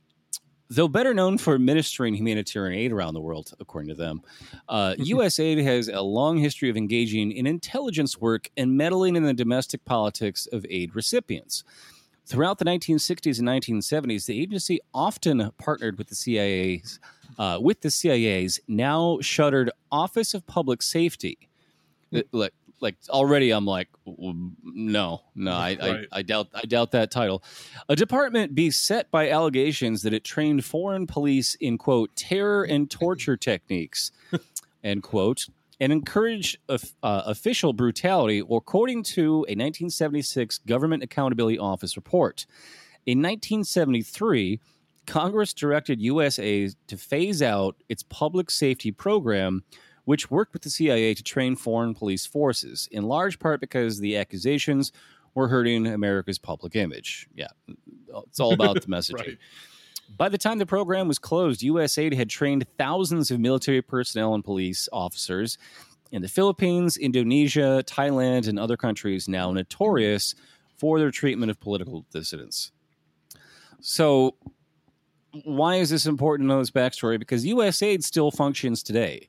though 0.68 0.88
better 0.88 1.14
known 1.14 1.38
for 1.38 1.54
administering 1.54 2.14
humanitarian 2.14 2.78
aid 2.78 2.92
around 2.92 3.14
the 3.14 3.20
world, 3.20 3.52
according 3.60 3.88
to 3.88 3.94
them, 3.94 4.22
uh, 4.68 4.94
USAID 4.98 5.62
has 5.62 5.88
a 5.88 6.00
long 6.00 6.38
history 6.38 6.68
of 6.68 6.76
engaging 6.76 7.32
in 7.32 7.46
intelligence 7.46 8.20
work 8.20 8.50
and 8.56 8.76
meddling 8.76 9.16
in 9.16 9.22
the 9.22 9.34
domestic 9.34 9.84
politics 9.84 10.46
of 10.52 10.66
aid 10.68 10.94
recipients. 10.94 11.64
Throughout 12.26 12.58
the 12.58 12.64
1960s 12.64 13.38
and 13.38 13.48
1970s, 13.48 14.26
the 14.26 14.40
agency 14.40 14.80
often 14.92 15.52
partnered 15.58 15.96
with 15.96 16.08
the 16.08 16.16
CIA's 16.16 16.98
uh, 17.38 17.58
with 17.60 17.82
the 17.82 17.90
CIA's 17.90 18.58
now 18.66 19.18
shuttered 19.20 19.70
Office 19.92 20.34
of 20.34 20.46
Public 20.46 20.82
Safety. 20.82 21.38
Uh, 22.14 22.22
Like, 22.80 22.96
already, 23.08 23.50
I'm 23.50 23.64
like, 23.64 23.88
no, 24.06 25.22
no, 25.34 25.52
I, 25.52 25.76
Right. 25.80 26.06
I, 26.12 26.18
I 26.18 26.22
doubt, 26.22 26.48
I 26.54 26.62
doubt 26.62 26.90
that 26.92 27.10
title. 27.10 27.42
A 27.88 27.96
department 27.96 28.54
beset 28.54 29.10
by 29.10 29.30
allegations 29.30 30.02
that 30.02 30.12
it 30.12 30.24
trained 30.24 30.64
foreign 30.64 31.06
police 31.06 31.54
in 31.56 31.78
quote 31.78 32.14
terror 32.16 32.64
and 32.64 32.90
torture 32.90 33.36
techniques, 33.36 34.12
end 34.84 35.02
quote, 35.02 35.46
and 35.80 35.92
encouraged 35.92 36.58
uh, 36.68 36.78
official 37.02 37.72
brutality, 37.72 38.38
according 38.38 39.02
to 39.02 39.44
a 39.48 39.52
1976 39.56 40.58
Government 40.58 41.02
Accountability 41.02 41.58
Office 41.58 41.96
report. 41.96 42.46
In 43.04 43.18
1973, 43.18 44.60
Congress 45.06 45.52
directed 45.52 46.00
USA 46.00 46.68
to 46.88 46.96
phase 46.96 47.40
out 47.42 47.76
its 47.88 48.02
public 48.02 48.50
safety 48.50 48.90
program, 48.90 49.62
which 50.06 50.30
worked 50.30 50.52
with 50.54 50.62
the 50.62 50.70
CIA 50.70 51.12
to 51.12 51.22
train 51.22 51.56
foreign 51.56 51.92
police 51.92 52.24
forces, 52.24 52.88
in 52.90 53.04
large 53.04 53.38
part 53.38 53.60
because 53.60 53.98
the 53.98 54.16
accusations 54.16 54.92
were 55.34 55.48
hurting 55.48 55.86
America's 55.86 56.38
public 56.38 56.74
image. 56.74 57.28
Yeah, 57.34 57.48
it's 58.26 58.40
all 58.40 58.54
about 58.54 58.80
the 58.80 58.80
messaging. 58.86 59.26
Right. 59.26 59.38
By 60.16 60.28
the 60.28 60.38
time 60.38 60.58
the 60.58 60.66
program 60.66 61.08
was 61.08 61.18
closed, 61.18 61.60
USAID 61.60 62.14
had 62.14 62.30
trained 62.30 62.66
thousands 62.78 63.30
of 63.32 63.40
military 63.40 63.82
personnel 63.82 64.34
and 64.34 64.44
police 64.44 64.88
officers 64.92 65.58
in 66.12 66.22
the 66.22 66.28
Philippines, 66.28 66.96
Indonesia, 66.96 67.82
Thailand, 67.84 68.46
and 68.46 68.58
other 68.58 68.76
countries 68.76 69.28
now 69.28 69.50
notorious 69.50 70.36
for 70.78 71.00
their 71.00 71.10
treatment 71.10 71.50
of 71.50 71.58
political 71.58 72.06
dissidents. 72.12 72.70
So, 73.80 74.36
why 75.44 75.76
is 75.76 75.90
this 75.90 76.06
important 76.06 76.48
to 76.48 76.54
know 76.54 76.60
this 76.60 76.70
backstory? 76.70 77.18
Because 77.18 77.44
USAID 77.44 78.02
still 78.04 78.30
functions 78.30 78.82
today. 78.82 79.28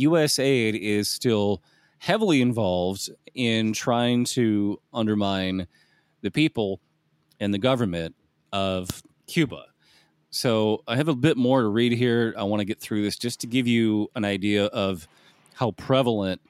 USAID 0.00 0.78
is 0.78 1.08
still 1.08 1.62
heavily 1.98 2.40
involved 2.40 3.10
in 3.34 3.72
trying 3.72 4.24
to 4.24 4.80
undermine 4.92 5.66
the 6.22 6.30
people 6.30 6.80
and 7.40 7.52
the 7.52 7.58
government 7.58 8.14
of 8.52 8.88
Cuba. 9.26 9.64
So 10.30 10.82
I 10.86 10.96
have 10.96 11.08
a 11.08 11.14
bit 11.14 11.36
more 11.36 11.62
to 11.62 11.68
read 11.68 11.92
here. 11.92 12.34
I 12.38 12.44
want 12.44 12.60
to 12.60 12.64
get 12.64 12.80
through 12.80 13.02
this 13.02 13.16
just 13.16 13.40
to 13.40 13.46
give 13.46 13.66
you 13.66 14.10
an 14.14 14.24
idea 14.24 14.66
of 14.66 15.08
how 15.54 15.72
prevalent 15.72 16.40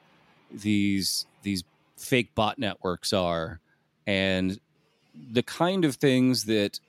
these 0.51 1.27
these 1.43 1.65
fake 1.97 2.35
bot 2.35 2.59
networks 2.59 3.13
are 3.13 3.61
and 4.07 4.59
the 5.33 5.43
kind 5.43 5.85
of 5.85 5.97
things 5.97 6.45
that 6.45 6.81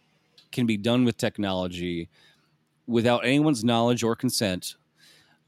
can 0.51 0.65
be 0.65 0.77
done 0.77 1.05
with 1.05 1.17
technology 1.17 2.09
without 2.87 3.25
anyone's 3.25 3.63
knowledge 3.63 4.03
or 4.03 4.15
consent 4.15 4.75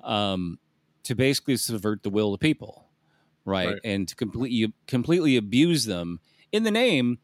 um, 0.04 0.60
to 1.04 1.16
basically 1.16 1.58
subvert 1.58 2.04
the 2.04 2.10
will 2.10 2.34
of 2.34 2.40
the 2.40 2.46
people, 2.46 2.90
right? 3.46 3.70
Right. 3.70 3.80
And 3.84 4.08
to 4.08 4.16
completely 4.16 4.74
completely 4.88 5.38
abuse 5.38 5.86
them 5.86 6.20
in 6.52 6.64
the 6.64 6.72
name 6.72 7.20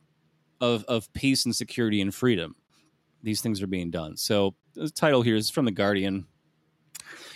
of 0.62 0.84
of 0.86 1.12
peace 1.14 1.46
and 1.46 1.56
security 1.56 2.02
and 2.02 2.14
freedom. 2.14 2.56
These 3.22 3.42
things 3.42 3.62
are 3.62 3.68
being 3.68 3.92
done. 3.92 4.18
So 4.18 4.56
the 4.76 4.90
title 4.90 5.22
here 5.22 5.36
is 5.36 5.50
from 5.50 5.66
the 5.66 5.72
Guardian. 5.72 6.26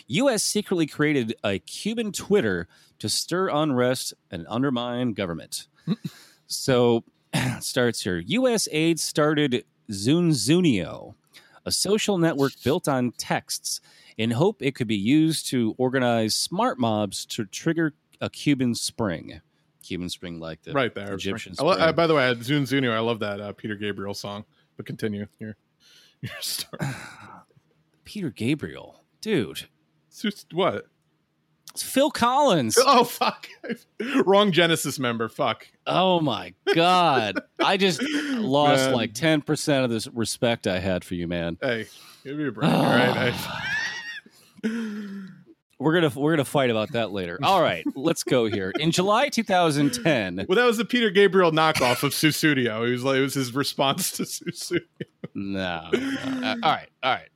U.S. 0.08 0.44
secretly 0.44 0.86
created 0.86 1.36
a 1.44 1.60
Cuban 1.60 2.12
Twitter 2.12 2.68
to 3.00 3.10
stir 3.10 3.50
unrest 3.50 4.14
and 4.32 4.46
undermine 4.50 5.14
government. 5.14 5.68
so 6.48 7.04
starts 7.60 8.02
here. 8.02 8.18
U.S. 8.18 8.68
aid 8.72 9.00
started 9.00 9.66
ZunZuneo, 9.92 11.16
a 11.66 11.72
social 11.72 12.18
network 12.18 12.54
built 12.64 12.88
on 12.88 13.12
texts, 13.12 13.82
in 14.18 14.32
hope 14.32 14.62
it 14.62 14.76
could 14.76 14.88
be 14.88 14.96
used 14.96 15.48
to 15.50 15.76
organize 15.78 16.36
smart 16.36 16.80
mobs 16.80 17.26
to 17.28 17.46
trigger 17.46 17.94
a 18.22 18.30
Cuban 18.30 18.76
spring. 18.76 19.42
Cuban 19.84 20.10
spring, 20.10 20.40
like 20.40 20.62
the 20.64 20.72
right 20.74 20.94
there. 20.96 21.14
Egyptian 21.14 21.56
I 21.60 21.64
lo- 21.64 21.74
spring. 21.74 21.90
uh, 21.90 21.92
by 21.94 22.08
the 22.08 22.16
way, 22.16 22.22
Zun 22.36 22.62
Zunu, 22.62 22.92
I 22.92 23.00
love 23.00 23.20
that 23.20 23.42
uh, 23.42 23.52
Peter 23.54 23.76
Gabriel 23.76 24.14
song. 24.14 24.46
But 24.78 24.86
continue 24.86 25.28
your 25.40 25.56
your 26.22 26.32
story. 26.40 26.88
Peter 28.06 28.30
Gabriel, 28.30 29.04
dude, 29.22 29.68
It's 30.08 30.22
just- 30.22 30.54
what? 30.54 30.86
it's 31.72 31.82
Phil 31.84 32.12
Collins. 32.12 32.78
Oh 32.80 33.04
fuck! 33.04 33.48
Wrong 34.26 34.52
Genesis 34.52 35.00
member. 35.00 35.28
Fuck. 35.28 35.68
Oh 35.88 36.20
my 36.20 36.54
god, 36.76 37.40
I 37.60 37.78
just 37.78 38.02
lost 38.34 38.86
Man. 38.86 38.94
like 38.94 39.14
ten 39.14 39.42
percent 39.42 39.84
of 39.84 39.90
this 39.90 40.08
respect 40.08 40.68
I 40.68 40.80
had 40.80 41.04
for 41.04 41.16
you, 41.16 41.28
man. 41.28 41.58
Hey, 41.62 41.88
give 42.24 42.38
me 42.38 42.48
a 42.48 42.52
break. 42.52 42.70
all 42.72 42.84
right. 42.84 43.10
I, 43.34 43.73
We're 44.64 45.94
gonna 45.94 46.12
we're 46.16 46.32
gonna 46.34 46.46
fight 46.46 46.70
about 46.70 46.94
that 46.94 47.12
later. 47.12 47.38
All 47.44 47.62
right, 47.62 47.84
let's 47.96 48.24
go 48.24 48.46
here. 48.46 48.72
In 48.80 48.92
July 48.92 49.28
2010, 49.30 50.46
well, 50.48 50.56
that 50.56 50.66
was 50.66 50.78
the 50.78 50.86
Peter 50.86 51.10
Gabriel 51.10 51.52
knockoff 51.52 52.04
of 52.04 52.14
Sussudio. 52.14 52.88
It 52.88 52.92
was 52.92 53.04
like 53.04 53.18
it 53.18 53.22
was 53.22 53.34
his 53.34 53.54
response 53.54 54.12
to 54.14 54.24
Sussudio. 54.24 54.80
no, 55.34 55.90
no. 55.92 56.10
Uh, 56.42 56.56
all 56.64 56.72
right, 56.72 56.90
all 57.04 57.14
right. 57.14 57.30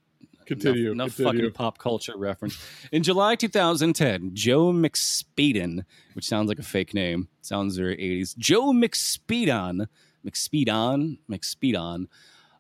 Continue. 0.46 0.92
Enough, 0.94 1.08
enough 1.08 1.16
continue. 1.18 1.42
fucking 1.42 1.54
pop 1.56 1.78
culture 1.78 2.14
reference. 2.16 2.58
In 2.94 3.04
July 3.04 3.36
2010, 3.36 4.34
Joe 4.34 4.72
McSpedon, 4.72 5.84
which 6.14 6.26
sounds 6.26 6.48
like 6.48 6.60
a 6.60 6.64
fake 6.64 6.94
name, 6.94 7.28
sounds 7.42 7.76
very 7.76 7.98
80s. 7.98 8.38
Joe 8.38 8.72
McSpedon, 8.72 9.88
McSpedon, 10.26 11.18
McSpedon, 11.30 12.06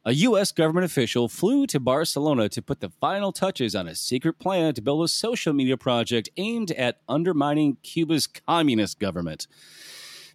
a 0.07 0.13
U.S. 0.13 0.53
government 0.53 0.85
official 0.85 1.27
flew 1.27 1.67
to 1.67 1.81
Barcelona 1.81 2.47
to 2.47 2.61
put 2.61 2.79
the 2.79 2.89
final 2.89 3.33
touches 3.33 3.75
on 3.75 3.89
a 3.89 3.93
secret 3.93 4.39
plan 4.39 4.73
to 4.73 4.81
build 4.81 5.03
a 5.03 5.07
social 5.09 5.51
media 5.51 5.75
project 5.75 6.29
aimed 6.37 6.71
at 6.71 7.01
undermining 7.09 7.75
Cuba's 7.83 8.25
communist 8.25 9.01
government. 9.01 9.47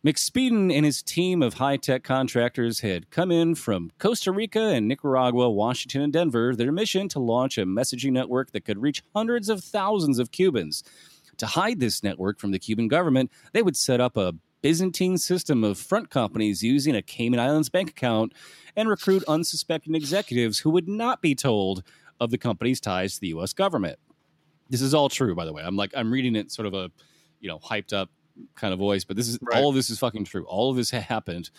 McSpedon 0.05 0.71
and 0.71 0.85
his 0.85 1.03
team 1.03 1.43
of 1.43 1.55
high 1.55 1.79
tech 1.79 2.05
contractors 2.05 2.81
had 2.81 3.09
come 3.09 3.33
in 3.33 3.55
from 3.55 3.91
Costa 3.99 4.31
Rica 4.31 4.61
and 4.61 4.89
Nicaragua, 4.89 5.49
Washington, 5.49 6.03
and 6.03 6.13
Denver, 6.13 6.55
their 6.55 6.71
mission 6.71 7.09
to 7.09 7.19
launch 7.19 7.57
a 7.57 7.65
messaging 7.65 8.13
network 8.13 8.51
that 8.51 8.67
could 8.67 8.83
reach 8.83 9.03
hundreds 9.17 9.49
of 9.49 9.65
thousands 9.65 10.19
of 10.19 10.33
Cubans. 10.33 10.85
To 11.39 11.47
hide 11.47 11.81
this 11.81 12.03
network 12.03 12.39
from 12.39 12.51
the 12.51 12.59
Cuban 12.59 12.89
government, 12.89 13.33
they 13.55 13.63
would 13.63 13.79
set 13.79 14.03
up 14.03 14.19
a 14.19 14.35
Byzantine 14.63 15.19
system 15.19 15.65
of 15.65 15.77
front 15.79 16.09
companies 16.11 16.63
using 16.63 16.95
a 16.97 17.03
Cayman 17.03 17.41
Islands 17.41 17.69
bank 17.69 17.91
account 17.91 18.33
and 18.77 18.89
recruit 18.89 19.23
unsuspecting 19.29 19.95
executives 19.95 20.61
who 20.61 20.71
would 20.71 20.89
not 20.89 21.21
be 21.21 21.35
told 21.35 21.83
of 22.21 22.31
the 22.31 22.39
company's 22.39 22.81
ties 22.81 23.15
to 23.15 23.21
the 23.21 23.29
U.S. 23.29 23.53
government. 23.53 23.99
This 24.71 24.81
is 24.81 24.95
all 24.95 25.09
true, 25.09 25.35
by 25.35 25.45
the 25.45 25.53
way. 25.53 25.63
I'm 25.65 25.77
like, 25.77 25.91
I'm 25.95 26.13
reading 26.13 26.37
it 26.37 26.51
sort 26.53 26.67
of 26.67 26.75
a, 26.75 26.91
you 27.41 27.49
know, 27.49 27.59
hyped 27.59 27.93
up 27.93 28.09
kind 28.55 28.73
of 28.73 28.79
voice, 28.79 29.05
but 29.05 29.17
this 29.17 29.29
is 29.29 29.39
Right. 29.43 29.61
all 29.61 29.69
of 29.69 29.75
this 29.75 29.91
is 29.91 29.99
fucking 29.99 30.25
true. 30.25 30.45
All 30.47 30.71
of 30.71 30.77
this 30.77 30.91
happened 30.91 31.51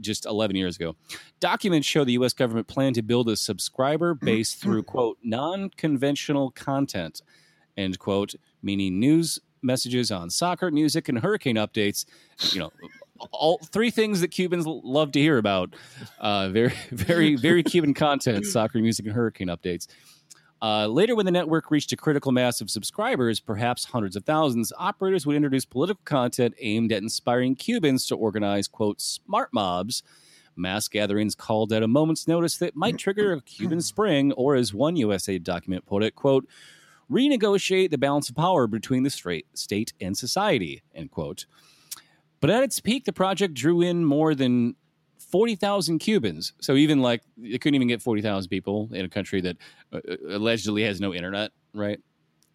just 0.00 0.26
11 0.26 0.54
years 0.54 0.76
ago. 0.76 0.94
Documents 1.40 1.88
show 1.88 2.04
the 2.04 2.12
U.S. 2.12 2.32
government 2.32 2.68
planned 2.68 2.94
to 2.94 3.02
build 3.02 3.28
a 3.28 3.36
subscriber 3.36 4.14
base 4.22 4.54
through 4.54 4.84
quote 4.84 5.18
non-conventional 5.24 6.52
content, 6.52 7.22
end 7.76 7.98
quote, 7.98 8.34
meaning 8.62 9.00
news 9.00 9.40
messages 9.66 10.10
on 10.10 10.30
soccer, 10.30 10.70
music, 10.70 11.08
and 11.08 11.18
hurricane 11.18 11.56
updates. 11.56 12.06
You 12.52 12.60
know, 12.60 12.72
all 13.32 13.58
three 13.58 13.90
things 13.90 14.20
that 14.20 14.28
Cubans 14.28 14.66
love 14.66 15.12
to 15.12 15.20
hear 15.20 15.38
about. 15.38 15.74
Uh, 16.18 16.48
very, 16.48 16.72
very, 16.90 17.36
very 17.36 17.62
Cuban 17.62 17.94
content: 17.94 18.46
soccer, 18.46 18.78
music, 18.78 19.06
and 19.06 19.14
hurricane 19.14 19.48
updates. 19.48 19.86
Uh, 20.62 20.86
later, 20.86 21.14
when 21.14 21.26
the 21.26 21.32
network 21.32 21.70
reached 21.70 21.92
a 21.92 21.96
critical 21.96 22.32
mass 22.32 22.60
of 22.60 22.70
subscribers, 22.70 23.40
perhaps 23.40 23.84
hundreds 23.84 24.16
of 24.16 24.24
thousands, 24.24 24.72
operators 24.78 25.26
would 25.26 25.36
introduce 25.36 25.66
political 25.66 26.00
content 26.04 26.54
aimed 26.60 26.92
at 26.92 27.02
inspiring 27.02 27.54
Cubans 27.54 28.06
to 28.06 28.16
organize, 28.16 28.66
quote, 28.66 29.00
smart 29.00 29.50
mobs, 29.52 30.02
mass 30.56 30.88
gatherings 30.88 31.34
called 31.34 31.72
at 31.72 31.82
a 31.82 31.88
moment's 31.88 32.26
notice 32.26 32.56
that 32.56 32.74
might 32.74 32.96
trigger 32.96 33.34
a 33.34 33.40
Cuban 33.42 33.82
spring, 33.82 34.32
or 34.32 34.54
as 34.54 34.72
one 34.72 34.96
USA 34.96 35.38
document 35.38 35.84
put 35.84 36.02
it, 36.02 36.14
quote, 36.14 36.48
renegotiate 37.10 37.90
the 37.90 37.98
balance 37.98 38.28
of 38.28 38.36
power 38.36 38.66
between 38.66 39.02
the 39.02 39.10
straight 39.10 39.46
state 39.54 39.92
and 40.00 40.16
society, 40.16 40.82
end 40.94 41.10
quote. 41.10 41.46
But 42.40 42.50
at 42.50 42.62
its 42.62 42.80
peak, 42.80 43.04
the 43.04 43.12
project 43.12 43.54
drew 43.54 43.80
in 43.80 44.04
more 44.04 44.34
than 44.34 44.76
40,000 45.18 45.98
Cubans. 45.98 46.52
So 46.60 46.74
even 46.74 47.00
like, 47.00 47.22
it 47.42 47.60
couldn't 47.60 47.74
even 47.74 47.88
get 47.88 48.02
40,000 48.02 48.48
people 48.48 48.88
in 48.92 49.04
a 49.04 49.08
country 49.08 49.40
that 49.40 49.56
uh, 49.92 50.00
allegedly 50.28 50.82
has 50.82 51.00
no 51.00 51.14
internet, 51.14 51.52
right? 51.74 51.98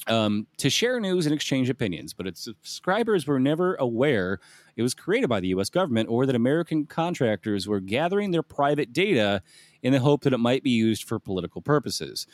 Um, 0.07 0.47
to 0.57 0.69
share 0.69 0.99
news 0.99 1.25
and 1.27 1.35
exchange 1.35 1.69
opinions, 1.69 2.13
but 2.13 2.25
its 2.25 2.41
subscribers 2.41 3.27
were 3.27 3.39
never 3.39 3.75
aware 3.75 4.39
it 4.75 4.81
was 4.81 4.95
created 4.95 5.29
by 5.29 5.39
the 5.39 5.49
U.S. 5.49 5.69
government 5.69 6.09
or 6.09 6.25
that 6.25 6.35
American 6.35 6.85
contractors 6.85 7.67
were 7.67 7.79
gathering 7.79 8.31
their 8.31 8.41
private 8.41 8.93
data 8.93 9.43
in 9.83 9.93
the 9.93 9.99
hope 9.99 10.23
that 10.23 10.33
it 10.33 10.39
might 10.39 10.63
be 10.63 10.71
used 10.71 11.03
for 11.03 11.19
political 11.19 11.61
purposes. 11.61 12.25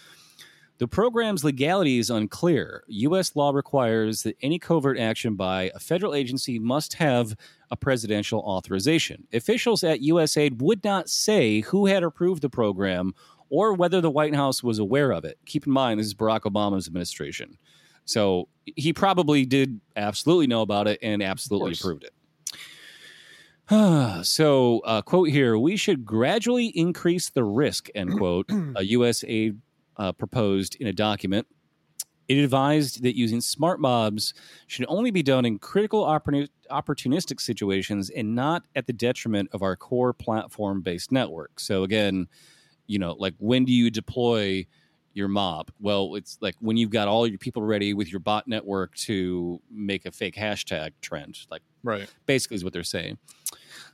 The 0.79 0.87
program's 0.87 1.43
legality 1.43 1.97
is 1.97 2.11
unclear. 2.11 2.83
U.S. 2.87 3.35
law 3.35 3.49
requires 3.49 4.21
that 4.23 4.37
any 4.41 4.59
covert 4.59 4.99
action 4.99 5.35
by 5.35 5.71
a 5.73 5.79
federal 5.79 6.13
agency 6.13 6.59
must 6.59 6.93
have 6.95 7.35
a 7.71 7.75
presidential 7.75 8.39
authorization. 8.41 9.27
Officials 9.33 9.83
at 9.83 10.01
USAID 10.01 10.61
would 10.61 10.83
not 10.83 11.09
say 11.09 11.61
who 11.61 11.87
had 11.87 12.03
approved 12.03 12.43
the 12.43 12.49
program 12.49 13.15
or 13.49 13.73
whether 13.73 14.01
the 14.01 14.11
White 14.11 14.35
House 14.35 14.61
was 14.61 14.77
aware 14.77 15.11
of 15.11 15.25
it. 15.25 15.39
Keep 15.45 15.65
in 15.65 15.73
mind, 15.73 15.99
this 15.99 16.07
is 16.07 16.13
Barack 16.13 16.41
Obama's 16.41 16.87
administration. 16.87 17.57
So 18.05 18.47
he 18.63 18.93
probably 18.93 19.45
did 19.45 19.81
absolutely 19.95 20.47
know 20.47 20.61
about 20.61 20.87
it 20.87 20.99
and 21.01 21.23
absolutely 21.23 21.73
approved 21.73 22.03
it. 22.03 22.13
so, 24.25 24.79
uh, 24.85 25.01
quote 25.01 25.29
here, 25.29 25.57
we 25.57 25.75
should 25.75 26.05
gradually 26.05 26.67
increase 26.67 27.29
the 27.29 27.43
risk, 27.43 27.89
end 27.95 28.17
quote, 28.17 28.49
a 28.75 28.83
U.S. 28.83 29.23
aid 29.27 29.59
uh, 29.97 30.11
proposed 30.11 30.75
in 30.75 30.87
a 30.87 30.93
document. 30.93 31.47
It 32.27 32.37
advised 32.43 33.03
that 33.03 33.15
using 33.15 33.39
smart 33.39 33.79
mobs 33.79 34.33
should 34.67 34.85
only 34.89 35.11
be 35.11 35.23
done 35.23 35.45
in 35.45 35.59
critical 35.59 36.03
opportunistic 36.03 37.39
situations 37.39 38.09
and 38.09 38.35
not 38.35 38.63
at 38.75 38.85
the 38.85 38.93
detriment 38.93 39.49
of 39.53 39.61
our 39.61 39.77
core 39.77 40.11
platform 40.13 40.81
based 40.81 41.11
network. 41.11 41.59
So, 41.59 41.83
again, 41.83 42.27
you 42.85 42.99
know, 42.99 43.13
like 43.17 43.33
when 43.37 43.63
do 43.63 43.71
you 43.71 43.89
deploy 43.89 44.65
your 45.13 45.29
mob? 45.29 45.71
Well, 45.79 46.15
it's 46.15 46.37
like 46.41 46.55
when 46.59 46.75
you've 46.75 46.89
got 46.89 47.07
all 47.07 47.25
your 47.25 47.37
people 47.39 47.63
ready 47.63 47.93
with 47.93 48.11
your 48.11 48.19
bot 48.19 48.45
network 48.47 48.93
to 48.95 49.61
make 49.71 50.05
a 50.05 50.11
fake 50.11 50.35
hashtag 50.35 50.91
trend. 51.01 51.39
Like, 51.49 51.61
Right. 51.81 52.09
basically 52.25 52.55
is 52.55 52.63
what 52.65 52.73
they're 52.73 52.83
saying. 52.83 53.17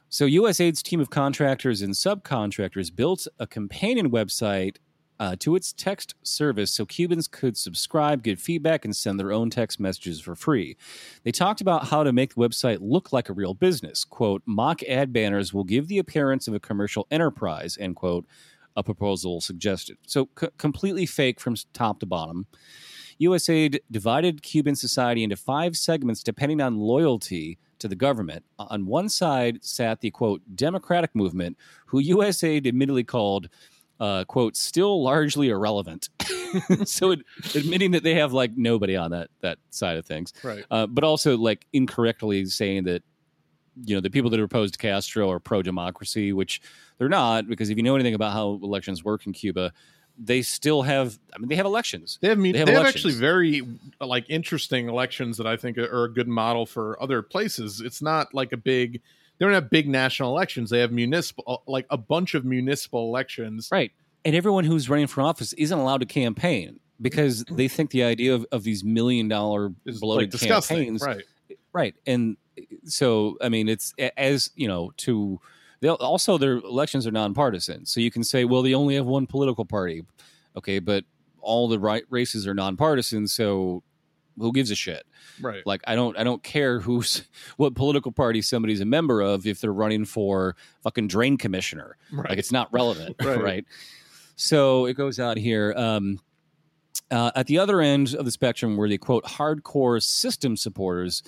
So 0.09 0.25
USAID's 0.25 0.81
team 0.83 0.99
of 0.99 1.09
contractors 1.11 1.81
and 1.81 1.93
subcontractors 1.93 2.93
built 2.95 3.27
a 3.39 3.45
companion 3.47 4.09
website 4.11 4.77
uh, 5.19 5.35
to 5.39 5.55
its 5.55 5.73
text 5.73 6.15
service 6.23 6.71
so 6.71 6.85
Cubans 6.85 7.27
could 7.27 7.57
subscribe, 7.57 8.23
get 8.23 8.39
feedback, 8.39 8.85
and 8.85 8.95
send 8.95 9.19
their 9.19 9.31
own 9.31 9.49
text 9.49 9.79
messages 9.79 10.19
for 10.19 10.35
free. 10.35 10.75
They 11.23 11.31
talked 11.31 11.61
about 11.61 11.87
how 11.87 12.03
to 12.03 12.13
make 12.13 12.35
the 12.35 12.41
website 12.41 12.79
look 12.81 13.13
like 13.13 13.29
a 13.29 13.33
real 13.33 13.53
business. 13.53 14.03
Quote, 14.03 14.41
mock 14.45 14.81
ad 14.83 15.13
banners 15.13 15.53
will 15.53 15.63
give 15.63 15.87
the 15.87 15.99
appearance 15.99 16.47
of 16.47 16.53
a 16.53 16.59
commercial 16.59 17.07
enterprise, 17.11 17.77
end 17.79 17.95
quote, 17.95 18.25
a 18.75 18.83
proposal 18.83 19.39
suggested. 19.39 19.97
So 20.07 20.29
c- 20.39 20.47
completely 20.57 21.05
fake 21.05 21.39
from 21.39 21.55
top 21.73 21.99
to 21.99 22.05
bottom. 22.05 22.47
USAID 23.21 23.79
divided 23.91 24.41
Cuban 24.41 24.75
society 24.75 25.23
into 25.23 25.35
five 25.35 25.77
segments 25.77 26.23
depending 26.23 26.61
on 26.61 26.79
loyalty 26.79 27.59
to 27.79 27.87
the 27.87 27.95
government. 27.95 28.45
On 28.57 28.85
one 28.85 29.09
side 29.09 29.63
sat 29.63 30.01
the 30.01 30.11
quote 30.11 30.41
democratic 30.55 31.13
movement, 31.13 31.57
who 31.87 32.01
USAID 32.01 32.65
admittedly 32.65 33.03
called 33.03 33.49
uh, 33.99 34.23
quote 34.25 34.55
still 34.57 35.03
largely 35.03 35.49
irrelevant. 35.49 36.09
so 36.85 37.11
it, 37.11 37.19
admitting 37.55 37.91
that 37.91 38.03
they 38.03 38.15
have 38.15 38.33
like 38.33 38.51
nobody 38.55 38.95
on 38.95 39.11
that 39.11 39.29
that 39.41 39.57
side 39.69 39.97
of 39.97 40.05
things, 40.05 40.33
Right. 40.43 40.63
uh, 40.71 40.87
but 40.87 41.03
also 41.03 41.37
like 41.37 41.65
incorrectly 41.73 42.45
saying 42.45 42.83
that 42.85 43.03
you 43.85 43.95
know 43.95 44.01
the 44.01 44.09
people 44.09 44.29
that 44.29 44.39
are 44.39 44.43
opposed 44.43 44.73
to 44.73 44.77
Castro 44.79 45.31
are 45.31 45.39
pro 45.39 45.61
democracy, 45.61 46.33
which 46.33 46.61
they're 46.97 47.09
not 47.09 47.47
because 47.47 47.69
if 47.69 47.77
you 47.77 47.83
know 47.83 47.95
anything 47.95 48.13
about 48.13 48.33
how 48.33 48.59
elections 48.61 49.03
work 49.03 49.25
in 49.25 49.33
Cuba, 49.33 49.73
they 50.17 50.41
still 50.41 50.83
have. 50.83 51.17
I 51.33 51.39
mean, 51.39 51.49
they 51.49 51.55
have 51.55 51.65
elections. 51.65 52.19
They 52.21 52.29
have 52.29 52.41
They 52.41 52.51
they 52.51 52.59
have 52.59 52.69
have, 52.69 52.85
actually 52.85 53.13
very 53.13 53.63
like 53.99 54.25
interesting 54.29 54.89
elections 54.89 55.37
that 55.37 55.47
I 55.47 55.57
think 55.57 55.77
are 55.77 56.03
a 56.03 56.13
good 56.13 56.27
model 56.27 56.65
for 56.65 57.01
other 57.01 57.21
places. 57.21 57.81
It's 57.81 58.01
not 58.01 58.33
like 58.33 58.51
a 58.51 58.57
big 58.57 59.01
they 59.43 59.47
don't 59.47 59.55
have 59.61 59.69
big 59.69 59.89
national 59.89 60.29
elections. 60.29 60.69
They 60.69 60.79
have 60.79 60.93
municipal 60.93 61.43
uh, 61.45 61.57
like 61.69 61.85
a 61.89 61.97
bunch 61.97 62.33
of 62.33 62.45
municipal 62.45 63.09
elections. 63.09 63.67
Right. 63.69 63.91
And 64.23 64.35
everyone 64.37 64.63
who's 64.63 64.89
running 64.89 65.07
for 65.07 65.21
office 65.21 65.51
isn't 65.53 65.77
allowed 65.77 65.97
to 65.99 66.05
campaign 66.05 66.79
because 67.01 67.43
they 67.51 67.67
think 67.67 67.91
the 67.91 68.03
idea 68.03 68.35
of, 68.35 68.45
of 68.53 68.63
these 68.63 68.85
million 68.85 69.27
dollar 69.27 69.73
Is 69.85 69.95
like 69.95 69.99
bloated 69.99 70.29
disgusting. 70.29 70.77
campaigns. 70.77 71.01
Right. 71.01 71.23
Right. 71.73 71.95
And 72.07 72.37
so, 72.85 73.35
I 73.41 73.49
mean, 73.49 73.67
it's 73.67 73.93
as, 74.15 74.49
you 74.55 74.69
know, 74.69 74.93
to 74.97 75.41
they'll 75.81 75.95
also 75.95 76.37
their 76.37 76.53
elections 76.53 77.05
are 77.05 77.11
nonpartisan. 77.11 77.85
So 77.85 77.99
you 77.99 78.11
can 78.11 78.23
say, 78.23 78.45
well, 78.45 78.61
they 78.61 78.73
only 78.73 78.95
have 78.95 79.05
one 79.05 79.27
political 79.27 79.65
party. 79.65 80.05
Okay. 80.55 80.79
But 80.79 81.03
all 81.41 81.67
the 81.67 81.79
right 81.79 82.05
races 82.09 82.47
are 82.47 82.53
nonpartisan. 82.53 83.27
So 83.27 83.83
who 84.37 84.51
gives 84.51 84.71
a 84.71 84.75
shit? 84.75 85.03
Right. 85.41 85.61
Like 85.65 85.81
I 85.85 85.95
don't 85.95 86.17
I 86.17 86.23
don't 86.23 86.43
care 86.43 86.79
who's 86.79 87.27
what 87.57 87.75
political 87.75 88.11
party 88.11 88.41
somebody's 88.41 88.81
a 88.81 88.85
member 88.85 89.21
of 89.21 89.45
if 89.47 89.61
they're 89.61 89.73
running 89.73 90.05
for 90.05 90.55
fucking 90.83 91.07
drain 91.07 91.37
commissioner. 91.37 91.97
right. 92.11 92.29
Like 92.29 92.39
it's 92.39 92.51
not 92.51 92.71
relevant, 92.73 93.15
Right. 93.23 93.41
right. 93.41 93.65
So 94.35 94.85
it 94.87 94.95
goes 94.95 95.19
out 95.19 95.37
here. 95.37 95.73
Um, 95.77 96.19
uh, 97.11 97.31
at 97.35 97.45
the 97.47 97.59
other 97.59 97.79
end 97.81 98.15
of 98.15 98.25
the 98.25 98.31
spectrum 98.31 98.75
were 98.77 98.89
the 98.89 98.97
quote 98.97 99.23
hardcore 99.25 100.01
system 100.01 100.57
supporters, 100.57 101.21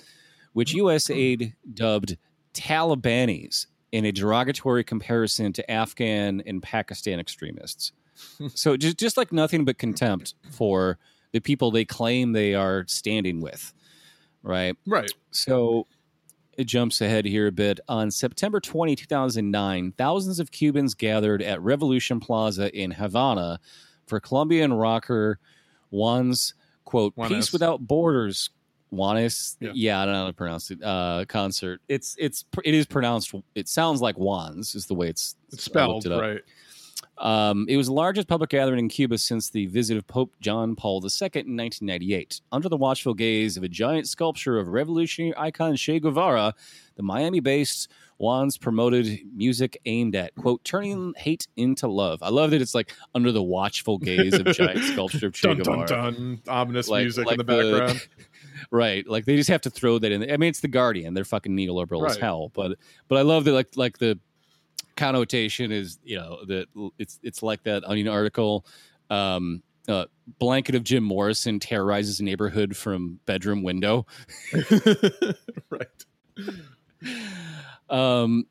which 0.52 0.74
USAID 0.74 1.52
dubbed 1.72 2.16
Talibanis 2.54 3.66
in 3.92 4.04
a 4.04 4.12
derogatory 4.12 4.82
comparison 4.84 5.52
to 5.52 5.70
Afghan 5.70 6.42
and 6.46 6.62
Pakistan 6.62 7.20
extremists. 7.20 7.92
so 8.54 8.76
just 8.76 8.98
just 8.98 9.16
like 9.16 9.32
nothing 9.32 9.64
but 9.64 9.78
contempt 9.78 10.34
for 10.50 10.98
the 11.32 11.40
people 11.40 11.70
they 11.70 11.84
claim 11.84 12.32
they 12.32 12.54
are 12.54 12.84
standing 12.88 13.40
with, 13.40 13.72
right? 14.42 14.76
right. 14.86 15.10
So 15.30 15.86
it 16.56 16.64
jumps 16.66 17.00
ahead 17.00 17.24
here 17.24 17.46
a 17.46 17.52
bit. 17.52 17.80
On 17.88 18.10
September 18.10 18.60
20, 18.60 18.96
2009, 18.96 19.92
thousands 19.98 20.40
of 20.40 20.50
Cubans 20.50 20.94
gathered 20.94 21.42
at 21.42 21.60
Revolution 21.60 22.20
Plaza 22.20 22.74
in 22.74 22.92
Havana 22.92 23.60
for 24.06 24.20
Colombian 24.20 24.72
rocker 24.72 25.38
Juan's 25.90 26.54
quote 26.84 27.14
Juanes. 27.16 27.28
"Peace 27.28 27.52
Without 27.52 27.80
Borders." 27.86 28.50
Juanes, 28.92 29.56
Yeah. 29.60 29.72
yeah. 29.74 30.00
I 30.00 30.04
don't 30.04 30.14
know 30.14 30.20
how 30.20 30.26
to 30.28 30.32
pronounce 30.32 30.70
it. 30.70 30.82
Uh, 30.82 31.24
concert. 31.28 31.80
It's 31.88 32.14
it's 32.18 32.44
it 32.64 32.72
is 32.72 32.86
pronounced. 32.86 33.34
It 33.56 33.68
sounds 33.68 34.00
like 34.00 34.14
Juan's 34.16 34.74
is 34.76 34.86
the 34.86 34.94
way 34.94 35.08
it's, 35.08 35.34
It's 35.52 35.64
spelled 35.64 36.06
it 36.06 36.10
right. 36.10 36.40
Um, 37.18 37.64
it 37.68 37.76
was 37.76 37.86
the 37.86 37.94
largest 37.94 38.28
public 38.28 38.50
gathering 38.50 38.78
in 38.78 38.88
Cuba 38.88 39.16
since 39.18 39.48
the 39.50 39.66
visit 39.66 39.96
of 39.96 40.06
Pope 40.06 40.34
John 40.40 40.76
Paul 40.76 40.96
II 40.96 41.30
in 41.34 41.56
1998. 41.56 42.40
Under 42.52 42.68
the 42.68 42.76
watchful 42.76 43.14
gaze 43.14 43.56
of 43.56 43.62
a 43.62 43.68
giant 43.68 44.06
sculpture 44.08 44.58
of 44.58 44.68
revolutionary 44.68 45.34
icon 45.36 45.76
Che 45.76 45.98
Guevara, 46.00 46.54
the 46.96 47.02
Miami 47.02 47.40
based 47.40 47.88
Juans 48.18 48.56
promoted 48.58 49.20
music 49.34 49.78
aimed 49.86 50.14
at, 50.16 50.34
quote, 50.34 50.62
turning 50.64 51.14
hate 51.16 51.46
into 51.56 51.86
love. 51.88 52.22
I 52.22 52.28
love 52.30 52.50
that 52.50 52.60
it's 52.62 52.74
like 52.74 52.94
under 53.14 53.30
the 53.32 53.42
watchful 53.42 53.98
gaze 53.98 54.34
of 54.34 54.46
giant 54.46 54.84
sculpture 54.92 55.26
of 55.28 55.34
Che 55.34 55.48
Dun 55.48 55.56
dun 55.58 55.64
Guevara. 55.64 55.86
dun. 56.12 56.42
Ominous 56.48 56.88
Like- 56.88 57.02
music 57.04 57.26
like 57.26 57.38
in 57.38 57.38
the 57.38 57.44
background. 57.44 58.08
right 58.70 59.06
like 59.06 59.26
they 59.26 59.36
just 59.36 59.50
have 59.50 59.60
to 59.60 59.68
throw 59.68 59.98
that 59.98 60.10
in 60.10 60.22
i 60.32 60.36
mean 60.38 60.48
it's 60.48 60.60
the 60.60 60.66
guardian 60.68 61.12
they're 61.12 61.26
fucking 61.26 61.54
neoliberal 61.54 62.08
as 62.08 62.16
hell 62.16 62.50
but 62.54 62.78
but 63.06 63.18
i 63.18 63.20
love 63.20 63.44
that 63.44 63.52
like 63.52 63.68
like 63.76 63.98
the 63.98 64.18
connotation 64.96 65.72
is 65.72 65.98
you 66.02 66.16
know 66.16 66.44
that 66.46 66.66
it's 66.98 67.18
it's 67.22 67.42
like 67.42 67.62
that 67.64 67.84
onion 67.84 68.08
article 68.08 68.66
um 69.10 69.62
uh, 69.88 70.06
blanket 70.38 70.74
of 70.74 70.84
Jim 70.84 71.04
Morrison 71.04 71.60
terrorizes 71.60 72.20
neighborhood 72.20 72.76
from 72.76 73.20
bedroom 73.26 73.62
window. 73.62 74.06
right. 75.70 76.04
Um, 77.88 78.46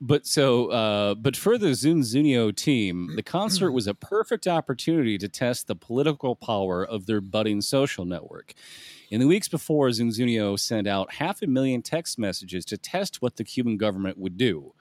but 0.00 0.26
so, 0.26 0.68
uh, 0.68 1.14
but 1.14 1.36
for 1.36 1.58
the 1.58 1.68
ZunZuneo 1.68 2.54
team, 2.54 3.14
the 3.16 3.22
concert 3.22 3.72
was 3.72 3.86
a 3.86 3.94
perfect 3.94 4.46
opportunity 4.46 5.18
to 5.18 5.28
test 5.28 5.66
the 5.66 5.74
political 5.74 6.36
power 6.36 6.84
of 6.84 7.06
their 7.06 7.20
budding 7.20 7.60
social 7.60 8.04
network. 8.04 8.54
In 9.10 9.20
the 9.20 9.26
weeks 9.26 9.48
before, 9.48 9.88
ZunZuneo 9.88 10.58
sent 10.58 10.86
out 10.86 11.14
half 11.14 11.42
a 11.42 11.46
million 11.46 11.82
text 11.82 12.18
messages 12.18 12.64
to 12.66 12.78
test 12.78 13.20
what 13.22 13.36
the 13.36 13.44
Cuban 13.44 13.76
government 13.76 14.18
would 14.18 14.36
do. 14.36 14.72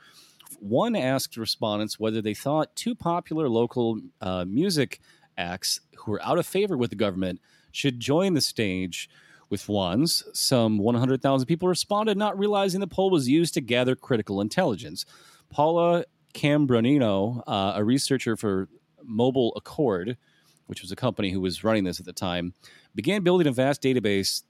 One 0.60 0.96
asked 0.96 1.38
respondents 1.38 2.00
whether 2.00 2.22
they 2.22 2.34
thought 2.34 2.76
two 2.76 2.96
popular 2.96 3.48
local 3.50 4.00
uh, 4.22 4.46
music 4.46 5.00
acts 5.38 5.82
who 5.98 6.12
were 6.12 6.24
out 6.24 6.40
of 6.40 6.46
favor 6.46 6.78
with 6.78 6.90
the 6.90 6.96
government 6.96 7.40
should 7.72 8.00
join 8.00 8.34
the 8.34 8.42
stage 8.42 9.10
with 9.50 9.70
ones. 9.70 10.24
Some 10.34 10.78
100,000 10.78 11.46
people 11.46 11.70
responded, 11.70 12.18
not 12.18 12.38
realizing 12.38 12.80
the 12.80 12.88
poll 12.88 13.10
was 13.10 13.30
used 13.30 13.54
to 13.54 13.62
gather 13.62 13.96
critical 13.96 14.42
intelligence. 14.42 15.06
Paula 15.50 16.06
Cambronino, 16.34 17.44
uh, 17.48 17.74
a 17.76 17.84
researcher 17.84 18.36
for 18.36 18.68
Mobile 19.04 19.54
Accord, 19.56 20.18
which 20.66 20.82
was 20.82 20.92
a 20.92 20.96
company 20.96 21.32
who 21.32 21.40
was 21.40 21.64
running 21.64 21.86
this 21.86 22.00
at 22.00 22.06
the 22.06 22.14
time, 22.14 22.54
began 22.94 23.24
building 23.24 23.48
a 23.48 23.52
vast 23.52 23.82
database 23.82 24.44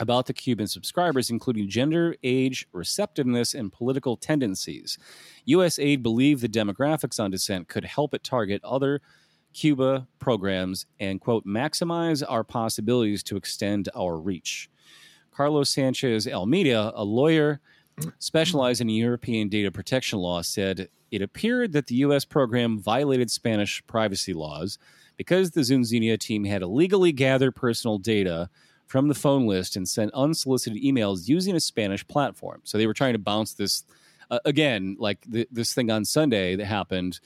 about 0.00 0.26
the 0.26 0.32
Cuban 0.32 0.66
subscribers, 0.66 1.30
including 1.30 1.68
gender, 1.68 2.16
age, 2.22 2.66
receptiveness, 2.72 3.54
and 3.54 3.72
political 3.72 4.16
tendencies. 4.16 4.98
USAID 5.48 6.02
believed 6.02 6.42
the 6.42 6.48
demographics 6.48 7.22
on 7.22 7.30
dissent 7.30 7.68
could 7.68 7.84
help 7.84 8.14
it 8.14 8.24
target 8.24 8.62
other 8.64 9.00
Cuba 9.52 10.08
programs 10.18 10.86
and, 10.98 11.20
quote, 11.20 11.46
maximize 11.46 12.22
our 12.26 12.42
possibilities 12.42 13.22
to 13.24 13.36
extend 13.36 13.88
our 13.94 14.18
reach. 14.18 14.70
Carlos 15.30 15.70
Sanchez 15.70 16.26
Almeida, 16.26 16.92
a 16.94 17.04
lawyer 17.04 17.60
specializing 18.18 18.88
in 18.88 18.96
European 18.96 19.48
data 19.48 19.70
protection 19.70 20.18
law, 20.18 20.42
said 20.42 20.88
it 21.10 21.22
appeared 21.22 21.72
that 21.72 21.86
the 21.86 21.96
U.S. 21.96 22.24
program 22.24 22.78
violated 22.78 23.30
Spanish 23.30 23.86
privacy 23.86 24.32
laws 24.32 24.78
because 25.16 25.50
the 25.50 25.60
ZunZuneo 25.60 26.18
team 26.18 26.44
had 26.44 26.62
illegally 26.62 27.12
gathered 27.12 27.54
personal 27.54 27.98
data 27.98 28.48
from 28.92 29.08
the 29.08 29.14
phone 29.14 29.46
list 29.46 29.74
and 29.74 29.88
sent 29.88 30.12
unsolicited 30.12 30.82
emails 30.82 31.26
using 31.26 31.56
a 31.56 31.60
Spanish 31.60 32.06
platform. 32.06 32.60
So 32.64 32.76
they 32.76 32.86
were 32.86 32.92
trying 32.92 33.14
to 33.14 33.18
bounce 33.18 33.54
this 33.54 33.84
uh, 34.30 34.38
again, 34.44 34.96
like 34.98 35.18
th- 35.32 35.48
this 35.50 35.72
thing 35.72 35.90
on 35.90 36.04
Sunday 36.04 36.56
that 36.56 36.66
happened 36.66 37.18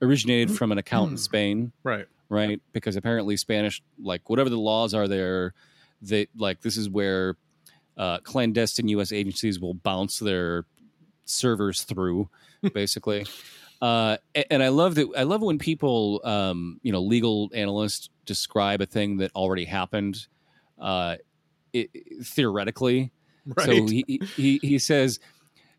originated 0.00 0.56
from 0.56 0.70
an 0.70 0.78
account 0.78 1.10
in 1.10 1.16
Spain 1.18 1.72
Right. 1.82 2.06
right? 2.28 2.60
Because 2.72 2.94
apparently 2.94 3.36
Spanish, 3.36 3.82
like 4.00 4.30
whatever 4.30 4.48
the 4.48 4.60
laws 4.60 4.94
are 4.94 5.08
there, 5.08 5.54
that 6.02 6.28
like 6.36 6.60
this 6.60 6.76
is 6.76 6.88
where 6.88 7.34
uh, 7.96 8.18
clandestine 8.18 8.86
U.S. 8.86 9.10
agencies 9.10 9.58
will 9.58 9.74
bounce 9.74 10.20
their 10.20 10.66
servers 11.24 11.82
through, 11.82 12.28
basically. 12.72 13.26
Uh, 13.82 14.18
and 14.52 14.62
I 14.62 14.68
love 14.68 14.94
that. 14.94 15.08
I 15.16 15.24
love 15.24 15.42
when 15.42 15.58
people, 15.58 16.20
um, 16.22 16.78
you 16.84 16.92
know, 16.92 17.00
legal 17.00 17.50
analysts 17.52 18.08
describe 18.24 18.80
a 18.80 18.86
thing 18.86 19.16
that 19.16 19.32
already 19.34 19.64
happened, 19.64 20.28
uh, 20.80 21.16
it, 21.72 21.90
theoretically. 22.24 23.12
Right. 23.46 23.66
So 23.66 23.86
he, 23.86 24.20
he 24.36 24.58
he 24.62 24.78
says 24.78 25.20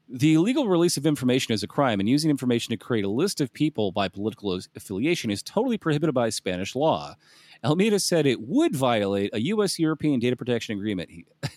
the 0.09 0.33
illegal 0.33 0.67
release 0.67 0.97
of 0.97 1.05
information 1.05 1.53
is 1.53 1.61
a 1.61 1.67
crime, 1.67 1.99
and 1.99 2.09
using 2.09 2.31
information 2.31 2.71
to 2.71 2.77
create 2.77 3.05
a 3.05 3.09
list 3.09 3.41
of 3.41 3.53
people 3.53 3.91
by 3.91 4.07
political 4.07 4.59
affiliation 4.75 5.29
is 5.29 5.43
totally 5.43 5.77
prohibited 5.77 6.15
by 6.15 6.29
Spanish 6.29 6.75
law. 6.75 7.15
Almeida 7.63 7.99
said 7.99 8.25
it 8.25 8.41
would 8.41 8.75
violate 8.75 9.29
a 9.33 9.41
U.S. 9.41 9.77
European 9.77 10.19
data 10.19 10.35
protection 10.35 10.77
agreement. 10.77 11.11
He, 11.11 11.25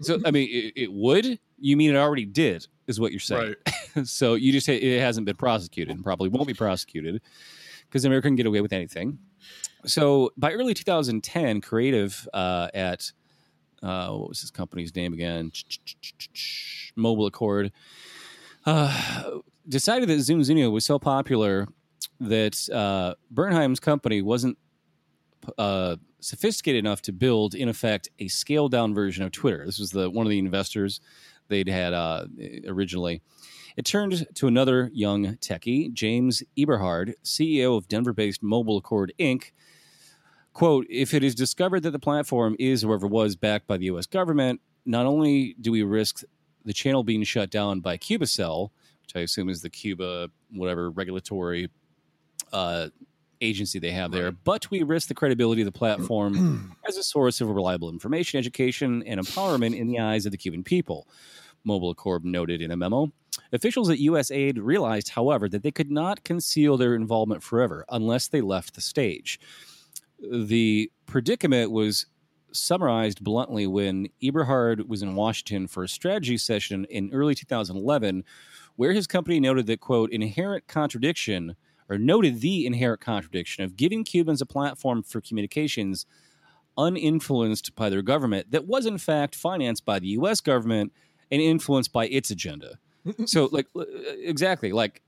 so, 0.00 0.20
I 0.24 0.30
mean, 0.30 0.48
it, 0.50 0.82
it 0.82 0.92
would. 0.92 1.38
You 1.58 1.76
mean 1.76 1.90
it 1.90 1.98
already 1.98 2.26
did? 2.26 2.66
Is 2.86 3.00
what 3.00 3.10
you're 3.10 3.20
saying? 3.20 3.54
right. 3.96 4.06
so 4.06 4.34
you 4.34 4.52
just 4.52 4.66
say 4.66 4.76
it 4.76 5.00
hasn't 5.00 5.26
been 5.26 5.36
prosecuted 5.36 5.94
and 5.94 6.04
probably 6.04 6.28
won't 6.28 6.46
be 6.46 6.54
prosecuted 6.54 7.20
because 7.88 8.04
America 8.04 8.28
can 8.28 8.36
get 8.36 8.46
away 8.46 8.60
with 8.60 8.72
anything. 8.72 9.18
So 9.86 10.32
by 10.36 10.52
early 10.52 10.74
2010, 10.74 11.60
Creative 11.60 12.28
uh, 12.34 12.68
at 12.74 13.12
uh, 13.82 14.10
what 14.10 14.28
was 14.28 14.40
his 14.40 14.50
company's 14.50 14.94
name 14.94 15.12
again? 15.12 15.52
Mobile 16.96 17.26
Accord 17.26 17.72
uh, 18.66 19.40
decided 19.68 20.08
that 20.08 20.18
ZunZuneo 20.18 20.70
was 20.70 20.84
so 20.84 20.98
popular 20.98 21.66
that 22.20 22.68
uh, 22.70 23.14
Bernheim's 23.30 23.80
company 23.80 24.20
wasn't 24.20 24.58
uh, 25.56 25.96
sophisticated 26.20 26.78
enough 26.78 27.00
to 27.02 27.12
build, 27.12 27.54
in 27.54 27.68
effect, 27.68 28.10
a 28.18 28.28
scaled 28.28 28.72
down 28.72 28.94
version 28.94 29.24
of 29.24 29.32
Twitter. 29.32 29.64
This 29.64 29.78
was 29.78 29.90
the 29.90 30.10
one 30.10 30.26
of 30.26 30.30
the 30.30 30.38
investors 30.38 31.00
they'd 31.48 31.68
had 31.68 31.94
uh, 31.94 32.26
originally. 32.66 33.22
It 33.76 33.84
turned 33.84 34.26
to 34.34 34.46
another 34.46 34.90
young 34.92 35.36
techie, 35.36 35.92
James 35.92 36.42
Eberhard, 36.58 37.14
CEO 37.24 37.76
of 37.76 37.88
Denver 37.88 38.12
based 38.12 38.42
Mobile 38.42 38.76
Accord 38.76 39.12
Inc. 39.18 39.52
Quote, 40.52 40.86
if 40.90 41.14
it 41.14 41.22
is 41.22 41.34
discovered 41.34 41.82
that 41.84 41.92
the 41.92 41.98
platform 41.98 42.56
is 42.58 42.84
or 42.84 42.94
ever 42.94 43.06
was 43.06 43.36
backed 43.36 43.66
by 43.66 43.76
the 43.76 43.86
U.S. 43.86 44.06
government, 44.06 44.60
not 44.84 45.06
only 45.06 45.54
do 45.60 45.72
we 45.72 45.82
risk 45.82 46.24
the 46.64 46.72
channel 46.72 47.02
being 47.02 47.22
shut 47.22 47.50
down 47.50 47.80
by 47.80 47.96
Cubacel, 47.96 48.70
which 49.02 49.16
I 49.16 49.20
assume 49.20 49.48
is 49.48 49.62
the 49.62 49.70
Cuba, 49.70 50.28
whatever 50.52 50.90
regulatory 50.90 51.70
uh, 52.52 52.88
agency 53.40 53.78
they 53.78 53.92
have 53.92 54.10
there, 54.10 54.30
but 54.32 54.70
we 54.70 54.82
risk 54.82 55.08
the 55.08 55.14
credibility 55.14 55.62
of 55.62 55.66
the 55.66 55.72
platform 55.72 56.76
as 56.88 56.96
a 56.96 57.02
source 57.02 57.40
of 57.40 57.48
reliable 57.48 57.88
information, 57.88 58.38
education, 58.38 59.02
and 59.06 59.20
empowerment 59.20 59.76
in 59.76 59.88
the 59.88 59.98
eyes 59.98 60.26
of 60.26 60.32
the 60.32 60.38
Cuban 60.38 60.62
people. 60.62 61.06
Mobile 61.64 61.90
Accord 61.90 62.24
noted 62.24 62.60
in 62.60 62.70
a 62.70 62.76
memo. 62.76 63.12
Officials 63.52 63.90
at 63.90 63.98
USAID 63.98 64.58
realized, 64.60 65.10
however, 65.10 65.48
that 65.48 65.62
they 65.62 65.70
could 65.70 65.90
not 65.90 66.24
conceal 66.24 66.76
their 66.76 66.94
involvement 66.94 67.42
forever 67.42 67.84
unless 67.88 68.28
they 68.28 68.40
left 68.40 68.74
the 68.74 68.80
stage. 68.80 69.38
The 70.20 70.90
predicament 71.06 71.70
was 71.70 72.06
summarized 72.52 73.22
bluntly 73.22 73.66
when 73.66 74.08
Eberhard 74.22 74.88
was 74.88 75.02
in 75.02 75.14
Washington 75.14 75.66
for 75.66 75.84
a 75.84 75.88
strategy 75.88 76.36
session 76.36 76.84
in 76.90 77.10
early 77.12 77.34
2011, 77.34 78.24
where 78.76 78.92
his 78.92 79.06
company 79.06 79.38
noted 79.40 79.66
that, 79.66 79.80
quote, 79.80 80.10
inherent 80.10 80.66
contradiction, 80.66 81.54
or 81.88 81.98
noted 81.98 82.40
the 82.40 82.66
inherent 82.66 83.00
contradiction 83.00 83.64
of 83.64 83.76
giving 83.76 84.04
Cubans 84.04 84.40
a 84.40 84.46
platform 84.46 85.02
for 85.02 85.20
communications 85.20 86.06
uninfluenced 86.78 87.74
by 87.74 87.90
their 87.90 88.02
government 88.02 88.50
that 88.50 88.66
was, 88.66 88.86
in 88.86 88.98
fact, 88.98 89.34
financed 89.34 89.84
by 89.84 89.98
the 89.98 90.08
U.S. 90.08 90.40
government 90.40 90.92
and 91.30 91.40
influenced 91.42 91.92
by 91.92 92.06
its 92.08 92.30
agenda. 92.30 92.78
so, 93.26 93.48
like, 93.52 93.66
exactly, 94.22 94.72
like, 94.72 95.02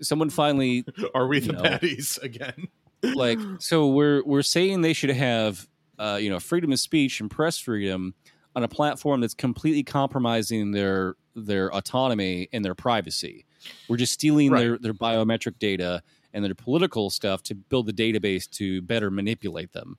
someone 0.00 0.30
finally 0.30 0.84
Are 1.14 1.26
we 1.26 1.40
the 1.40 1.52
No. 1.52 1.62
baddies 1.62 2.20
again? 2.22 2.68
Like 3.02 3.38
so 3.58 3.86
we're 3.88 4.22
we're 4.24 4.42
saying 4.42 4.80
they 4.82 4.92
should 4.92 5.10
have 5.10 5.68
uh, 5.98 6.18
you 6.20 6.30
know 6.30 6.40
freedom 6.40 6.72
of 6.72 6.80
speech 6.80 7.20
and 7.20 7.30
press 7.30 7.58
freedom 7.58 8.14
on 8.56 8.62
a 8.64 8.68
platform 8.68 9.20
that's 9.20 9.34
completely 9.34 9.82
compromising 9.82 10.72
their 10.72 11.14
their 11.34 11.72
autonomy 11.74 12.48
and 12.52 12.64
their 12.64 12.74
privacy. 12.74 13.44
We're 13.88 13.96
just 13.96 14.12
stealing 14.12 14.50
Right. 14.50 14.60
their 14.60 14.78
their 14.78 14.94
biometric 14.94 15.58
data 15.58 16.02
and 16.32 16.44
their 16.44 16.54
political 16.54 17.10
stuff 17.10 17.42
to 17.44 17.54
build 17.54 17.86
the 17.86 17.92
database 17.92 18.48
to 18.50 18.82
better 18.82 19.10
manipulate 19.10 19.72
them. 19.72 19.96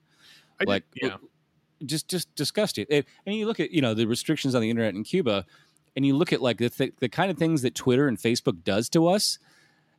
I 0.60 0.64
did- 0.64 0.68
like 0.68 0.84
yeah. 0.94 1.16
just 1.86 2.08
just 2.08 2.34
disgusting. 2.34 2.86
And, 2.90 3.04
and 3.26 3.34
you 3.34 3.46
look 3.46 3.60
at 3.60 3.70
you 3.70 3.80
know 3.82 3.94
the 3.94 4.06
restrictions 4.06 4.54
on 4.54 4.60
the 4.62 4.70
internet 4.70 4.94
in 4.94 5.02
Cuba, 5.04 5.46
and 5.96 6.04
you 6.04 6.16
look 6.16 6.32
at 6.32 6.40
like 6.42 6.58
the 6.58 6.68
th- 6.70 6.94
the 7.00 7.08
kind 7.08 7.30
of 7.30 7.38
things 7.38 7.62
that 7.62 7.74
Twitter 7.74 8.08
and 8.08 8.18
Facebook 8.18 8.62
does 8.64 8.88
to 8.90 9.06
us, 9.06 9.38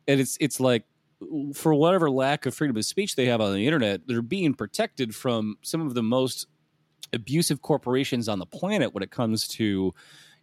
and 0.06 0.20
it's 0.20 0.36
it's 0.40 0.60
like 0.60 0.84
for 1.54 1.74
whatever 1.74 2.10
lack 2.10 2.46
of 2.46 2.54
freedom 2.54 2.76
of 2.76 2.84
speech 2.84 3.16
they 3.16 3.26
have 3.26 3.40
on 3.40 3.52
the 3.54 3.66
internet, 3.66 4.06
they're 4.06 4.22
being 4.22 4.54
protected 4.54 5.14
from 5.14 5.56
some 5.62 5.80
of 5.80 5.94
the 5.94 6.02
most 6.02 6.46
abusive 7.12 7.62
corporations 7.62 8.28
on 8.28 8.38
the 8.38 8.46
planet 8.46 8.94
when 8.94 9.02
it 9.02 9.10
comes 9.10 9.46
to 9.46 9.92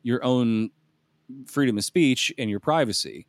your 0.04 0.24
own 0.24 0.70
freedom 1.46 1.78
of 1.78 1.84
speech 1.84 2.34
and 2.38 2.50
your 2.50 2.60
privacy. 2.60 3.26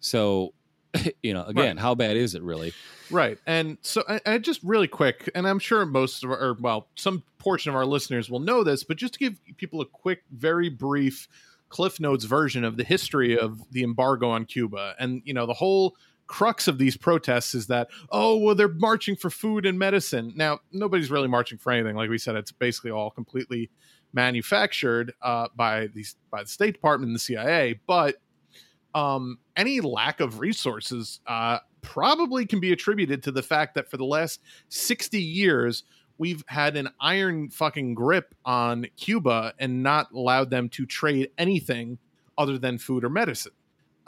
So, 0.00 0.54
you 1.22 1.34
know, 1.34 1.44
again, 1.44 1.76
Right. 1.76 1.82
how 1.82 1.94
bad 1.94 2.16
is 2.16 2.34
it 2.34 2.42
really? 2.42 2.72
Right. 3.10 3.38
And 3.46 3.78
so, 3.82 4.02
I, 4.08 4.20
I 4.26 4.38
just 4.38 4.62
really 4.62 4.88
quick, 4.88 5.30
and 5.34 5.46
I'm 5.46 5.58
sure 5.58 5.84
most 5.86 6.24
of 6.24 6.30
our, 6.30 6.38
or, 6.38 6.56
well, 6.60 6.88
some 6.94 7.22
portion 7.38 7.70
of 7.70 7.76
our 7.76 7.86
listeners 7.86 8.30
will 8.30 8.40
know 8.40 8.64
this, 8.64 8.84
but 8.84 8.96
just 8.96 9.14
to 9.14 9.18
give 9.18 9.40
people 9.56 9.80
a 9.80 9.86
quick, 9.86 10.22
very 10.30 10.68
brief 10.68 11.28
Cliff 11.68 12.00
Notes 12.00 12.24
version 12.24 12.64
of 12.64 12.76
the 12.76 12.84
history 12.84 13.38
of 13.38 13.60
the 13.72 13.82
embargo 13.82 14.30
on 14.30 14.44
Cuba. 14.46 14.94
And, 14.98 15.20
you 15.24 15.34
know, 15.34 15.46
the 15.46 15.52
whole 15.54 15.96
crux 16.28 16.68
of 16.68 16.78
these 16.78 16.96
protests 16.96 17.54
is 17.54 17.66
that, 17.66 17.88
oh, 18.10 18.36
well, 18.36 18.54
they're 18.54 18.68
marching 18.68 19.16
for 19.16 19.30
food 19.30 19.66
and 19.66 19.78
medicine. 19.78 20.32
Now, 20.36 20.60
nobody's 20.70 21.10
really 21.10 21.26
marching 21.26 21.58
for 21.58 21.72
anything. 21.72 21.96
Like 21.96 22.10
we 22.10 22.18
said, 22.18 22.36
it's 22.36 22.52
basically 22.52 22.92
all 22.92 23.10
completely 23.10 23.70
manufactured 24.12 25.12
uh, 25.22 25.48
by 25.56 25.88
these 25.88 26.16
by 26.30 26.42
the 26.42 26.48
State 26.48 26.74
Department 26.74 27.08
and 27.08 27.16
the 27.16 27.20
CIA. 27.20 27.80
But 27.86 28.16
um, 28.94 29.38
any 29.56 29.80
lack 29.80 30.20
of 30.20 30.38
resources 30.40 31.20
uh, 31.26 31.58
probably 31.82 32.46
can 32.46 32.60
be 32.60 32.72
attributed 32.72 33.22
to 33.24 33.32
the 33.32 33.42
fact 33.42 33.74
that 33.74 33.90
for 33.90 33.96
the 33.96 34.04
last 34.04 34.40
60 34.68 35.20
years, 35.20 35.84
we've 36.18 36.44
had 36.48 36.76
an 36.76 36.88
iron 37.00 37.48
fucking 37.50 37.94
grip 37.94 38.34
on 38.44 38.86
Cuba 38.96 39.54
and 39.58 39.82
not 39.82 40.10
allowed 40.12 40.50
them 40.50 40.68
to 40.70 40.86
trade 40.86 41.30
anything 41.38 41.98
other 42.36 42.58
than 42.58 42.78
food 42.78 43.04
or 43.04 43.08
medicine. 43.08 43.52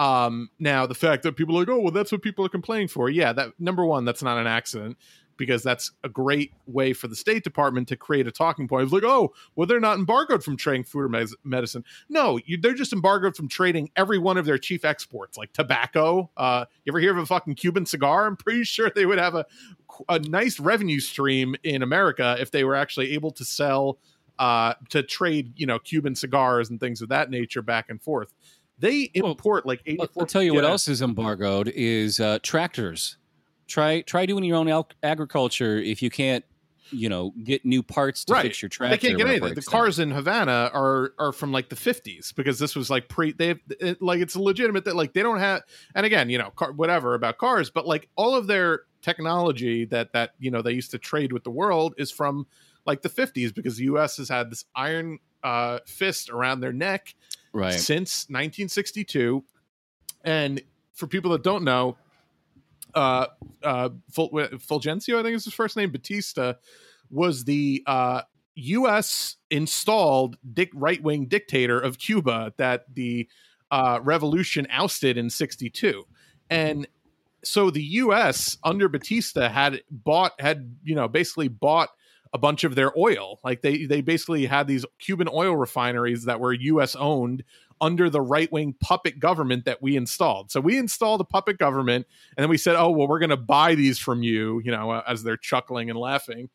Um, 0.00 0.48
now, 0.58 0.86
the 0.86 0.94
fact 0.94 1.22
that 1.24 1.36
people 1.36 1.54
are 1.56 1.60
like, 1.60 1.68
oh, 1.68 1.78
well, 1.78 1.92
that's 1.92 2.10
what 2.10 2.22
people 2.22 2.44
are 2.46 2.48
complaining 2.48 2.88
for. 2.88 3.10
Yeah, 3.10 3.34
that 3.34 3.52
number 3.60 3.84
one, 3.84 4.06
that's 4.06 4.22
not 4.22 4.38
an 4.38 4.46
accident 4.46 4.96
because 5.36 5.62
that's 5.62 5.92
a 6.04 6.08
great 6.08 6.52
way 6.66 6.94
for 6.94 7.06
the 7.06 7.14
State 7.14 7.44
Department 7.44 7.86
to 7.88 7.96
create 7.96 8.26
a 8.26 8.30
talking 8.30 8.66
point. 8.66 8.90
Like, 8.90 9.04
oh, 9.04 9.34
well, 9.56 9.66
they're 9.66 9.78
not 9.78 9.98
embargoed 9.98 10.42
from 10.42 10.56
trading 10.56 10.84
food 10.84 11.00
or 11.00 11.08
mes- 11.10 11.36
medicine. 11.44 11.84
No, 12.08 12.38
you, 12.46 12.58
they're 12.58 12.72
just 12.72 12.94
embargoed 12.94 13.36
from 13.36 13.48
trading 13.48 13.90
every 13.94 14.18
one 14.18 14.38
of 14.38 14.46
their 14.46 14.56
chief 14.56 14.86
exports, 14.86 15.36
like 15.36 15.52
tobacco. 15.52 16.30
Uh, 16.34 16.64
you 16.84 16.92
ever 16.92 16.98
hear 16.98 17.12
of 17.12 17.18
a 17.18 17.26
fucking 17.26 17.54
Cuban 17.56 17.84
cigar? 17.84 18.26
I'm 18.26 18.36
pretty 18.36 18.64
sure 18.64 18.90
they 18.94 19.04
would 19.04 19.18
have 19.18 19.34
a 19.34 19.44
a 20.08 20.18
nice 20.18 20.58
revenue 20.58 21.00
stream 21.00 21.56
in 21.62 21.82
America 21.82 22.36
if 22.38 22.50
they 22.50 22.64
were 22.64 22.74
actually 22.74 23.12
able 23.12 23.32
to 23.32 23.44
sell 23.44 23.98
uh, 24.38 24.72
to 24.88 25.02
trade, 25.02 25.52
you 25.56 25.66
know, 25.66 25.78
Cuban 25.78 26.14
cigars 26.14 26.70
and 26.70 26.80
things 26.80 27.02
of 27.02 27.10
that 27.10 27.28
nature 27.28 27.60
back 27.60 27.90
and 27.90 28.00
forth. 28.00 28.32
They 28.80 29.10
Well, 29.16 29.30
import 29.32 29.66
like 29.66 29.82
84 29.86 30.08
I'll, 30.18 30.26
tell 30.26 30.42
you 30.42 30.54
what 30.54 30.64
else 30.64 30.88
is 30.88 31.02
embargoed 31.02 31.68
is 31.68 32.18
uh, 32.18 32.38
tractors. 32.42 33.18
Try 33.68 34.00
try 34.00 34.26
doing 34.26 34.42
your 34.44 34.56
own 34.56 34.68
al- 34.68 34.88
agriculture 35.02 35.78
if 35.78 36.02
you 36.02 36.10
can't, 36.10 36.44
you 36.90 37.08
know, 37.08 37.32
get 37.44 37.64
new 37.64 37.82
parts 37.84 38.24
to 38.24 38.32
Right. 38.32 38.42
fix 38.42 38.60
your 38.62 38.68
tractor. 38.68 38.96
They 38.96 38.98
can't 39.08 39.16
get 39.18 39.28
anything. 39.28 39.50
The 39.50 39.54
breaks 39.54 39.66
down. 39.68 39.80
cars 39.80 39.98
in 40.00 40.10
Havana 40.10 40.70
are 40.74 41.12
are 41.20 41.30
from 41.32 41.52
like 41.52 41.68
the 41.68 41.76
50s 41.76 42.34
because 42.34 42.58
this 42.58 42.74
was 42.74 42.90
like 42.90 43.08
pre. 43.08 43.30
They 43.32 43.54
it, 43.78 44.02
like 44.02 44.20
it's 44.20 44.34
legitimate 44.34 44.84
that 44.86 44.96
like 44.96 45.12
they 45.12 45.22
don't 45.22 45.38
have. 45.38 45.62
And 45.94 46.04
again, 46.04 46.30
you 46.30 46.38
know, 46.38 46.50
car, 46.50 46.72
whatever 46.72 47.14
about 47.14 47.38
cars, 47.38 47.70
but 47.70 47.86
like 47.86 48.08
all 48.16 48.34
of 48.34 48.48
their 48.48 48.82
technology 49.02 49.84
that 49.84 50.12
that 50.14 50.30
you 50.40 50.50
know 50.50 50.62
they 50.62 50.72
used 50.72 50.90
to 50.90 50.98
trade 50.98 51.32
with 51.32 51.44
the 51.44 51.50
world 51.50 51.94
is 51.96 52.10
from 52.10 52.46
like 52.86 53.02
the 53.02 53.08
50s 53.10 53.54
because 53.54 53.76
the 53.76 53.84
U.S. 53.84 54.16
has 54.16 54.28
had 54.28 54.50
this 54.50 54.64
iron 54.74 55.18
uh, 55.44 55.78
fist 55.86 56.28
around 56.30 56.60
their 56.60 56.72
neck 56.72 57.14
right? 57.52 57.74
since 57.74 58.24
1962. 58.28 59.44
And 60.24 60.62
for 60.92 61.06
people 61.06 61.30
that 61.32 61.42
don't 61.42 61.64
know, 61.64 61.96
uh, 62.94 63.26
uh, 63.62 63.90
Ful- 64.10 64.30
Fulgencio, 64.30 65.18
I 65.18 65.22
think 65.22 65.36
is 65.36 65.44
his 65.44 65.54
first 65.54 65.76
name, 65.76 65.90
Batista, 65.90 66.54
was 67.10 67.44
the 67.44 67.82
uh, 67.86 68.22
U.S. 68.54 69.36
installed 69.50 70.36
dic- 70.52 70.72
right 70.74 71.02
wing 71.02 71.26
dictator 71.26 71.80
of 71.80 71.98
Cuba 71.98 72.52
that 72.56 72.92
the 72.94 73.28
uh, 73.70 74.00
revolution 74.02 74.66
ousted 74.70 75.16
in 75.16 75.30
62. 75.30 76.04
And 76.50 76.86
so 77.44 77.70
the 77.70 77.82
U.S. 77.82 78.58
under 78.62 78.88
Batista 78.88 79.48
had 79.48 79.82
bought, 79.90 80.32
had, 80.40 80.76
you 80.82 80.94
know, 80.94 81.08
basically 81.08 81.48
bought 81.48 81.90
a 82.32 82.38
bunch 82.38 82.64
of 82.64 82.74
their 82.74 82.96
oil. 82.98 83.40
Like 83.42 83.62
they 83.62 83.86
they 83.86 84.00
basically 84.00 84.46
had 84.46 84.66
these 84.66 84.84
Cuban 84.98 85.28
oil 85.32 85.56
refineries 85.56 86.24
that 86.24 86.40
were 86.40 86.52
US 86.52 86.94
owned 86.96 87.42
under 87.80 88.10
the 88.10 88.20
right-wing 88.20 88.74
puppet 88.80 89.18
government 89.18 89.64
that 89.64 89.80
we 89.82 89.96
installed. 89.96 90.50
So 90.50 90.60
we 90.60 90.76
installed 90.76 91.20
a 91.20 91.24
puppet 91.24 91.58
government 91.58 92.06
and 92.36 92.42
then 92.42 92.50
we 92.50 92.58
said, 92.58 92.76
"Oh, 92.76 92.90
well 92.90 93.08
we're 93.08 93.18
going 93.18 93.30
to 93.30 93.36
buy 93.36 93.74
these 93.74 93.98
from 93.98 94.22
you," 94.22 94.60
you 94.64 94.70
know, 94.70 94.90
uh, 94.90 95.02
as 95.08 95.22
they're 95.22 95.36
chuckling 95.36 95.90
and 95.90 95.98
laughing. 95.98 96.50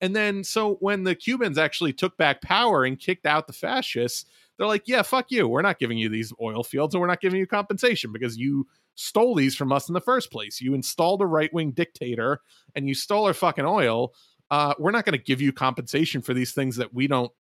And 0.00 0.16
then 0.16 0.42
so 0.44 0.76
when 0.76 1.04
the 1.04 1.14
Cubans 1.14 1.58
actually 1.58 1.92
took 1.92 2.16
back 2.16 2.42
power 2.42 2.84
and 2.84 2.98
kicked 2.98 3.26
out 3.26 3.46
the 3.46 3.52
fascists, 3.52 4.24
they're 4.56 4.66
like, 4.66 4.88
"Yeah, 4.88 5.02
fuck 5.02 5.26
you. 5.30 5.46
We're 5.46 5.62
not 5.62 5.78
giving 5.78 5.98
you 5.98 6.08
these 6.08 6.32
oil 6.40 6.64
fields 6.64 6.94
and 6.94 7.00
we're 7.00 7.06
not 7.06 7.20
giving 7.20 7.38
you 7.38 7.46
compensation 7.46 8.12
because 8.12 8.36
you 8.36 8.66
stole 8.96 9.34
these 9.34 9.54
from 9.54 9.72
us 9.72 9.88
in 9.88 9.94
the 9.94 10.00
first 10.00 10.30
place. 10.32 10.60
You 10.60 10.74
installed 10.74 11.22
a 11.22 11.26
right-wing 11.26 11.72
dictator 11.72 12.40
and 12.74 12.88
you 12.88 12.94
stole 12.94 13.26
our 13.26 13.34
fucking 13.34 13.66
oil." 13.66 14.12
Uh, 14.50 14.74
we're 14.78 14.90
not 14.90 15.04
going 15.04 15.18
to 15.18 15.24
give 15.24 15.40
you 15.40 15.52
compensation 15.52 16.22
for 16.22 16.34
these 16.34 16.52
things 16.52 16.76
that 16.76 16.92
we 16.94 17.06
don't 17.06 17.32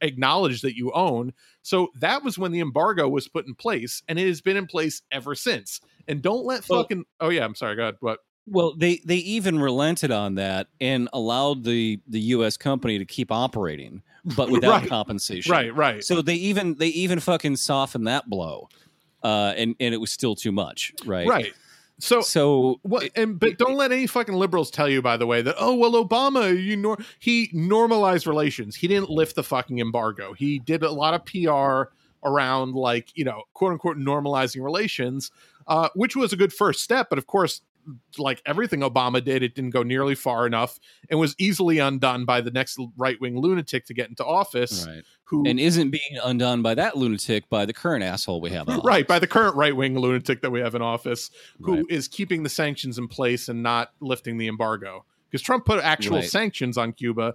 acknowledge 0.00 0.60
that 0.62 0.76
you 0.76 0.92
own. 0.92 1.32
So 1.62 1.88
that 2.00 2.22
was 2.22 2.38
when 2.38 2.52
the 2.52 2.60
embargo 2.60 3.08
was 3.08 3.28
put 3.28 3.46
in 3.46 3.54
place, 3.54 4.02
and 4.08 4.18
it 4.18 4.26
has 4.26 4.40
been 4.40 4.56
in 4.56 4.66
place 4.66 5.02
ever 5.10 5.34
since. 5.34 5.80
And 6.08 6.20
don't 6.22 6.44
let 6.44 6.68
Well- 6.68 6.82
fucking. 6.82 7.04
oh 7.20 7.30
yeah, 7.30 7.44
I'm 7.44 7.54
sorry. 7.54 7.76
Go 7.76 7.82
ahead. 7.82 7.96
What? 8.00 8.20
Well, 8.46 8.74
they 8.76 9.00
they 9.06 9.16
even 9.16 9.58
relented 9.58 10.10
on 10.10 10.34
that 10.34 10.68
and 10.80 11.08
allowed 11.14 11.64
the 11.64 11.98
the 12.06 12.20
U.S. 12.20 12.58
company 12.58 12.98
to 12.98 13.06
keep 13.06 13.32
operating, 13.32 14.02
but 14.36 14.50
without 14.50 14.80
Right. 14.82 14.88
compensation. 14.88 15.50
Right, 15.50 15.74
right. 15.74 16.04
So 16.04 16.20
they 16.20 16.34
even 16.34 16.74
they 16.74 16.88
even 16.88 17.20
fucking 17.20 17.56
softened 17.56 18.06
that 18.06 18.28
blow, 18.28 18.68
uh, 19.22 19.54
and 19.56 19.74
and 19.80 19.94
it 19.94 19.96
was 19.98 20.12
still 20.12 20.34
too 20.34 20.52
much. 20.52 20.92
Right. 21.06 21.26
right. 21.26 21.54
So 22.00 22.20
So 22.20 22.80
What 22.82 23.10
and 23.14 23.38
but 23.38 23.58
don't 23.58 23.76
let 23.76 23.92
any 23.92 24.06
fucking 24.06 24.34
liberals 24.34 24.70
tell 24.70 24.88
you, 24.88 25.00
by 25.00 25.16
the 25.16 25.26
way, 25.26 25.42
that 25.42 25.54
oh 25.58 25.74
well, 25.74 25.92
Obama, 25.92 26.60
you 26.60 26.76
nor 26.76 26.98
he 27.18 27.50
normalized 27.52 28.26
relations. 28.26 28.76
He 28.76 28.88
didn't 28.88 29.10
lift 29.10 29.36
the 29.36 29.44
fucking 29.44 29.78
embargo. 29.78 30.32
He 30.32 30.58
did 30.58 30.82
a 30.82 30.90
lot 30.90 31.14
of 31.14 31.24
PR 31.24 31.92
around 32.24 32.74
like 32.74 33.10
you 33.14 33.24
know 33.24 33.42
quote 33.52 33.72
unquote 33.72 33.96
normalizing 33.96 34.62
relations, 34.62 35.30
uh, 35.68 35.88
which 35.94 36.16
was 36.16 36.32
a 36.32 36.36
good 36.36 36.52
first 36.52 36.80
step. 36.80 37.08
But 37.10 37.18
of 37.18 37.26
course, 37.26 37.60
like 38.18 38.40
everything 38.46 38.80
Obama 38.80 39.22
did, 39.22 39.42
it 39.42 39.54
didn't 39.54 39.70
go 39.70 39.82
nearly 39.82 40.14
far 40.14 40.46
enough 40.46 40.78
and 41.10 41.18
was 41.20 41.34
easily 41.38 41.78
undone 41.78 42.24
by 42.24 42.40
the 42.40 42.50
next 42.50 42.78
right 42.96 43.20
wing 43.20 43.38
lunatic 43.38 43.86
to 43.86 43.94
get 43.94 44.08
into 44.08 44.24
office. 44.24 44.86
right. 44.86 45.02
Who 45.28 45.46
and 45.48 45.58
isn't 45.58 45.90
being 45.90 46.18
undone 46.22 46.60
by 46.62 46.74
that 46.74 46.96
lunatic 46.98 47.48
by 47.48 47.64
the 47.64 47.72
current 47.72 48.04
asshole 48.04 48.40
we 48.42 48.50
have. 48.50 48.68
in 48.68 48.74
office. 48.74 48.84
right 48.84 49.06
by 49.08 49.18
the 49.18 49.26
current 49.26 49.56
right 49.56 49.74
wing 49.74 49.98
lunatic 49.98 50.42
that 50.42 50.50
we 50.50 50.60
have 50.60 50.74
in 50.74 50.82
office, 50.82 51.30
who 51.62 51.86
is 51.88 52.06
Right. 52.06 52.10
keeping 52.12 52.42
the 52.42 52.50
sanctions 52.50 52.98
in 52.98 53.08
place 53.08 53.48
and 53.48 53.62
not 53.62 53.92
lifting 54.00 54.36
the 54.38 54.48
embargo. 54.48 55.04
Because 55.30 55.42
Trump 55.42 55.64
put 55.64 55.82
actual 55.82 56.18
Right. 56.18 56.28
sanctions 56.28 56.76
on 56.78 56.92
Cuba, 56.92 57.34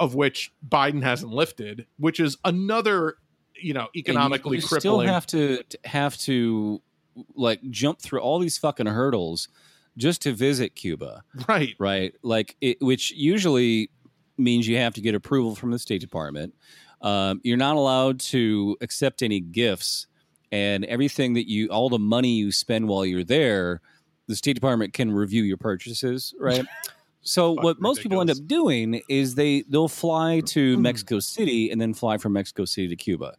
of 0.00 0.14
which 0.14 0.52
Biden 0.68 1.02
hasn't 1.02 1.32
lifted, 1.32 1.86
which 1.98 2.20
is 2.20 2.36
another, 2.44 3.16
you 3.54 3.72
know, 3.72 3.80
And 3.82 3.88
you- 3.94 4.00
economically 4.00 4.56
you, 4.58 4.60
still 4.62 4.80
crippling. 4.80 5.08
have 5.08 5.26
to 5.28 5.62
to- 5.62 5.78
have 5.84 6.16
to 6.18 6.82
like 7.34 7.60
jump 7.70 8.00
through 8.00 8.20
all 8.20 8.38
these 8.38 8.58
fucking 8.58 8.86
hurdles 8.86 9.48
just 9.98 10.22
to 10.22 10.32
visit 10.32 10.74
Cuba. 10.74 11.22
right, 11.48 11.74
right? 11.78 12.14
Like, 12.22 12.56
it, 12.62 12.78
which 12.80 13.10
usually 13.10 13.90
means 14.38 14.66
you 14.66 14.78
have 14.78 14.94
to 14.94 15.00
get 15.02 15.14
approval 15.14 15.54
from 15.54 15.70
the 15.72 15.78
State 15.78 16.00
Department. 16.00 16.54
Um, 17.02 17.40
you're 17.44 17.56
not 17.58 17.76
allowed 17.76 18.20
to 18.20 18.76
accept 18.80 19.22
any 19.22 19.40
gifts, 19.40 20.06
and 20.50 20.84
everything 20.86 21.34
that 21.34 21.48
you, 21.50 21.68
all 21.68 21.90
the 21.90 21.98
money 21.98 22.30
you 22.36 22.50
spend 22.52 22.88
while 22.88 23.04
you're 23.04 23.24
there, 23.24 23.82
the 24.28 24.36
State 24.36 24.54
Department 24.54 24.94
can 24.94 25.12
review 25.12 25.42
your 25.42 25.58
purchases, 25.58 26.32
right? 26.38 26.64
So 27.20 27.56
Fucking 27.56 27.64
what 27.64 27.80
most 27.80 28.00
people 28.00 28.20
end 28.22 28.30
up 28.30 28.38
doing 28.46 29.02
is 29.08 29.34
they 29.34 29.62
they'll 29.68 29.88
fly 29.88 30.40
to 30.46 30.78
Mm. 30.78 30.80
Mexico 30.80 31.20
City 31.20 31.70
and 31.70 31.78
then 31.78 31.92
fly 31.92 32.16
from 32.16 32.32
Mexico 32.32 32.64
City 32.64 32.88
to 32.88 32.96
Cuba, 32.96 33.34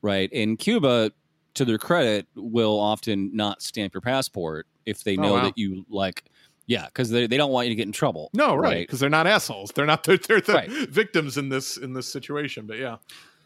right? 0.00 0.30
And 0.32 0.58
Cuba, 0.58 1.10
to 1.54 1.64
their 1.66 1.76
credit, 1.76 2.26
will 2.36 2.78
often 2.78 3.30
not 3.34 3.60
stamp 3.60 3.92
your 3.92 4.00
passport 4.00 4.66
if 4.88 5.04
they 5.04 5.16
Oh, 5.16 5.22
know 5.22 5.32
wow. 5.34 5.44
that 5.44 5.58
you 5.58 5.84
like, 5.88 6.24
yeah, 6.66 6.86
because 6.86 7.10
they, 7.10 7.26
they 7.26 7.36
don't 7.36 7.50
want 7.52 7.66
you 7.66 7.70
to 7.70 7.76
get 7.76 7.86
in 7.86 7.92
trouble. 7.92 8.30
no, 8.34 8.54
right, 8.54 8.86
because 8.86 9.00
they're 9.00 9.08
not 9.10 9.26
assholes. 9.26 9.70
They're 9.74 9.86
not. 9.86 10.02
They're, 10.06 10.18
they're 10.18 10.40
the 10.40 10.52
Right. 10.52 10.70
victims 10.90 11.36
in 11.38 11.48
this 11.48 11.76
in 11.76 11.92
this 11.94 12.06
situation. 12.12 12.66
But 12.66 12.78
yeah, 12.78 12.96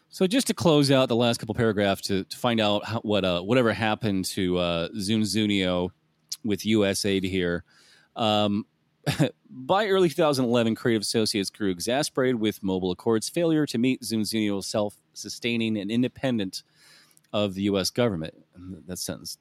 So 0.09 0.27
just 0.27 0.47
to 0.47 0.53
close 0.53 0.91
out 0.91 1.07
the 1.09 1.15
last 1.15 1.39
couple 1.39 1.55
paragraphs 1.55 2.01
to, 2.07 2.23
to 2.25 2.37
find 2.37 2.59
out 2.59 2.85
how, 2.85 2.99
what 3.01 3.23
uh, 3.25 3.41
whatever 3.41 3.71
happened 3.73 4.25
to 4.35 4.57
uh, 4.57 4.89
ZunZuneo 4.89 5.89
with 6.43 6.61
USAID 6.61 7.23
here. 7.29 7.63
Um, 8.15 8.65
by 9.49 9.87
early 9.87 10.07
2011, 10.09 10.75
Creative 10.75 11.01
Associates 11.01 11.49
grew 11.49 11.69
exasperated 11.71 12.39
with 12.39 12.63
Mobile 12.63 12.91
Accord's 12.91 13.27
failure 13.29 13.65
to 13.65 13.77
meet 13.77 14.01
ZunZuneo 14.01 14.63
self-sustaining 14.63 15.77
and 15.77 15.91
independent 15.91 16.63
of 17.33 17.53
the 17.53 17.63
U.S. 17.63 17.89
government. 17.89 18.33
That 18.87 18.99
sentence 18.99 19.37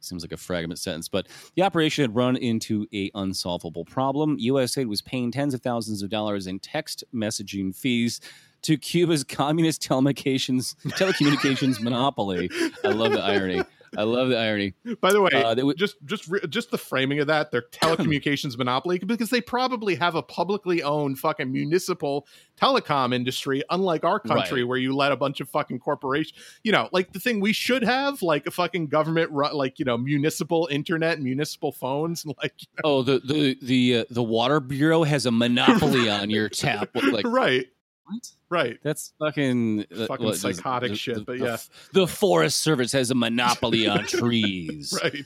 seems 0.00 0.22
like 0.22 0.32
a 0.32 0.36
fragment 0.36 0.78
sentence. 0.78 1.08
But 1.08 1.26
the 1.54 1.62
operation 1.62 2.02
had 2.02 2.14
run 2.14 2.36
into 2.36 2.86
a 2.92 3.10
unsolvable 3.14 3.84
problem. 3.84 4.38
USAID 4.38 4.86
was 4.86 5.02
paying 5.02 5.30
tens 5.30 5.54
of 5.54 5.60
thousands 5.60 6.02
of 6.02 6.10
dollars 6.10 6.46
in 6.46 6.58
text 6.58 7.04
messaging 7.14 7.74
fees 7.74 8.20
to 8.62 8.76
Cuba's 8.76 9.24
communist 9.24 9.82
telecommunications 9.82 10.74
telecommunications 10.92 11.80
monopoly. 11.80 12.50
I 12.84 12.88
love 12.88 13.12
the 13.12 13.22
irony. 13.22 13.62
I 13.96 14.02
love 14.02 14.28
the 14.28 14.36
irony. 14.38 14.74
By 15.00 15.12
the 15.12 15.20
way, 15.20 15.30
Uh, 15.32 15.54
would- 15.64 15.76
just 15.76 15.96
just 16.04 16.28
re- 16.28 16.40
just 16.48 16.70
the 16.70 16.78
framing 16.78 17.20
of 17.20 17.26
that, 17.28 17.50
their 17.50 17.62
telecommunications 17.72 18.56
monopoly, 18.58 18.98
because 18.98 19.30
they 19.30 19.40
probably 19.40 19.94
have 19.94 20.14
a 20.14 20.22
publicly 20.22 20.82
owned 20.82 21.18
fucking 21.18 21.50
municipal 21.52 22.26
telecom 22.60 23.14
industry, 23.14 23.62
unlike 23.70 24.04
our 24.04 24.18
country 24.20 24.62
Right. 24.62 24.68
where 24.68 24.78
you 24.78 24.94
let 24.94 25.12
a 25.12 25.16
bunch 25.16 25.40
of 25.40 25.48
fucking 25.48 25.78
corporations, 25.78 26.38
you 26.64 26.72
know, 26.72 26.88
like 26.92 27.12
the 27.12 27.20
thing 27.20 27.40
we 27.40 27.52
should 27.52 27.82
have, 27.84 28.20
like 28.22 28.46
a 28.46 28.50
fucking 28.50 28.88
government, 28.88 29.32
like 29.32 29.78
you 29.78 29.84
know, 29.84 29.96
municipal 29.96 30.68
internet, 30.70 31.14
and 31.16 31.24
municipal 31.24 31.72
phones, 31.72 32.24
and 32.24 32.34
like 32.42 32.52
Oh, 32.84 33.02
the 33.02 33.20
the 33.20 33.56
the 33.62 33.96
uh, 33.98 34.04
the 34.10 34.22
water 34.22 34.60
bureau 34.60 35.04
has 35.04 35.26
a 35.26 35.30
monopoly 35.30 36.08
on 36.10 36.30
your 36.30 36.48
tap. 36.48 36.90
Like 36.94 37.26
right, 37.26 37.66
what? 38.08 38.30
right. 38.48 38.78
That's 38.82 39.12
fucking 39.18 39.86
uh, 39.96 40.06
Fucking 40.06 40.26
what, 40.26 40.36
psychotic 40.36 40.90
the- 40.90 40.96
shit, 40.96 41.14
the- 41.16 41.20
but 41.22 41.38
the- 41.38 41.44
yeah. 41.44 41.56
the 41.92 42.06
Forest 42.06 42.60
Service 42.60 42.92
has 42.92 43.10
a 43.10 43.14
monopoly 43.14 43.86
on 43.88 44.04
trees. 44.06 44.98
Right. 45.02 45.24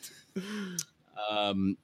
Um, 1.31 1.77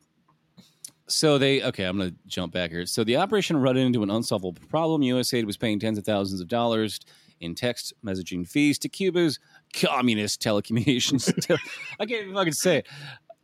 so 1.07 1.39
they 1.39 1.62
okay. 1.62 1.85
I'm 1.85 1.97
going 1.97 2.11
to 2.11 2.16
jump 2.27 2.53
back 2.53 2.70
here. 2.70 2.85
So 2.87 3.03
the 3.05 3.16
operation 3.16 3.57
run 3.57 3.77
into 3.77 4.03
an 4.03 4.11
unsolvable 4.11 4.61
problem. 4.69 5.01
USAID 5.03 5.45
was 5.45 5.57
paying 5.57 5.79
tens 5.81 5.97
of 5.99 6.05
thousands 6.05 6.41
of 6.41 6.49
dollars 6.49 7.01
in 7.41 7.55
text 7.55 7.95
messaging 8.05 8.47
fees 8.47 8.79
to 8.81 8.89
Cuba's 8.89 9.39
communist 9.73 10.43
telecommunications. 10.43 11.33
tel- 11.47 11.57
I 12.01 12.05
can't 12.07 12.23
even 12.25 12.35
fucking 12.35 12.53
say 12.53 12.79
it. 12.79 12.89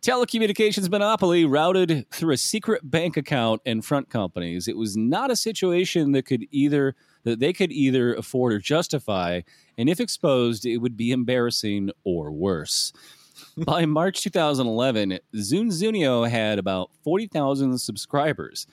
Telecommunications 0.03 0.91
monopoly 0.91 1.47
routed 1.47 2.05
through 2.11 2.35
a 2.35 2.37
secret 2.37 2.83
bank 2.91 3.17
account 3.17 3.63
and 3.65 3.83
front 3.83 4.11
companies. 4.11 4.69
It 4.69 4.77
was 4.77 4.97
not 4.99 5.31
a 5.31 5.37
situation 5.37 6.13
that 6.13 6.27
could 6.27 6.45
either 6.51 6.95
that 7.25 7.41
they 7.41 7.53
could 7.53 7.73
either 7.73 8.15
afford 8.15 8.53
or 8.53 8.59
justify, 8.59 9.41
and 9.77 9.89
if 9.89 10.01
exposed, 10.01 10.65
it 10.65 10.79
would 10.79 10.97
be 10.97 11.11
embarrassing 11.11 11.91
or 12.05 12.31
worse. 12.31 12.93
By 13.57 13.85
March 13.87 14.23
2011, 14.23 15.19
ZunZuneo 15.35 16.29
had 16.29 16.59
about 16.59 16.91
40,000 17.03 17.79
subscribers. 17.79 18.67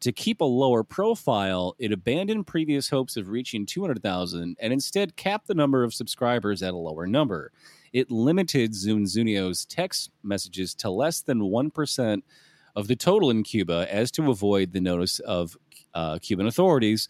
To 0.00 0.12
keep 0.12 0.40
a 0.40 0.44
lower 0.44 0.84
profile, 0.84 1.74
it 1.78 1.90
abandoned 1.90 2.46
previous 2.46 2.90
hopes 2.90 3.16
of 3.16 3.30
reaching 3.30 3.64
200,000 3.64 4.56
and 4.60 4.72
instead 4.72 5.16
capped 5.16 5.46
the 5.46 5.54
number 5.54 5.82
of 5.82 5.94
subscribers 5.94 6.62
at 6.62 6.74
a 6.74 6.76
lower 6.76 7.06
number. 7.06 7.52
It 7.92 8.10
limited 8.10 8.72
ZunZuneo's 8.72 9.64
text 9.64 10.10
messages 10.22 10.74
to 10.76 10.90
less 10.90 11.22
than 11.22 11.40
1% 11.40 12.22
of 12.76 12.88
the 12.88 12.96
total 12.96 13.30
in 13.30 13.44
Cuba 13.44 13.86
as 13.90 14.10
to 14.12 14.30
avoid 14.30 14.72
the 14.72 14.80
notice 14.80 15.20
of 15.20 15.56
uh, 15.94 16.18
Cuban 16.18 16.46
authorities. 16.46 17.08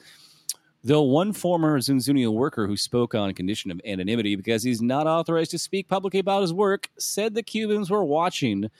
Though 0.86 1.02
one 1.02 1.32
former 1.32 1.80
ZunZuneo 1.80 2.30
worker 2.30 2.66
who 2.66 2.76
spoke 2.76 3.14
on 3.14 3.32
condition 3.32 3.70
of 3.70 3.80
anonymity 3.86 4.36
because 4.36 4.62
he's 4.62 4.82
not 4.82 5.06
authorized 5.06 5.52
to 5.52 5.58
speak 5.58 5.88
publicly 5.88 6.20
about 6.20 6.42
his 6.42 6.52
work 6.52 6.90
said 6.98 7.34
the 7.34 7.42
Cubans 7.42 7.90
were 7.90 8.04
watching, 8.04 8.70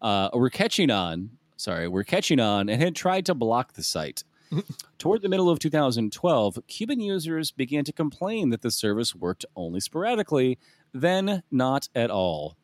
uh, 0.00 0.30
were 0.32 0.48
catching 0.48 0.92
on, 0.92 1.30
sorry, 1.56 1.88
were 1.88 2.04
catching 2.04 2.38
on 2.38 2.68
and 2.68 2.80
had 2.80 2.94
tried 2.94 3.26
to 3.26 3.34
block 3.34 3.72
the 3.72 3.82
site. 3.82 4.22
Toward 4.98 5.22
the 5.22 5.28
middle 5.28 5.50
of 5.50 5.58
2012, 5.58 6.60
Cuban 6.68 7.00
users 7.00 7.50
began 7.50 7.82
to 7.82 7.92
complain 7.92 8.50
that 8.50 8.62
the 8.62 8.70
service 8.70 9.16
worked 9.16 9.44
only 9.56 9.80
sporadically, 9.80 10.56
then 10.94 11.42
not 11.50 11.88
at 11.96 12.12
all. 12.12 12.56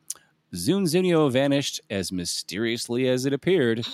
ZunZuneo 0.54 1.28
vanished 1.28 1.80
as 1.90 2.12
mysteriously 2.12 3.08
as 3.08 3.26
it 3.26 3.32
appeared. 3.32 3.84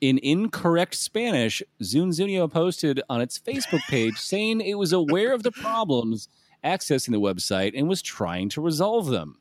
In 0.00 0.18
incorrect 0.22 0.94
Spanish, 0.94 1.62
ZunZuneo 1.82 2.50
posted 2.50 3.00
on 3.08 3.20
its 3.20 3.38
Facebook 3.38 3.80
page 3.88 4.16
saying 4.18 4.60
it 4.60 4.74
was 4.78 4.92
aware 4.92 5.32
of 5.32 5.42
the 5.42 5.52
problems 5.52 6.28
accessing 6.64 7.12
the 7.12 7.20
website 7.20 7.72
and 7.74 7.88
was 7.88 8.02
trying 8.02 8.48
to 8.50 8.60
resolve 8.60 9.06
them. 9.06 9.38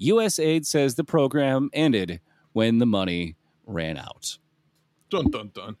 USAID 0.00 0.64
says 0.64 0.94
the 0.94 1.04
program 1.04 1.70
ended 1.72 2.20
when 2.52 2.78
the 2.78 2.86
money 2.86 3.36
ran 3.66 3.98
out. 3.98 4.38
Dun 5.10 5.30
dun 5.30 5.50
dun. 5.54 5.76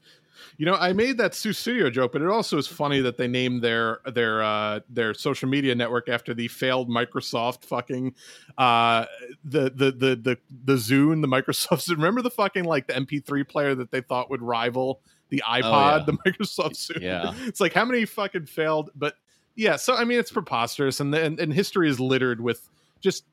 You 0.56 0.66
know, 0.66 0.74
I 0.74 0.92
made 0.92 1.18
that 1.18 1.32
Sussudio 1.32 1.92
joke, 1.92 2.12
but 2.12 2.22
it 2.22 2.28
also 2.28 2.58
is 2.58 2.66
funny 2.66 3.00
that 3.00 3.16
they 3.16 3.28
named 3.28 3.62
their 3.62 4.00
their 4.06 4.42
uh 4.42 4.80
their 4.88 5.14
social 5.14 5.48
media 5.48 5.74
network 5.74 6.08
after 6.08 6.34
the 6.34 6.48
failed 6.48 6.88
Microsoft 6.88 7.64
fucking 7.64 8.14
uh 8.56 9.06
the 9.44 9.70
the 9.70 9.92
the 9.92 10.16
the 10.16 10.38
the 10.64 10.74
Zune, 10.74 11.20
the 11.20 11.28
Microsoft. 11.28 11.88
Remember 11.90 12.22
the 12.22 12.30
fucking 12.30 12.64
like 12.64 12.86
the 12.86 12.94
MP3 12.94 13.48
player 13.48 13.74
that 13.74 13.90
they 13.90 14.00
thought 14.00 14.30
would 14.30 14.42
rival 14.42 15.00
the 15.30 15.42
iPod, 15.46 15.62
yeah. 15.62 16.04
the 16.06 16.12
Microsoft 16.26 16.74
Zune. 16.74 17.02
Yeah. 17.02 17.34
It's 17.46 17.60
like 17.60 17.72
how 17.72 17.84
many 17.84 18.04
fucking 18.04 18.46
failed, 18.46 18.90
but 18.94 19.14
yeah, 19.54 19.76
so 19.76 19.94
I 19.94 20.04
mean 20.04 20.18
it's 20.18 20.30
preposterous 20.30 21.00
and 21.00 21.14
and, 21.14 21.38
and 21.40 21.52
history 21.52 21.88
is 21.88 21.98
littered 21.98 22.40
with 22.40 22.68
just 23.00 23.24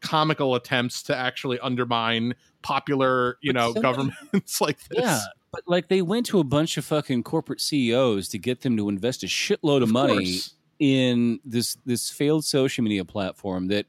comical 0.00 0.54
attempts 0.54 1.02
to 1.04 1.16
actually 1.16 1.58
undermine 1.60 2.34
popular, 2.64 3.38
you 3.40 3.52
But 3.52 3.60
know, 3.60 3.72
somebody- 3.74 3.82
governments 3.82 4.60
like 4.60 4.78
this. 4.88 4.98
Yeah, 5.00 5.20
but 5.52 5.62
like 5.68 5.86
they 5.88 6.02
went 6.02 6.26
to 6.26 6.40
a 6.40 6.44
bunch 6.44 6.76
of 6.76 6.84
fucking 6.84 7.22
corporate 7.22 7.60
CEOs 7.60 8.28
to 8.30 8.38
get 8.38 8.62
them 8.62 8.76
to 8.76 8.88
invest 8.88 9.22
a 9.22 9.26
shitload 9.26 9.76
of, 9.78 9.84
Of 9.84 9.90
money 9.90 10.14
course. 10.32 10.54
in 10.80 11.38
this 11.44 11.76
this 11.86 12.10
failed 12.10 12.44
social 12.44 12.82
media 12.82 13.04
platform 13.04 13.68
that 13.68 13.86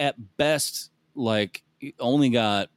at 0.00 0.16
best 0.36 0.90
like 1.14 1.62
only 2.00 2.30
got 2.30 2.68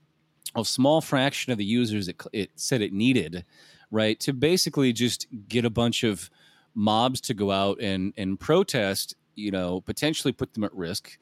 a 0.55 0.63
small 0.63 1.01
fraction 1.01 1.51
of 1.51 1.57
the 1.57 1.65
users 1.65 2.07
it, 2.07 2.21
it 2.31 2.51
said 2.55 2.81
it 2.81 2.93
needed 2.93 3.43
right 3.91 4.19
to 4.19 4.33
basically 4.33 4.93
just 4.93 5.25
get 5.47 5.65
a 5.65 5.69
bunch 5.69 6.03
of 6.03 6.29
mobs 6.75 7.19
to 7.21 7.33
go 7.33 7.49
out 7.51 7.79
and 7.81 8.13
and 8.17 8.39
protest 8.39 9.15
you 9.35 9.49
know 9.51 9.81
potentially 9.81 10.31
put 10.31 10.53
them 10.53 10.63
at 10.63 10.73
risk 10.75 11.17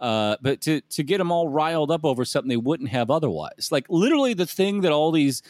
uh, 0.00 0.36
but 0.42 0.60
to 0.60 0.80
to 0.82 1.02
get 1.02 1.18
them 1.18 1.30
all 1.32 1.48
riled 1.48 1.90
up 1.90 2.04
over 2.04 2.24
something 2.24 2.48
they 2.48 2.56
wouldn't 2.56 2.88
have 2.90 3.10
otherwise 3.10 3.68
like 3.70 3.86
literally 3.88 4.34
the 4.34 4.46
thing 4.46 4.80
that 4.82 4.92
all 4.92 5.10
these 5.12 5.42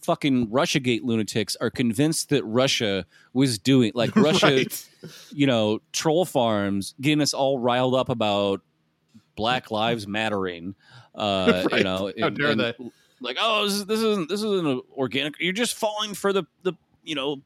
fucking 0.00 0.48
russiagate 0.48 1.02
lunatics 1.04 1.54
are 1.60 1.70
convinced 1.70 2.28
that 2.30 2.44
russia 2.44 3.06
was 3.32 3.58
doing 3.58 3.92
like 3.94 4.14
russia 4.16 4.46
Right. 4.46 4.88
you 5.32 5.46
know, 5.46 5.80
troll 5.92 6.24
farms 6.24 6.94
getting 7.00 7.20
us 7.22 7.32
all 7.34 7.58
riled 7.58 7.94
up 7.94 8.08
about 8.08 8.60
Black 9.34 9.70
Lives 9.70 10.06
Mattering. 10.06 10.74
Uh, 11.14 11.64
Right. 11.70 11.78
You 11.78 11.84
know, 11.84 12.12
How 12.20 12.26
and- 12.26 12.36
dare 12.36 12.50
and, 12.50 12.60
they. 12.60 12.74
Like, 13.20 13.36
oh, 13.40 13.64
this, 13.64 13.72
is, 13.74 13.86
this 13.86 14.00
isn't 14.00 14.28
this 14.28 14.42
isn't 14.42 14.66
a 14.66 14.80
organic. 14.96 15.34
You're 15.40 15.52
just 15.52 15.74
falling 15.74 16.14
for 16.14 16.32
the 16.32 16.44
the 16.64 16.72
you 17.04 17.14
know 17.14 17.36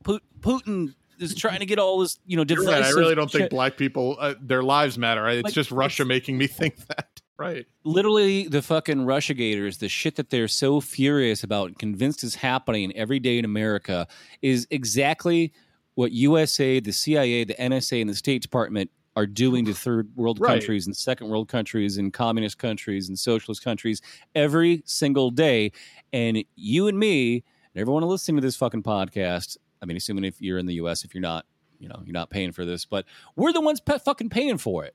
Putin 0.40 0.94
is 1.18 1.34
trying 1.34 1.60
to 1.60 1.66
get 1.66 1.78
all 1.78 1.98
this 2.00 2.18
you 2.26 2.36
know 2.36 2.44
You're 2.48 2.64
right. 2.64 2.82
I 2.82 2.90
really 2.90 3.14
don't 3.14 3.30
think 3.30 3.50
black 3.50 3.76
people 3.76 4.16
uh, 4.20 4.34
their 4.40 4.62
lives 4.62 4.98
matter. 4.98 5.26
It's 5.28 5.44
Like, 5.44 5.54
just 5.54 5.70
Russia 5.70 6.02
it's- 6.02 6.08
making 6.08 6.38
me 6.38 6.46
think 6.60 6.76
that. 6.88 7.08
Right. 7.38 7.66
literally 7.84 8.48
the 8.48 8.62
fucking 8.62 9.00
Russiagators, 9.04 9.78
the 9.78 9.90
shit 9.90 10.16
that 10.16 10.30
they're 10.30 10.48
so 10.48 10.80
furious 10.80 11.44
about, 11.44 11.66
and 11.68 11.78
convinced 11.78 12.24
is 12.24 12.36
happening 12.36 12.96
every 12.96 13.18
day 13.20 13.36
in 13.38 13.44
America, 13.44 14.08
is 14.40 14.66
exactly 14.70 15.52
what 15.96 16.12
USA, 16.12 16.80
the 16.80 16.92
CIA, 16.92 17.44
the 17.44 17.52
NSA, 17.54 18.00
and 18.00 18.08
the 18.08 18.14
State 18.14 18.40
Department 18.40 18.90
are 19.16 19.26
doing 19.26 19.66
to 19.66 19.74
third 19.74 20.08
world 20.16 20.40
Right. 20.40 20.48
countries 20.52 20.86
and 20.86 20.96
second 20.96 21.28
world 21.28 21.48
countries 21.48 21.98
and 21.98 22.10
communist 22.10 22.56
countries 22.58 23.08
and 23.08 23.18
socialist 23.18 23.62
countries 23.62 24.00
every 24.34 24.82
single 24.86 25.30
day. 25.30 25.72
And 26.14 26.42
you 26.54 26.86
and 26.88 26.98
me 26.98 27.44
and 27.74 27.80
everyone 27.82 28.02
listening 28.04 28.36
to 28.36 28.42
this 28.42 28.56
fucking 28.56 28.82
podcast, 28.82 29.58
I 29.82 29.86
mean, 29.86 29.96
assuming 29.96 30.24
if 30.24 30.40
you're 30.40 30.58
in 30.58 30.66
the 30.66 30.74
US, 30.74 31.04
if 31.04 31.14
you're 31.14 31.20
not, 31.22 31.46
you 31.78 31.88
know, 31.88 32.00
you're 32.04 32.12
not 32.14 32.30
paying 32.30 32.52
for 32.52 32.64
this, 32.64 32.84
but 32.84 33.04
we're 33.36 33.52
the 33.52 33.60
ones 33.60 33.80
pe- 33.80 33.98
fucking 33.98 34.30
paying 34.30 34.58
for 34.58 34.84
it. 34.84 34.94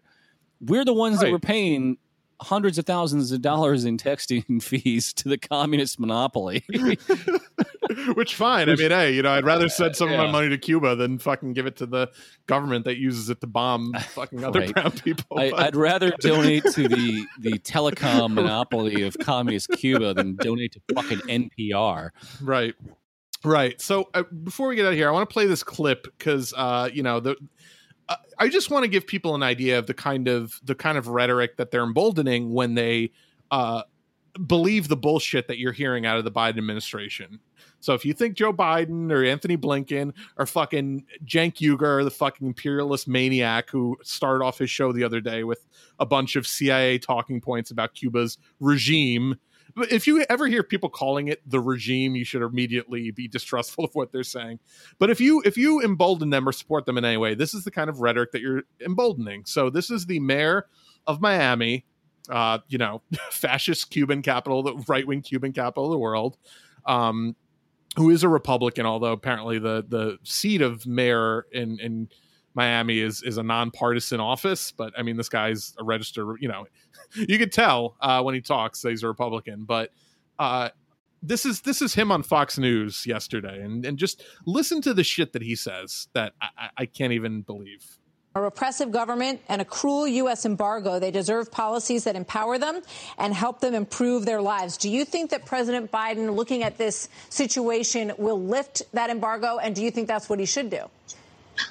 We're 0.59 0.85
the 0.85 0.93
ones 0.93 1.19
that 1.19 1.25
Right. 1.25 1.31
were 1.33 1.39
paying 1.39 1.97
hundreds 2.41 2.79
of 2.79 2.85
thousands 2.85 3.31
of 3.31 3.41
dollars 3.41 3.85
in 3.85 3.97
texting 3.97 4.61
fees 4.63 5.13
to 5.13 5.29
the 5.29 5.37
communist 5.37 5.99
monopoly. 5.99 6.63
Which 8.15 8.35
fine. 8.35 8.69
I 8.69 8.75
mean, 8.75 8.89
hey, 8.91 9.13
you 9.13 9.21
know, 9.21 9.31
I'd 9.31 9.43
rather 9.45 9.67
send 9.67 9.95
some 9.95 10.07
of 10.07 10.13
Yeah. 10.13 10.25
my 10.25 10.31
money 10.31 10.49
to 10.49 10.57
Cuba 10.57 10.95
than 10.95 11.19
fucking 11.19 11.53
give 11.53 11.65
it 11.65 11.75
to 11.77 11.85
the 11.85 12.09
government 12.47 12.85
that 12.85 12.97
uses 12.97 13.29
it 13.29 13.41
to 13.41 13.47
bomb 13.47 13.93
fucking 14.11 14.43
other 14.43 14.61
Right. 14.61 14.73
brown 14.73 14.91
people. 14.91 15.37
I, 15.37 15.51
I'd 15.51 15.75
rather 15.75 16.11
donate 16.19 16.63
to 16.71 16.87
the 16.87 17.25
the 17.39 17.59
telecom 17.59 18.33
monopoly 18.33 19.03
of 19.03 19.17
communist 19.19 19.69
Cuba 19.71 20.13
than 20.13 20.35
donate 20.35 20.71
to 20.73 20.81
fucking 20.95 21.19
NPR. 21.27 22.11
Right. 22.41 22.75
Right. 23.43 23.79
So 23.81 24.09
uh, 24.13 24.23
before 24.43 24.67
we 24.67 24.75
get 24.75 24.85
out 24.85 24.91
of 24.91 24.97
here, 24.97 25.09
I 25.09 25.11
want 25.11 25.27
to 25.27 25.33
play 25.33 25.47
this 25.47 25.63
clip 25.63 26.03
because, 26.17 26.53
uh, 26.55 26.89
you 26.93 27.01
know, 27.03 27.19
the 27.19 27.35
uh, 28.07 28.15
I 28.37 28.49
just 28.49 28.69
want 28.69 28.83
to 28.83 28.89
give 28.89 29.07
people 29.07 29.35
an 29.35 29.43
idea 29.43 29.79
of 29.79 29.87
the 29.87 29.93
kind 29.93 30.27
of 30.27 30.59
the 30.63 30.75
kind 30.75 30.97
of 30.97 31.07
rhetoric 31.07 31.57
that 31.57 31.71
they're 31.71 31.83
emboldening 31.83 32.53
when 32.53 32.75
they 32.75 33.11
uh, 33.49 33.83
believe 34.45 34.87
the 34.87 34.97
bullshit 34.97 35.47
that 35.47 35.57
you're 35.57 35.71
hearing 35.71 36.05
out 36.05 36.17
of 36.17 36.23
the 36.23 36.31
Biden 36.31 36.57
administration. 36.57 37.39
So 37.79 37.93
if 37.93 38.05
you 38.05 38.13
think 38.13 38.35
Joe 38.35 38.53
Biden 38.53 39.11
or 39.11 39.23
Antony 39.23 39.57
Blinken 39.57 40.13
or 40.37 40.45
fucking 40.45 41.05
Cenk 41.25 41.55
Uygur, 41.55 42.03
the 42.03 42.11
fucking 42.11 42.47
imperialist 42.47 43.07
maniac 43.07 43.69
who 43.69 43.97
started 44.03 44.43
off 44.43 44.59
his 44.59 44.69
show 44.69 44.91
the 44.91 45.03
other 45.03 45.19
day 45.19 45.43
with 45.43 45.65
a 45.99 46.05
bunch 46.05 46.35
of 46.35 46.45
CIA 46.45 46.99
talking 46.99 47.41
points 47.41 47.71
about 47.71 47.95
Cuba's 47.95 48.37
regime, 48.59 49.35
if 49.77 50.07
you 50.07 50.25
ever 50.29 50.47
hear 50.47 50.63
people 50.63 50.89
calling 50.89 51.27
it 51.27 51.41
the 51.49 51.59
regime, 51.59 52.15
you 52.15 52.25
should 52.25 52.41
immediately 52.41 53.11
be 53.11 53.27
distrustful 53.27 53.85
of 53.85 53.93
what 53.93 54.11
they're 54.11 54.23
saying. 54.23 54.59
But 54.99 55.09
if 55.09 55.21
you 55.21 55.41
if 55.45 55.57
you 55.57 55.81
embolden 55.81 56.29
them 56.29 56.47
or 56.47 56.51
support 56.51 56.85
them 56.85 56.97
in 56.97 57.05
any 57.05 57.17
way, 57.17 57.35
this 57.35 57.53
is 57.53 57.63
the 57.63 57.71
kind 57.71 57.89
of 57.89 58.01
rhetoric 58.01 58.31
that 58.31 58.41
you're 58.41 58.63
emboldening. 58.85 59.45
So 59.45 59.69
this 59.69 59.89
is 59.89 60.05
the 60.05 60.19
mayor 60.19 60.67
of 61.07 61.21
Miami, 61.21 61.85
uh, 62.29 62.59
you 62.67 62.77
know, 62.77 63.01
fascist 63.31 63.89
Cuban 63.91 64.21
capital, 64.21 64.63
the 64.63 64.75
right 64.87 65.05
wing 65.05 65.21
Cuban 65.21 65.53
capital 65.53 65.85
of 65.85 65.91
the 65.91 65.97
world, 65.97 66.37
um, 66.85 67.35
who 67.95 68.09
is 68.09 68.23
a 68.23 68.29
Republican, 68.29 68.85
although 68.85 69.13
apparently 69.13 69.59
the 69.59 69.85
the 69.87 70.17
seat 70.23 70.61
of 70.61 70.85
mayor 70.85 71.45
in 71.51 71.79
in 71.79 72.09
Miami 72.53 72.99
is 72.99 73.23
is 73.23 73.37
a 73.37 73.43
nonpartisan 73.43 74.19
office. 74.19 74.71
But 74.71 74.93
I 74.97 75.03
mean, 75.03 75.17
this 75.17 75.29
guy's 75.29 75.73
a 75.79 75.83
registered, 75.83 76.37
you 76.39 76.47
know, 76.47 76.65
you 77.15 77.37
could 77.37 77.51
tell 77.51 77.95
uh, 77.99 78.21
when 78.21 78.35
he 78.35 78.41
talks 78.41 78.81
that 78.81 78.89
he's 78.89 79.03
a 79.03 79.07
Republican. 79.07 79.65
But 79.65 79.91
uh, 80.39 80.69
this 81.21 81.45
is 81.45 81.61
this 81.61 81.81
is 81.81 81.93
him 81.93 82.11
on 82.11 82.23
Fox 82.23 82.57
News 82.57 83.05
yesterday, 83.05 83.61
and 83.61 83.85
and 83.85 83.97
just 83.97 84.23
listen 84.45 84.81
to 84.81 84.93
the 84.93 85.03
shit 85.03 85.33
that 85.33 85.41
he 85.41 85.55
says 85.55 86.07
that 86.13 86.33
I, 86.41 86.69
I 86.77 86.85
can't 86.85 87.13
even 87.13 87.41
believe. 87.41 87.97
A 88.33 88.41
repressive 88.41 88.93
government 88.93 89.41
and 89.49 89.61
a 89.61 89.65
cruel 89.65 90.07
U.S. 90.07 90.45
embargo. 90.45 90.99
They 90.99 91.11
deserve 91.11 91.51
policies 91.51 92.05
that 92.05 92.15
empower 92.15 92.57
them 92.57 92.81
and 93.17 93.33
help 93.33 93.59
them 93.59 93.73
improve 93.73 94.25
their 94.25 94.41
lives. 94.41 94.77
Do 94.77 94.89
you 94.89 95.03
think 95.03 95.31
that 95.31 95.45
President 95.45 95.91
Biden, 95.91 96.33
looking 96.33 96.63
at 96.63 96.77
this 96.77 97.09
situation, 97.27 98.13
will 98.17 98.41
lift 98.41 98.83
that 98.93 99.09
embargo? 99.09 99.57
And 99.57 99.75
do 99.75 99.83
you 99.83 99.91
think 99.91 100.07
that's 100.07 100.29
what 100.29 100.39
he 100.39 100.45
should 100.45 100.69
do? 100.69 100.89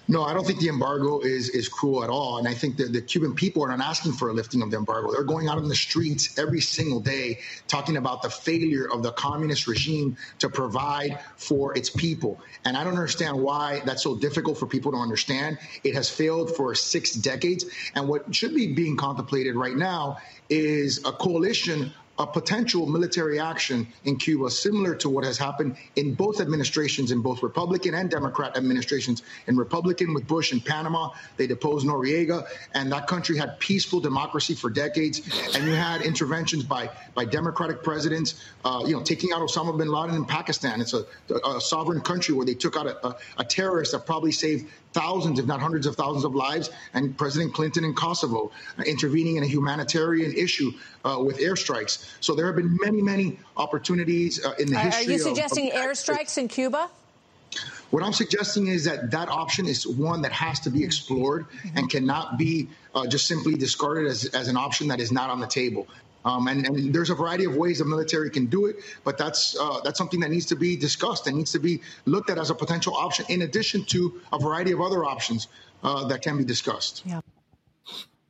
No, 0.08 0.22
I 0.22 0.34
don't 0.34 0.44
think 0.44 0.60
the 0.60 0.68
embargo 0.68 1.20
is 1.20 1.48
is 1.50 1.68
cruel 1.68 2.04
at 2.04 2.10
all. 2.10 2.38
And 2.38 2.48
I 2.48 2.54
think 2.54 2.76
that 2.76 2.92
the 2.92 3.00
Cuban 3.00 3.34
people 3.34 3.62
are 3.62 3.68
not 3.68 3.80
asking 3.80 4.12
for 4.12 4.28
a 4.28 4.32
lifting 4.32 4.62
of 4.62 4.70
the 4.70 4.76
embargo. 4.76 5.12
They're 5.12 5.24
going 5.24 5.48
out 5.48 5.58
in 5.58 5.68
the 5.68 5.74
streets 5.74 6.38
every 6.38 6.60
single 6.60 7.00
day 7.00 7.38
talking 7.68 7.96
about 7.96 8.22
the 8.22 8.30
failure 8.30 8.88
of 8.92 9.02
the 9.02 9.12
communist 9.12 9.66
regime 9.66 10.16
to 10.38 10.48
provide 10.48 11.18
for 11.36 11.76
its 11.76 11.90
people. 11.90 12.40
And 12.64 12.76
I 12.76 12.84
don't 12.84 12.94
understand 12.94 13.40
why 13.40 13.82
that's 13.84 14.02
so 14.02 14.16
difficult 14.16 14.58
for 14.58 14.66
people 14.66 14.92
to 14.92 14.98
understand. 14.98 15.58
It 15.84 15.94
has 15.94 16.10
failed 16.10 16.54
for 16.56 16.74
six 16.74 17.12
decades. 17.14 17.64
And 17.94 18.08
what 18.08 18.34
should 18.34 18.54
be 18.54 18.72
being 18.72 18.96
contemplated 18.96 19.56
right 19.56 19.76
now 19.76 20.18
is 20.48 20.98
a 21.04 21.12
coalition 21.12 21.92
a 22.20 22.26
potential 22.26 22.86
military 22.86 23.40
action 23.40 23.88
in 24.04 24.16
Cuba, 24.16 24.50
similar 24.50 24.94
to 24.94 25.08
what 25.08 25.24
has 25.24 25.38
happened 25.38 25.76
in 25.96 26.12
both 26.12 26.38
administrations, 26.38 27.12
in 27.12 27.22
both 27.22 27.42
Republican 27.42 27.94
and 27.94 28.10
Democrat 28.10 28.58
administrations. 28.58 29.22
In 29.46 29.56
Republican 29.56 30.12
with 30.12 30.26
Bush 30.26 30.52
in 30.52 30.60
Panama, 30.60 31.08
they 31.38 31.46
deposed 31.46 31.86
Noriega, 31.86 32.46
and 32.74 32.92
that 32.92 33.06
country 33.06 33.38
had 33.38 33.58
peaceful 33.58 34.00
democracy 34.00 34.54
for 34.54 34.68
decades. 34.68 35.22
And 35.54 35.64
you 35.64 35.72
had 35.72 36.02
interventions 36.02 36.62
by 36.62 36.90
by 37.14 37.24
Democratic 37.24 37.82
presidents, 37.82 38.44
uh, 38.66 38.82
you 38.86 38.94
know, 38.94 39.02
taking 39.02 39.32
out 39.32 39.40
Osama 39.40 39.76
bin 39.76 39.88
Laden 39.88 40.14
in 40.14 40.26
Pakistan. 40.26 40.82
It's 40.82 40.92
a, 40.92 41.06
a 41.46 41.60
sovereign 41.60 42.02
country 42.02 42.34
where 42.34 42.44
they 42.44 42.54
took 42.54 42.76
out 42.76 42.86
a, 42.86 43.06
a, 43.06 43.16
a 43.38 43.44
terrorist 43.44 43.92
that 43.92 44.04
probably 44.04 44.32
saved 44.32 44.70
thousands, 44.92 45.38
if 45.38 45.46
not 45.46 45.60
hundreds 45.60 45.86
of 45.86 45.96
thousands 45.96 46.24
of 46.24 46.34
lives, 46.34 46.70
and 46.94 47.16
President 47.16 47.54
Clinton 47.54 47.84
in 47.84 47.94
Kosovo 47.94 48.50
uh, 48.78 48.82
intervening 48.82 49.36
in 49.36 49.42
a 49.42 49.46
humanitarian 49.46 50.32
issue 50.32 50.72
uh, 51.04 51.16
with 51.24 51.38
airstrikes. 51.38 52.08
So 52.20 52.34
there 52.34 52.46
have 52.46 52.56
been 52.56 52.76
many, 52.80 53.02
many 53.02 53.38
opportunities 53.56 54.44
uh, 54.44 54.54
in 54.58 54.68
the 54.68 54.78
history. 54.78 55.06
Are 55.06 55.10
you 55.12 55.18
suggesting 55.18 55.70
of, 55.72 55.78
of 55.78 55.80
airstrikes 55.82 56.38
in 56.38 56.48
Cuba? 56.48 56.90
What 57.90 58.04
I'm 58.04 58.12
suggesting 58.12 58.68
is 58.68 58.84
that 58.84 59.10
that 59.10 59.28
option 59.28 59.66
is 59.66 59.86
one 59.86 60.22
that 60.22 60.30
has 60.32 60.60
to 60.60 60.70
be 60.70 60.84
explored 60.84 61.46
and 61.74 61.90
cannot 61.90 62.38
be 62.38 62.68
uh, 62.94 63.06
just 63.06 63.26
simply 63.26 63.54
discarded 63.54 64.06
as, 64.06 64.26
as 64.26 64.46
an 64.46 64.56
option 64.56 64.88
that 64.88 65.00
is 65.00 65.10
not 65.10 65.28
on 65.28 65.40
the 65.40 65.46
table. 65.46 65.88
Um, 66.24 66.48
and, 66.48 66.66
and, 66.66 66.94
there's 66.94 67.10
a 67.10 67.14
variety 67.14 67.44
of 67.44 67.56
ways 67.56 67.78
the 67.78 67.84
military 67.84 68.28
can 68.30 68.46
do 68.46 68.66
it, 68.66 68.76
but 69.04 69.16
that's 69.16 69.56
uh, 69.58 69.80
that's 69.82 69.96
something 69.96 70.20
that 70.20 70.30
needs 70.30 70.46
to 70.46 70.56
be 70.56 70.76
discussed 70.76 71.26
and 71.26 71.36
needs 71.36 71.52
to 71.52 71.58
be 71.58 71.80
looked 72.04 72.28
at 72.28 72.38
as 72.38 72.50
a 72.50 72.54
potential 72.54 72.94
option, 72.94 73.24
in 73.28 73.42
addition 73.42 73.84
to 73.86 74.20
a 74.32 74.38
variety 74.38 74.72
of 74.72 74.80
other 74.80 75.04
options 75.04 75.48
uh, 75.82 76.06
that 76.08 76.20
can 76.22 76.36
be 76.36 76.44
discussed. 76.44 77.02
Yeah. 77.06 77.20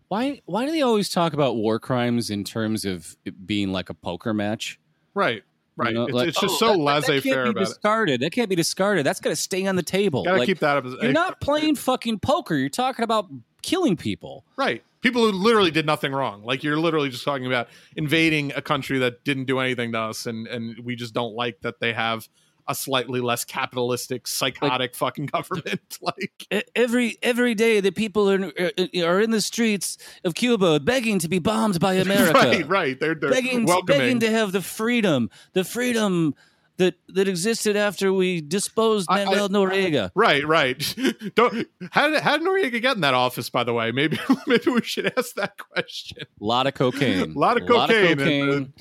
Why 0.08 0.40
why 0.46 0.66
do 0.66 0.72
they 0.72 0.82
always 0.82 1.08
talk 1.08 1.32
about 1.32 1.56
war 1.56 1.78
crimes 1.78 2.30
in 2.30 2.44
terms 2.44 2.84
of 2.84 3.16
it 3.24 3.46
being 3.46 3.72
like 3.72 3.90
a 3.90 3.94
poker 3.94 4.34
match? 4.34 4.78
Right. 5.14 5.42
Right. 5.76 5.90
You 5.90 5.94
know, 5.94 6.04
it's, 6.04 6.12
like, 6.12 6.28
it's 6.28 6.40
just 6.40 6.54
oh, 6.54 6.58
so 6.58 6.66
that- 6.66 6.78
that 6.78 6.82
laissez 6.82 7.20
can't 7.22 7.34
faire 7.34 7.44
be 7.44 7.50
about 7.50 7.62
it. 7.62 7.64
discarded. 7.66 8.20
That 8.20 8.32
can't 8.32 8.50
be 8.50 8.56
discarded. 8.56 9.06
That's 9.06 9.20
got 9.20 9.30
to 9.30 9.36
stay 9.36 9.66
on 9.66 9.76
the 9.76 9.82
table. 9.82 10.24
Gotta 10.24 10.38
Like, 10.38 10.46
keep 10.46 10.58
that 10.58 10.76
up. 10.76 10.84
As, 10.84 10.94
You're 11.00 11.12
not 11.12 11.40
playing 11.40 11.76
fucking 11.76 12.18
poker. 12.18 12.54
You're 12.54 12.68
talking 12.68 13.02
about 13.02 13.30
killing 13.62 13.96
people. 13.96 14.44
Right. 14.56 14.82
People 15.00 15.24
who 15.24 15.32
literally 15.32 15.70
did 15.70 15.86
nothing 15.86 16.12
wrong. 16.12 16.42
Like 16.42 16.62
you're 16.62 16.78
literally 16.78 17.08
just 17.08 17.24
talking 17.24 17.46
about 17.46 17.68
invading 17.96 18.52
a 18.54 18.62
country 18.62 18.98
that 18.98 19.24
didn't 19.24 19.44
do 19.46 19.58
anything 19.58 19.92
to 19.92 19.98
us 19.98 20.26
and 20.26 20.46
and 20.46 20.84
we 20.84 20.96
just 20.96 21.14
don't 21.14 21.34
like 21.34 21.60
that 21.62 21.80
they 21.80 21.92
have 21.92 22.28
a 22.68 22.74
slightly 22.74 23.20
less 23.20 23.44
capitalistic 23.44 24.28
psychotic 24.28 24.94
fucking 24.94 25.26
government 25.26 25.98
like 26.00 26.46
Every 26.74 27.16
every 27.22 27.54
day, 27.54 27.80
the 27.80 27.90
people 27.90 28.30
are 28.30 28.52
uh, 28.58 29.04
are 29.04 29.20
in 29.20 29.30
the 29.30 29.40
streets 29.40 29.98
of 30.24 30.34
Cuba 30.34 30.78
begging 30.78 31.18
to 31.18 31.28
be 31.28 31.38
bombed 31.38 31.80
by 31.80 31.94
America. 32.06 32.32
right 32.38 32.68
right 32.68 33.00
they're, 33.00 33.14
they're 33.14 33.30
begging, 33.30 33.64
welcoming 33.64 33.98
begging 33.98 34.20
to 34.20 34.30
have 34.30 34.52
the 34.52 34.62
freedom, 34.62 35.30
the 35.52 35.64
freedom 35.64 36.34
that 36.80 36.94
that 37.08 37.28
existed 37.28 37.76
after 37.76 38.12
we 38.12 38.40
disposed 38.40 39.06
I- 39.10 39.22
I- 39.22 39.24
Manuel 39.26 39.48
Noriega. 39.48 40.10
right 40.14 40.44
right 40.46 40.78
don't 41.34 41.66
how 41.92 42.08
did, 42.10 42.20
how 42.20 42.36
did 42.36 42.46
Noriega 42.46 42.80
get 42.82 42.96
in 42.96 43.02
that 43.02 43.14
office 43.14 43.48
by 43.50 43.64
the 43.64 43.72
way 43.72 43.92
maybe 43.92 44.18
maybe 44.46 44.70
we 44.70 44.82
should 44.82 45.12
ask 45.16 45.34
that 45.36 45.56
question 45.58 46.18
A 46.40 46.44
lot 46.44 46.66
of 46.66 46.74
cocaine. 46.74 47.32
a 47.34 47.38
lot 47.38 47.60
of 47.60 47.66
cocaine, 47.68 48.18
and, 48.20 48.20
cocaine. 48.20 48.72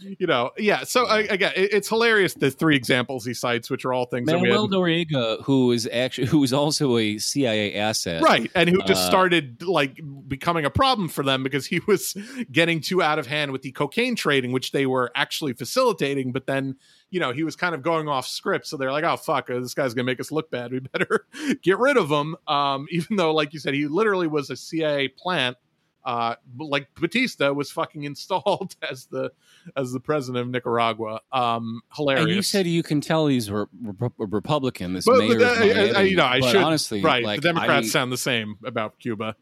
You 0.00 0.26
know 0.26 0.50
yeah 0.58 0.84
so 0.84 1.06
I, 1.06 1.20
again 1.20 1.52
it, 1.56 1.72
it's 1.72 1.88
hilarious 1.88 2.34
the 2.34 2.50
three 2.50 2.76
examples 2.76 3.24
he 3.24 3.34
cites 3.34 3.70
which 3.70 3.84
are 3.84 3.92
all 3.92 4.06
things 4.06 4.26
that 4.26 4.40
we 4.40 4.48
Manuel 4.48 4.68
Noriega, 4.68 5.42
who 5.44 5.72
is 5.72 5.88
actually 5.92 6.28
who 6.28 6.42
is 6.44 6.52
also 6.52 6.96
a 6.96 7.18
CIA 7.18 7.74
asset, 7.74 8.22
right 8.22 8.50
and 8.54 8.68
who 8.68 8.78
just 8.82 9.02
Uh, 9.04 9.08
started 9.08 9.62
like 9.62 10.00
becoming 10.26 10.64
a 10.64 10.70
problem 10.70 11.08
for 11.08 11.22
them 11.24 11.42
because 11.42 11.66
he 11.66 11.80
was 11.86 12.16
getting 12.50 12.80
too 12.80 13.02
out 13.02 13.18
of 13.18 13.26
hand 13.26 13.52
with 13.52 13.62
the 13.62 13.72
cocaine 13.72 14.16
trading 14.16 14.52
which 14.52 14.72
they 14.72 14.86
were 14.86 15.10
actually 15.14 15.52
facilitating 15.52 16.32
but 16.32 16.46
then 16.46 16.76
you 17.10 17.20
know 17.20 17.32
he 17.32 17.42
was 17.42 17.56
kind 17.56 17.74
of 17.74 17.82
going 17.82 18.08
off 18.08 18.26
script 18.26 18.66
so 18.66 18.76
they're 18.76 18.92
like 18.92 19.04
oh 19.04 19.16
fuck 19.16 19.50
uh, 19.50 19.58
this 19.60 19.74
guy's 19.74 19.94
gonna 19.94 20.04
make 20.04 20.20
us 20.20 20.30
look 20.30 20.50
bad. 20.50 20.72
We 20.72 20.80
better 20.92 21.26
get 21.62 21.78
rid 21.78 21.96
of 21.96 22.10
him. 22.10 22.36
Um 22.46 22.86
even 22.90 23.16
though 23.16 23.34
like 23.34 23.52
you 23.52 23.58
said 23.60 23.74
he 23.74 23.86
literally 23.86 24.26
was 24.26 24.50
a 24.50 24.56
cia 24.56 25.08
plant 25.08 25.56
uh 26.04 26.34
like 26.58 26.88
batista 26.94 27.52
was 27.52 27.70
fucking 27.70 28.04
installed 28.04 28.76
as 28.90 29.06
the 29.06 29.30
as 29.76 29.92
the 29.92 30.00
president 30.00 30.42
of 30.42 30.48
nicaragua. 30.48 31.20
Um 31.32 31.80
hilarious 31.94 32.24
And 32.26 32.34
you 32.34 32.42
said 32.42 32.66
you 32.66 32.82
can 32.82 33.00
tell 33.00 33.26
he's 33.26 33.50
re- 33.50 33.66
re- 33.82 34.10
Republican. 34.18 34.92
This 34.94 35.04
but, 35.04 35.18
mayor 35.18 35.38
but, 35.38 35.42
of 35.42 35.58
uh, 35.58 35.64
I- 35.64 36.00
I- 36.00 36.02
you 36.02 36.16
know 36.16 36.24
i 36.24 36.40
should 36.40 36.62
honestly, 36.62 37.02
right 37.02 37.24
like, 37.24 37.40
the 37.42 37.48
democrats 37.48 37.88
I- 37.88 37.90
sound 37.90 38.12
the 38.12 38.16
same 38.16 38.56
about 38.64 38.98
cuba. 38.98 39.36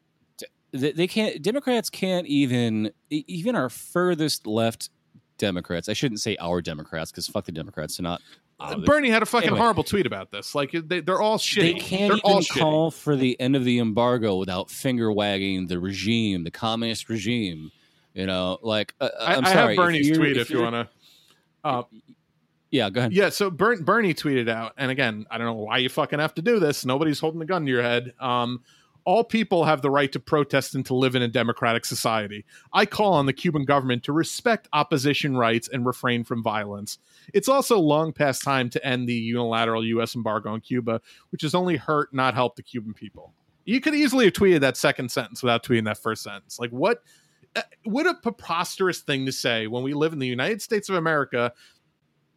They, 0.72 0.92
they 0.92 1.06
can't 1.06 1.40
democrats 1.42 1.88
can't 1.90 2.26
even 2.26 2.90
even 3.10 3.54
our 3.54 3.70
furthest 3.70 4.46
left 4.46 4.90
democrats 5.38 5.88
i 5.88 5.92
shouldn't 5.92 6.20
say 6.20 6.36
our 6.40 6.60
democrats 6.62 7.10
because 7.10 7.28
fuck 7.28 7.44
the 7.44 7.52
democrats 7.52 7.96
they're 7.96 8.02
not 8.04 8.20
uh, 8.58 8.76
Bernie 8.78 9.10
had 9.10 9.22
a 9.22 9.26
fucking 9.26 9.48
Anyway. 9.48 9.60
horrible 9.60 9.84
tweet 9.84 10.06
about 10.06 10.30
this. 10.30 10.54
Like 10.54 10.72
they, 10.72 11.00
they're 11.00 11.20
all 11.20 11.38
shitty. 11.38 11.60
they 11.60 11.74
can't 11.74 12.12
they're 12.12 12.20
all 12.24 12.40
even 12.40 12.42
shitty. 12.44 12.60
call 12.60 12.90
for 12.90 13.14
the 13.16 13.38
end 13.40 13.54
of 13.56 13.64
the 13.64 13.78
embargo 13.78 14.36
without 14.36 14.70
finger 14.70 15.12
wagging 15.12 15.66
the 15.66 15.78
regime 15.78 16.42
the 16.44 16.50
communist 16.50 17.08
regime 17.10 17.70
you 18.14 18.24
know 18.26 18.58
like 18.62 18.94
uh, 19.00 19.10
I, 19.20 19.34
i'm 19.34 19.44
I 19.44 19.52
sorry 19.52 19.76
have 19.76 19.84
Bernie's 19.84 20.08
you're- 20.08 20.18
tweet 20.18 20.36
if, 20.38 20.48
you 20.50 20.58
you're- 20.60 20.70
want 20.72 20.88
to. 20.88 21.68
Uh, 21.68 21.82
yeah 22.70 22.88
go 22.90 23.00
ahead 23.00 23.12
yeah, 23.12 23.28
so 23.28 23.50
Bern, 23.50 23.82
Bernie 23.84 24.14
tweeted 24.14 24.48
out, 24.48 24.72
and 24.76 24.90
again, 24.90 25.26
I 25.30 25.36
don't 25.38 25.46
know 25.46 25.52
why 25.54 25.78
you 25.78 25.88
fucking 25.88 26.18
have 26.18 26.34
to 26.34 26.42
do 26.42 26.58
this. 26.58 26.84
Nobody's 26.84 27.20
holding 27.20 27.38
the 27.40 27.46
gun 27.46 27.64
to 27.66 27.70
your 27.70 27.82
head. 27.82 28.12
Um, 28.20 28.62
all 29.06 29.22
people 29.22 29.64
have 29.64 29.82
the 29.82 29.90
right 29.90 30.10
to 30.10 30.18
protest 30.18 30.74
and 30.74 30.84
to 30.84 30.94
live 30.94 31.14
in 31.14 31.22
a 31.22 31.28
democratic 31.28 31.84
society. 31.84 32.44
I 32.72 32.86
call 32.86 33.14
on 33.14 33.26
the 33.26 33.32
Cuban 33.32 33.64
government 33.64 34.02
to 34.04 34.12
respect 34.12 34.68
opposition 34.72 35.36
rights 35.36 35.68
and 35.68 35.86
refrain 35.86 36.24
from 36.24 36.42
violence. 36.42 36.98
It's 37.32 37.48
also 37.48 37.78
long 37.78 38.12
past 38.12 38.42
time 38.42 38.68
to 38.70 38.84
end 38.84 39.08
the 39.08 39.14
unilateral 39.14 39.84
U.S. 39.86 40.16
embargo 40.16 40.50
on 40.50 40.60
Cuba, 40.60 41.00
which 41.30 41.42
has 41.42 41.54
only 41.54 41.76
hurt, 41.76 42.12
not 42.12 42.34
helped 42.34 42.56
the 42.56 42.64
Cuban 42.64 42.92
people. 42.94 43.32
You 43.64 43.80
could 43.80 43.94
easily 43.94 44.24
have 44.24 44.34
tweeted 44.34 44.60
that 44.60 44.76
second 44.76 45.12
sentence 45.12 45.40
without 45.40 45.62
tweeting 45.62 45.84
that 45.84 45.98
first 45.98 46.24
sentence. 46.24 46.58
Like, 46.58 46.70
what? 46.70 47.02
uh, 47.54 47.62
What 47.84 48.08
a 48.08 48.14
preposterous 48.14 49.00
thing 49.00 49.24
to 49.26 49.32
say 49.32 49.68
when 49.68 49.84
we 49.84 49.94
live 49.94 50.12
in 50.12 50.18
the 50.18 50.26
United 50.26 50.62
States 50.62 50.88
of 50.88 50.96
America, 50.96 51.52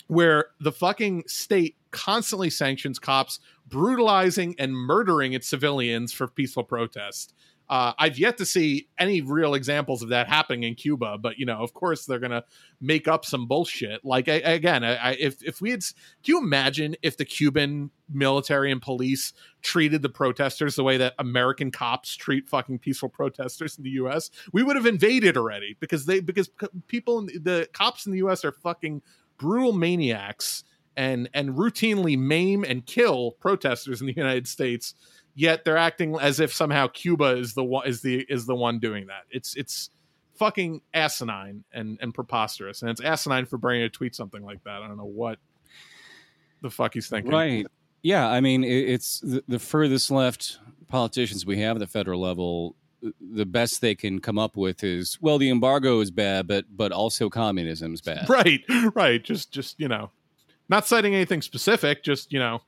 where 0.05 0.49
the 0.59 0.71
fucking 0.71 1.23
state 1.25 1.77
constantly 1.91 2.49
sanctions 2.49 2.99
cops 2.99 3.39
brutalizing 3.67 4.55
and 4.57 4.73
murdering 4.73 5.33
its 5.33 5.47
civilians 5.47 6.11
for 6.11 6.27
peaceful 6.27 6.63
protest. 6.63 7.33
Uh, 7.69 7.93
I've 7.99 8.17
yet 8.17 8.37
to 8.37 8.47
see 8.47 8.87
any 8.97 9.21
real 9.21 9.53
examples 9.53 10.01
of 10.01 10.09
that 10.09 10.27
happening 10.27 10.63
in 10.63 10.73
Cuba, 10.73 11.19
but 11.19 11.37
you 11.37 11.45
know, 11.45 11.59
of 11.59 11.71
course, 11.75 12.05
they're 12.05 12.19
gonna 12.19 12.43
make 12.81 13.07
up 13.07 13.25
some 13.25 13.47
bullshit. 13.47 14.03
Like 14.03 14.27
I, 14.27 14.37
again, 14.37 14.83
I, 14.83 15.11
if 15.13 15.43
if 15.43 15.61
we 15.61 15.69
had, 15.69 15.81
can 16.23 16.33
you 16.33 16.39
imagine 16.39 16.95
if 17.03 17.15
the 17.15 17.25
Cuban 17.25 17.91
military 18.11 18.71
and 18.71 18.81
police 18.81 19.33
treated 19.61 20.01
the 20.01 20.09
protesters 20.09 20.77
the 20.77 20.83
way 20.83 20.97
that 20.97 21.13
American 21.19 21.69
cops 21.69 22.15
treat 22.15 22.49
fucking 22.49 22.79
peaceful 22.79 23.09
protesters 23.09 23.77
in 23.77 23.83
the 23.83 23.91
U.S., 23.91 24.31
we 24.51 24.63
would 24.63 24.75
have 24.75 24.87
invaded 24.87 25.37
already 25.37 25.77
because 25.79 26.07
they 26.07 26.21
because 26.21 26.49
people, 26.87 27.21
the 27.21 27.69
cops 27.71 28.07
in 28.07 28.11
the 28.11 28.17
U.S. 28.19 28.43
are 28.43 28.51
fucking 28.51 29.03
brutal 29.37 29.73
maniacs 29.73 30.63
and 30.97 31.29
and 31.33 31.51
routinely 31.51 32.17
maim 32.17 32.63
and 32.63 32.85
kill 32.85 33.31
protesters 33.39 34.01
in 34.01 34.07
the 34.07 34.15
United 34.15 34.47
States 34.47 34.93
yet 35.39 35.63
they're 35.63 35.77
acting 35.77 36.17
as 36.19 36.39
if 36.41 36.53
somehow 36.53 36.87
Cuba 36.87 37.37
is 37.37 37.53
the 37.53 37.63
one 37.63 37.87
is 37.87 38.01
the 38.01 38.25
is 38.29 38.45
the 38.45 38.55
one 38.55 38.77
doing 38.79 39.07
that. 39.07 39.23
It's 39.31 39.55
it's 39.55 39.89
fucking 40.35 40.81
asinine 40.93 41.63
and 41.73 41.97
and 42.01 42.13
preposterous, 42.13 42.81
and 42.81 42.91
it's 42.91 43.01
asinine 43.01 43.45
for 43.45 43.57
Bernie 43.57 43.79
to 43.79 43.89
tweet 43.89 44.15
something 44.15 44.43
like 44.43 44.63
that. 44.65 44.81
I 44.81 44.87
don't 44.87 44.97
know 44.97 45.05
what 45.05 45.39
the 46.61 46.69
fuck 46.69 46.93
he's 46.93 47.07
thinking. 47.07 47.31
Right? 47.31 47.65
Yeah, 48.01 48.27
I 48.27 48.39
mean, 48.39 48.63
it's 48.63 49.19
the, 49.19 49.43
the 49.47 49.59
furthest 49.59 50.09
left 50.09 50.59
politicians 50.87 51.45
we 51.45 51.59
have 51.59 51.75
at 51.77 51.79
the 51.79 51.87
federal 51.87 52.21
level. 52.21 52.75
The 53.21 53.45
best 53.45 53.79
they 53.79 53.95
can 53.95 54.19
come 54.19 54.37
up 54.37 54.57
with 54.57 54.83
is 54.83 55.17
well, 55.21 55.37
the 55.37 55.49
embargo 55.49 56.01
is 56.01 56.11
bad, 56.11 56.47
but 56.47 56.65
but 56.69 56.91
also 56.91 57.29
communism 57.29 57.93
is 57.93 58.01
bad. 58.01 58.27
Right, 58.29 58.61
right. 58.93 59.23
Just 59.23 59.53
just 59.53 59.79
you 59.79 59.87
know, 59.87 60.11
not 60.69 60.87
citing 60.87 61.15
anything 61.15 61.41
specific. 61.41 62.03
Just 62.03 62.31
you 62.31 62.39
know, 62.39 62.61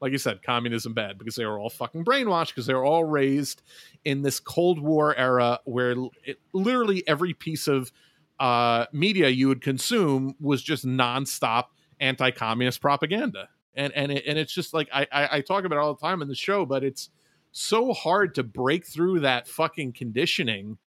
like 0.00 0.12
you 0.12 0.18
said, 0.18 0.42
communism 0.42 0.94
bad 0.94 1.18
because 1.18 1.36
they 1.36 1.44
were 1.44 1.58
all 1.58 1.70
fucking 1.70 2.04
brainwashed 2.04 2.48
because 2.48 2.66
they 2.66 2.74
were 2.74 2.84
all 2.84 3.04
raised 3.04 3.62
in 4.04 4.22
this 4.22 4.40
Cold 4.40 4.80
War 4.80 5.14
era 5.16 5.60
where 5.64 5.94
it, 6.24 6.38
literally 6.52 7.06
every 7.06 7.34
piece 7.34 7.68
of 7.68 7.92
uh, 8.40 8.86
media 8.92 9.28
you 9.28 9.48
would 9.48 9.60
consume 9.60 10.34
was 10.40 10.62
just 10.62 10.84
nonstop 10.84 11.66
anti-communist 12.00 12.80
propaganda, 12.80 13.48
and 13.74 13.92
and 13.92 14.10
it, 14.10 14.24
and 14.26 14.38
it's 14.38 14.52
just 14.52 14.74
like 14.74 14.88
I, 14.92 15.06
I 15.12 15.28
I 15.36 15.40
talk 15.40 15.64
about 15.64 15.76
it 15.76 15.80
all 15.80 15.94
the 15.94 16.00
time 16.00 16.22
in 16.22 16.28
the 16.28 16.34
show, 16.34 16.66
but 16.66 16.82
it's 16.82 17.10
so 17.52 17.92
hard 17.92 18.34
to 18.34 18.42
break 18.42 18.86
through 18.86 19.20
that 19.20 19.46
fucking 19.46 19.92
conditioning, 19.92 20.78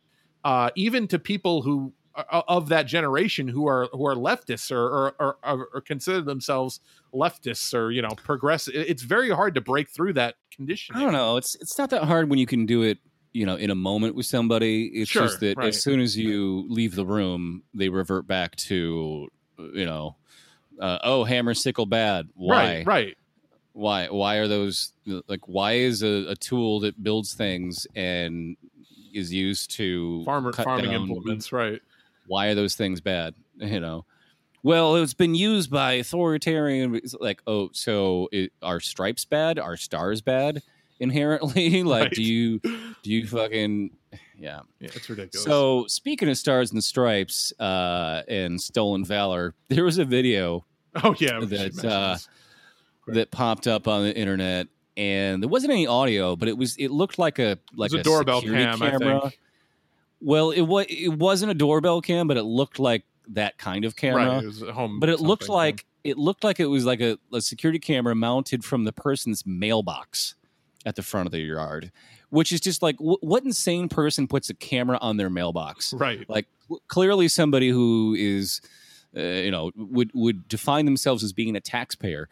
uh, 0.45 0.70
even 0.74 1.07
to 1.09 1.19
people 1.19 1.62
who 1.62 1.93
of 2.16 2.69
that 2.69 2.85
generation 2.86 3.49
who 3.49 3.66
are 3.66 3.89
who 3.93 4.07
are 4.07 4.15
leftists 4.15 4.70
or 4.70 5.09
or, 5.19 5.36
or, 5.43 5.69
or 5.74 5.81
consider 5.81 6.20
themselves 6.20 6.81
leftists 7.12 7.74
or 7.74 7.91
you 7.91 8.03
know 8.03 8.11
progressive. 8.16 8.74
It's 8.74 9.03
very 9.03 9.31
hard 9.31 9.55
to 9.57 9.61
break 9.61 9.89
through 9.91 10.15
that 10.15 10.36
condition. 10.51 10.97
I 10.97 11.01
don't 11.01 11.12
know. 11.12 11.36
It's 11.36 11.55
it's 11.57 11.77
not 11.78 11.91
that 11.91 12.05
hard 12.05 12.31
when 12.31 12.39
you 12.39 12.47
can 12.47 12.66
do 12.66 12.82
it. 12.82 12.99
You 13.32 13.47
know, 13.47 13.57
in 13.57 13.70
a 13.70 13.74
moment 13.74 14.15
with 14.15 14.27
somebody. 14.27 14.86
It's 14.95 15.11
Sure, 15.11 15.23
just 15.23 15.41
that 15.41 15.57
right. 15.57 15.66
as 15.66 15.82
soon 15.82 15.99
as 15.99 16.16
you 16.16 16.66
leave 16.69 16.95
the 16.95 17.05
room, 17.05 17.65
they 17.74 17.89
revert 17.89 18.28
back 18.28 18.55
to, 18.69 19.28
you 19.59 19.85
know, 19.85 20.15
uh, 20.78 20.99
oh, 21.03 21.24
hammer 21.24 21.53
sickle 21.53 21.85
bad. 21.86 22.28
Why? 22.35 22.57
Right, 22.57 22.86
right. 22.86 23.19
Why? 23.73 24.07
Why 24.07 24.36
are 24.36 24.47
those 24.47 24.93
like? 25.27 25.49
Why 25.49 25.73
is 25.73 26.05
a, 26.05 26.27
a 26.28 26.36
tool 26.36 26.78
that 26.81 27.03
builds 27.03 27.35
things 27.35 27.89
and 27.97 28.57
is 29.12 29.32
used 29.32 29.73
to 29.73 30.23
Farmer 30.24 30.53
farming 30.53 30.93
down- 30.93 31.09
implements, 31.09 31.51
right? 31.51 31.82
Why 32.27 32.47
are 32.49 32.55
those 32.55 32.75
things 32.75 33.01
bad 33.01 33.35
you 33.57 33.81
know? 33.81 34.05
Well 34.63 34.97
it's 34.97 35.15
been 35.15 35.35
used 35.35 35.71
by 35.71 35.95
authoritarian 35.95 36.95
it's 36.95 37.15
like 37.21 37.43
oh 37.47 37.71
so 37.73 38.29
it, 38.33 38.53
are 38.63 38.81
stripes 38.81 39.25
bad? 39.25 39.59
Are 39.59 39.77
stars 39.77 40.21
bad 40.23 40.63
inherently? 41.01 41.83
Like 41.85 42.03
Right. 42.05 42.13
do 42.13 42.23
you 42.23 42.59
do 42.61 43.11
you 43.11 43.27
fucking 43.27 43.91
yeah. 44.39 44.61
Yeah, 44.81 44.91
it's 44.95 45.09
ridiculous. 45.09 45.45
so 45.45 45.87
speaking 45.87 46.29
of 46.29 46.39
stars 46.39 46.73
and 46.73 46.83
stripes 46.83 47.53
uh 47.61 48.23
and 48.29 48.61
stolen 48.61 49.05
valor 49.05 49.55
there 49.69 49.85
was 49.85 49.99
a 49.99 50.05
video 50.05 50.65
oh 51.03 51.15
yeah, 51.19 51.41
that, 51.41 51.85
uh, 51.85 52.17
that 53.09 53.31
popped 53.31 53.67
up 53.67 53.87
on 53.89 54.05
the 54.05 54.17
internet 54.17 54.69
and 54.97 55.43
there 55.43 55.49
wasn't 55.49 55.73
any 55.73 55.87
audio 55.87 56.37
but 56.37 56.49
it 56.49 56.57
was 56.57 56.77
it 56.77 56.91
looked 56.91 57.19
like 57.19 57.39
a 57.39 57.59
like 57.77 57.93
was 57.93 58.01
a 58.01 58.03
doorbell 58.03 58.41
cam, 58.41 58.79
camera. 58.79 59.33
Well, 60.25 60.51
it 60.51 60.63
was 60.63 60.87
it 60.89 61.13
wasn't 61.13 61.51
a 61.51 61.55
doorbell 61.55 62.01
cam, 62.01 62.27
but 62.27 62.37
it 62.37 62.45
looked 62.45 62.79
like 62.79 63.05
that 63.29 63.59
kind 63.59 63.85
of 63.85 63.95
camera. 63.95 64.27
Right, 64.27 64.45
it 64.45 64.47
was 64.47 64.63
home, 64.63 64.99
but 64.99 65.09
it 65.09 65.21
looked 65.21 65.49
like 65.49 65.85
it 66.03 66.19
looked 66.19 66.45
like 66.45 66.61
it 66.61 66.67
was 66.67 66.85
like 66.85 67.01
a, 67.01 67.19
a 67.33 67.41
security 67.41 67.79
camera 67.79 68.15
mounted 68.15 68.65
from 68.65 68.85
the 68.85 68.93
person's 68.93 69.45
mailbox 69.47 70.35
at 70.87 70.97
the 70.97 71.03
front 71.03 71.27
of 71.27 71.33
their 71.33 71.41
yard, 71.41 71.93
which 72.31 72.53
is 72.53 72.61
just 72.61 72.83
like 72.83 72.97
wh- 72.97 73.23
what 73.23 73.45
insane 73.45 73.89
person 73.89 74.27
puts 74.27 74.49
a 74.51 74.55
camera 74.55 74.99
on 75.01 75.19
their 75.19 75.31
mailbox? 75.31 75.93
right. 75.95 76.29
Like 76.29 76.47
w- 76.69 76.81
clearly 76.89 77.29
somebody 77.29 77.69
who 77.69 78.15
is, 78.19 78.61
uh, 79.17 79.21
you 79.21 79.51
know, 79.51 79.73
would 79.77 80.11
would 80.15 80.49
define 80.49 80.87
themselves 80.87 81.23
as 81.23 81.33
being 81.35 81.55
a 81.55 81.61
taxpayer, 81.61 82.29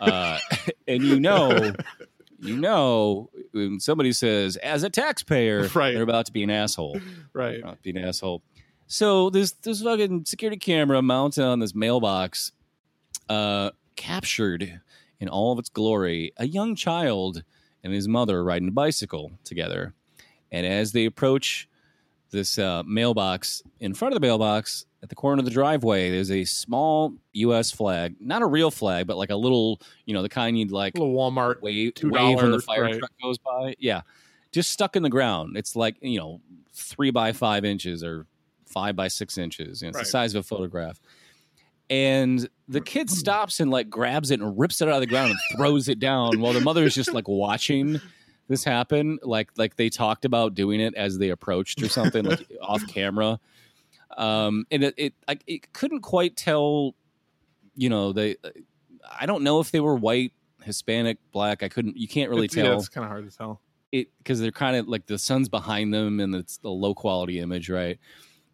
uh, 0.00 0.38
and 0.88 1.02
you 1.02 1.20
know. 1.20 1.72
You 2.38 2.56
know, 2.56 3.30
when 3.52 3.80
somebody 3.80 4.12
says 4.12 4.56
"as 4.56 4.82
a 4.82 4.90
taxpayer," 4.90 5.68
Right. 5.74 5.94
they're 5.94 6.02
about 6.02 6.26
to 6.26 6.32
be 6.32 6.42
an 6.42 6.50
asshole 6.50 7.00
right. 7.32 7.60
not 7.64 7.82
be 7.82 7.90
an 7.90 7.98
asshole. 7.98 8.42
So 8.86 9.30
this 9.30 9.52
this 9.52 9.82
fucking 9.82 10.24
security 10.26 10.58
camera 10.58 11.00
mounted 11.02 11.44
on 11.44 11.60
this 11.60 11.74
mailbox, 11.74 12.52
uh, 13.28 13.70
captured 13.96 14.80
in 15.18 15.28
all 15.28 15.52
of 15.52 15.58
its 15.58 15.68
glory 15.70 16.32
a 16.36 16.46
young 16.46 16.76
child 16.76 17.42
and 17.82 17.92
his 17.92 18.06
mother 18.06 18.44
riding 18.44 18.68
a 18.68 18.72
bicycle 18.72 19.32
together. 19.44 19.94
And 20.52 20.66
as 20.66 20.92
they 20.92 21.04
approach 21.06 21.68
this 22.36 22.58
uh, 22.58 22.82
mailbox, 22.86 23.62
in 23.80 23.94
front 23.94 24.14
of 24.14 24.20
the 24.20 24.26
mailbox, 24.26 24.86
at 25.02 25.08
the 25.08 25.14
corner 25.14 25.38
of 25.40 25.44
the 25.44 25.50
driveway, 25.50 26.10
there's 26.10 26.30
a 26.30 26.44
small 26.44 27.14
U.S. 27.32 27.70
flag, 27.72 28.16
not 28.20 28.42
a 28.42 28.46
real 28.46 28.70
flag, 28.70 29.06
but 29.06 29.16
like 29.16 29.30
a 29.30 29.36
little, 29.36 29.80
you 30.04 30.14
know, 30.14 30.22
the 30.22 30.28
kind 30.28 30.58
you'd 30.58 30.70
like 30.70 30.94
little 30.96 31.14
Walmart. 31.14 31.60
wave, 31.60 31.94
$2, 31.94 32.10
wave 32.12 32.36
when 32.36 32.50
the 32.52 32.60
fire 32.60 32.82
right. 32.82 32.98
truck 32.98 33.12
goes 33.22 33.38
by. 33.38 33.74
Yeah, 33.78 34.02
just 34.52 34.70
stuck 34.70 34.96
in 34.96 35.02
the 35.02 35.10
ground. 35.10 35.56
It's 35.56 35.76
like 35.76 35.96
you 36.00 36.18
know 36.18 36.40
three 36.72 37.10
by 37.10 37.32
five 37.32 37.64
inches 37.64 38.02
or 38.04 38.26
five 38.66 38.96
by 38.96 39.08
six 39.08 39.38
inches. 39.38 39.82
You 39.82 39.86
know, 39.86 39.88
it's 39.90 39.96
Right. 39.96 40.04
the 40.04 40.10
size 40.10 40.34
of 40.34 40.40
a 40.40 40.42
photograph. 40.42 41.00
And 41.88 42.48
the 42.68 42.80
kid 42.80 43.10
stops 43.22 43.60
and 43.60 43.70
like 43.70 43.88
grabs 43.88 44.30
it 44.30 44.40
and 44.40 44.58
rips 44.58 44.80
it 44.80 44.88
out 44.88 44.94
of 44.94 45.00
the 45.00 45.06
ground 45.06 45.30
and 45.30 45.38
throws 45.56 45.88
it 45.88 45.98
down 45.98 46.40
while 46.40 46.52
the 46.52 46.60
mother 46.60 46.84
is 46.84 46.94
just 46.94 47.12
like 47.12 47.28
watching 47.28 48.00
this 48.48 48.64
happen. 48.64 49.18
Like 49.22 49.50
like 49.56 49.76
they 49.76 49.88
talked 49.88 50.24
about 50.24 50.54
doing 50.54 50.80
it 50.80 50.94
as 50.94 51.18
they 51.18 51.30
approached 51.30 51.82
or 51.82 51.88
something 51.88 52.24
like 52.24 52.46
off 52.62 52.86
camera. 52.86 53.38
Um, 54.16 54.66
and 54.70 54.84
it 54.84 54.94
it 54.96 55.14
I, 55.28 55.38
it 55.46 55.72
couldn't 55.72 56.00
quite 56.00 56.36
tell. 56.36 56.94
You 57.74 57.90
know 57.90 58.12
they. 58.12 58.36
I 59.20 59.26
don't 59.26 59.42
know 59.42 59.60
if 59.60 59.70
they 59.70 59.80
were 59.80 59.94
white, 59.94 60.32
Hispanic, 60.64 61.18
black. 61.32 61.62
I 61.62 61.68
couldn't. 61.68 61.96
You 61.96 62.08
can't 62.08 62.30
really 62.30 62.46
It's- 62.46 62.56
yeah, 62.56 62.70
tell 62.70 62.78
it's 62.78 62.88
kind 62.88 63.04
of 63.04 63.10
hard 63.10 63.30
to 63.30 63.36
tell. 63.36 63.60
it 63.92 64.08
because 64.18 64.40
they're 64.40 64.50
kind 64.50 64.76
of 64.76 64.88
like 64.88 65.06
the 65.06 65.18
sun's 65.18 65.48
behind 65.48 65.92
them 65.94 66.18
and 66.20 66.34
it's 66.34 66.58
a 66.64 66.68
low 66.68 66.94
quality 66.94 67.38
image, 67.38 67.68
right? 67.70 67.98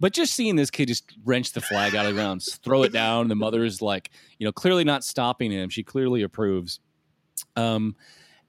But 0.01 0.13
just 0.13 0.35
seeing 0.35 0.57
this 0.57 0.71
kid 0.71 0.89
just 0.89 1.13
wrench 1.25 1.53
the 1.53 1.61
flag 1.61 1.95
out 1.95 2.05
of 2.07 2.15
the 2.15 2.21
ground, 2.21 2.43
throw 2.43 2.83
it 2.83 2.93
down, 2.93 3.29
the 3.29 3.37
mother 3.37 3.65
is 3.65 3.81
like, 3.81 4.11
you 4.39 4.45
know, 4.45 4.51
clearly 4.53 4.83
not 4.83 5.05
stopping 5.05 5.53
him. 5.53 5.69
She 5.69 5.85
clearly 5.85 6.23
approves. 6.23 6.81
Um, 7.55 7.95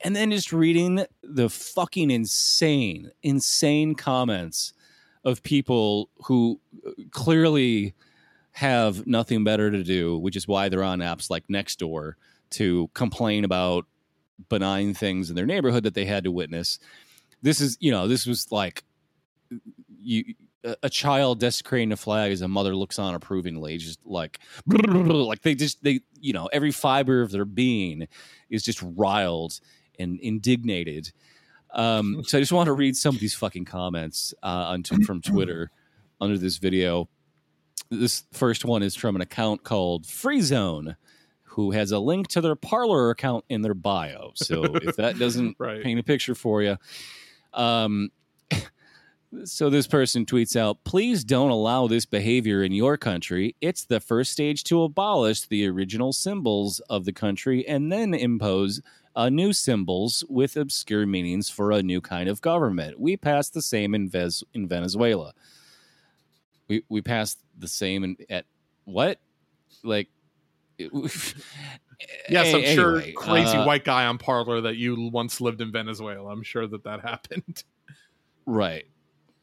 and 0.04 0.16
then 0.16 0.32
just 0.32 0.52
reading 0.52 1.06
the 1.24 1.50
fucking 1.50 2.12
insane, 2.12 3.12
insane 3.24 3.96
comments 3.96 4.74
of 5.24 5.42
people 5.44 6.10
who 6.26 6.60
uh, 6.86 6.92
clearly 7.12 7.94
have 8.52 9.08
nothing 9.08 9.44
better 9.44 9.72
to 9.72 9.84
do, 9.84 10.18
which 10.18 10.36
is 10.36 10.48
why 10.48 10.70
they're 10.70 10.84
on 10.84 11.00
apps 11.00 11.30
like 11.30 11.48
Nextdoor 11.48 12.14
to 12.52 12.90
complain 12.94 13.46
about 13.46 13.86
benign 14.50 14.94
things 14.94 15.30
in 15.30 15.36
their 15.36 15.46
neighborhood 15.46 15.84
that 15.84 15.94
they 15.94 16.06
had 16.06 16.24
to 16.26 16.32
witness. 16.32 16.80
This 17.42 17.62
is, 17.62 17.78
you 17.80 17.92
know, 17.92 18.08
this 18.08 18.26
was 18.26 18.52
like 18.52 18.84
you 20.00 20.36
a- 20.64 20.90
child 20.90 21.40
desecrating 21.40 21.92
a 21.92 21.98
flag 21.98 22.32
as 22.32 22.42
a 22.42 22.48
mother 22.48 22.76
looks 22.76 23.00
on 23.00 23.16
approvingly, 23.16 23.78
just 23.78 24.00
like 24.06 24.40
like 24.68 25.42
they 25.42 25.56
just 25.56 25.84
they 25.84 26.02
you 26.20 26.34
know 26.34 26.50
every 26.54 26.72
fiber 26.72 27.22
of 27.22 27.32
their 27.32 27.46
being 27.46 28.08
is 28.50 28.64
just 28.64 28.82
riled 28.82 29.60
and 30.00 30.20
indignated. 30.22 31.12
Um, 31.74 32.24
so 32.28 32.38
I 32.38 32.42
just 32.42 32.52
want 32.52 32.68
to 32.68 32.74
read 32.74 32.96
some 32.96 33.16
of 33.16 33.22
these 33.22 33.34
fucking 33.36 33.66
comments 33.66 34.34
uh, 34.44 34.48
on 34.70 34.84
t- 34.84 35.04
from 35.04 35.22
Twitter 35.22 35.72
under 36.22 36.38
this 36.38 36.58
video. 36.58 37.10
This 37.90 38.24
first 38.32 38.66
one 38.66 38.82
is 38.84 38.96
from 38.96 39.16
an 39.16 39.22
account 39.22 39.64
called 39.64 40.06
Free 40.06 40.42
Zone, 40.42 40.96
who 41.44 41.72
has 41.72 41.92
a 41.92 42.00
link 42.00 42.28
to 42.30 42.42
their 42.42 42.56
Parler 42.56 43.10
account 43.12 43.46
in 43.50 43.62
their 43.62 43.74
bio. 43.74 44.32
So 44.36 44.64
if 44.64 44.96
that 44.98 45.20
doesn't 45.20 45.56
Right. 45.60 45.84
paint 45.84 46.00
a 46.00 46.04
picture 46.04 46.36
for 46.36 46.62
you, 46.62 46.78
um, 47.54 48.10
So 49.46 49.72
this 49.72 49.88
person 49.88 50.28
tweets 50.28 50.56
out, 50.56 50.84
please 50.84 51.24
don't 51.24 51.50
allow 51.50 51.88
this 51.88 52.06
behavior 52.06 52.62
in 52.62 52.72
your 52.72 52.98
country. 52.98 53.56
It's 53.62 53.84
the 53.84 54.00
first 54.00 54.32
stage 54.32 54.64
to 54.66 54.84
abolish 54.84 55.42
the 55.48 55.68
original 55.68 56.14
symbols 56.14 56.80
of 56.82 57.06
the 57.06 57.14
country 57.14 57.68
and 57.68 57.92
then 57.92 58.14
impose 58.14 58.80
uh, 59.16 59.30
new 59.30 59.54
symbols 59.54 60.24
with 60.30 60.58
obscure 60.58 61.06
meanings 61.06 61.50
for 61.50 61.72
a 61.72 61.84
new 61.84 62.02
kind 62.02 62.28
of 62.30 62.42
government. 62.42 63.00
We 63.00 63.18
passed 63.18 63.54
the 63.54 63.62
same 63.62 63.94
in, 63.96 64.10
Vez- 64.10 64.44
in 64.54 64.68
Venezuela. 64.68 65.34
We, 66.68 66.84
we 66.90 67.02
passed 67.02 67.40
the 67.58 67.68
same 67.68 68.04
in, 68.04 68.18
at 68.30 68.46
what? 68.86 69.20
Like, 69.84 70.10
Yes, 72.30 72.54
I'm 72.54 72.62
A- 72.62 72.76
sure 72.76 73.02
crazy 73.16 73.58
uh, 73.58 73.66
white 73.66 73.86
guy 73.86 74.06
on 74.08 74.18
Parler 74.18 74.62
that 74.62 74.76
you 74.76 75.10
once 75.10 75.40
lived 75.40 75.62
in 75.62 75.72
Venezuela. 75.72 76.30
I'm 76.32 76.44
sure 76.44 76.68
that 76.68 76.84
that 76.84 77.02
happened. 77.06 77.64
Right, 78.46 78.86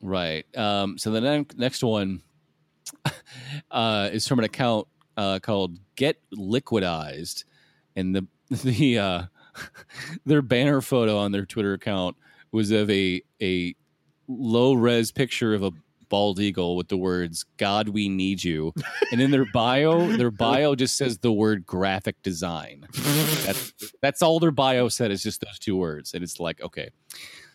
right. 0.03 0.45
Um, 0.57 0.99
so 0.99 1.11
the 1.11 1.21
ne- 1.21 1.47
next 1.57 1.83
one 1.83 2.23
uh, 3.71 4.11
is 4.13 4.27
from 4.29 4.41
an 4.41 4.45
account 4.45 4.89
uh, 5.17 5.39
called 5.41 5.79
Get 5.97 6.21
Liquidized, 6.35 7.45
and 7.97 8.15
the 8.15 8.27
the 8.51 8.99
uh, 8.99 9.23
their 10.27 10.43
banner 10.43 10.81
photo 10.81 11.19
on 11.19 11.33
their 11.33 11.47
Twitter 11.47 11.75
account 11.75 12.17
was 12.53 12.71
of 12.71 12.91
a 12.91 13.23
a 13.43 13.75
low 14.29 14.75
res 14.75 15.13
picture 15.13 15.55
of 15.55 15.63
a 15.63 15.71
bald 16.09 16.41
eagle 16.41 16.77
with 16.77 16.89
the 16.89 16.97
words 16.97 17.45
"God, 17.57 17.89
we 17.89 18.09
need 18.09 18.43
you," 18.43 18.73
and 19.13 19.21
in 19.21 19.31
their 19.31 19.47
bio, 19.53 20.07
their 20.17 20.31
bio 20.31 20.75
just 20.75 20.97
says 20.97 21.19
the 21.19 21.33
word 21.33 21.65
graphic 21.65 22.21
design. 22.23 22.87
That's 23.45 23.73
that's 24.01 24.23
all 24.23 24.41
their 24.41 24.51
bio 24.51 24.89
said 24.89 25.11
is 25.11 25.23
just 25.23 25.41
those 25.41 25.59
two 25.59 25.77
words, 25.77 26.15
and 26.15 26.23
it's 26.23 26.41
like 26.41 26.61
okay. 26.61 26.91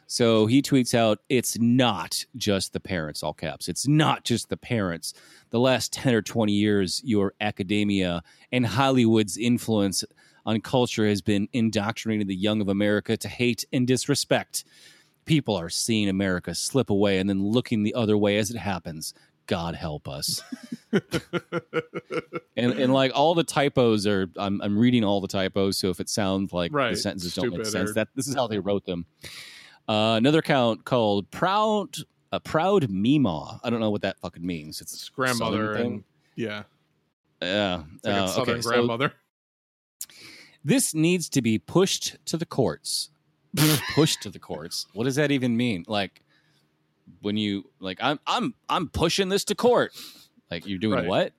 So 0.07 0.45
he 0.45 0.61
tweets 0.61 0.93
out, 0.93 1.19
it's 1.29 1.57
not 1.59 2.25
just 2.37 2.73
the 2.73 2.79
parents, 2.79 3.23
all 3.23 3.33
caps. 3.33 3.67
It's 3.67 3.87
not 3.87 4.23
just 4.23 4.49
the 4.49 4.57
parents. 4.57 5.13
The 5.49 5.59
last 5.59 5.91
10 5.93 6.13
or 6.13 6.21
20 6.21 6.53
years, 6.53 7.01
your 7.03 7.33
academia 7.41 8.21
and 8.51 8.65
Hollywood's 8.65 9.37
influence 9.37 10.03
on 10.45 10.61
culture 10.61 11.07
has 11.07 11.21
been 11.21 11.47
indoctrinating 11.53 12.27
the 12.27 12.35
young 12.35 12.61
of 12.61 12.69
America 12.69 13.17
to 13.17 13.27
hate 13.27 13.65
and 13.73 13.87
disrespect. 13.87 14.63
People 15.25 15.55
are 15.55 15.69
seeing 15.69 16.07
America 16.09 16.53
slip 16.53 16.89
away 16.89 17.17
and 17.19 17.27
then 17.29 17.41
looking 17.43 17.83
the 17.83 17.93
other 17.95 18.17
way 18.17 18.37
as 18.37 18.51
it 18.51 18.57
happens. 18.57 19.13
God 19.47 19.75
help 19.75 20.07
us. 20.07 20.41
and, 20.91 22.73
and 22.73 22.93
like 22.93 23.11
all 23.13 23.33
the 23.35 23.43
typos 23.43 24.07
are, 24.07 24.27
I'm, 24.37 24.61
I'm 24.61 24.77
reading 24.77 25.03
all 25.03 25.21
the 25.21 25.27
typos. 25.27 25.77
So 25.77 25.89
if 25.89 25.99
it 25.99 26.09
sounds 26.09 26.53
like 26.53 26.73
Right, 26.73 26.91
the 26.91 26.97
sentences 26.97 27.33
don't 27.35 27.51
make 27.55 27.65
sense, 27.65 27.91
or- 27.91 27.93
that 27.93 28.09
this 28.15 28.27
is 28.27 28.35
how 28.35 28.47
they 28.47 28.59
wrote 28.59 28.85
them. 28.85 29.05
Uh, 29.87 30.15
another 30.17 30.39
account 30.39 30.83
called 30.85 31.29
Proud 31.31 31.95
a 32.31 32.39
Proud 32.39 32.89
Meemaw. 32.89 33.59
I 33.63 33.69
don't 33.69 33.79
know 33.79 33.91
what 33.91 34.01
that 34.01 34.19
fucking 34.19 34.45
means. 34.45 34.81
It's 34.81 34.93
It's 34.93 35.09
a 35.09 35.11
grandmother 35.11 35.73
and 35.73 36.03
yeah, 36.35 36.63
Yeah. 37.41 37.83
it's 37.97 38.05
like 38.05 38.15
Uh, 38.15 38.23
a 38.23 38.27
southern 38.27 38.53
okay, 38.55 38.61
so 38.61 38.69
grandmother. 38.71 39.13
This 40.65 40.93
needs 40.93 41.29
to 41.29 41.41
be 41.41 41.57
pushed 41.59 42.17
to 42.25 42.35
the 42.37 42.45
courts. 42.45 43.09
pushed 43.95 44.21
to 44.23 44.29
the 44.29 44.39
courts. 44.39 44.87
What 44.93 45.05
does 45.05 45.15
that 45.15 45.31
even 45.31 45.55
mean? 45.55 45.85
Like 45.87 46.21
when 47.21 47.37
you 47.37 47.69
like 47.79 47.99
I'm 48.01 48.19
I'm 48.27 48.53
I'm 48.67 48.89
pushing 48.89 49.29
this 49.29 49.45
to 49.45 49.55
court. 49.55 49.93
Like 50.51 50.67
you're 50.67 50.79
doing 50.79 50.99
Right. 50.99 51.07
what? 51.07 51.33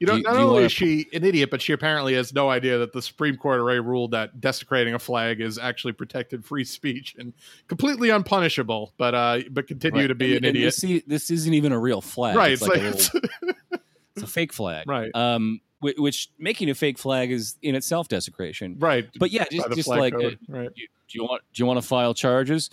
You 0.00 0.06
know, 0.06 0.12
do 0.14 0.18
you- 0.18 0.22
not 0.24 0.32
do 0.34 0.38
only 0.40 0.52
wanna 0.54 0.66
is 0.66 0.72
she 0.72 1.06
an 1.12 1.24
idiot, 1.24 1.50
but 1.50 1.62
she 1.62 1.72
apparently 1.72 2.14
has 2.14 2.32
no 2.34 2.50
idea 2.50 2.78
that 2.78 2.92
the 2.92 3.00
Supreme 3.02 3.36
Court 3.36 3.58
already 3.60 3.80
ruled 3.80 4.10
that 4.12 4.40
desecrating 4.40 4.94
a 4.94 4.98
flag 4.98 5.40
is 5.40 5.58
actually 5.58 5.92
protected 5.92 6.44
free 6.44 6.64
speech 6.64 7.14
and 7.18 7.32
completely 7.68 8.08
unpunishable. 8.10 8.92
But 8.98 9.14
uh, 9.14 9.40
but 9.50 9.66
continue 9.66 10.00
Right. 10.02 10.06
to 10.08 10.14
be 10.14 10.36
And- 10.36 10.44
an 10.44 10.48
and 10.50 10.56
idiot. 10.56 10.74
See, 10.74 11.02
this 11.06 11.30
isn't 11.30 11.54
even 11.54 11.72
a 11.72 11.78
real 11.78 12.00
flag. 12.00 12.36
right? 12.36 12.52
It's 12.52 12.62
It's 12.62 12.68
like, 12.68 12.82
like, 12.82 12.92
a 12.94 12.96
little, 12.96 13.80
it's 14.16 14.22
a 14.24 14.26
fake 14.26 14.52
flag. 14.52 14.86
right, 14.88 15.10
Um, 15.14 15.60
which 15.80 16.28
making 16.38 16.70
a 16.70 16.74
fake 16.74 16.98
flag 16.98 17.30
is 17.30 17.56
in 17.62 17.74
itself 17.74 18.08
desecration. 18.08 18.76
right. 18.78 19.08
But 19.18 19.30
yeah, 19.30 19.44
just, 19.50 19.72
just 19.72 19.88
like 19.88 20.14
uh, 20.14 20.30
right. 20.48 20.70
do 20.74 20.82
you 21.12 21.22
want 21.24 21.42
do 21.52 21.62
you 21.62 21.66
want 21.66 21.80
to 21.80 21.86
file 21.86 22.14
charges? 22.14 22.70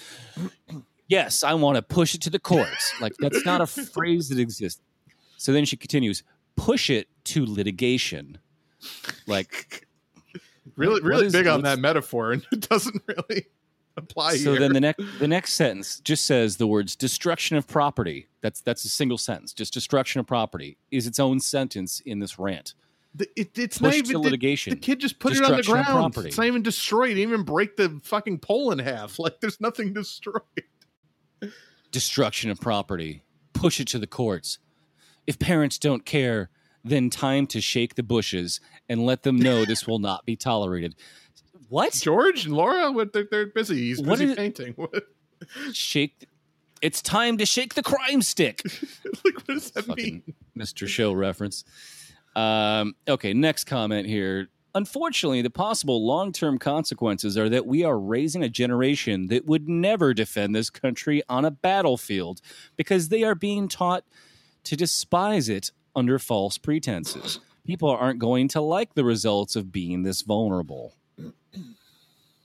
yes, 1.07 1.43
I 1.43 1.53
want 1.53 1.75
to 1.75 1.81
push 1.81 2.15
it 2.15 2.21
to 2.21 2.29
the 2.29 2.39
courts. 2.39 2.93
Like 3.01 3.13
that's 3.19 3.45
not 3.45 3.61
a 3.61 3.67
phrase 3.67 4.29
that 4.29 4.39
exists. 4.39 4.81
So 5.37 5.53
then 5.53 5.65
she 5.65 5.77
continues, 5.77 6.23
push 6.55 6.89
it 6.89 7.07
to 7.25 7.45
litigation. 7.45 8.39
Like 9.27 9.85
Really, 10.75 11.01
really 11.01 11.27
is- 11.27 11.33
big 11.33 11.47
on 11.47 11.61
that 11.63 11.79
metaphor, 11.79 12.31
and 12.31 12.45
it 12.51 12.67
doesn't 12.67 13.01
really 13.07 13.45
apply 13.97 14.33
here. 14.35 14.43
so 14.43 14.51
here. 14.51 14.59
then 14.59 14.73
the 14.73 14.81
next 14.81 15.03
the 15.19 15.27
next 15.27 15.53
sentence 15.53 15.99
just 15.99 16.25
says 16.25 16.57
the 16.57 16.67
words 16.67 16.95
destruction 16.95 17.55
of 17.55 17.67
property. 17.67 18.27
That's 18.41 18.61
that's 18.61 18.83
a 18.83 18.89
single 18.89 19.17
sentence. 19.17 19.53
Just 19.53 19.73
destruction 19.73 20.19
of 20.19 20.27
property 20.27 20.77
is 20.91 21.07
its 21.07 21.19
own 21.19 21.39
sentence 21.39 22.01
in 22.05 22.19
this 22.19 22.37
rant. 22.39 22.73
The- 23.17 23.29
it, 23.35 23.57
it's 23.57 23.79
not 23.79 23.93
even 23.93 24.11
the, 24.11 24.19
litigation. 24.19 24.71
the 24.71 24.79
kid 24.79 24.99
just 24.99 25.19
put 25.19 25.33
it 25.33 25.43
on 25.43 25.55
the 25.55 25.63
ground. 25.63 25.85
property. 25.87 26.27
It's 26.29 26.37
not 26.37 26.47
even 26.47 26.63
destroyed. 26.63 27.11
It 27.11 27.15
didn't 27.15 27.29
even 27.31 27.43
break 27.45 27.77
the 27.77 27.99
fucking 28.03 28.39
pole 28.39 28.71
in 28.71 28.79
half. 28.79 29.17
Like 29.25 29.39
there's 29.39 29.61
nothing 29.61 29.93
destroyed. 29.93 30.41
destruction 31.91 32.49
of 32.49 32.59
property. 32.59 33.21
Push 33.53 33.79
it 33.79 33.87
to 33.89 33.99
the 33.99 34.07
courts. 34.07 34.59
If 35.27 35.39
parents 35.39 35.79
don't 35.79 36.05
care, 36.05 36.49
then 36.83 37.09
time 37.09 37.47
to 37.47 37.61
shake 37.61 37.95
the 37.95 38.03
bushes 38.03 38.59
and 38.89 39.05
let 39.05 39.23
them 39.23 39.37
know 39.37 39.65
this 39.65 39.87
will 39.87 39.99
not 39.99 40.25
be 40.25 40.35
tolerated. 40.35 40.95
What? 41.69 41.93
George 41.93 42.45
and 42.45 42.53
Laura, 42.55 42.91
what 42.91 43.11
they're, 43.13 43.27
they're 43.29 43.47
busy. 43.47 43.75
He's 43.77 44.01
busy 44.01 44.25
is- 44.25 44.35
painting. 44.35 44.73
What? 44.75 45.05
Shake. 45.73 46.27
It's 46.81 47.01
time 47.01 47.37
to 47.39 47.45
shake 47.45 47.73
the 47.73 47.83
crime 47.83 48.21
stick. 48.21 48.61
like, 49.25 49.35
what 49.35 49.47
does 49.47 49.71
that 49.71 49.85
Fucking 49.85 50.23
mean? 50.25 50.33
Mr. 50.57 50.87
Show 50.87 51.11
reference. 51.13 51.63
Um, 52.35 52.95
okay, 53.07 53.33
next 53.33 53.65
comment 53.65 54.07
here. 54.07 54.49
Unfortunately, 54.73 55.41
the 55.41 55.49
possible 55.49 56.05
long 56.05 56.33
term 56.33 56.57
consequences 56.57 57.37
are 57.37 57.47
that 57.47 57.65
we 57.65 57.83
are 57.85 57.97
raising 57.97 58.43
a 58.43 58.49
generation 58.49 59.27
that 59.27 59.45
would 59.45 59.69
never 59.69 60.13
defend 60.13 60.53
this 60.53 60.69
country 60.69 61.23
on 61.29 61.45
a 61.45 61.51
battlefield 61.51 62.41
because 62.75 63.07
they 63.07 63.23
are 63.23 63.35
being 63.35 63.69
taught 63.69 64.03
to 64.65 64.75
despise 64.75 65.47
it 65.47 65.71
under 65.95 66.19
false 66.19 66.57
pretenses. 66.57 67.39
People 67.65 67.89
aren't 67.89 68.19
going 68.19 68.49
to 68.49 68.61
like 68.61 68.93
the 68.93 69.05
results 69.05 69.55
of 69.55 69.71
being 69.71 70.03
this 70.03 70.21
vulnerable. 70.21 70.93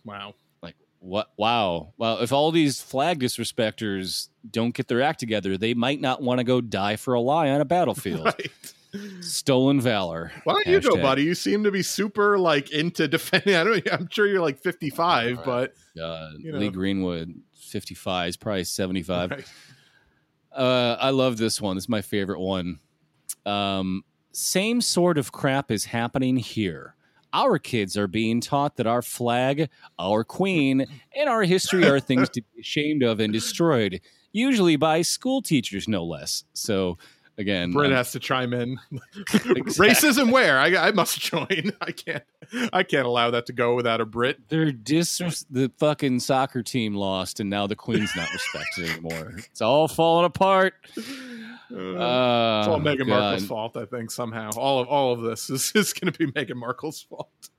Wow. 0.05 0.35
Like, 0.63 0.77
what? 1.01 1.31
Wow. 1.37 1.93
Well, 1.99 2.21
if 2.21 2.33
all 2.33 2.53
these 2.53 2.81
flag 2.81 3.19
disrespecters 3.19 4.31
don't 4.49 4.75
get 4.75 4.89
their 4.89 5.03
act 5.03 5.21
together, 5.21 5.59
they 5.59 5.75
might 5.75 6.01
not 6.01 6.23
want 6.23 6.39
to 6.39 6.45
go 6.45 6.61
die 6.61 6.97
for 6.97 7.15
a 7.15 7.21
lie 7.21 7.51
on 7.51 7.61
a 7.61 7.65
battlefield. 7.65 8.25
Right. 8.39 8.75
Stolen 9.21 9.81
valor. 9.81 10.33
Why 10.45 10.55
don't 10.55 10.67
you 10.67 10.81
go, 10.81 10.97
buddy? 10.97 11.23
You 11.25 11.35
seem 11.35 11.65
to 11.65 11.71
be 11.71 11.83
super 11.83 12.39
like 12.39 12.71
into 12.73 13.07
defending. 13.09 13.55
I 13.57 13.65
don't. 13.65 13.93
I'm 13.93 14.09
sure 14.11 14.27
you're 14.27 14.41
like 14.41 14.59
55, 14.59 15.37
Right. 15.37 15.45
but 15.45 15.75
uh, 16.03 16.31
You 16.39 16.53
know. 16.53 16.59
Lee 16.59 16.71
Greenwood, 16.71 17.35
55, 17.55 18.29
is 18.31 18.37
probably 18.37 18.65
75. 18.65 19.31
Right. 19.31 19.45
Uh, 20.53 20.97
I 21.01 21.11
love 21.11 21.37
this 21.37 21.61
one. 21.61 21.77
This 21.77 21.85
is 21.85 21.89
my 21.89 22.03
favorite 22.03 22.41
one. 22.41 22.81
Um, 23.47 24.03
same 24.33 24.81
sort 24.81 25.19
of 25.19 25.33
crap 25.33 25.71
is 25.71 25.85
happening 25.87 26.37
here. 26.37 26.95
Our 27.33 27.59
kids 27.61 27.97
are 27.97 28.09
being 28.09 28.41
taught 28.41 28.77
that 28.77 28.89
our 28.89 29.03
flag, 29.03 29.69
our 30.01 30.25
queen, 30.25 30.85
and 31.15 31.29
our 31.29 31.43
history 31.45 31.87
are 31.89 32.01
things 32.01 32.29
to 32.31 32.43
be 32.43 32.61
ashamed 32.61 33.05
of 33.05 33.21
and 33.21 33.33
destroyed, 33.33 34.01
usually 34.33 34.75
by 34.75 35.03
school 35.03 35.41
teachers, 35.41 35.87
no 35.87 36.03
less. 36.05 36.43
So, 36.55 36.99
again, 37.41 37.73
Brit 37.73 37.87
I'm- 37.91 37.97
has 37.97 38.13
to 38.13 38.21
chime 38.21 38.53
in. 38.53 38.79
Racism 39.31 40.31
where? 40.31 40.59
I, 40.59 40.89
I 40.89 40.91
must 40.93 41.19
join. 41.19 41.73
I 41.81 41.91
can't. 41.91 42.23
I 42.73 42.83
can't 42.85 43.07
allow 43.07 43.31
that 43.31 43.47
to 43.47 43.53
go 43.53 43.75
without 43.75 44.01
a 44.01 44.05
Brit. 44.07 44.49
they're 44.49 44.71
dis 44.73 45.19
the 45.51 45.71
fucking 45.79 46.21
soccer 46.21 46.63
team 46.63 46.95
lost, 46.95 47.41
and 47.41 47.51
now 47.51 47.67
the 47.67 47.77
queen's 47.77 48.15
not 48.15 48.33
respected 48.33 48.91
anymore. 48.91 49.35
It's 49.51 49.61
all 49.61 49.89
falling 49.89 50.27
apart. 50.27 50.75
Uh, 50.97 51.01
it's 51.73 52.69
all 52.69 52.81
Meghan 52.81 53.07
God. 53.07 53.09
Markle's 53.09 53.47
fault, 53.47 53.77
I 53.77 53.85
think. 53.85 54.11
Somehow, 54.11 54.51
all 54.57 54.81
of 54.81 54.89
all 54.89 55.13
of 55.13 55.23
this 55.23 55.51
is, 55.51 55.73
is 55.75 55.93
going 55.93 56.13
to 56.13 56.19
be 56.19 56.31
Meghan 56.33 56.57
Markle's 56.57 57.03
fault. 57.03 57.51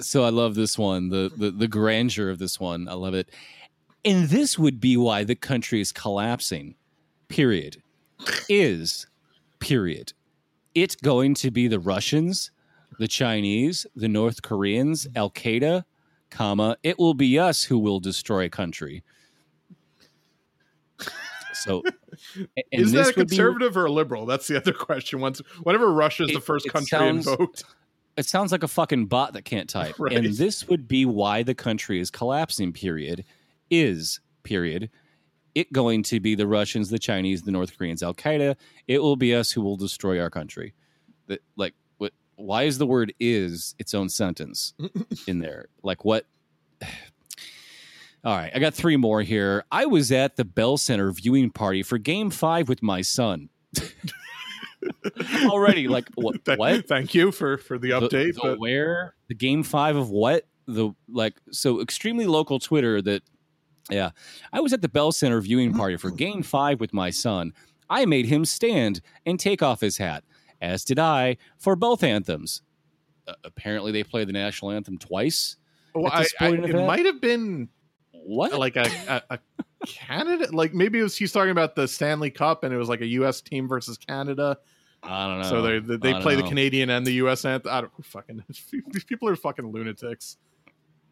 So 0.00 0.24
I 0.24 0.30
love 0.30 0.54
this 0.54 0.78
one, 0.78 1.10
the, 1.10 1.30
the 1.36 1.50
the 1.50 1.68
grandeur 1.68 2.30
of 2.30 2.38
this 2.38 2.58
one. 2.58 2.88
I 2.88 2.94
love 2.94 3.14
it. 3.14 3.30
And 4.04 4.28
this 4.28 4.58
would 4.58 4.80
be 4.80 4.96
why 4.96 5.22
the 5.24 5.36
country 5.36 5.80
is 5.80 5.92
collapsing. 5.92 6.74
Period. 7.28 7.82
Is 8.48 9.06
period. 9.60 10.12
It's 10.74 10.96
going 10.96 11.34
to 11.34 11.50
be 11.50 11.68
the 11.68 11.78
Russians, 11.80 12.50
the 12.98 13.08
Chinese, 13.08 13.86
the 13.94 14.08
North 14.08 14.42
Koreans, 14.42 15.06
Al 15.14 15.30
Qaeda, 15.30 15.84
comma. 16.30 16.76
It 16.82 16.98
will 16.98 17.14
be 17.14 17.38
us 17.38 17.64
who 17.64 17.78
will 17.78 18.00
destroy 18.00 18.44
a 18.46 18.48
country. 18.48 19.02
So, 21.54 21.82
is 22.72 22.92
that 22.92 23.00
a 23.00 23.04
would 23.16 23.28
be- 23.28 23.36
conservative 23.36 23.76
or 23.76 23.86
a 23.86 23.92
liberal? 23.92 24.26
That's 24.26 24.48
the 24.48 24.56
other 24.56 24.72
question. 24.72 25.20
Once, 25.20 25.40
whenever 25.62 25.92
Russia's 25.92 26.28
the 26.30 26.36
It- 26.38 26.42
first 26.44 26.68
country 26.68 26.86
sounds- 26.86 27.26
invoked, 27.26 27.64
it 28.16 28.26
sounds 28.26 28.50
like 28.52 28.62
a 28.62 28.68
fucking 28.68 29.06
bot 29.06 29.32
that 29.34 29.44
can't 29.44 29.68
type. 29.70 29.94
Right. 29.98 30.12
And 30.12 30.34
this 30.36 30.66
would 30.68 30.88
be 30.88 31.04
why 31.06 31.42
the 31.42 31.54
country 31.54 32.00
is 32.00 32.10
collapsing, 32.10 32.72
period. 32.72 33.24
Is, 33.70 34.20
period. 34.42 34.90
It 35.54 35.72
going 35.72 36.02
to 36.04 36.18
be 36.20 36.34
the 36.34 36.46
Russians, 36.46 36.88
the 36.90 36.98
Chinese, 36.98 37.42
the 37.42 37.50
North 37.52 37.76
Koreans, 37.76 38.02
Al 38.02 38.14
Qaeda. 38.14 38.56
It 38.88 39.00
will 39.02 39.16
be 39.16 39.34
us 39.34 39.50
who 39.52 39.60
will 39.62 39.76
destroy 39.76 40.20
our 40.20 40.30
country. 40.30 40.74
That 41.28 41.42
like 41.56 41.74
what? 41.98 42.12
Why 42.36 42.62
is 42.64 42.78
the 42.78 42.86
word 42.86 43.12
"is" 43.20 43.74
its 43.78 43.94
own 43.94 44.08
sentence 44.08 44.74
in 45.26 45.38
there? 45.40 45.66
Like 45.82 46.04
what? 46.04 46.26
All 48.24 48.36
right, 48.36 48.52
I 48.54 48.60
got 48.60 48.72
three 48.74 48.96
more 48.96 49.22
here. 49.22 49.64
I 49.72 49.84
was 49.86 50.12
at 50.12 50.36
the 50.36 50.44
Bell 50.44 50.76
Center 50.78 51.10
viewing 51.10 51.50
party 51.50 51.82
for 51.82 51.98
Game 51.98 52.30
Five 52.30 52.68
with 52.68 52.80
my 52.82 53.02
son. 53.02 53.48
Already, 55.44 55.88
like 55.88 56.08
what? 56.14 56.44
Th- 56.44 56.58
what? 56.58 56.86
Thank 56.86 57.14
you 57.14 57.32
for 57.32 57.56
for 57.56 57.78
the 57.78 57.90
The- 57.90 58.00
update. 58.00 58.34
The, 58.34 58.40
but 58.42 58.58
where? 58.60 59.14
The 59.28 59.34
Game 59.34 59.62
Five 59.62 59.96
of 59.96 60.10
what? 60.10 60.46
The 60.66 60.92
like 61.08 61.34
so 61.50 61.80
extremely 61.80 62.26
local 62.26 62.58
Twitter 62.58 63.02
that. 63.02 63.22
Yeah, 63.92 64.10
I 64.52 64.60
was 64.60 64.72
at 64.72 64.82
the 64.82 64.88
Bell 64.88 65.12
Center 65.12 65.40
viewing 65.40 65.72
party 65.74 65.96
for 65.96 66.10
Game 66.10 66.42
Five 66.42 66.80
with 66.80 66.92
my 66.92 67.10
son. 67.10 67.52
I 67.90 68.06
made 68.06 68.26
him 68.26 68.44
stand 68.44 69.00
and 69.26 69.38
take 69.38 69.62
off 69.62 69.80
his 69.80 69.98
hat, 69.98 70.24
as 70.60 70.84
did 70.84 70.98
I 70.98 71.36
for 71.58 71.76
both 71.76 72.02
anthems. 72.02 72.62
Uh, 73.28 73.34
apparently, 73.44 73.92
they 73.92 74.02
play 74.02 74.24
the 74.24 74.32
national 74.32 74.70
anthem 74.72 74.98
twice. 74.98 75.56
well, 75.94 76.10
I, 76.12 76.26
I, 76.40 76.48
it 76.54 76.74
might 76.86 77.04
have 77.06 77.20
been 77.20 77.68
What? 78.12 78.52
like 78.58 78.76
a, 78.76 79.22
a, 79.30 79.34
a 79.34 79.38
Canada, 79.86 80.48
like 80.52 80.72
maybe 80.74 80.98
it 80.98 81.02
was 81.02 81.16
he's 81.16 81.32
talking 81.32 81.50
about 81.50 81.76
the 81.76 81.86
Stanley 81.86 82.30
Cup, 82.30 82.64
and 82.64 82.72
it 82.72 82.76
was 82.78 82.88
like 82.88 83.00
a 83.00 83.06
U.S. 83.06 83.40
team 83.40 83.68
versus 83.68 83.98
Canada. 83.98 84.56
I 85.04 85.26
don't 85.26 85.42
know. 85.42 85.48
so 85.48 85.62
they 85.62 85.78
they, 85.80 85.96
they 85.96 86.08
I 86.10 86.12
don't 86.12 86.22
play 86.22 86.36
the. 86.36 86.42
Canadian 86.44 86.88
and 86.90 87.04
the 87.06 87.12
U.S. 87.14 87.44
anthem. 87.44 87.72
I 87.72 87.80
don't 87.82 87.92
fucking 88.04 88.42
these 88.92 89.04
people 89.04 89.28
are 89.28 89.36
fucking 89.36 89.70
lunatics. 89.70 90.36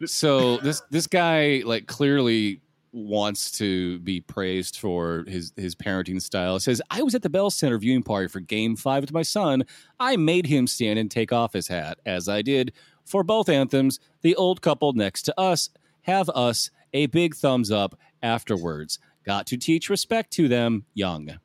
so 0.06 0.56
this 0.58 0.82
this 0.90 1.06
guy 1.06 1.62
like 1.64 1.86
clearly 1.86 2.60
wants 2.92 3.50
to 3.52 3.98
be 4.00 4.20
praised 4.20 4.76
for 4.76 5.24
his 5.28 5.52
his 5.56 5.74
parenting 5.74 6.20
style. 6.20 6.56
It 6.56 6.60
says, 6.60 6.82
"I 6.90 7.02
was 7.02 7.14
at 7.14 7.22
the 7.22 7.30
Bell 7.30 7.50
Center 7.50 7.78
viewing 7.78 8.02
party 8.02 8.28
for 8.28 8.40
Game 8.40 8.76
Five 8.76 9.02
with 9.02 9.12
my 9.12 9.22
son. 9.22 9.64
I 9.98 10.16
made 10.16 10.46
him 10.46 10.66
stand 10.66 10.98
and 10.98 11.10
take 11.10 11.32
off 11.32 11.52
his 11.52 11.68
hat, 11.68 11.98
as 12.04 12.28
I 12.28 12.42
did 12.42 12.72
for 13.04 13.22
both 13.22 13.48
anthems. 13.48 14.00
The 14.22 14.34
old 14.36 14.62
couple 14.62 14.92
next 14.92 15.22
to 15.22 15.40
us 15.40 15.70
have 16.02 16.28
us 16.30 16.70
a 16.92 17.06
big 17.06 17.34
thumbs 17.34 17.70
up 17.70 17.98
afterwards. 18.22 18.98
Got 19.24 19.46
to 19.48 19.56
teach 19.56 19.88
respect 19.88 20.32
to 20.32 20.48
them 20.48 20.84
young." 20.94 21.38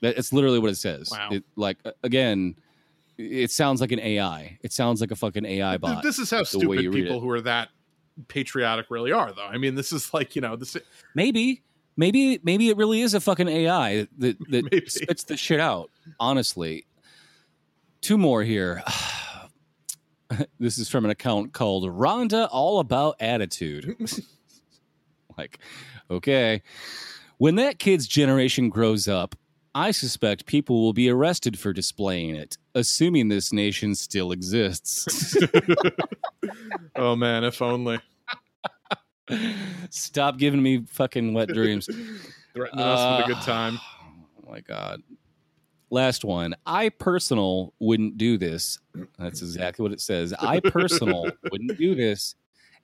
that's 0.00 0.32
literally 0.32 0.58
what 0.58 0.70
it 0.70 0.76
says. 0.76 1.10
Wow. 1.10 1.30
It, 1.32 1.44
like 1.56 1.78
again, 2.02 2.56
it 3.16 3.50
sounds 3.50 3.80
like 3.80 3.92
an 3.92 4.00
AI. 4.00 4.58
It 4.62 4.72
sounds 4.72 5.00
like 5.00 5.10
a 5.10 5.16
fucking 5.16 5.44
AI 5.44 5.78
bot. 5.78 6.02
This 6.02 6.18
is 6.18 6.30
how 6.30 6.42
stupid 6.42 6.92
people 6.92 7.20
who 7.20 7.30
are 7.30 7.40
that 7.42 7.68
patriotic 8.28 8.86
really 8.90 9.12
are, 9.12 9.32
though. 9.32 9.46
I 9.46 9.58
mean, 9.58 9.74
this 9.74 9.92
is 9.92 10.12
like 10.14 10.34
you 10.34 10.42
know 10.42 10.56
this. 10.56 10.76
Maybe, 11.14 11.62
maybe, 11.96 12.40
maybe 12.42 12.68
it 12.68 12.76
really 12.76 13.00
is 13.00 13.14
a 13.14 13.20
fucking 13.20 13.48
AI 13.48 14.06
that 14.18 14.38
that 14.50 14.64
Maybe. 14.72 14.88
spits 14.88 15.24
the 15.24 15.36
shit 15.36 15.60
out. 15.60 15.90
Honestly, 16.20 16.86
two 18.00 18.18
more 18.18 18.42
here. 18.42 18.82
this 20.58 20.78
is 20.78 20.88
from 20.88 21.04
an 21.04 21.10
account 21.10 21.52
called 21.52 21.84
Rhonda 21.84 22.48
All 22.50 22.80
About 22.80 23.16
Attitude. 23.20 23.96
like, 25.38 25.58
okay, 26.10 26.62
when 27.38 27.56
that 27.56 27.78
kid's 27.78 28.06
generation 28.06 28.68
grows 28.68 29.08
up, 29.08 29.34
I 29.74 29.90
suspect 29.90 30.46
people 30.46 30.82
will 30.82 30.92
be 30.92 31.10
arrested 31.10 31.58
for 31.58 31.72
displaying 31.72 32.36
it, 32.36 32.56
assuming 32.74 33.28
this 33.28 33.52
nation 33.52 33.94
still 33.94 34.32
exists. 34.32 35.36
Oh 36.96 37.16
man, 37.16 37.42
if 37.42 37.60
only 37.60 37.98
Stop 39.90 40.38
giving 40.38 40.62
me 40.62 40.84
fucking 40.88 41.32
wet 41.34 41.48
dreams. 41.48 41.86
threatening 42.54 42.84
us 42.84 43.18
with 43.18 43.24
a 43.26 43.28
good 43.28 43.38
Uh, 43.42 43.44
time. 43.44 43.80
Oh 44.46 44.50
my 44.50 44.60
god. 44.60 45.00
Last 45.90 46.24
one. 46.24 46.54
I 46.66 46.90
personal 46.90 47.72
wouldn't 47.80 48.18
do 48.18 48.36
this. 48.38 48.78
That's 49.18 49.40
exactly 49.42 49.82
what 49.82 49.90
it 49.92 50.00
says. 50.00 50.32
I 50.38 50.60
personal 50.60 51.30
wouldn't 51.50 51.78
do 51.78 51.94
this 51.94 52.34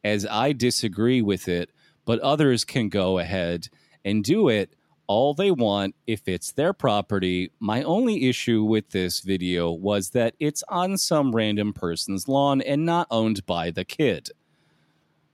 as 0.03 0.27
I 0.27 0.53
disagree 0.53 1.21
with 1.23 1.47
it, 1.47 1.71
but 2.07 2.19
others 2.21 2.65
can 2.65 2.89
go 2.89 3.19
ahead 3.19 3.69
and 4.05 4.25
do 4.25 4.49
it 4.49 4.75
all 5.11 5.35
they 5.35 5.51
want 5.51 5.97
if 6.07 6.28
it's 6.28 6.53
their 6.53 6.73
property. 6.73 7.51
My 7.59 7.82
only 7.82 8.28
issue 8.28 8.62
with 8.62 8.91
this 8.91 9.19
video 9.19 9.69
was 9.73 10.11
that 10.11 10.37
it's 10.39 10.62
on 10.69 10.97
some 10.99 11.35
random 11.35 11.73
person's 11.73 12.28
lawn 12.28 12.61
and 12.61 12.87
not 12.87 13.09
owned 13.11 13.45
by 13.45 13.73
the 13.73 13.85
kid. 13.85 14.31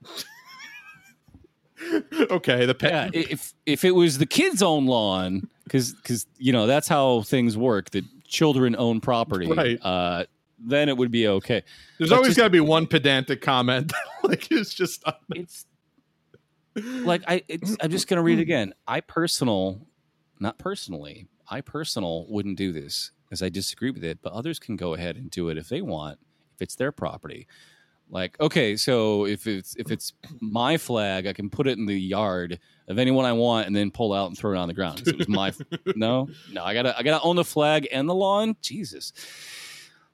okay, 2.31 2.65
the 2.65 2.73
pet. 2.73 3.13
yeah, 3.13 3.21
if 3.29 3.53
if 3.67 3.85
it 3.85 3.91
was 3.91 4.17
the 4.17 4.25
kid's 4.25 4.63
own 4.63 4.87
lawn, 4.87 5.47
because 5.65 5.93
because 5.93 6.25
you 6.39 6.51
know 6.51 6.65
that's 6.65 6.87
how 6.87 7.21
things 7.21 7.55
work. 7.55 7.91
That 7.91 8.03
children 8.27 8.75
own 8.79 8.99
property, 8.99 9.45
Right. 9.45 9.79
Uh, 9.79 10.25
then 10.57 10.89
it 10.89 10.97
would 10.97 11.11
be 11.11 11.27
okay. 11.27 11.61
There's 11.99 12.09
but 12.09 12.15
always 12.15 12.35
got 12.35 12.45
to 12.45 12.49
be 12.49 12.59
one 12.59 12.87
pedantic 12.87 13.41
comment. 13.41 13.93
like 14.23 14.51
it's 14.51 14.73
just 14.73 15.03
It's 15.29 15.67
like 16.83 17.23
I 17.27 17.43
I'm 17.81 17.89
just 17.89 18.07
gonna 18.07 18.23
read 18.23 18.39
it 18.39 18.41
again. 18.43 18.73
I 18.87 19.01
personal, 19.01 19.87
not 20.39 20.57
personally, 20.57 21.27
I 21.49 21.61
personal 21.61 22.25
wouldn't 22.29 22.57
do 22.57 22.71
this 22.71 23.11
as 23.31 23.41
I 23.41 23.49
disagree 23.49 23.91
with 23.91 24.03
it, 24.03 24.19
but 24.21 24.33
others 24.33 24.59
can 24.59 24.75
go 24.75 24.93
ahead 24.93 25.15
and 25.15 25.29
do 25.29 25.49
it 25.49 25.57
if 25.57 25.69
they 25.69 25.81
want, 25.81 26.19
if 26.55 26.61
it's 26.61 26.75
their 26.75 26.91
property. 26.91 27.47
Like, 28.09 28.39
okay, 28.39 28.77
so 28.77 29.25
if 29.25 29.47
it's 29.47 29.75
if 29.75 29.91
it's 29.91 30.13
my 30.39 30.77
flag, 30.77 31.27
I 31.27 31.33
can 31.33 31.49
put 31.49 31.67
it 31.67 31.77
in 31.77 31.85
the 31.85 31.99
yard 31.99 32.59
of 32.87 32.99
anyone 32.99 33.25
I 33.25 33.33
want 33.33 33.67
and 33.67 33.75
then 33.75 33.91
pull 33.91 34.13
out 34.13 34.27
and 34.27 34.37
throw 34.37 34.53
it 34.53 34.57
on 34.57 34.69
the 34.69 34.73
ground. 34.73 35.05
It 35.05 35.17
was 35.17 35.27
my 35.27 35.51
no, 35.95 36.29
no. 36.51 36.63
I 36.63 36.73
gotta 36.73 36.97
I 36.97 37.03
gotta 37.03 37.23
own 37.23 37.35
the 37.35 37.43
flag 37.43 37.87
and 37.91 38.07
the 38.07 38.15
lawn. 38.15 38.55
Jesus, 38.61 39.11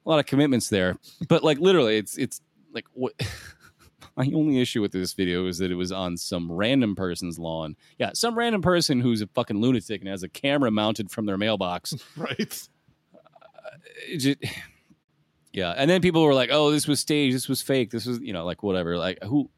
a 0.05 0.09
lot 0.09 0.17
of 0.17 0.25
commitments 0.25 0.69
there. 0.69 0.97
But 1.27 1.43
like 1.43 1.59
literally, 1.59 1.97
it's 1.97 2.17
it's 2.17 2.41
like 2.73 2.85
what. 2.93 3.13
My 4.15 4.29
only 4.33 4.61
issue 4.61 4.81
with 4.81 4.91
this 4.91 5.13
video 5.13 5.47
is 5.47 5.57
that 5.57 5.71
it 5.71 5.75
was 5.75 5.91
on 5.91 6.17
some 6.17 6.51
random 6.51 6.95
person's 6.95 7.39
lawn. 7.39 7.75
Yeah, 7.97 8.11
some 8.13 8.37
random 8.37 8.61
person 8.61 8.99
who's 8.99 9.21
a 9.21 9.27
fucking 9.27 9.59
lunatic 9.59 10.01
and 10.01 10.09
has 10.09 10.21
a 10.21 10.29
camera 10.29 10.69
mounted 10.69 11.09
from 11.09 11.25
their 11.25 11.37
mailbox. 11.37 11.95
right. 12.17 12.67
Ju- 14.17 14.35
yeah, 15.53 15.73
and 15.75 15.89
then 15.89 16.01
people 16.01 16.23
were 16.23 16.33
like, 16.33 16.49
"Oh, 16.51 16.71
this 16.71 16.87
was 16.87 16.99
staged. 16.99 17.35
This 17.35 17.49
was 17.49 17.61
fake. 17.61 17.89
This 17.89 18.05
was 18.05 18.19
you 18.19 18.33
know 18.33 18.45
like 18.45 18.61
whatever. 18.61 18.97
Like 18.97 19.23
who 19.23 19.49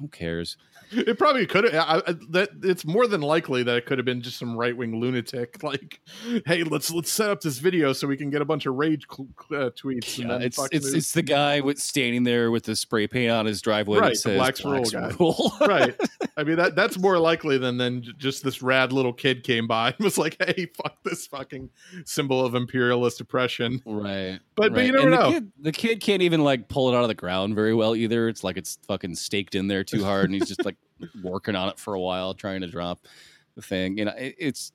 who 0.00 0.08
cares?" 0.08 0.56
It 0.90 1.18
probably 1.18 1.46
could 1.46 1.72
have. 1.72 2.04
That 2.30 2.50
it's 2.62 2.84
more 2.84 3.06
than 3.06 3.20
likely 3.20 3.62
that 3.62 3.76
it 3.76 3.86
could 3.86 3.98
have 3.98 4.04
been 4.04 4.22
just 4.22 4.38
some 4.38 4.56
right 4.56 4.76
wing 4.76 5.00
lunatic. 5.00 5.56
Like, 5.68 6.00
hey, 6.46 6.62
let's 6.64 6.90
let's 6.90 7.10
set 7.10 7.28
up 7.30 7.40
this 7.42 7.58
video 7.58 7.92
so 7.92 8.06
we 8.06 8.16
can 8.16 8.30
get 8.30 8.40
a 8.40 8.44
bunch 8.44 8.64
of 8.64 8.74
rage 8.76 9.04
cl- 9.10 9.28
uh, 9.50 9.70
tweets. 9.70 10.16
Yeah, 10.18 10.28
then 10.28 10.42
it's 10.42 10.58
it's 10.72 10.86
move. 10.86 10.94
it's 10.94 11.12
the 11.12 11.22
guy 11.22 11.60
with 11.60 11.78
standing 11.78 12.22
there 12.24 12.50
with 12.50 12.64
the 12.64 12.74
spray 12.74 13.06
paint 13.06 13.30
on 13.30 13.44
his 13.44 13.60
driveway 13.60 13.98
Right, 13.98 14.08
that 14.10 14.16
says 14.16 14.38
Blacks 14.38 14.64
Rule 14.64 14.74
"Blacks 14.82 14.90
guy." 14.92 15.08
Rule." 15.18 15.52
right. 15.60 15.94
I 16.38 16.44
mean 16.44 16.56
that 16.56 16.74
that's 16.74 16.96
more 16.98 17.18
likely 17.18 17.58
than 17.58 17.76
than 17.76 18.02
just 18.16 18.42
this 18.44 18.62
rad 18.62 18.92
little 18.92 19.12
kid 19.12 19.42
came 19.44 19.66
by 19.66 19.88
and 19.88 19.98
was 19.98 20.16
like, 20.16 20.36
"Hey, 20.40 20.66
fuck 20.82 20.96
this 21.04 21.26
fucking 21.26 21.68
symbol 22.06 22.42
of 22.44 22.54
imperialist 22.54 23.20
oppression." 23.20 23.82
Right. 23.84 24.38
But- 24.54 24.72
but 24.72 24.72
right. 24.72 24.86
you 24.86 24.92
never 24.92 25.02
And 25.08 25.10
know. 25.16 25.26
The 25.26 25.32
kid, 25.32 25.52
the 25.60 25.72
kid 25.72 26.00
can't 26.00 26.22
even 26.22 26.42
like 26.42 26.68
pull 26.68 26.88
it 26.92 26.96
out 26.96 27.02
of 27.02 27.08
the 27.08 27.14
ground 27.14 27.54
very 27.54 27.74
well 27.74 27.94
either. 27.94 28.28
It's 28.28 28.42
like 28.42 28.56
it's 28.56 28.78
fucking 28.88 29.14
staked 29.16 29.54
in 29.54 29.68
there 29.68 29.84
too 29.84 30.02
hard, 30.04 30.24
and 30.26 30.34
he's 30.34 30.48
just 30.48 30.64
like 30.64 30.76
working 31.22 31.56
on 31.56 31.68
it 31.68 31.78
for 31.78 31.94
a 31.94 32.00
while, 32.00 32.34
trying 32.34 32.60
to 32.60 32.66
drop 32.66 33.06
the 33.54 33.62
thing. 33.62 33.98
You 33.98 34.06
know, 34.06 34.14
it, 34.16 34.34
it's 34.38 34.72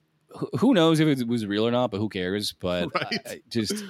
who- 0.59 0.73
knows 0.73 0.99
if 0.99 1.07
it 1.07 1.27
was 1.27 1.45
real 1.45 1.67
or 1.67 1.71
not, 1.71 1.91
but 1.91 1.97
who 1.99 2.09
cares? 2.09 2.53
But 2.53 2.89
Right. 2.93 3.05
I- 3.25 3.29
I 3.29 3.41
just 3.49 3.83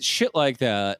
shit 0.00 0.34
like 0.34 0.58
that. 0.58 0.98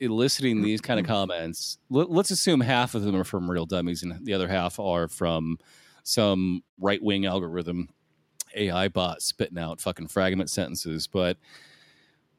Eliciting 0.00 0.62
these 0.62 0.80
kind 0.80 0.98
of 0.98 1.04
mm-hmm. 1.04 1.12
comments. 1.12 1.76
Let, 1.90 2.10
let's 2.10 2.30
assume 2.30 2.62
half 2.62 2.94
of 2.94 3.02
them 3.02 3.14
are 3.14 3.24
from 3.24 3.50
real 3.50 3.66
dummies, 3.66 4.02
and 4.02 4.24
the 4.24 4.32
other 4.32 4.48
half 4.48 4.80
are 4.80 5.06
from 5.06 5.58
some 6.02 6.62
right 6.80 7.02
wing 7.02 7.26
algorithm 7.26 7.90
AI 8.54 8.88
bot 8.88 9.20
spitting 9.20 9.58
out 9.58 9.82
fucking 9.82 10.08
fragment 10.08 10.48
sentences. 10.48 11.06
But 11.06 11.36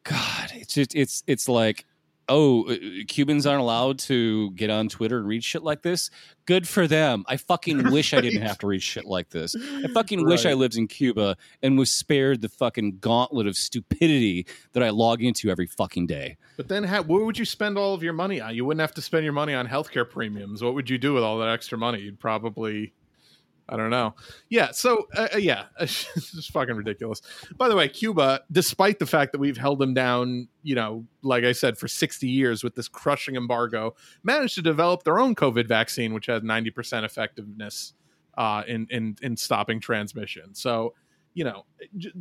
God, 0.03 0.51
it's 0.55 0.73
just 0.73 0.95
it's 0.95 1.23
it's 1.27 1.47
like, 1.47 1.85
oh, 2.29 2.69
uh, 2.69 2.75
Cubans 3.07 3.45
aren't 3.45 3.61
allowed 3.61 3.99
to 3.99 4.51
get 4.51 4.69
on 4.69 4.89
Twitter 4.89 5.17
and 5.17 5.27
read 5.27 5.43
shit 5.43 5.63
like 5.63 5.81
this. 5.81 6.09
Good 6.45 6.67
for 6.67 6.87
them. 6.87 7.25
I 7.27 7.37
fucking 7.37 7.91
wish 7.91 8.13
I 8.13 8.21
didn't 8.21 8.41
have 8.41 8.57
to 8.59 8.67
read 8.67 8.81
shit 8.81 9.05
like 9.05 9.29
this. 9.29 9.55
I 9.55 9.87
fucking 9.93 10.25
wish 10.25 10.45
I 10.45 10.53
lived 10.53 10.77
in 10.77 10.87
Cuba 10.87 11.37
and 11.61 11.77
was 11.77 11.91
spared 11.91 12.41
the 12.41 12.49
fucking 12.49 12.99
gauntlet 12.99 13.47
of 13.47 13.55
stupidity 13.55 14.45
that 14.73 14.83
I 14.83 14.89
log 14.89 15.21
into 15.21 15.49
every 15.49 15.67
fucking 15.67 16.07
day. 16.07 16.37
But 16.55 16.67
then, 16.67 16.83
how, 16.83 17.03
what 17.03 17.23
would 17.23 17.37
you 17.37 17.45
spend 17.45 17.77
all 17.77 17.93
of 17.93 18.03
your 18.03 18.13
money 18.13 18.41
on? 18.41 18.55
You 18.55 18.65
wouldn't 18.65 18.81
have 18.81 18.93
to 18.95 19.01
spend 19.01 19.23
your 19.23 19.33
money 19.33 19.53
on 19.53 19.67
healthcare 19.67 20.09
premiums. 20.09 20.63
What 20.63 20.73
would 20.73 20.89
you 20.89 20.97
do 20.97 21.13
with 21.13 21.23
all 21.23 21.37
that 21.39 21.49
extra 21.49 21.77
money? 21.77 21.99
You'd 21.99 22.19
probably, 22.19 22.93
I 23.69 23.77
don't 23.77 23.89
know. 23.89 24.15
Yeah. 24.49 24.71
So, 24.71 25.07
uh, 25.15 25.27
uh, 25.33 25.37
yeah, 25.37 25.65
it's 25.79 26.47
fucking 26.47 26.75
ridiculous. 26.75 27.21
By 27.57 27.67
the 27.69 27.75
way, 27.75 27.89
Cuba, 27.89 28.41
despite 28.51 28.99
the 28.99 29.05
fact 29.05 29.33
that 29.33 29.39
we've 29.39 29.57
held 29.57 29.79
them 29.79 29.93
down, 29.93 30.47
you 30.63 30.75
know, 30.75 31.05
like 31.21 31.43
I 31.43 31.51
said, 31.51 31.77
for 31.77 31.87
60 31.87 32.27
years 32.27 32.63
with 32.63 32.75
this 32.75 32.87
crushing 32.87 33.35
embargo, 33.35 33.95
managed 34.23 34.55
to 34.55 34.61
develop 34.61 35.03
their 35.03 35.19
own 35.19 35.35
COVID 35.35 35.67
vaccine, 35.67 36.13
which 36.13 36.27
has 36.27 36.41
90% 36.41 37.03
effectiveness. 37.03 37.93
uh, 38.37 38.63
in 38.67 38.87
in 38.89 39.17
in 39.21 39.35
stopping 39.35 39.79
transmission. 39.79 40.53
So 40.53 40.93
you 41.33 41.43
know 41.43 41.65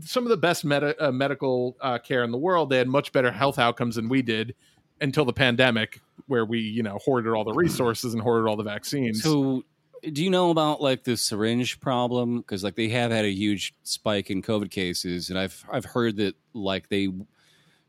some 0.01 0.25
of 0.25 0.31
the 0.31 0.37
best 0.37 0.65
uh, 0.65 1.13
medical 1.13 1.77
uh, 1.81 1.99
care 1.99 2.25
in 2.25 2.33
the 2.33 2.39
world. 2.39 2.71
They 2.71 2.79
had 2.79 2.89
much 2.89 3.13
better 3.13 3.31
health 3.31 3.59
outcomes 3.59 3.97
than 3.97 4.09
we 4.09 4.23
did 4.23 4.55
until 5.01 5.25
the 5.25 5.33
pandemic, 5.33 6.01
where 6.27 6.45
we 6.45 6.61
you 6.61 6.83
know 6.83 6.99
hoarded 7.05 7.33
all 7.33 7.45
the 7.45 7.53
resources 7.53 8.15
and 8.15 8.23
hoarded 8.23 8.49
all 8.49 8.57
the 8.57 8.65
vaccines. 8.65 9.23
So, 9.23 9.63
do 10.03 10.23
you 10.23 10.31
know 10.31 10.51
about 10.51 10.81
like 10.81 11.05
the 11.05 11.17
syringe 11.17 11.81
problem? 11.81 12.39
Because 12.39 12.63
like 12.65 12.77
they 12.77 12.89
have 12.89 13.11
had 13.11 13.25
a 13.25 13.31
huge 13.31 13.75
spike 13.83 14.31
in 14.31 14.43
COVID 14.43 14.71
cases, 14.71 15.31
and 15.31 15.39
I've 15.39 15.65
I've 15.71 15.85
heard 15.85 16.17
that 16.17 16.35
like 16.53 16.89
they, 16.89 17.09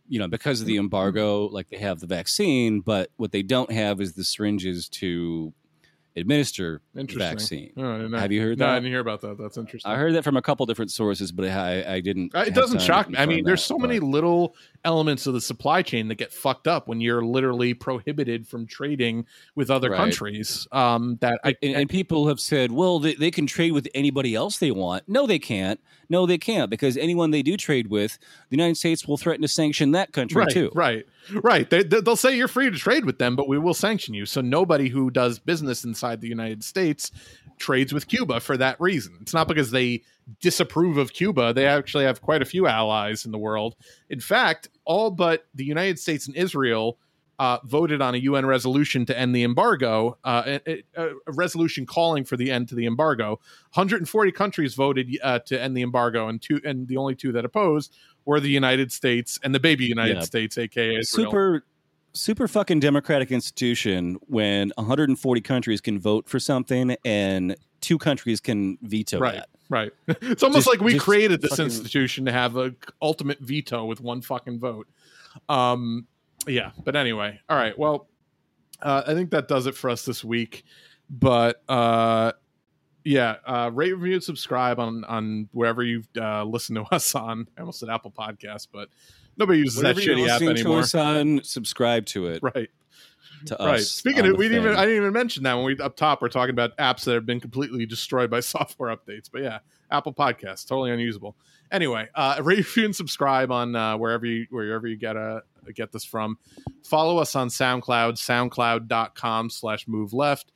you 0.08 0.20
know, 0.20 0.28
because 0.28 0.62
of 0.62 0.68
the 0.68 0.78
embargo, 0.78 1.46
like 1.46 1.70
they 1.70 1.78
have 1.78 2.00
the 2.00 2.08
vaccine, 2.08 2.82
but 2.82 3.12
what 3.18 3.32
they 3.32 3.44
don't 3.44 3.72
have 3.72 4.02
is 4.02 4.14
the 4.14 4.24
syringes 4.24 4.90
to 4.90 5.54
administer 6.18 6.82
vaccine. 6.96 7.72
Have 7.78 8.32
you 8.32 8.42
heard 8.42 8.58
No, 8.60 8.68
I 8.68 8.76
didn't 8.76 8.90
hear 8.92 9.00
about 9.00 9.22
that. 9.22 9.38
That's 9.38 9.58
interesting. 9.58 9.92
I 9.92 9.96
heard 9.96 10.14
that 10.16 10.24
from 10.24 10.36
a 10.38 10.42
couple 10.42 10.66
different 10.66 10.92
sources, 10.92 11.32
but 11.32 11.46
I 11.48 11.96
I 11.96 12.00
didn't. 12.02 12.34
Uh, 12.36 12.44
It 12.48 12.54
doesn't 12.54 12.82
shock 12.82 13.10
me. 13.10 13.18
I 13.18 13.26
mean, 13.26 13.46
there's 13.46 13.62
that, 13.62 13.68
so 13.68 13.78
but- 13.78 13.88
many 13.88 14.00
little 14.00 14.56
elements 14.84 15.28
of 15.28 15.34
the 15.34 15.42
supply 15.42 15.82
chain 15.82 16.08
that 16.08 16.16
get 16.16 16.32
fucked 16.34 16.68
up 16.68 16.88
when 16.88 17.02
you're 17.02 17.24
literally 17.24 17.74
prohibited 17.74 18.48
from 18.48 18.66
trading 18.66 19.26
with 19.56 19.70
other 19.70 19.90
Right. 19.92 19.98
countries. 19.98 20.68
Um, 20.72 21.18
that 21.22 21.40
I, 21.44 21.56
and, 21.62 21.76
and 21.76 21.90
people 21.90 22.28
have 22.28 22.40
said, 22.40 22.72
well, 22.72 23.00
they, 23.00 23.14
they 23.16 23.32
can 23.32 23.48
trade 23.48 23.72
with 23.74 23.88
anybody 23.94 24.34
else 24.36 24.58
they 24.60 24.72
want. 24.72 25.04
No, 25.08 25.28
they 25.28 25.40
can't. 25.40 25.80
No, 26.10 26.26
they 26.26 26.38
can't 26.38 26.70
because 26.70 26.96
anyone 26.96 27.32
they 27.32 27.42
do 27.44 27.58
trade 27.58 27.88
with, 27.88 28.18
the 28.50 28.56
United 28.56 28.78
States 28.78 29.06
will 29.08 29.18
threaten 29.18 29.42
to 29.42 29.48
sanction 29.50 29.92
that 29.92 30.14
country 30.14 30.40
right, 30.40 30.50
too. 30.50 30.72
right, 30.74 31.06
right. 31.34 31.70
They, 31.70 31.84
they- 31.84 32.02
they'll 32.02 32.16
say 32.16 32.36
you're 32.36 32.48
free 32.48 32.70
to 32.70 32.78
trade 32.78 33.06
with 33.06 33.20
them, 33.20 33.36
but 33.36 33.48
we 33.48 33.58
will 33.58 33.74
sanction 33.74 34.14
you. 34.14 34.26
So 34.26 34.42
nobody 34.42 34.90
who 34.90 35.10
does 35.12 35.40
business 35.40 35.84
inside 35.84 36.22
the 36.22 36.28
United 36.28 36.64
States 36.64 37.12
trades 37.60 37.92
with 37.94 38.08
Cuba 38.08 38.40
for 38.40 38.56
that 38.58 38.80
reason. 38.80 39.18
It's 39.22 39.34
not 39.34 39.48
because 39.48 39.72
they 39.72 40.04
disapprove 40.42 40.98
of 40.98 41.14
Cuba. 41.14 41.54
They 41.54 41.66
actually 41.66 42.04
have 42.06 42.22
quite 42.22 42.42
a 42.42 42.46
few 42.46 42.68
allies 42.68 43.26
in 43.26 43.32
the 43.32 43.38
world. 43.38 43.76
In 44.10 44.20
fact, 44.20 44.70
all 44.86 45.10
but 45.12 45.46
the 45.56 45.66
United 45.66 45.98
States 46.00 46.28
and 46.28 46.36
Israel 46.36 46.98
uh, 47.40 47.60
voted 47.64 48.02
on 48.02 48.16
a 48.16 48.18
UN 48.18 48.46
resolution 48.48 49.06
to 49.06 49.18
end 49.18 49.36
the 49.36 49.44
embargo, 49.44 50.18
uh, 50.24 50.58
a, 50.68 50.84
a- 50.96 51.10
a 51.28 51.32
resolution 51.34 51.86
calling 51.86 52.26
for 52.26 52.36
the 52.36 52.52
end 52.52 52.68
to 52.70 52.76
the 52.76 52.86
embargo. 52.88 53.40
140 53.74 54.32
countries 54.32 54.74
voted 54.74 55.16
uh, 55.24 55.38
to 55.40 55.60
end 55.62 55.78
the 55.78 55.84
embargo, 55.84 56.28
and 56.30 56.42
two, 56.42 56.60
and 56.66 56.88
the 56.88 56.98
only 56.98 57.14
two 57.14 57.32
that 57.32 57.46
opposed 57.46 57.96
were 58.28 58.40
the 58.40 58.50
United 58.50 58.92
States 58.92 59.40
and 59.42 59.56
the 59.56 59.60
baby 59.60 59.86
United 59.86 60.18
Yeah. 60.18 60.22
States, 60.24 60.58
aka 60.58 60.98
Israel. 60.98 61.04
Super, 61.32 61.66
super 62.14 62.48
fucking 62.48 62.82
democratic 62.82 63.32
institution 63.32 64.18
when 64.28 64.72
140 64.76 65.42
countries 65.42 65.82
can 65.82 65.98
vote 65.98 66.28
for 66.28 66.40
something 66.40 66.96
and 67.06 67.56
two 67.80 67.98
countries 67.98 68.42
can 68.42 68.78
veto 68.82 69.18
right, 69.20 69.36
that. 69.36 69.50
right. 69.70 69.92
It's 70.22 70.44
almost 70.44 70.66
Just- 70.66 70.68
like 70.68 70.82
we 70.86 71.00
created 71.00 71.42
this 71.42 71.52
fucking- 71.52 71.66
institution 71.66 72.26
to 72.26 72.32
have 72.34 72.58
a 72.58 72.76
ultimate 73.02 73.40
veto 73.40 73.86
with 73.86 74.02
one 74.02 74.22
fucking 74.22 74.60
vote. 74.60 74.88
Um, 75.48 76.06
yeah, 76.48 76.72
but 76.84 76.96
anyway, 76.96 77.40
all 77.50 77.58
right. 77.58 77.78
Well, 77.80 78.08
uh, 78.82 79.04
I 79.08 79.14
think 79.14 79.32
that 79.32 79.48
does 79.48 79.68
it 79.68 79.76
for 79.76 79.90
us 79.90 80.04
this 80.06 80.24
week. 80.24 80.64
But 81.10 81.62
uh, 81.70 82.34
yeah, 83.08 83.36
uh, 83.46 83.72
rate, 83.74 83.94
review, 83.94 84.16
and 84.16 84.24
subscribe 84.24 84.80
on 84.80 85.04
on 85.06 85.48
wherever 85.52 85.82
you've 85.82 86.08
uh, 86.20 86.44
listened 86.44 86.76
to 86.78 86.84
us 86.96 87.16
on. 87.16 87.48
I 87.58 87.62
almost 87.62 87.80
said 87.80 87.90
Apple 87.90 88.12
Podcast, 88.12 88.68
but 88.72 88.90
nobody 89.38 89.60
uses 89.60 89.78
Whatever 89.78 90.02
that 90.02 90.08
shitty 90.08 90.28
app 90.28 90.42
listening 90.42 90.56
to 90.56 90.62
anymore. 90.62 90.80
us 90.80 90.96
on, 90.96 91.44
subscribe 91.44 92.06
to 92.08 92.28
it. 92.28 92.40
Right. 92.44 92.70
To 93.46 93.58
right. 93.60 93.82
Speaking 93.82 94.26
of, 94.26 94.36
we 94.38 94.50
didn't 94.50 94.66
even. 94.66 94.76
I 94.76 94.82
didn't 94.86 94.98
even 94.98 95.14
mention 95.14 95.44
that 95.44 95.56
when 95.56 95.66
we 95.66 95.78
up 95.80 95.96
top 95.96 96.22
we're 96.22 96.30
talking 96.30 96.52
about 96.52 96.76
apps 96.78 97.06
that 97.06 97.14
have 97.14 97.26
been 97.26 97.40
completely 97.40 97.86
destroyed 97.86 98.30
by 98.30 98.40
software 98.42 98.96
updates. 98.96 99.30
But 99.32 99.44
yeah, 99.44 99.60
Apple 99.90 100.14
Podcasts 100.14 100.68
totally 100.68 100.92
unusable. 100.92 101.36
Anyway, 101.72 102.08
uh, 102.16 102.40
rate, 102.44 102.58
review, 102.58 102.86
and 102.86 102.96
subscribe 102.96 103.52
on 103.52 103.76
uh, 103.76 103.98
wherever 103.98 104.26
you 104.26 104.48
wherever 104.50 104.88
you 104.88 104.98
get 104.98 105.16
uh, 105.16 105.42
get 105.74 105.92
this 105.92 106.04
from. 106.04 106.40
Follow 106.84 107.20
us 107.20 107.36
on 107.36 107.50
SoundCloud, 107.50 108.14
SoundCloud.com 108.14 109.50
slash 109.50 109.88
Move 109.88 110.14
Left, 110.14 110.52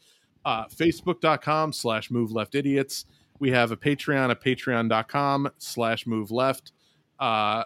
uh, 0.46 0.66
Facebook.com 0.66 1.74
slash 1.74 2.12
Move 2.12 2.32
Left 2.32 2.56
Idiots. 2.56 3.06
We 3.40 3.52
have 3.52 3.72
a 3.72 3.78
Patreon 3.78 4.30
at 4.30 4.42
Patreon.com 4.42 5.50
slash 5.58 6.06
Move 6.06 6.32
Left. 6.32 6.72
Uh, 7.20 7.64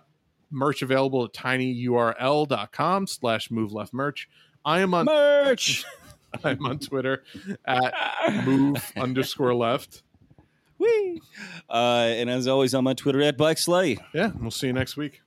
merch 0.52 0.82
available 0.82 1.26
at 1.26 1.34
tinyurl.com 1.34 3.08
slash 3.08 3.52
Move 3.52 3.74
Left 3.74 3.94
Merch. 3.94 4.30
I 4.64 4.80
am 4.80 4.94
on 4.94 5.06
merch. 5.06 5.86
I'm 6.44 6.66
on 6.66 6.80
Twitter 6.80 7.24
at 7.66 7.94
move 8.46 8.92
underscore 8.98 9.54
left. 9.54 10.02
Whee! 10.78 11.22
Uh, 11.70 12.10
and 12.16 12.30
as 12.30 12.48
always, 12.48 12.74
on 12.74 12.84
my 12.84 12.94
Twitter 12.94 13.22
at 13.22 13.38
Bike 13.38 13.58
Slay. 13.58 13.98
Yeah, 14.14 14.32
we'll 14.40 14.52
see 14.52 14.68
you 14.68 14.74
next 14.74 14.98
week. 14.98 15.22